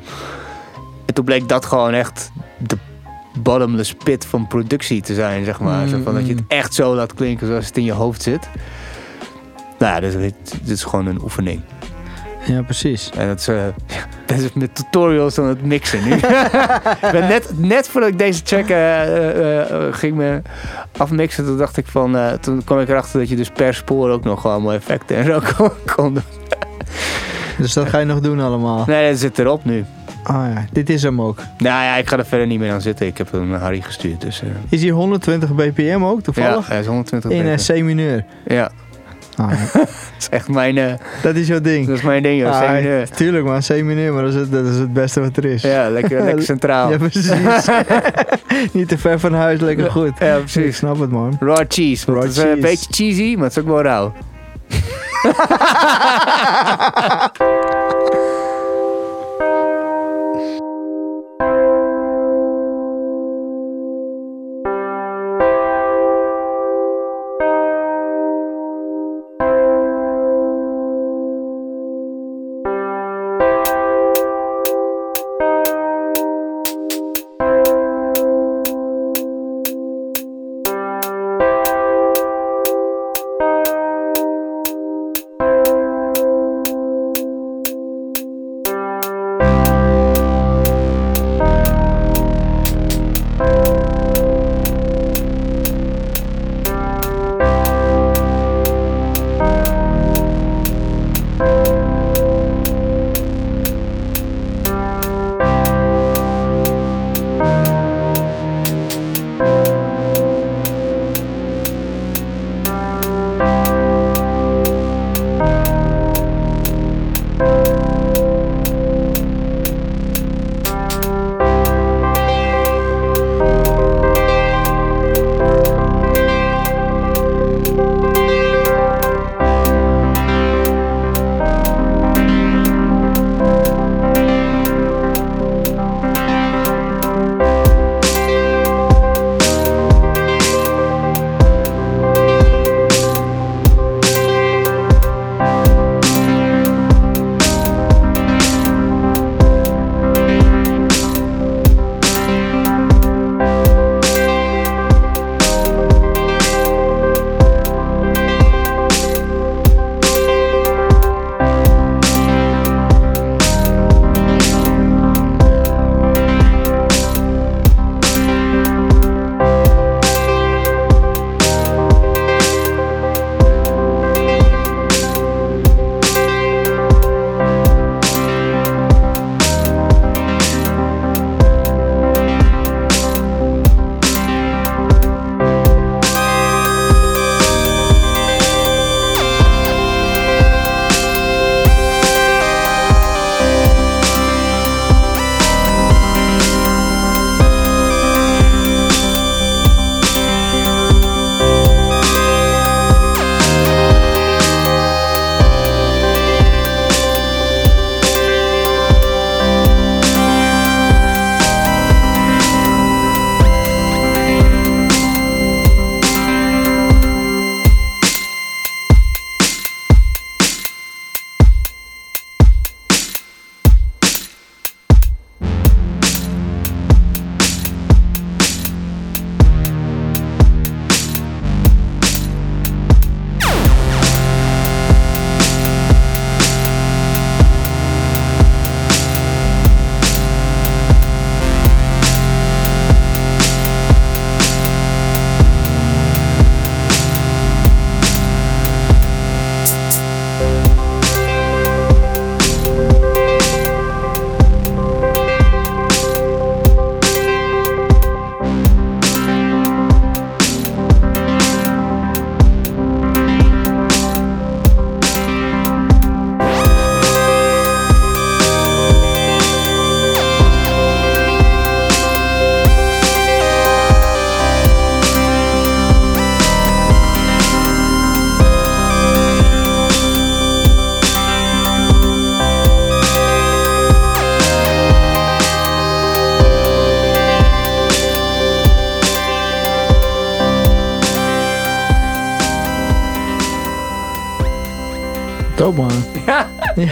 En 1.05 1.13
toen 1.13 1.25
bleek 1.25 1.49
dat 1.49 1.65
gewoon 1.65 1.93
echt 1.93 2.31
de 2.57 2.77
bottomless 3.39 3.93
pit 3.93 4.25
van 4.25 4.47
productie 4.47 5.01
te 5.01 5.13
zijn, 5.13 5.45
zeg 5.45 5.59
maar. 5.59 5.87
Zo 5.87 6.01
van 6.03 6.13
dat 6.13 6.27
je 6.27 6.33
het 6.33 6.43
echt 6.47 6.73
zo 6.73 6.95
laat 6.95 7.13
klinken 7.13 7.47
zoals 7.47 7.65
het 7.65 7.77
in 7.77 7.83
je 7.83 7.91
hoofd 7.91 8.21
zit. 8.21 8.49
Nou 9.79 9.93
ja, 9.93 10.09
dit, 10.09 10.33
dit 10.61 10.69
is 10.69 10.83
gewoon 10.83 11.05
een 11.05 11.21
oefening. 11.21 11.61
Ja, 12.47 12.61
precies. 12.61 13.09
En 13.17 13.27
dat 13.27 13.39
is, 13.39 13.47
eh, 13.47 13.63
dat 14.25 14.37
is 14.37 14.53
met 14.53 14.75
tutorials 14.75 15.35
dan 15.35 15.47
het 15.47 15.63
mixen 15.63 16.03
nu. 16.03 16.13
ik 17.05 17.11
ben 17.11 17.27
net, 17.27 17.51
net 17.55 17.89
voordat 17.89 18.09
ik 18.09 18.17
deze 18.17 18.41
track 18.41 18.67
eh, 18.67 19.61
eh, 19.61 19.93
ging 19.93 20.15
me 20.15 20.41
afmixen, 20.97 21.45
toen 21.45 21.57
dacht 21.57 21.77
ik 21.77 21.87
van... 21.87 22.17
toen 22.41 22.63
kwam 22.63 22.79
ik 22.79 22.89
erachter 22.89 23.19
dat 23.19 23.29
je 23.29 23.35
dus 23.35 23.49
per 23.49 23.73
spoor 23.73 24.09
ook 24.09 24.23
nog 24.23 24.59
mooie 24.59 24.77
effecten 24.77 25.17
en 25.17 25.25
zo 25.25 25.41
kon, 25.57 25.69
kon 25.95 26.13
doen. 26.13 26.23
Dus 27.57 27.73
dat 27.73 27.89
ga 27.89 27.97
je 27.97 28.05
nog 28.05 28.19
doen 28.19 28.39
allemaal. 28.39 28.83
Nee, 28.87 29.09
dat 29.09 29.19
zit 29.19 29.39
erop 29.39 29.65
nu. 29.65 29.85
Ah 30.23 30.53
ja, 30.53 30.65
dit 30.71 30.89
is 30.89 31.03
hem 31.03 31.21
ook. 31.21 31.37
Nou 31.57 31.83
ja, 31.83 31.95
ik 31.95 32.09
ga 32.09 32.17
er 32.17 32.25
verder 32.25 32.47
niet 32.47 32.59
meer 32.59 32.71
aan 32.71 32.81
zitten. 32.81 33.07
Ik 33.07 33.17
heb 33.17 33.31
hem 33.31 33.47
naar 33.47 33.59
Harry 33.59 33.81
gestuurd, 33.81 34.21
dus... 34.21 34.41
Is 34.69 34.81
hij 34.81 34.91
120 34.91 35.55
bpm 35.55 36.03
ook 36.03 36.17
ja, 36.17 36.21
toevallig? 36.23 36.67
hij 36.67 36.79
is 36.79 36.85
120 36.85 37.31
In 37.31 37.37
bpm. 37.37 37.71
een 37.71 37.81
C-mineur. 37.81 38.25
Ja. 38.45 38.71
Ah, 39.37 39.49
dat 39.73 39.87
is 40.19 40.29
echt 40.29 40.47
mijn, 40.47 40.77
eh, 40.77 40.93
dat 41.21 41.35
is 41.35 41.47
jouw 41.47 41.61
ding. 41.61 41.87
dat 41.87 41.97
is 41.97 42.01
mijn 42.03 42.23
ding, 42.23 42.41
joh. 42.41 42.51
Ah, 42.51 42.61
C-mineur. 42.69 43.09
Tuurlijk 43.09 43.45
man, 43.45 43.59
C-mineur, 43.59 44.13
maar 44.13 44.23
dat 44.23 44.33
is, 44.33 44.39
het, 44.39 44.51
dat 44.51 44.65
is 44.65 44.75
het 44.75 44.93
beste 44.93 45.19
wat 45.19 45.37
er 45.37 45.45
is. 45.45 45.61
Ja, 45.61 45.89
lekker, 45.89 46.23
lekker 46.23 46.43
centraal. 46.53 46.91
Ja, 46.91 46.97
precies. 46.97 47.29
Niet 48.73 48.87
te 48.87 48.97
ver 48.97 49.19
van 49.19 49.33
huis, 49.33 49.59
lekker 49.59 49.91
goed. 49.91 50.11
Ja, 50.19 50.35
Ik 50.35 50.39
precies. 50.39 50.77
snap 50.77 50.99
het 50.99 51.11
man. 51.11 51.37
Raw 51.39 51.63
cheese. 51.67 52.11
Raw 52.11 52.21
het 52.21 52.31
is 52.31 52.37
eh, 52.37 52.43
een 52.43 52.49
cheese. 52.49 52.67
beetje 52.67 52.93
cheesy, 52.93 53.35
maar 53.35 53.43
het 53.47 53.57
is 53.57 53.63
ook 53.63 53.69
wel 53.69 53.81
rauw. 53.81 54.13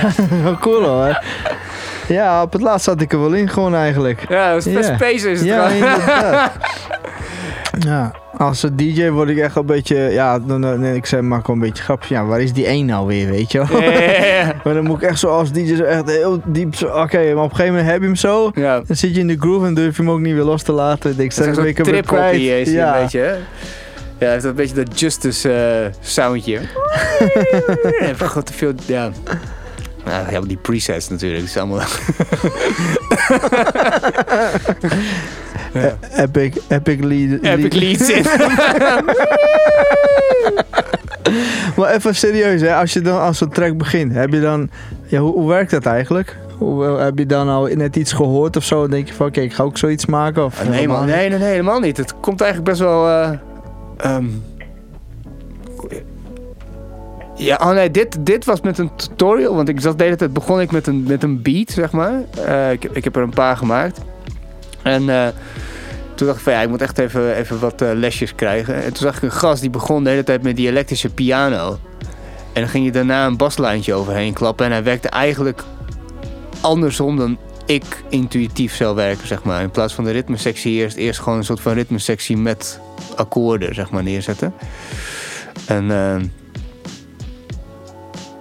Ja. 0.02 0.10
Wel 0.44 0.58
cool 0.58 0.84
hoor. 0.84 1.24
Ja, 2.08 2.42
op 2.42 2.54
het 2.54 2.62
laatst 2.62 2.86
zat 2.86 3.02
ik 3.02 3.12
er 3.14 3.20
wel 3.20 3.34
in 3.34 3.50
gewoon 3.50 3.76
eigenlijk. 3.76 4.26
Ja, 4.30 4.54
dat 4.54 4.66
is 4.66 4.74
best 4.74 4.90
space 4.94 5.32
is 5.32 5.40
het 5.40 5.48
Ja, 5.48 5.58
wel. 5.58 5.70
inderdaad. 5.70 6.52
ja, 7.90 8.12
als 8.38 8.64
een 8.64 8.76
DJ 8.76 9.10
word 9.10 9.30
ik 9.30 9.38
echt 9.38 9.56
een 9.56 9.66
beetje... 9.66 9.96
Ja, 9.98 10.40
dan, 10.40 10.62
dan, 10.62 10.80
nee, 10.80 10.96
ik 10.96 11.06
zei 11.06 11.22
maar 11.22 11.42
gewoon 11.42 11.62
een 11.62 11.68
beetje 11.68 11.84
grappig. 11.84 12.10
Ja, 12.10 12.26
waar 12.26 12.42
is 12.42 12.54
die 12.54 12.66
één 12.66 12.86
nou 12.86 13.08
weer, 13.08 13.30
weet 13.30 13.52
je 13.52 13.66
wel? 13.68 13.82
Ja, 13.82 14.54
maar 14.64 14.74
dan 14.74 14.84
moet 14.84 15.02
ik 15.02 15.10
echt 15.10 15.20
zo 15.20 15.28
als 15.28 15.52
DJ 15.52 15.76
zo 15.76 15.84
echt 15.84 16.10
heel 16.10 16.42
diep 16.46 16.76
zo... 16.76 16.86
Oké, 16.86 17.34
maar 17.34 17.44
op 17.44 17.50
een 17.50 17.56
gegeven 17.56 17.74
moment 17.74 17.92
heb 17.92 18.00
je 18.00 18.06
hem 18.06 18.16
zo. 18.16 18.52
Ja. 18.56 18.82
Dan 18.88 18.96
zit 18.96 19.14
je 19.16 19.20
in 19.22 19.28
de 19.28 19.38
groove 19.40 19.66
en 19.66 19.74
durf 19.74 19.96
je 19.98 20.02
hem 20.02 20.12
ook 20.12 20.20
niet 20.20 20.34
weer 20.34 20.44
los 20.44 20.64
te 20.64 20.72
laten. 20.72 21.12
Ik 21.12 21.18
denk, 21.18 21.36
Dat 21.36 21.40
straks 21.46 21.58
ben 21.58 21.76
hem 21.76 21.94
weer 21.94 22.04
kwijt. 22.06 22.42
is 22.42 22.68
hij 22.68 22.76
ja. 22.76 22.96
een 22.96 23.02
beetje, 23.02 23.20
hè? 23.20 23.34
Ja, 24.18 24.26
hij 24.26 24.32
heeft 24.32 24.44
een 24.44 24.56
beetje 24.56 24.76
dat 24.76 25.00
Justice 25.00 25.52
eh, 25.54 25.94
soundje. 26.02 26.60
Even 28.00 28.28
gewoon 28.28 28.44
te 28.44 28.54
veel, 28.54 28.72
ja. 28.86 29.12
Nou, 30.06 30.32
ja, 30.32 30.42
die 30.42 30.58
presets 30.58 31.10
natuurlijk. 31.10 31.40
Dat 31.42 31.50
is 31.50 31.58
allemaal... 31.58 31.80
E- 35.74 35.94
Epic, 36.22 36.54
epic 36.68 37.00
lead. 37.04 37.42
Epic 37.44 37.74
leads 37.80 38.10
in. 38.18 38.24
maar 41.76 41.94
even 41.94 42.16
serieus, 42.16 42.62
hè? 42.62 42.76
als 42.76 42.94
je 42.94 43.02
dan 43.02 43.20
als 43.20 43.38
zo'n 43.38 43.50
track 43.50 43.78
begint, 43.78 44.14
heb 44.14 44.34
je 44.34 44.42
dan, 44.42 44.70
ja, 45.06 45.20
hoe, 45.20 45.34
hoe 45.34 45.48
werkt 45.50 45.72
dat 45.72 45.86
eigenlijk? 45.86 46.38
Hoe, 46.58 46.86
eh, 46.86 47.04
heb 47.04 47.18
je 47.18 47.26
dan 47.26 47.50
al 47.50 47.66
net 47.66 47.96
iets 47.96 48.14
gehoord 48.14 48.56
of 48.56 48.64
zo? 48.64 48.82
Dan 48.82 48.90
denk 48.90 49.08
je 49.08 49.14
van, 49.14 49.28
oké, 49.28 49.42
ik 49.42 49.54
ga 49.54 49.64
ook 49.64 49.78
zoiets 49.78 50.06
maken? 50.06 50.46
Of 50.46 50.70
nee, 50.70 50.88
man, 50.88 51.06
nee, 51.06 51.30
nee, 51.30 51.40
nee, 51.40 51.48
helemaal 51.50 51.80
niet. 51.80 51.98
Het 51.98 52.14
komt 52.20 52.42
eigenlijk 52.42 52.70
best 52.72 52.82
wel. 52.82 53.08
eh, 53.08 53.32
ehm, 53.98 54.26
ja, 57.38 57.60
oh 57.62 57.72
nee, 57.72 57.92
dit, 57.92 58.18
dit 58.20 58.46
was 58.46 58.62
met 58.62 58.78
een 58.78 58.96
tutorial. 58.96 59.56
Want 59.56 59.70
ik 59.70 59.80
zat 59.82 59.98
de 59.98 60.04
hele 60.04 60.16
tijd 60.16 60.34
begon 60.34 60.62
ik 60.62 60.72
met 60.72 60.88
een, 60.88 61.04
met 61.04 61.24
een 61.24 61.42
beat, 61.42 61.70
zeg 61.70 61.92
maar. 61.92 62.22
Eh, 62.46 62.72
ik, 62.72 62.84
ik 62.84 63.04
heb 63.04 63.16
er 63.16 63.22
een 63.22 63.30
paar 63.30 63.58
gemaakt. 63.58 64.00
En 64.82 65.10
eh, 65.10 65.28
toen 66.16 66.28
dacht 66.28 66.40
ik 66.40 66.44
van 66.44 66.54
ja, 66.54 66.62
ik 66.62 66.70
moet 66.70 66.82
echt 66.82 66.98
even, 66.98 67.36
even 67.36 67.60
wat 67.60 67.82
eh, 67.82 67.90
lesjes 67.94 68.36
krijgen. 68.36 68.76
En 68.76 68.94
toen 68.94 69.08
zag 69.08 69.16
ik 69.16 69.22
een 69.22 69.32
gast 69.32 69.62
die 69.62 69.70
begon 69.70 70.04
de 70.04 70.10
hele 70.10 70.24
tijd 70.24 70.44
met 70.44 70.56
die 70.56 70.68
elektrische 70.68 71.10
piano. 71.10 71.80
En 72.54 72.62
dan 72.62 72.70
ging 72.70 72.86
je 72.86 72.92
daarna 72.92 73.26
een 73.26 73.38
baslijntje 73.38 73.94
overheen 73.94 74.34
klappen. 74.34 74.66
En 74.66 74.72
hij 74.72 74.84
werkte 74.84 75.10
eigenlijk 75.10 75.64
andersom 76.62 77.18
dan 77.18 77.38
ik 77.66 78.04
intuïtief 78.10 78.76
zou 78.76 78.96
werken, 78.96 79.28
zeg 79.28 79.44
maar. 79.44 79.62
In 79.62 79.72
plaats 79.72 79.94
van 79.94 80.04
de 80.04 80.12
ritmesectie 80.12 80.74
eerst, 80.74 80.98
eerst 80.98 81.20
gewoon 81.20 81.38
een 81.38 81.44
soort 81.44 81.62
van 81.62 81.74
ritmesectie 81.74 82.38
met 82.38 82.80
akkoorden, 83.16 83.76
zeg 83.76 83.90
maar, 83.90 84.04
neerzetten. 84.04 84.54
En 85.66 85.90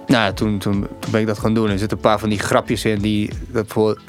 nou, 0.07 0.23
ja, 0.23 0.33
toen, 0.33 0.57
toen, 0.57 0.87
toen 0.99 1.11
ben 1.11 1.21
ik 1.21 1.27
dat 1.27 1.39
gaan 1.39 1.53
doen. 1.53 1.69
Er 1.69 1.79
zitten 1.79 1.97
een 1.97 2.03
paar 2.03 2.19
van 2.19 2.29
die 2.29 2.39
grapjes 2.39 2.85
in 2.85 2.99
die, 2.99 3.29
dat 3.51 3.65
voor, 3.67 3.99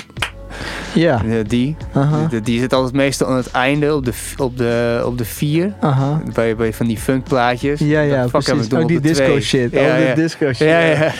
Ja. 0.92 1.22
eh, 1.24 1.34
die, 1.46 1.76
Aha. 1.92 2.26
die, 2.30 2.40
die 2.40 2.60
zit 2.60 2.72
altijd 2.72 2.94
meestal 2.94 3.28
aan 3.28 3.36
het 3.36 3.50
einde 3.50 3.94
op 3.94 4.04
de, 4.04 4.12
op 4.36 4.56
de, 4.58 5.02
op 5.04 5.18
de 5.18 5.24
vier. 5.24 5.72
Aha. 5.80 6.22
Bij, 6.34 6.56
bij 6.56 6.72
van 6.72 6.86
die 6.86 6.98
funkplaatjes. 6.98 7.80
Ja, 7.80 8.00
ja, 8.00 8.20
Dat 8.22 8.30
precies. 8.30 8.48
heb 8.52 8.60
ik 8.62 8.68
doen 8.70 8.78
Ook 8.78 8.84
op 8.84 8.90
die 8.90 9.00
disco 9.00 9.24
twee. 9.24 9.40
shit. 9.40 9.70
Ja, 9.72 9.80
Oh, 9.80 9.96
die 10.06 10.14
disco 10.14 10.46
shit. 10.52 10.68
Ja, 10.68 10.78
ja. 10.78 11.12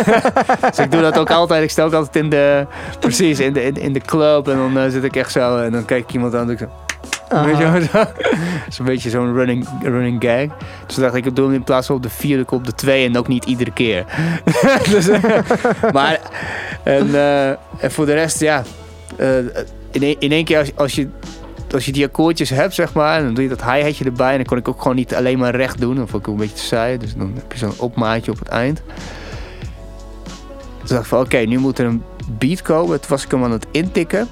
dus 0.70 0.78
ik 0.78 0.90
doe 0.90 1.00
dat 1.00 1.18
ook 1.18 1.30
altijd. 1.30 1.62
Ik 1.62 1.70
stel 1.70 1.86
ook 1.86 1.92
altijd 1.92 2.16
in 2.24 2.30
de, 2.30 2.66
precies, 3.00 3.40
in 3.40 3.52
de, 3.52 3.62
in, 3.64 3.74
in 3.76 3.92
de 3.92 4.00
club. 4.00 4.48
En 4.48 4.56
dan 4.56 4.78
eh, 4.78 4.90
zit 4.90 5.04
ik 5.04 5.16
echt 5.16 5.32
zo 5.32 5.56
en 5.58 5.72
dan 5.72 5.84
kijk 5.84 6.02
ik 6.02 6.12
iemand 6.12 6.34
aan 6.34 6.46
en 6.46 6.50
ik 6.52 6.58
zo. 6.58 6.66
Aha. 7.32 7.44
Weet 7.44 7.56
je 7.58 7.88
wel 7.92 8.06
is 8.68 8.78
een 8.78 8.84
beetje 8.84 9.10
zo'n 9.10 9.34
running, 9.34 9.66
running 9.82 10.22
gag. 10.24 10.46
Dus 10.86 10.96
dacht 10.96 11.14
ik, 11.14 11.26
ik 11.26 11.36
doe 11.36 11.44
hem 11.46 11.54
in 11.54 11.64
plaats 11.64 11.86
van 11.86 11.96
op 11.96 12.02
de 12.02 12.08
vier, 12.10 12.34
doe 12.34 12.44
ik 12.44 12.50
op 12.50 12.64
de 12.66 12.74
twee 12.74 13.06
en 13.06 13.16
ook 13.16 13.28
niet 13.28 13.44
iedere 13.44 13.72
keer. 13.72 14.04
dus, 14.90 15.08
eh, 15.08 15.22
maar, 15.92 16.20
en, 16.82 17.14
eh, 17.14 17.48
en 17.48 17.90
voor 17.90 18.06
de 18.06 18.12
rest, 18.14 18.40
ja. 18.40 18.62
eh, 19.16 19.36
in, 19.90 20.02
één- 20.02 20.16
in 20.20 20.32
één 20.32 20.44
keer 20.44 20.58
als, 20.58 20.76
als 20.76 20.94
je 20.94 21.08
als 21.72 21.84
je 21.84 21.92
die 21.92 22.04
akkoordjes 22.04 22.50
hebt, 22.50 22.74
zeg 22.74 22.92
maar, 22.92 23.22
dan 23.22 23.34
doe 23.34 23.42
je 23.42 23.48
dat 23.48 23.64
hi-hatje 23.64 24.04
erbij. 24.04 24.30
En 24.30 24.36
dan 24.36 24.44
kon 24.44 24.56
ik 24.58 24.68
ook 24.68 24.82
gewoon 24.82 24.96
niet 24.96 25.14
alleen 25.14 25.38
maar 25.38 25.54
recht 25.56 25.80
doen. 25.80 25.94
Dan 25.96 26.08
vond 26.08 26.22
ik 26.22 26.28
ook 26.28 26.34
een 26.34 26.40
beetje 26.40 26.56
te 26.56 26.62
saai. 26.62 26.98
Dus 26.98 27.14
dan 27.14 27.32
heb 27.34 27.52
je 27.52 27.58
zo'n 27.58 27.72
opmaatje 27.78 28.30
op 28.30 28.38
het 28.38 28.48
eind. 28.48 28.82
Toen 30.78 30.86
dacht 30.86 31.00
ik 31.02 31.06
van, 31.08 31.20
oké, 31.20 31.36
nu 31.38 31.58
moet 31.58 31.78
er 31.78 31.86
een 31.86 32.02
beat 32.38 32.62
komen. 32.62 33.00
Toen 33.00 33.10
was 33.10 33.24
ik 33.24 33.30
hem 33.30 33.44
aan 33.44 33.50
het 33.52 33.66
intikken. 33.70 34.28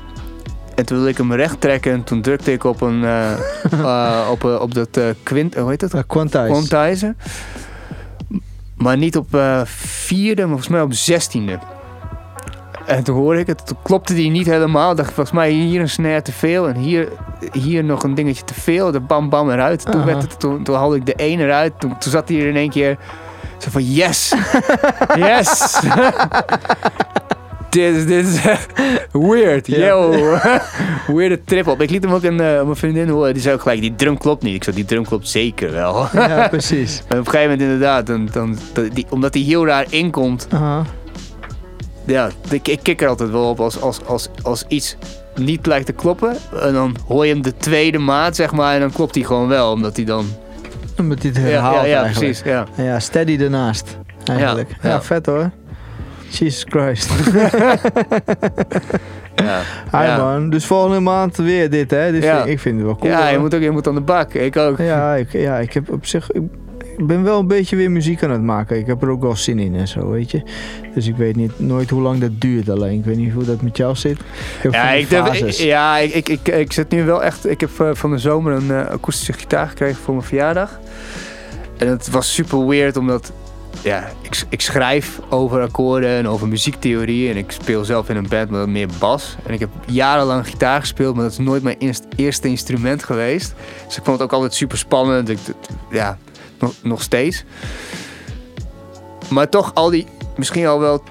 En 0.81 0.87
toen 0.87 0.97
wilde 0.97 1.11
ik 1.11 1.17
hem 1.17 1.33
recht 1.33 1.61
trekken. 1.61 1.93
En 1.93 2.05
toen 2.05 2.23
drukte 2.23 2.53
ik 2.53 2.65
op 2.65 2.81
een, 2.81 3.05
eh, 3.05 3.33
eh, 3.73 4.31
op, 4.31 4.45
eh, 4.45 4.61
op 4.61 4.75
dat 4.75 4.97
eh 4.97 5.05
quint, 5.23 5.55
hoe 5.55 5.71
heet 5.71 5.81
dat? 5.81 5.95
Uh, 5.95 6.01
quantize. 6.07 6.47
Quantizer. 6.47 7.15
Maar 8.75 8.97
niet 8.97 9.17
op 9.17 9.27
vierde, 9.65 10.41
maar 10.41 10.51
volgens 10.51 10.69
mij 10.69 10.81
op 10.81 10.93
zestiende. 10.93 11.59
En 12.87 13.03
toen 13.03 13.17
hoorde 13.17 13.41
ik 13.41 13.47
het, 13.47 13.67
toen 13.67 13.77
klopte 13.83 14.15
die 14.15 14.31
niet 14.31 14.47
helemaal. 14.47 14.95
Dacht 14.95 15.09
ik, 15.09 15.15
volgens 15.15 15.37
mij 15.37 15.51
hier 15.51 15.81
een 15.81 15.89
snare 15.89 16.23
te 16.23 16.33
veel 16.33 16.69
en 16.69 16.77
hier, 16.77 17.09
hier 17.53 17.85
nog 17.85 18.03
een 18.03 18.15
dingetje 18.15 18.45
te 18.45 18.55
veel. 18.55 18.91
De 18.91 19.01
bam 19.01 19.29
bam 19.29 19.51
eruit. 19.51 19.91
Toen, 19.91 20.05
werd 20.05 20.23
het, 20.23 20.41
toen, 20.41 20.63
toen 20.63 20.77
haalde 20.77 20.97
ik 20.97 21.07
de 21.07 21.15
ene 21.15 21.45
eruit. 21.45 21.73
Toen, 21.79 21.99
toen 21.99 22.13
zat 22.13 22.29
hij 22.29 22.41
er 22.41 22.49
in 22.49 22.57
één 22.57 22.71
keer 22.71 22.99
zo 23.59 23.71
van 23.71 23.93
yes, 23.93 24.35
yes. 25.17 25.81
dit, 27.71 27.95
is- 27.97 28.07
dit 28.07 28.27
is 28.27 28.45
echt 28.47 28.67
weird, 29.13 29.67
Ja. 29.67 29.87
yo. 29.87 30.11
Weirde 31.17 31.41
trip 31.45 31.67
op. 31.67 31.81
Ik 31.83 31.91
liet 31.91 32.05
hem 32.05 32.13
ook 32.13 32.25
aan 32.25 32.41
eh, 32.41 32.63
mijn 32.63 32.77
vriendin 32.77 33.09
horen. 33.09 33.33
Die 33.33 33.43
zei 33.43 33.55
ook 33.55 33.61
gelijk, 33.63 33.81
die 33.81 33.95
drum 33.95 34.19
klopt 34.19 34.43
niet. 34.43 34.55
Ik 34.55 34.65
zei, 34.65 34.77
die 34.77 34.85
drum 34.85 35.05
klopt 35.05 35.29
zeker 35.29 35.73
wel. 35.73 36.07
Ja, 36.13 36.49
precies. 36.57 37.03
En 37.09 37.19
op 37.19 37.27
een 37.27 37.31
gegeven 37.33 37.51
moment 37.51 37.61
inderdaad, 37.61 38.07
dan, 38.07 38.29
dan, 38.33 38.59
die, 38.93 39.07
omdat 39.11 39.35
hij 39.35 39.43
heel 39.43 39.67
raar 39.67 39.87
inkomt, 39.89 40.47
Aha. 40.53 40.85
ja, 42.07 42.29
ik, 42.51 42.69
ik 42.69 42.81
kik 42.83 43.03
er 43.03 43.09
altijd 43.09 43.31
wel 43.31 43.49
op 43.49 43.61
als, 43.61 43.81
als, 43.81 44.01
als, 44.05 44.29
als 44.43 44.65
iets 44.69 44.97
niet 45.35 45.67
lijkt 45.67 45.87
te 45.87 45.93
kloppen. 45.93 46.37
En 46.63 46.73
dan 46.73 46.97
hoor 47.07 47.27
je 47.27 47.33
hem 47.33 47.43
de 47.43 47.57
tweede 47.57 47.99
maat, 47.99 48.37
zeg 48.37 48.53
maar, 48.53 48.75
en 48.75 48.81
dan 48.81 48.93
klopt 48.93 49.15
hij 49.15 49.25
gewoon 49.25 49.49
wel, 49.49 49.73
omdat 49.73 49.97
hij 49.97 50.05
dan... 50.05 50.27
Omdat 50.99 51.23
hij 51.23 51.31
het 51.31 51.39
Ja, 51.41 51.45
herhaalt 51.45 51.75
ja, 51.77 51.85
ja, 51.85 52.03
eigenlijk. 52.03 52.19
precies, 52.43 52.43
ja. 52.53 52.67
Ja, 52.85 53.01
steady 53.01 53.39
ernaast. 53.41 53.99
Eigenlijk. 54.25 54.71
Ja, 54.83 54.89
ja. 54.89 55.03
vet 55.03 55.27
hoor. 55.27 55.51
Jesus 56.31 56.65
Christ. 56.69 57.11
Ja, 59.35 59.61
Hi 59.99 60.05
ja. 60.07 60.17
man. 60.17 60.51
Dus 60.51 60.65
volgende 60.67 61.01
maand 61.01 61.37
weer 61.37 61.71
dit 61.71 61.91
hè. 61.91 62.13
Dus 62.13 62.25
Ja. 62.25 62.45
ik 62.45 62.61
vind 62.61 62.77
het 62.77 62.85
wel 62.85 62.97
cool. 62.97 63.11
ja, 63.13 63.29
je 63.29 63.39
moet 63.39 63.55
ook 63.55 63.61
je 63.61 63.71
moet 63.71 63.87
aan 63.89 63.95
de 63.95 64.01
bak. 64.01 64.35
Ik 64.35 64.57
ook. 64.57 64.79
Ja, 64.79 65.15
ik, 65.15 65.33
ja, 65.33 65.57
ik 65.59 65.73
heb 65.73 65.91
op 65.91 66.07
zich. 66.07 66.31
Ik, 66.31 66.43
ik 66.97 67.07
ben 67.07 67.23
wel 67.23 67.39
een 67.39 67.47
beetje 67.47 67.77
weer 67.77 67.91
muziek 67.91 68.23
aan 68.23 68.31
het 68.31 68.43
maken. 68.43 68.79
Ik 68.79 68.87
heb 68.87 69.03
er 69.03 69.09
ook 69.09 69.23
wel 69.23 69.37
zin 69.37 69.59
in 69.59 69.75
en 69.75 69.89
zo, 69.89 70.11
weet 70.11 70.31
je. 70.31 70.43
Dus 70.95 71.07
ik 71.07 71.17
weet 71.17 71.37
niet, 71.37 71.53
nooit 71.61 71.91
hoe 71.91 72.03
lang 72.03 72.21
dat 72.21 72.31
duurt 72.41 72.69
alleen. 72.71 72.99
Ik 72.99 73.05
weet 73.05 73.17
niet 73.17 73.33
hoe 73.33 73.45
dat 73.45 73.63
met 73.63 73.77
jou 73.77 73.97
zit. 73.97 74.19
Ik 74.63 74.73
Ja, 74.73 74.91
ik, 74.91 75.09
durf- 75.11 75.59
ja 75.59 75.99
ik, 75.99 76.15
ik, 76.15 76.29
ik, 76.29 76.49
ik 76.49 76.73
zit 76.73 76.91
nu 76.91 77.05
wel 77.05 77.23
echt... 77.25 77.49
Ik 77.49 77.61
heb 77.61 77.71
eh, 77.81 77.89
van 77.93 78.11
de 78.11 78.19
zomer 78.19 78.53
een 78.53 78.71
eh, 78.71 78.87
akoestische 78.87 79.33
gitaar 79.33 79.69
gekregen 79.69 79.97
voor 80.03 80.15
mijn 80.15 80.27
verjaardag. 80.27 80.81
En 81.79 81.89
het 81.89 82.11
was 82.11 82.35
super 82.35 82.67
weird, 82.67 82.97
omdat... 82.97 83.33
Ja, 83.83 84.11
ik, 84.23 84.43
ik 84.49 84.61
schrijf 84.61 85.21
over 85.29 85.63
akkoorden 85.63 86.11
en 86.11 86.29
over 86.29 86.49
muziektheorie. 86.49 87.31
En 87.31 87.37
ik 87.37 87.51
speel 87.51 87.85
zelf 87.85 88.09
in 88.09 88.17
een 88.17 88.29
band 88.29 88.51
met 88.51 88.67
meer 88.67 88.89
bas. 88.99 89.37
En 89.47 89.53
ik 89.55 89.61
heb 89.61 89.71
jarenlang 89.87 90.47
gitaar 90.47 90.81
gespeeld, 90.81 91.15
maar 91.15 91.23
dat 91.23 91.33
is 91.33 91.39
nooit 91.39 91.63
mijn 91.63 91.77
eerst- 91.79 92.07
eerste 92.17 92.49
instrument 92.49 93.05
geweest. 93.05 93.55
Dus 93.87 93.97
ik 93.97 94.05
vond 94.05 94.19
het 94.19 94.27
ook 94.27 94.33
altijd 94.33 94.55
super 94.55 94.79
spannend. 94.79 95.29
Ik, 95.29 95.39
ja, 95.91 96.19
nog, 96.59 96.73
nog 96.83 97.03
steeds. 97.03 97.45
Maar 99.29 99.49
toch 99.49 99.75
al 99.75 99.91
die... 99.91 100.07
Misschien 100.37 100.67
al 100.67 100.81
wel 100.81 101.03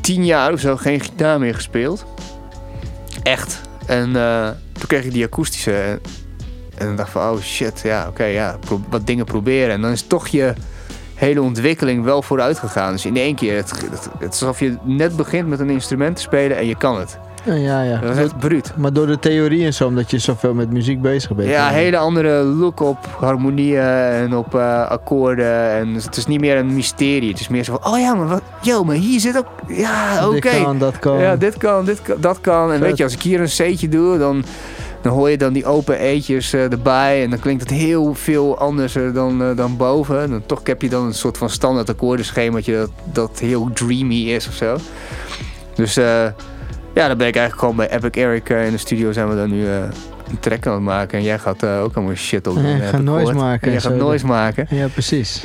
tien 0.00 0.24
jaar 0.24 0.52
of 0.52 0.60
zo 0.60 0.76
geen 0.76 1.00
gitaar 1.00 1.38
meer 1.38 1.54
gespeeld. 1.54 2.04
Echt. 3.22 3.60
En 3.86 4.16
eh, 4.16 4.48
toen 4.72 4.86
kreeg 4.86 5.04
ik 5.04 5.12
die 5.12 5.24
akoestische. 5.24 6.00
En, 6.76 6.86
dan 6.86 6.96
dacht 6.96 7.08
ik 7.08 7.14
van, 7.14 7.30
oh 7.30 7.40
shit, 7.40 7.80
ja, 7.80 8.06
oké, 8.08 8.24
ja, 8.24 8.58
wat 8.88 9.06
dingen 9.06 9.24
proberen. 9.24 9.74
En 9.74 9.80
dan 9.80 9.90
is 9.90 10.02
toch 10.06 10.28
je 10.28 10.54
hele 11.20 11.42
ontwikkeling 11.42 12.04
wel 12.04 12.22
vooruit 12.22 12.58
gegaan. 12.58 12.92
Dus 12.92 13.06
in 13.06 13.16
één 13.16 13.34
keer, 13.34 13.56
het, 13.56 13.70
het, 13.70 14.08
het 14.18 14.34
is 14.34 14.40
alsof 14.42 14.60
je 14.60 14.76
net 14.82 15.16
begint 15.16 15.48
met 15.48 15.60
een 15.60 15.70
instrument 15.70 16.16
te 16.16 16.22
spelen 16.22 16.56
en 16.56 16.66
je 16.66 16.76
kan 16.76 16.98
het. 16.98 17.18
Ja, 17.44 17.82
ja. 17.82 17.98
Dat 17.98 18.16
is 18.16 18.22
echt 18.22 18.38
bruut. 18.38 18.72
Maar 18.76 18.92
door 18.92 19.06
de 19.06 19.18
theorie 19.18 19.64
en 19.64 19.74
zo, 19.74 19.86
omdat 19.86 20.10
je 20.10 20.18
zoveel 20.18 20.54
met 20.54 20.70
muziek 20.70 21.02
bezig 21.02 21.34
bent. 21.34 21.48
Ja, 21.48 21.68
een 21.68 21.74
hele 21.74 21.96
andere 21.96 22.42
look 22.42 22.80
op 22.80 22.98
harmonieën 23.18 23.82
en 23.82 24.36
op 24.36 24.54
eh, 24.54 24.88
akkoorden. 24.88 25.70
En 25.70 25.94
het 25.94 26.16
is 26.16 26.26
niet 26.26 26.40
meer 26.40 26.56
een 26.56 26.74
mysterie. 26.74 27.30
Het 27.30 27.40
is 27.40 27.48
meer 27.48 27.64
zo 27.64 27.78
van, 27.80 27.92
oh 27.92 27.98
ja, 27.98 28.14
maar 28.14 28.26
wat, 28.26 28.42
yo, 28.60 28.84
maar 28.84 28.94
hier 28.94 29.20
zit 29.20 29.38
ook, 29.38 29.46
ja, 29.68 30.26
oké. 30.26 30.40
Dit 30.40 30.62
kan, 30.62 30.78
dat 30.78 30.98
kan. 30.98 31.18
Ja, 31.18 31.36
dit 31.36 31.56
kan, 31.56 31.84
dit 31.84 32.02
kan, 32.02 32.16
dat 32.20 32.40
kan. 32.40 32.72
En 32.72 32.78
Vet. 32.78 32.88
weet 32.88 32.96
je, 32.96 33.04
als 33.04 33.14
ik 33.14 33.22
hier 33.22 33.40
een 33.40 33.46
C'tje 33.46 33.88
doe, 33.88 34.18
dan, 34.18 34.44
dan 35.02 35.12
hoor 35.12 35.30
je 35.30 35.38
dan 35.38 35.52
die 35.52 35.66
open 35.66 35.98
eetjes 35.98 36.52
eh, 36.52 36.72
erbij. 36.72 37.22
En 37.22 37.30
dan 37.30 37.38
klinkt 37.38 37.62
het 37.62 37.70
heel 37.70 38.14
veel 38.14 38.58
anders 38.58 38.94
eh, 38.94 39.14
dan, 39.14 39.42
eh, 39.42 39.56
dan 39.56 39.76
boven. 39.76 40.20
En 40.20 40.30
dan, 40.30 40.46
toch 40.46 40.60
heb 40.64 40.82
je 40.82 40.88
dan 40.88 41.06
een 41.06 41.14
soort 41.14 41.38
van 41.38 41.50
standaard 41.50 41.88
akkoordenschemaatje 41.88 42.76
dat, 42.76 42.90
dat 43.12 43.38
heel 43.38 43.70
dreamy 43.72 44.30
is 44.30 44.48
of 44.48 44.54
zo. 44.54 44.78
Dus 45.74 45.94
ja, 46.94 47.08
dan 47.08 47.16
ben 47.16 47.26
ik 47.26 47.36
eigenlijk 47.36 47.58
gewoon 47.58 47.76
bij 47.76 47.90
Epic 47.90 48.10
Eric 48.10 48.48
in 48.48 48.70
de 48.70 48.78
studio 48.78 49.12
zijn 49.12 49.28
we 49.28 49.34
dan 49.34 49.50
nu 49.50 49.68
een 49.68 50.38
track 50.40 50.66
aan 50.66 50.72
het 50.72 50.82
maken. 50.82 51.18
En 51.18 51.24
jij 51.24 51.38
gaat 51.38 51.64
ook 51.64 51.96
allemaal 51.96 52.14
shit 52.14 52.46
op 52.46 52.54
doen. 52.54 52.66
Ja, 52.66 52.76
ik 52.76 52.82
ga 52.82 52.98
noise 52.98 53.32
maken 53.32 53.66
En 53.66 53.72
jij 53.72 53.80
gaat 53.80 53.96
noise 53.96 54.26
maken. 54.26 54.66
Ja, 54.70 54.86
precies. 54.88 55.44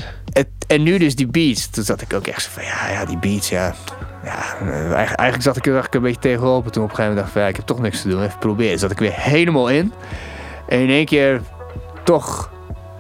En 0.68 0.84
nu 0.84 0.98
dus 0.98 1.16
die 1.16 1.28
beats. 1.28 1.70
Toen 1.70 1.84
zat 1.84 2.02
ik 2.02 2.14
ook 2.14 2.28
echt 2.28 2.42
zo 2.44 2.50
van, 2.52 2.64
ja, 2.64 2.90
ja 2.92 3.06
die 3.06 3.18
beats, 3.18 3.50
ja. 3.50 3.76
Ja, 4.26 4.68
eh, 4.68 4.92
eigenlijk, 4.94 5.42
zat 5.42 5.58
ik 5.58 5.66
er 5.66 5.72
eigenlijk 5.74 5.94
een 5.96 6.02
beetje 6.02 6.20
tegenop. 6.30 6.68
Toen 6.72 6.84
op 6.84 6.90
een 6.90 6.96
gegeven 6.96 7.04
moment 7.04 7.16
dacht 7.16 7.28
ik 7.28 7.34
van, 7.34 7.42
ja, 7.42 7.48
ik 7.48 7.56
heb 7.56 7.66
toch 7.66 7.80
niks 7.80 8.02
te 8.02 8.08
doen. 8.10 8.24
Even 8.24 8.40
proberen. 8.40 8.80
Zat 8.80 8.92
ik 8.92 9.00
weer 9.00 9.14
helemaal 9.16 9.70
in. 9.70 9.94
En 10.68 10.80
in 10.80 10.90
één 10.90 11.06
keer 11.06 11.42
toch 12.04 12.50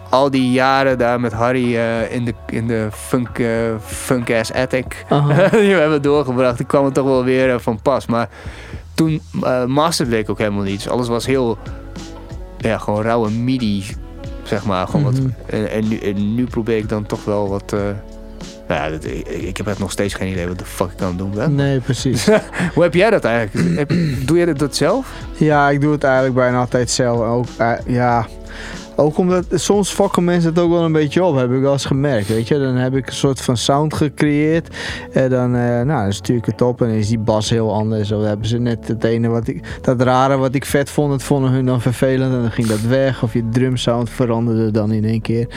al 0.09 0.29
die 0.29 0.51
jaren 0.51 0.97
daar 0.97 1.19
met 1.19 1.33
Harry 1.33 1.75
eh, 1.75 2.11
in 2.13 2.25
de, 2.25 2.33
in 2.49 2.67
de 2.67 2.87
funk, 2.91 3.39
eh, 3.39 3.47
funk 3.85 4.31
ass 4.31 4.53
attic 4.53 5.05
die 5.51 5.73
we 5.73 5.79
hebben 5.79 6.01
doorgebracht. 6.01 6.57
Die 6.57 6.65
kwam 6.65 6.85
het 6.85 6.93
toch 6.93 7.05
wel 7.05 7.23
weer 7.23 7.59
van 7.59 7.81
pas. 7.81 8.05
Maar 8.05 8.29
toen 8.93 9.21
masterde 9.67 10.17
ik 10.17 10.29
ook 10.29 10.37
helemaal 10.37 10.63
niets. 10.63 10.89
Alles 10.89 11.07
was 11.07 11.25
heel, 11.25 11.57
ja, 12.57 12.77
gewoon 12.77 13.01
rauwe 13.01 13.29
midi, 13.31 13.83
zeg 14.43 14.65
maar. 14.65 14.87
Gewoon 14.87 15.01
Mhm. 15.13 15.23
wat, 15.23 15.33
en, 15.45 15.69
en, 15.69 15.87
nu, 15.87 15.97
en 15.97 16.35
nu 16.35 16.45
probeer 16.45 16.77
ik 16.77 16.89
dan 16.89 17.05
toch 17.05 17.23
wel 17.25 17.49
wat... 17.49 17.75
nou 18.67 18.81
ja, 18.83 18.89
dat, 18.89 19.03
ik, 19.05 19.27
ik 19.27 19.57
heb 19.57 19.67
echt 19.67 19.79
nog 19.79 19.91
steeds 19.91 20.13
geen 20.13 20.31
idee 20.31 20.47
wat 20.47 20.59
de 20.59 20.65
fuck 20.65 20.91
ik 20.91 20.97
kan 20.97 21.17
doen 21.17 21.31
ben. 21.31 21.55
Nee, 21.55 21.79
precies. 21.79 22.25
Hoe 22.73 22.83
heb 22.83 22.93
jij 22.93 23.09
dat 23.09 23.23
eigenlijk? 23.23 23.77
Heb- 23.77 23.91
doe 24.27 24.37
je 24.37 24.53
dat 24.53 24.75
zelf? 24.75 25.11
Ja, 25.33 25.69
ik 25.69 25.81
doe 25.81 25.91
het 25.91 26.03
eigenlijk 26.03 26.35
bijna 26.35 26.59
altijd 26.59 26.89
zelf. 26.91 27.19
Ook, 27.19 27.45
eh, 27.57 27.71
ja, 27.85 28.27
ook 28.95 29.17
omdat 29.17 29.45
soms 29.51 29.91
fokken 29.91 30.23
mensen 30.23 30.49
het 30.49 30.59
ook 30.59 30.71
wel 30.71 30.83
een 30.83 30.91
beetje 30.91 31.23
op, 31.23 31.35
heb 31.35 31.51
ik 31.51 31.61
wel 31.61 31.71
eens 31.71 31.85
gemerkt. 31.85 32.27
Weet 32.27 32.47
je, 32.47 32.59
dan 32.59 32.75
heb 32.75 32.95
ik 32.95 33.07
een 33.07 33.13
soort 33.13 33.41
van 33.41 33.57
sound 33.57 33.93
gecreëerd. 33.93 34.75
En 35.11 35.29
dan, 35.29 35.55
eh, 35.55 35.61
nou, 35.61 35.85
dan 36.03 36.13
stuur 36.13 36.35
ik 36.35 36.45
het 36.45 36.61
op 36.61 36.81
en 36.81 36.89
is 36.89 37.07
die 37.07 37.19
bas 37.19 37.49
heel 37.49 37.73
anders. 37.73 38.11
Of 38.11 38.23
hebben 38.23 38.47
ze 38.47 38.57
net 38.57 38.87
het 38.87 39.03
ene 39.03 39.27
wat 39.27 39.47
ik, 39.47 39.79
dat 39.81 40.01
rare 40.01 40.37
wat 40.37 40.55
ik 40.55 40.65
vet 40.65 40.89
vond, 40.89 41.11
dat 41.11 41.23
vonden 41.23 41.51
hun 41.51 41.65
dan 41.65 41.81
vervelend. 41.81 42.33
En 42.33 42.41
dan 42.41 42.51
ging 42.51 42.67
dat 42.67 42.81
weg. 42.81 43.23
Of 43.23 43.33
je 43.33 43.49
drumsound 43.49 44.09
veranderde 44.09 44.71
dan 44.71 44.91
in 44.91 45.05
één 45.05 45.21
keer. 45.21 45.47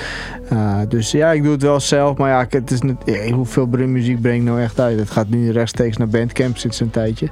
Uh, 0.52 0.78
dus 0.89 1.10
ja, 1.10 1.32
ik 1.32 1.43
doe 1.43 1.52
het 1.52 1.62
wel 1.62 1.81
zelf. 1.81 2.16
Maar 2.16 2.31
ja, 2.31 2.47
het 2.48 2.70
is 2.70 2.81
net, 2.81 2.97
ja, 3.05 3.31
hoeveel 3.32 3.69
drummuziek 3.70 4.20
breng 4.20 4.36
ik 4.40 4.43
nou 4.47 4.60
echt 4.60 4.81
uit? 4.81 4.98
Het 4.98 5.10
gaat 5.10 5.28
nu 5.28 5.51
rechtstreeks 5.51 5.97
naar 5.97 6.09
Bandcamp 6.09 6.56
sinds 6.59 6.81
een 6.81 6.90
tijdje. 6.90 7.28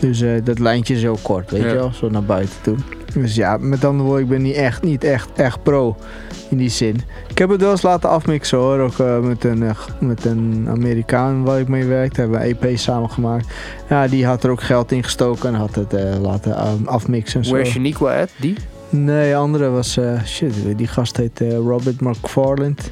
Dus 0.00 0.20
eh, 0.20 0.30
dat 0.44 0.58
lijntje 0.58 0.94
is 0.94 1.02
heel 1.02 1.18
kort, 1.22 1.50
weet 1.50 1.62
Ja. 1.62 1.68
je 1.68 1.74
wel? 1.74 1.90
Zo 1.92 2.10
naar 2.10 2.24
buiten 2.24 2.56
toe. 2.62 2.76
Dus 3.14 3.34
ja, 3.34 3.56
met 3.56 3.84
andere 3.84 4.04
woorden, 4.08 4.24
ik 4.24 4.30
ben 4.30 4.42
niet 4.42 4.54
echt, 4.54 4.82
niet 4.82 5.04
echt, 5.04 5.28
echt 5.36 5.45
pro 5.62 5.96
in 6.50 6.56
die 6.56 6.68
zin. 6.68 7.00
Ik 7.28 7.38
heb 7.38 7.48
het 7.48 7.60
wel 7.60 7.70
eens 7.70 7.82
laten 7.82 8.08
afmixen 8.08 8.58
hoor. 8.58 8.78
Ook 8.78 8.98
eh, 8.98 9.18
met, 9.18 9.44
een, 9.44 9.62
eh, 9.62 9.76
met 10.00 10.24
een 10.24 10.66
Amerikaan 10.68 11.44
waar 11.44 11.60
ik 11.60 11.68
mee 11.68 11.84
werkte. 11.84 12.20
Hebben 12.20 12.40
we 12.40 12.56
EP 12.60 12.78
samengemaakt. 12.78 13.46
Ja, 13.88 14.08
die 14.08 14.26
had 14.26 14.44
er 14.44 14.50
ook 14.50 14.62
geld 14.62 14.92
in 14.92 15.02
gestoken 15.02 15.48
en 15.48 15.54
had 15.54 15.74
het 15.74 15.94
eh, 15.94 16.20
laten 16.20 16.56
eh, 16.56 16.72
afmixen. 16.84 17.42
Where's 17.42 17.70
Shaniqua 17.70 18.20
at? 18.20 18.30
Die? 18.36 18.56
Nee, 18.90 19.36
andere 19.36 19.68
was... 19.68 19.96
eh, 19.96 20.22
shit, 20.24 20.52
die 20.76 20.86
gast 20.86 21.16
heet 21.16 21.40
eh, 21.40 21.56
Robert 21.56 22.00
McFarland. 22.00 22.90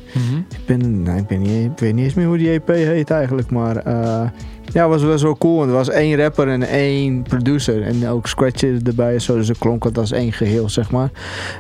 Ik, 0.49 0.67
ben, 0.67 1.03
nee, 1.03 1.19
ik, 1.19 1.27
ben 1.27 1.41
niet, 1.41 1.71
ik 1.71 1.79
weet 1.79 1.95
niet 1.95 2.05
eens 2.05 2.15
meer 2.15 2.27
hoe 2.27 2.39
die 2.39 2.51
EP 2.51 2.69
heet 2.69 3.11
eigenlijk. 3.11 3.51
Maar 3.51 3.77
eh, 3.77 4.29
ja, 4.73 4.89
was 4.89 5.03
wel 5.03 5.19
zo 5.19 5.35
cool. 5.35 5.57
Want 5.57 5.69
er 5.71 5.77
was 5.77 5.89
één 5.89 6.17
rapper 6.17 6.49
en 6.49 6.63
één 6.63 7.23
producer. 7.23 7.83
En 7.83 8.09
ook 8.09 8.27
scratches 8.27 8.81
erbij. 8.83 9.19
Zo, 9.19 9.37
dus 9.37 9.49
het 9.49 9.59
klonk 9.59 9.85
het 9.85 9.99
als 9.99 10.13
één 10.13 10.33
geheel, 10.33 10.69
zeg 10.69 10.91
maar. 10.91 11.11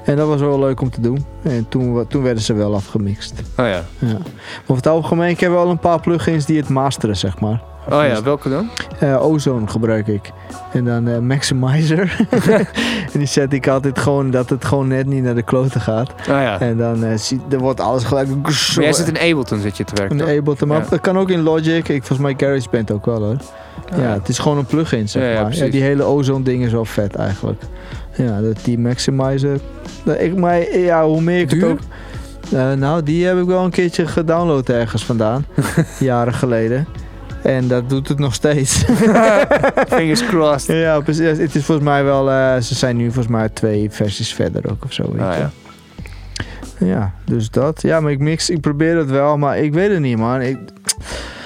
En 0.04 0.16
dat 0.16 0.28
was 0.28 0.40
wel 0.40 0.58
leuk 0.58 0.80
om 0.80 0.90
te 0.90 1.00
doen. 1.00 1.24
En 1.42 1.68
toen, 1.68 2.06
toen 2.06 2.22
werden 2.22 2.42
ze 2.42 2.52
wel 2.52 2.74
afgemixt. 2.74 3.32
Oh 3.40 3.66
ja. 3.66 3.84
Ja. 3.98 4.06
Maar 4.06 4.16
over 4.62 4.76
het 4.76 4.86
algemeen, 4.86 5.30
ik 5.30 5.40
heb 5.40 5.50
wel 5.50 5.70
een 5.70 5.78
paar 5.78 6.00
plugins 6.00 6.46
die 6.46 6.56
het 6.56 6.68
masteren, 6.68 7.16
zeg 7.16 7.40
maar. 7.40 7.62
Oh 7.90 8.04
ja, 8.06 8.22
welke 8.22 8.48
dan? 8.48 8.68
Eh, 8.98 9.22
Ozone 9.24 9.66
gebruik 9.66 10.06
ik. 10.06 10.32
En 10.72 10.84
dan 10.84 11.08
eh, 11.08 11.18
Maximizer. 11.18 12.16
en 13.12 13.18
die 13.18 13.26
zet 13.26 13.52
ik 13.52 13.68
altijd 13.68 13.98
gewoon 13.98 14.30
dat 14.30 14.50
het 14.50 14.64
gewoon 14.64 14.88
net 14.88 15.06
niet 15.06 15.22
naar 15.22 15.34
de 15.34 15.42
kloten 15.42 15.80
gaat. 15.80 16.10
Oh 16.10 16.26
ja. 16.26 16.60
En 16.60 16.76
dan 16.76 17.04
eh, 17.04 17.16
zie, 17.16 17.40
er 17.50 17.58
wordt 17.58 17.80
alles 17.80 18.04
gelijk... 18.04 18.28
Maar 18.42 18.52
jij 18.74 18.92
zit 18.92 19.08
in 19.08 19.18
Ableton 19.18 19.60
zit 19.60 19.76
je 19.76 19.84
te 19.84 19.94
werken, 19.94 20.20
Een 20.20 20.26
toch? 20.26 20.36
Ableton, 20.36 20.68
maar 20.68 20.82
Ja. 20.82 20.86
dat 20.90 21.00
kan 21.00 21.18
ook 21.18 21.30
in 21.30 21.40
Logic. 21.42 21.88
Ik, 21.88 22.04
volgens 22.04 22.18
mij 22.18 22.34
GarageBand 22.36 22.90
ook 22.90 23.06
wel 23.06 23.22
hoor. 23.22 23.36
Ja, 23.96 24.02
Ja. 24.02 24.12
het 24.12 24.28
is 24.28 24.38
gewoon 24.38 24.58
een 24.58 24.66
plugin 24.66 25.08
zeg 25.08 25.42
maar. 25.42 25.54
Ja, 25.54 25.66
die 25.68 25.82
hele 25.82 26.02
Ozone 26.02 26.44
ding 26.44 26.64
is 26.64 26.72
wel 26.72 26.84
vet 26.84 27.14
eigenlijk. 27.14 27.62
Ja, 28.16 28.40
dat, 28.40 28.58
die 28.64 28.78
Maximizer. 28.78 29.58
Dat 30.04 30.20
Ik, 30.20 30.36
maar 30.36 30.76
ja, 30.78 31.06
hoe 31.06 31.20
meer 31.20 31.40
ik 31.40 31.50
het 31.50 31.64
ook... 31.64 31.78
Nou, 32.76 33.02
die 33.02 33.26
heb 33.26 33.38
ik 33.38 33.46
wel 33.46 33.64
een 33.64 33.70
keertje 33.70 34.06
gedownload 34.06 34.68
ergens 34.68 35.04
vandaan. 35.04 35.46
jaren 35.98 36.34
geleden. 36.34 36.86
En 37.44 37.68
dat 37.68 37.88
doet 37.88 38.08
het 38.08 38.18
nog 38.18 38.34
steeds. 38.34 38.84
Fingers 39.88 40.26
crossed. 40.26 40.76
Ja, 40.76 41.00
precies. 41.00 41.38
Het 41.38 41.54
is 41.54 41.64
volgens 41.64 41.86
mij 41.88 42.04
wel... 42.04 42.30
eh, 42.30 42.56
ze 42.60 42.74
zijn 42.74 42.96
nu 42.96 43.04
volgens 43.04 43.26
mij 43.26 43.48
twee 43.48 43.90
versies 43.90 44.34
verder 44.34 44.70
ook 44.70 44.84
of 44.84 44.92
zo. 44.92 45.10
Weet 45.12 45.20
Ah, 45.20 45.34
je. 45.36 45.46
ja. 46.86 46.86
ja, 46.86 47.12
dus 47.24 47.50
dat. 47.50 47.82
Ja, 47.82 48.00
maar 48.00 48.10
ik 48.12 48.18
mix... 48.18 48.50
Ik 48.50 48.60
probeer 48.60 48.96
het 48.96 49.10
wel, 49.10 49.38
maar 49.38 49.58
ik 49.58 49.72
weet 49.72 49.90
het 49.90 50.00
niet, 50.00 50.16
man. 50.18 50.40
Ik, 50.40 50.58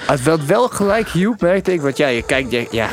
Het 0.07 0.23
wel 0.23 0.37
wel 0.45 0.67
gelijk 0.67 1.09
hielp, 1.09 1.41
merkte 1.41 1.73
ik. 1.73 1.81
Want 1.81 1.97
ja, 1.97 2.07
je 2.07 2.23
kijkt, 2.25 2.51
je- 2.51 2.67
ja, 2.71 2.89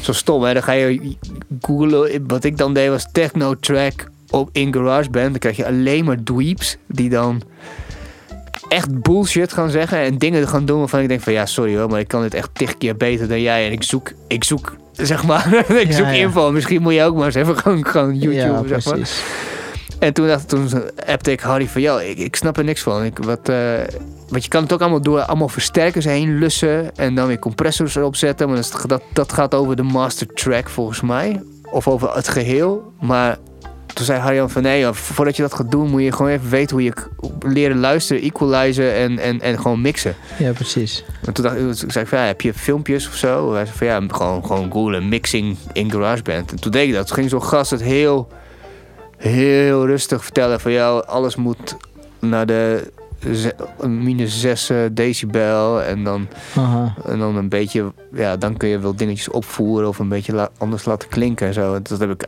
zo 0.00 0.12
stom 0.12 0.42
hè. 0.42 0.52
Dan 0.52 0.62
ga 0.62 0.72
je 0.72 1.16
googlen. 1.60 2.24
Wat 2.26 2.44
ik 2.44 2.56
dan 2.58 2.74
deed 2.74 2.88
was 2.88 3.06
techno 3.12 3.54
track 3.54 4.08
op 4.30 4.48
in 4.52 4.72
GarageBand. 4.74 5.30
Dan 5.30 5.38
krijg 5.38 5.56
je 5.56 5.66
alleen 5.66 6.04
maar 6.04 6.22
dweeps 6.22 6.76
die 6.86 7.08
dan 7.10 7.42
echt 8.72 9.02
bullshit 9.02 9.52
gaan 9.52 9.70
zeggen 9.70 9.98
en 9.98 10.18
dingen 10.18 10.48
gaan 10.48 10.64
doen 10.64 10.78
waarvan 10.78 11.00
ik 11.00 11.08
denk 11.08 11.20
van 11.20 11.32
ja, 11.32 11.46
sorry 11.46 11.76
hoor, 11.76 11.88
maar 11.88 12.00
ik 12.00 12.08
kan 12.08 12.22
dit 12.22 12.34
echt 12.34 12.48
tig 12.52 12.78
keer 12.78 12.96
beter 12.96 13.28
dan 13.28 13.40
jij. 13.40 13.66
En 13.66 13.72
ik 13.72 13.82
zoek, 13.82 14.12
ik 14.26 14.44
zoek 14.44 14.76
zeg 14.92 15.24
maar, 15.24 15.54
ik 15.80 15.88
Ja, 15.88 15.96
zoek 15.96 16.06
ja. 16.06 16.12
info. 16.12 16.52
Misschien 16.52 16.82
moet 16.82 16.94
je 16.94 17.02
ook 17.02 17.16
maar 17.16 17.26
eens 17.26 17.34
even 17.34 17.58
gewoon, 17.58 17.86
gewoon 17.86 18.18
YouTube, 18.18 18.68
zeg 18.68 18.84
maar. 18.84 19.08
En 19.98 20.12
toen 20.12 20.26
dacht 20.26 20.48
toen 20.48 20.68
appte 21.06 21.30
ik 21.30 21.40
Harry 21.40 21.68
van, 21.68 21.80
ja, 21.80 22.00
ik, 22.00 22.18
ik 22.18 22.36
snap 22.36 22.56
er 22.56 22.64
niks 22.64 22.82
van. 22.82 23.04
Ik, 23.04 23.18
wat, 23.18 23.48
eh, 23.48 23.56
want 24.28 24.44
je 24.44 24.48
kan 24.48 24.62
het 24.62 24.72
ook 24.72 24.80
allemaal 24.80 25.02
door 25.02 25.20
allemaal 25.20 25.48
versterkers 25.48 26.04
heen 26.04 26.38
lussen 26.38 26.96
en 26.96 27.14
dan 27.14 27.26
weer 27.26 27.38
compressors 27.38 27.96
erop 27.96 28.16
zetten. 28.16 28.48
Maar 28.48 28.62
dat, 28.86 29.02
dat 29.12 29.32
gaat 29.32 29.54
over 29.54 29.76
de 29.76 29.82
master 29.82 30.26
track 30.26 30.68
volgens 30.68 31.00
mij. 31.00 31.42
Of 31.70 31.88
over 31.88 32.14
het 32.14 32.28
geheel. 32.28 32.92
Maar 33.00 33.38
toen 33.92 34.04
zei 34.04 34.20
Harry 34.20 34.48
van, 34.48 34.62
nee, 34.62 34.80
joh, 34.80 34.94
voordat 34.94 35.36
je 35.36 35.42
dat 35.42 35.54
gaat 35.54 35.70
doen 35.70 35.90
moet 35.90 36.02
je 36.02 36.12
gewoon 36.12 36.30
even 36.30 36.50
weten 36.50 36.76
hoe 36.76 36.84
je 36.84 36.92
leren 37.40 37.78
luisteren, 37.78 38.22
equalizen 38.22 38.94
en, 38.94 39.18
en, 39.18 39.40
en 39.40 39.60
gewoon 39.60 39.80
mixen. 39.80 40.14
Ja, 40.38 40.52
precies. 40.52 41.04
En 41.24 41.32
toen 41.32 41.44
dacht 41.44 41.56
ik, 41.56 41.62
toen 41.62 41.90
zei 41.90 42.04
ik 42.04 42.10
van, 42.10 42.18
ja, 42.18 42.24
heb 42.24 42.40
je 42.40 42.54
filmpjes 42.54 43.08
of 43.08 43.14
zo? 43.14 43.52
Hij 43.54 43.64
zei 43.64 43.76
van, 43.76 43.86
ja, 43.86 44.00
gewoon, 44.08 44.46
gewoon 44.46 44.72
googlen, 44.72 45.08
mixing 45.08 45.56
in 45.72 45.90
GarageBand. 45.90 46.50
En 46.50 46.60
toen 46.60 46.72
deed 46.72 46.88
ik 46.88 46.94
dat. 46.94 47.06
Toen 47.06 47.16
ging 47.16 47.30
zo'n 47.30 47.42
gast 47.42 47.70
het 47.70 47.82
heel, 47.82 48.28
heel 49.16 49.86
rustig 49.86 50.22
vertellen 50.24 50.60
van, 50.60 50.72
ja, 50.72 50.88
alles 50.88 51.36
moet 51.36 51.76
naar 52.18 52.46
de 52.46 52.92
minus 53.80 54.40
6 54.40 54.70
decibel. 54.92 55.82
En 55.82 56.04
dan, 56.04 56.28
Aha. 56.56 56.94
en 57.06 57.18
dan 57.18 57.36
een 57.36 57.48
beetje, 57.48 57.92
ja, 58.14 58.36
dan 58.36 58.56
kun 58.56 58.68
je 58.68 58.78
wel 58.78 58.96
dingetjes 58.96 59.28
opvoeren 59.28 59.88
of 59.88 59.98
een 59.98 60.08
beetje 60.08 60.34
la- 60.34 60.50
anders 60.58 60.84
laten 60.84 61.08
klinken 61.08 61.46
en 61.46 61.52
zo. 61.54 61.80
Dat 61.82 61.98
heb 62.00 62.10
ik, 62.10 62.26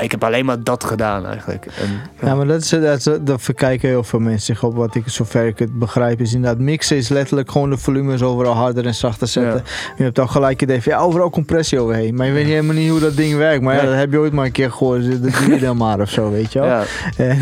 ik 0.00 0.10
heb 0.10 0.24
alleen 0.24 0.44
maar 0.44 0.62
dat 0.62 0.84
gedaan 0.84 1.26
eigenlijk. 1.26 1.66
En, 1.66 2.26
Ja, 2.28 2.34
maar 2.34 2.46
dat, 2.46 2.60
is, 2.62 2.68
dat, 2.68 2.98
is, 2.98 3.08
dat 3.20 3.42
verkijken 3.42 3.88
heel 3.88 4.04
veel 4.04 4.18
mensen 4.18 4.54
zich 4.54 4.62
op. 4.64 4.74
Wat 4.74 4.94
ik, 4.94 5.02
zover 5.06 5.46
ik 5.46 5.58
het 5.58 5.78
begrijp, 5.78 6.20
is 6.20 6.34
inderdaad 6.34 6.58
mixen 6.60 6.96
is 6.96 7.08
letterlijk 7.08 7.50
gewoon 7.50 7.70
de 7.70 7.76
volumes 7.76 8.22
overal 8.22 8.54
harder 8.54 8.86
en 8.86 8.94
zachter 8.94 9.28
zetten. 9.28 9.62
Je 9.96 10.02
hebt 10.02 10.16
dan 10.16 10.28
gelijk 10.28 10.62
idee 10.62 10.82
van 10.82 10.92
ja, 10.92 10.98
overal 10.98 11.30
compressie 11.30 11.80
overheen. 11.80 12.14
Maar 12.14 12.26
je 12.26 12.32
weet 12.32 12.46
helemaal 12.46 12.74
niet 12.74 12.90
hoe 12.90 13.00
dat 13.00 13.16
ding 13.16 13.36
werkt. 13.36 13.62
Maar 13.62 13.76
ja, 13.76 13.82
dat 13.84 13.94
heb 13.94 14.12
je 14.12 14.18
ooit 14.18 14.32
maar 14.32 14.44
een 14.44 14.52
keer 14.52 14.70
gehoord. 14.70 15.22
Dat 15.22 15.32
doe 15.32 15.54
je 15.54 15.58
dan 15.60 15.76
maar 15.76 16.00
of 16.00 16.10
zo, 16.10 16.30
weet 16.30 16.52
je 16.52 16.58
wel. 16.58 16.68
Ja. 16.68 16.82
En 17.16 17.38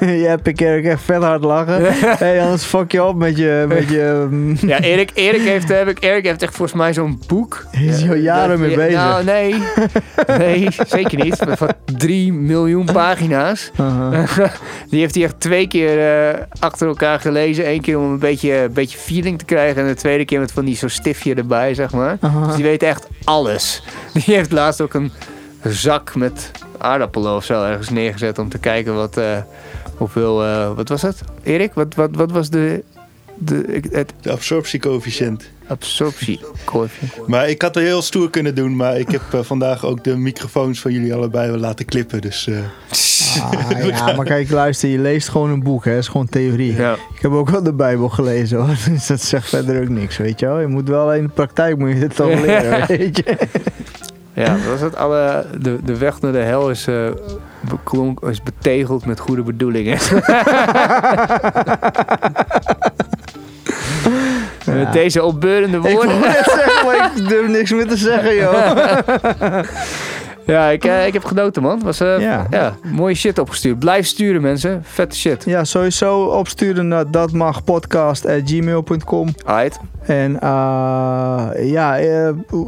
je 0.20 0.26
hebt 0.26 0.46
een 0.46 0.54
keer 0.54 0.78
ook 0.78 0.84
echt 0.84 1.02
vet 1.02 1.22
hard 1.22 1.44
lachen. 1.44 1.82
hey, 2.18 2.42
anders 2.42 2.62
fuck 2.64 2.92
je 2.92 3.04
op 3.04 3.16
met 3.16 3.36
je... 3.36 3.64
Met 3.68 3.88
je 3.88 4.26
mm, 4.30 4.56
Ja, 4.60 4.80
Erik, 4.80 5.10
Erik, 5.14 5.40
heeft, 5.40 5.68
heb 5.68 5.88
ik, 5.88 6.02
Erik 6.02 6.24
heeft 6.24 6.42
echt 6.42 6.54
volgens 6.54 6.78
mij 6.78 6.92
zo'n 6.92 7.18
boek. 7.34 7.66
Hij 7.70 7.84
is 7.84 8.08
al 8.08 8.14
jaren 8.14 8.60
mee 8.60 8.74
bezig. 8.76 8.94
Nou, 8.94 9.24
nee. 9.24 9.54
Nee, 10.38 10.68
zeker 10.86 11.24
niet. 11.24 11.36
Van 11.48 11.68
3 11.84 12.32
miljoen 12.32 12.84
pagina's. 12.84 13.70
Die 14.90 15.00
heeft 15.00 15.14
hij 15.14 15.24
echt 15.24 15.40
twee 15.40 15.68
keer 15.68 16.28
eh, 16.28 16.40
achter 16.58 16.88
elkaar 16.88 17.20
gelezen. 17.20 17.68
Eén 17.68 17.80
keer 17.80 17.98
om 17.98 18.10
een 18.10 18.18
beetje, 18.18 18.54
een 18.54 18.72
beetje 18.72 18.98
feeling 18.98 19.38
te 19.38 19.44
krijgen. 19.44 19.82
En 19.82 19.88
de 19.88 19.94
tweede 19.94 20.24
keer 20.24 20.40
met 20.40 20.52
van 20.52 20.64
die 20.64 20.76
zo'n 20.76 20.88
stiftje 20.88 21.34
erbij, 21.34 21.74
zeg 21.74 21.92
maar. 21.92 22.18
Dus 22.46 22.54
die 22.54 22.64
weet 22.64 22.82
echt 22.82 23.06
alles. 23.24 23.82
Die 24.24 24.34
heeft 24.34 24.52
laatst 24.52 24.80
ook 24.80 24.94
een 24.94 25.12
zak 25.64 26.14
met 26.14 26.50
aardappelen 26.78 27.34
of 27.34 27.44
zo 27.44 27.64
ergens 27.64 27.88
neergezet. 27.88 28.38
Om 28.38 28.48
te 28.48 28.58
kijken 28.58 28.94
wat, 28.94 29.16
eh, 29.16 29.36
hoeveel... 29.96 30.44
eh, 30.44 30.74
wat 30.74 30.88
was 30.88 31.02
het? 31.02 31.20
Erik, 31.42 31.74
wat, 31.74 31.94
wat, 31.94 32.10
wat 32.12 32.30
was 32.30 32.50
de... 32.50 32.84
de 33.38 33.80
het 33.90 34.12
De 34.20 34.30
absorptiecoëfficiënt. 34.30 35.50
absorptiecoëfficiënt? 35.66 37.26
Maar 37.26 37.48
ik 37.48 37.62
had 37.62 37.76
er 37.76 37.82
heel 37.82 38.02
stoer 38.02 38.30
kunnen 38.30 38.54
doen, 38.54 38.76
maar 38.76 38.98
ik 38.98 39.08
heb 39.10 39.22
eh, 39.32 39.40
vandaag 39.42 39.84
ook 39.84 40.04
de 40.04 40.16
microfoons 40.16 40.80
van 40.80 40.92
jullie 40.92 41.14
allebei 41.14 41.50
wel 41.50 41.60
laten 41.60 41.84
klippen. 41.84 42.20
Dus 42.20 42.46
eh, 42.46 42.56
Ah, 43.42 43.86
ja, 43.86 44.12
maar 44.16 44.24
kijk, 44.24 44.50
luister, 44.50 44.88
je 44.88 44.98
leest 44.98 45.28
gewoon 45.28 45.50
een 45.50 45.62
boek, 45.62 45.84
hè. 45.84 45.90
Het 45.90 46.00
is 46.00 46.08
gewoon 46.08 46.28
theorie. 46.28 46.74
Ja. 46.76 46.92
Ik 47.14 47.22
heb 47.22 47.32
ook 47.32 47.50
wel 47.50 47.62
de 47.62 47.72
Bijbel 47.72 48.08
gelezen, 48.08 48.58
hoor. 48.58 48.76
Dus 48.90 49.06
dat 49.06 49.20
zegt 49.22 49.48
verder 49.48 49.82
ook 49.82 49.88
niks, 49.88 50.16
weet 50.16 50.40
je 50.40 50.46
wel. 50.46 50.60
Je 50.60 50.66
moet 50.66 50.88
wel 50.88 51.14
in 51.14 51.22
de 51.22 51.28
praktijk 51.28 51.78
moet 51.78 51.88
je 51.90 51.94
het 51.96 52.16
dan 52.16 52.40
leren, 52.46 52.86
weet 52.86 53.16
je. 53.16 53.36
Ja, 54.34 54.44
dat 54.48 54.64
was 54.70 54.80
het 54.80 54.96
alle, 54.96 55.46
de, 55.58 55.78
de 55.84 55.98
weg 55.98 56.20
naar 56.20 56.32
de 56.32 56.38
hel 56.38 56.70
is, 56.70 56.86
eh, 56.86 56.94
beklonk, 57.60 58.20
is 58.20 58.42
betegeld 58.42 59.06
met 59.06 59.20
goede 59.20 59.42
bedoelingen. 59.42 59.98
Met 64.66 64.92
deze 64.92 65.22
opbeurende 65.22 65.76
Ik 65.76 65.82
woorden. 65.94 66.20
net 66.20 66.42
zeggen, 66.44 66.86
maar 66.86 67.10
ik 67.16 67.28
durf 67.28 67.48
niks 67.48 67.72
meer 67.72 67.88
te 67.88 67.96
zeggen, 67.96 68.34
joh. 68.34 68.78
Ja, 70.46 70.68
ik, 70.68 70.84
eh, 70.84 71.06
ik 71.06 71.12
heb 71.12 71.24
genoten, 71.24 71.62
man. 71.62 71.80
Was, 71.82 72.00
eh, 72.00 72.20
Ja. 72.20 72.46
ja. 72.50 72.74
mooie 72.92 73.14
shit 73.14 73.38
opgestuurd. 73.38 73.78
Blijf 73.78 74.06
sturen, 74.06 74.42
mensen. 74.42 74.80
Vette 74.84 75.16
shit. 75.16 75.44
Ja, 75.44 75.64
sowieso 75.64 76.24
opsturen 76.24 76.88
naar 76.88 77.10
datmagpodcast.gmail.com. 77.10 79.28
Aight. 79.44 79.80
En 80.02 80.40
eh, 80.40 80.48
ja, 81.62 81.94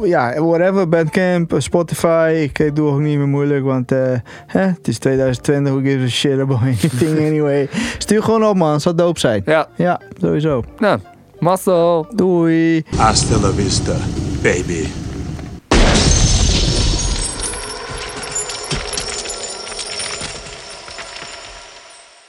ja, 0.03 0.41
whatever, 0.43 0.89
Bandcamp, 0.89 1.53
Spotify. 1.57 2.49
Ik 2.53 2.75
doe 2.75 2.89
ook 2.91 2.99
niet 2.99 3.17
meer 3.17 3.27
moeilijk, 3.27 3.65
want 3.65 3.91
eh, 3.91 3.99
hè, 4.47 4.61
het 4.61 4.87
is 4.87 4.97
2020. 4.97 5.73
Who 5.73 5.81
gives 5.81 6.03
a 6.03 6.07
shit 6.15 6.39
about 6.39 6.61
anything 6.61 7.17
anyway. 7.29 7.69
Stuur 7.97 8.23
gewoon 8.23 8.45
op, 8.45 8.55
man. 8.55 8.81
Zou 8.81 8.95
dope 8.95 9.19
zijn. 9.19 9.41
Ja. 9.45 9.67
Ja, 9.75 9.99
sowieso. 10.21 10.63
Nou, 10.79 10.99
mazzel. 11.39 12.07
Doei. 12.15 12.83
Hasta 12.95 13.39
la 13.39 13.51
vista, 13.51 13.93
baby. 14.41 14.87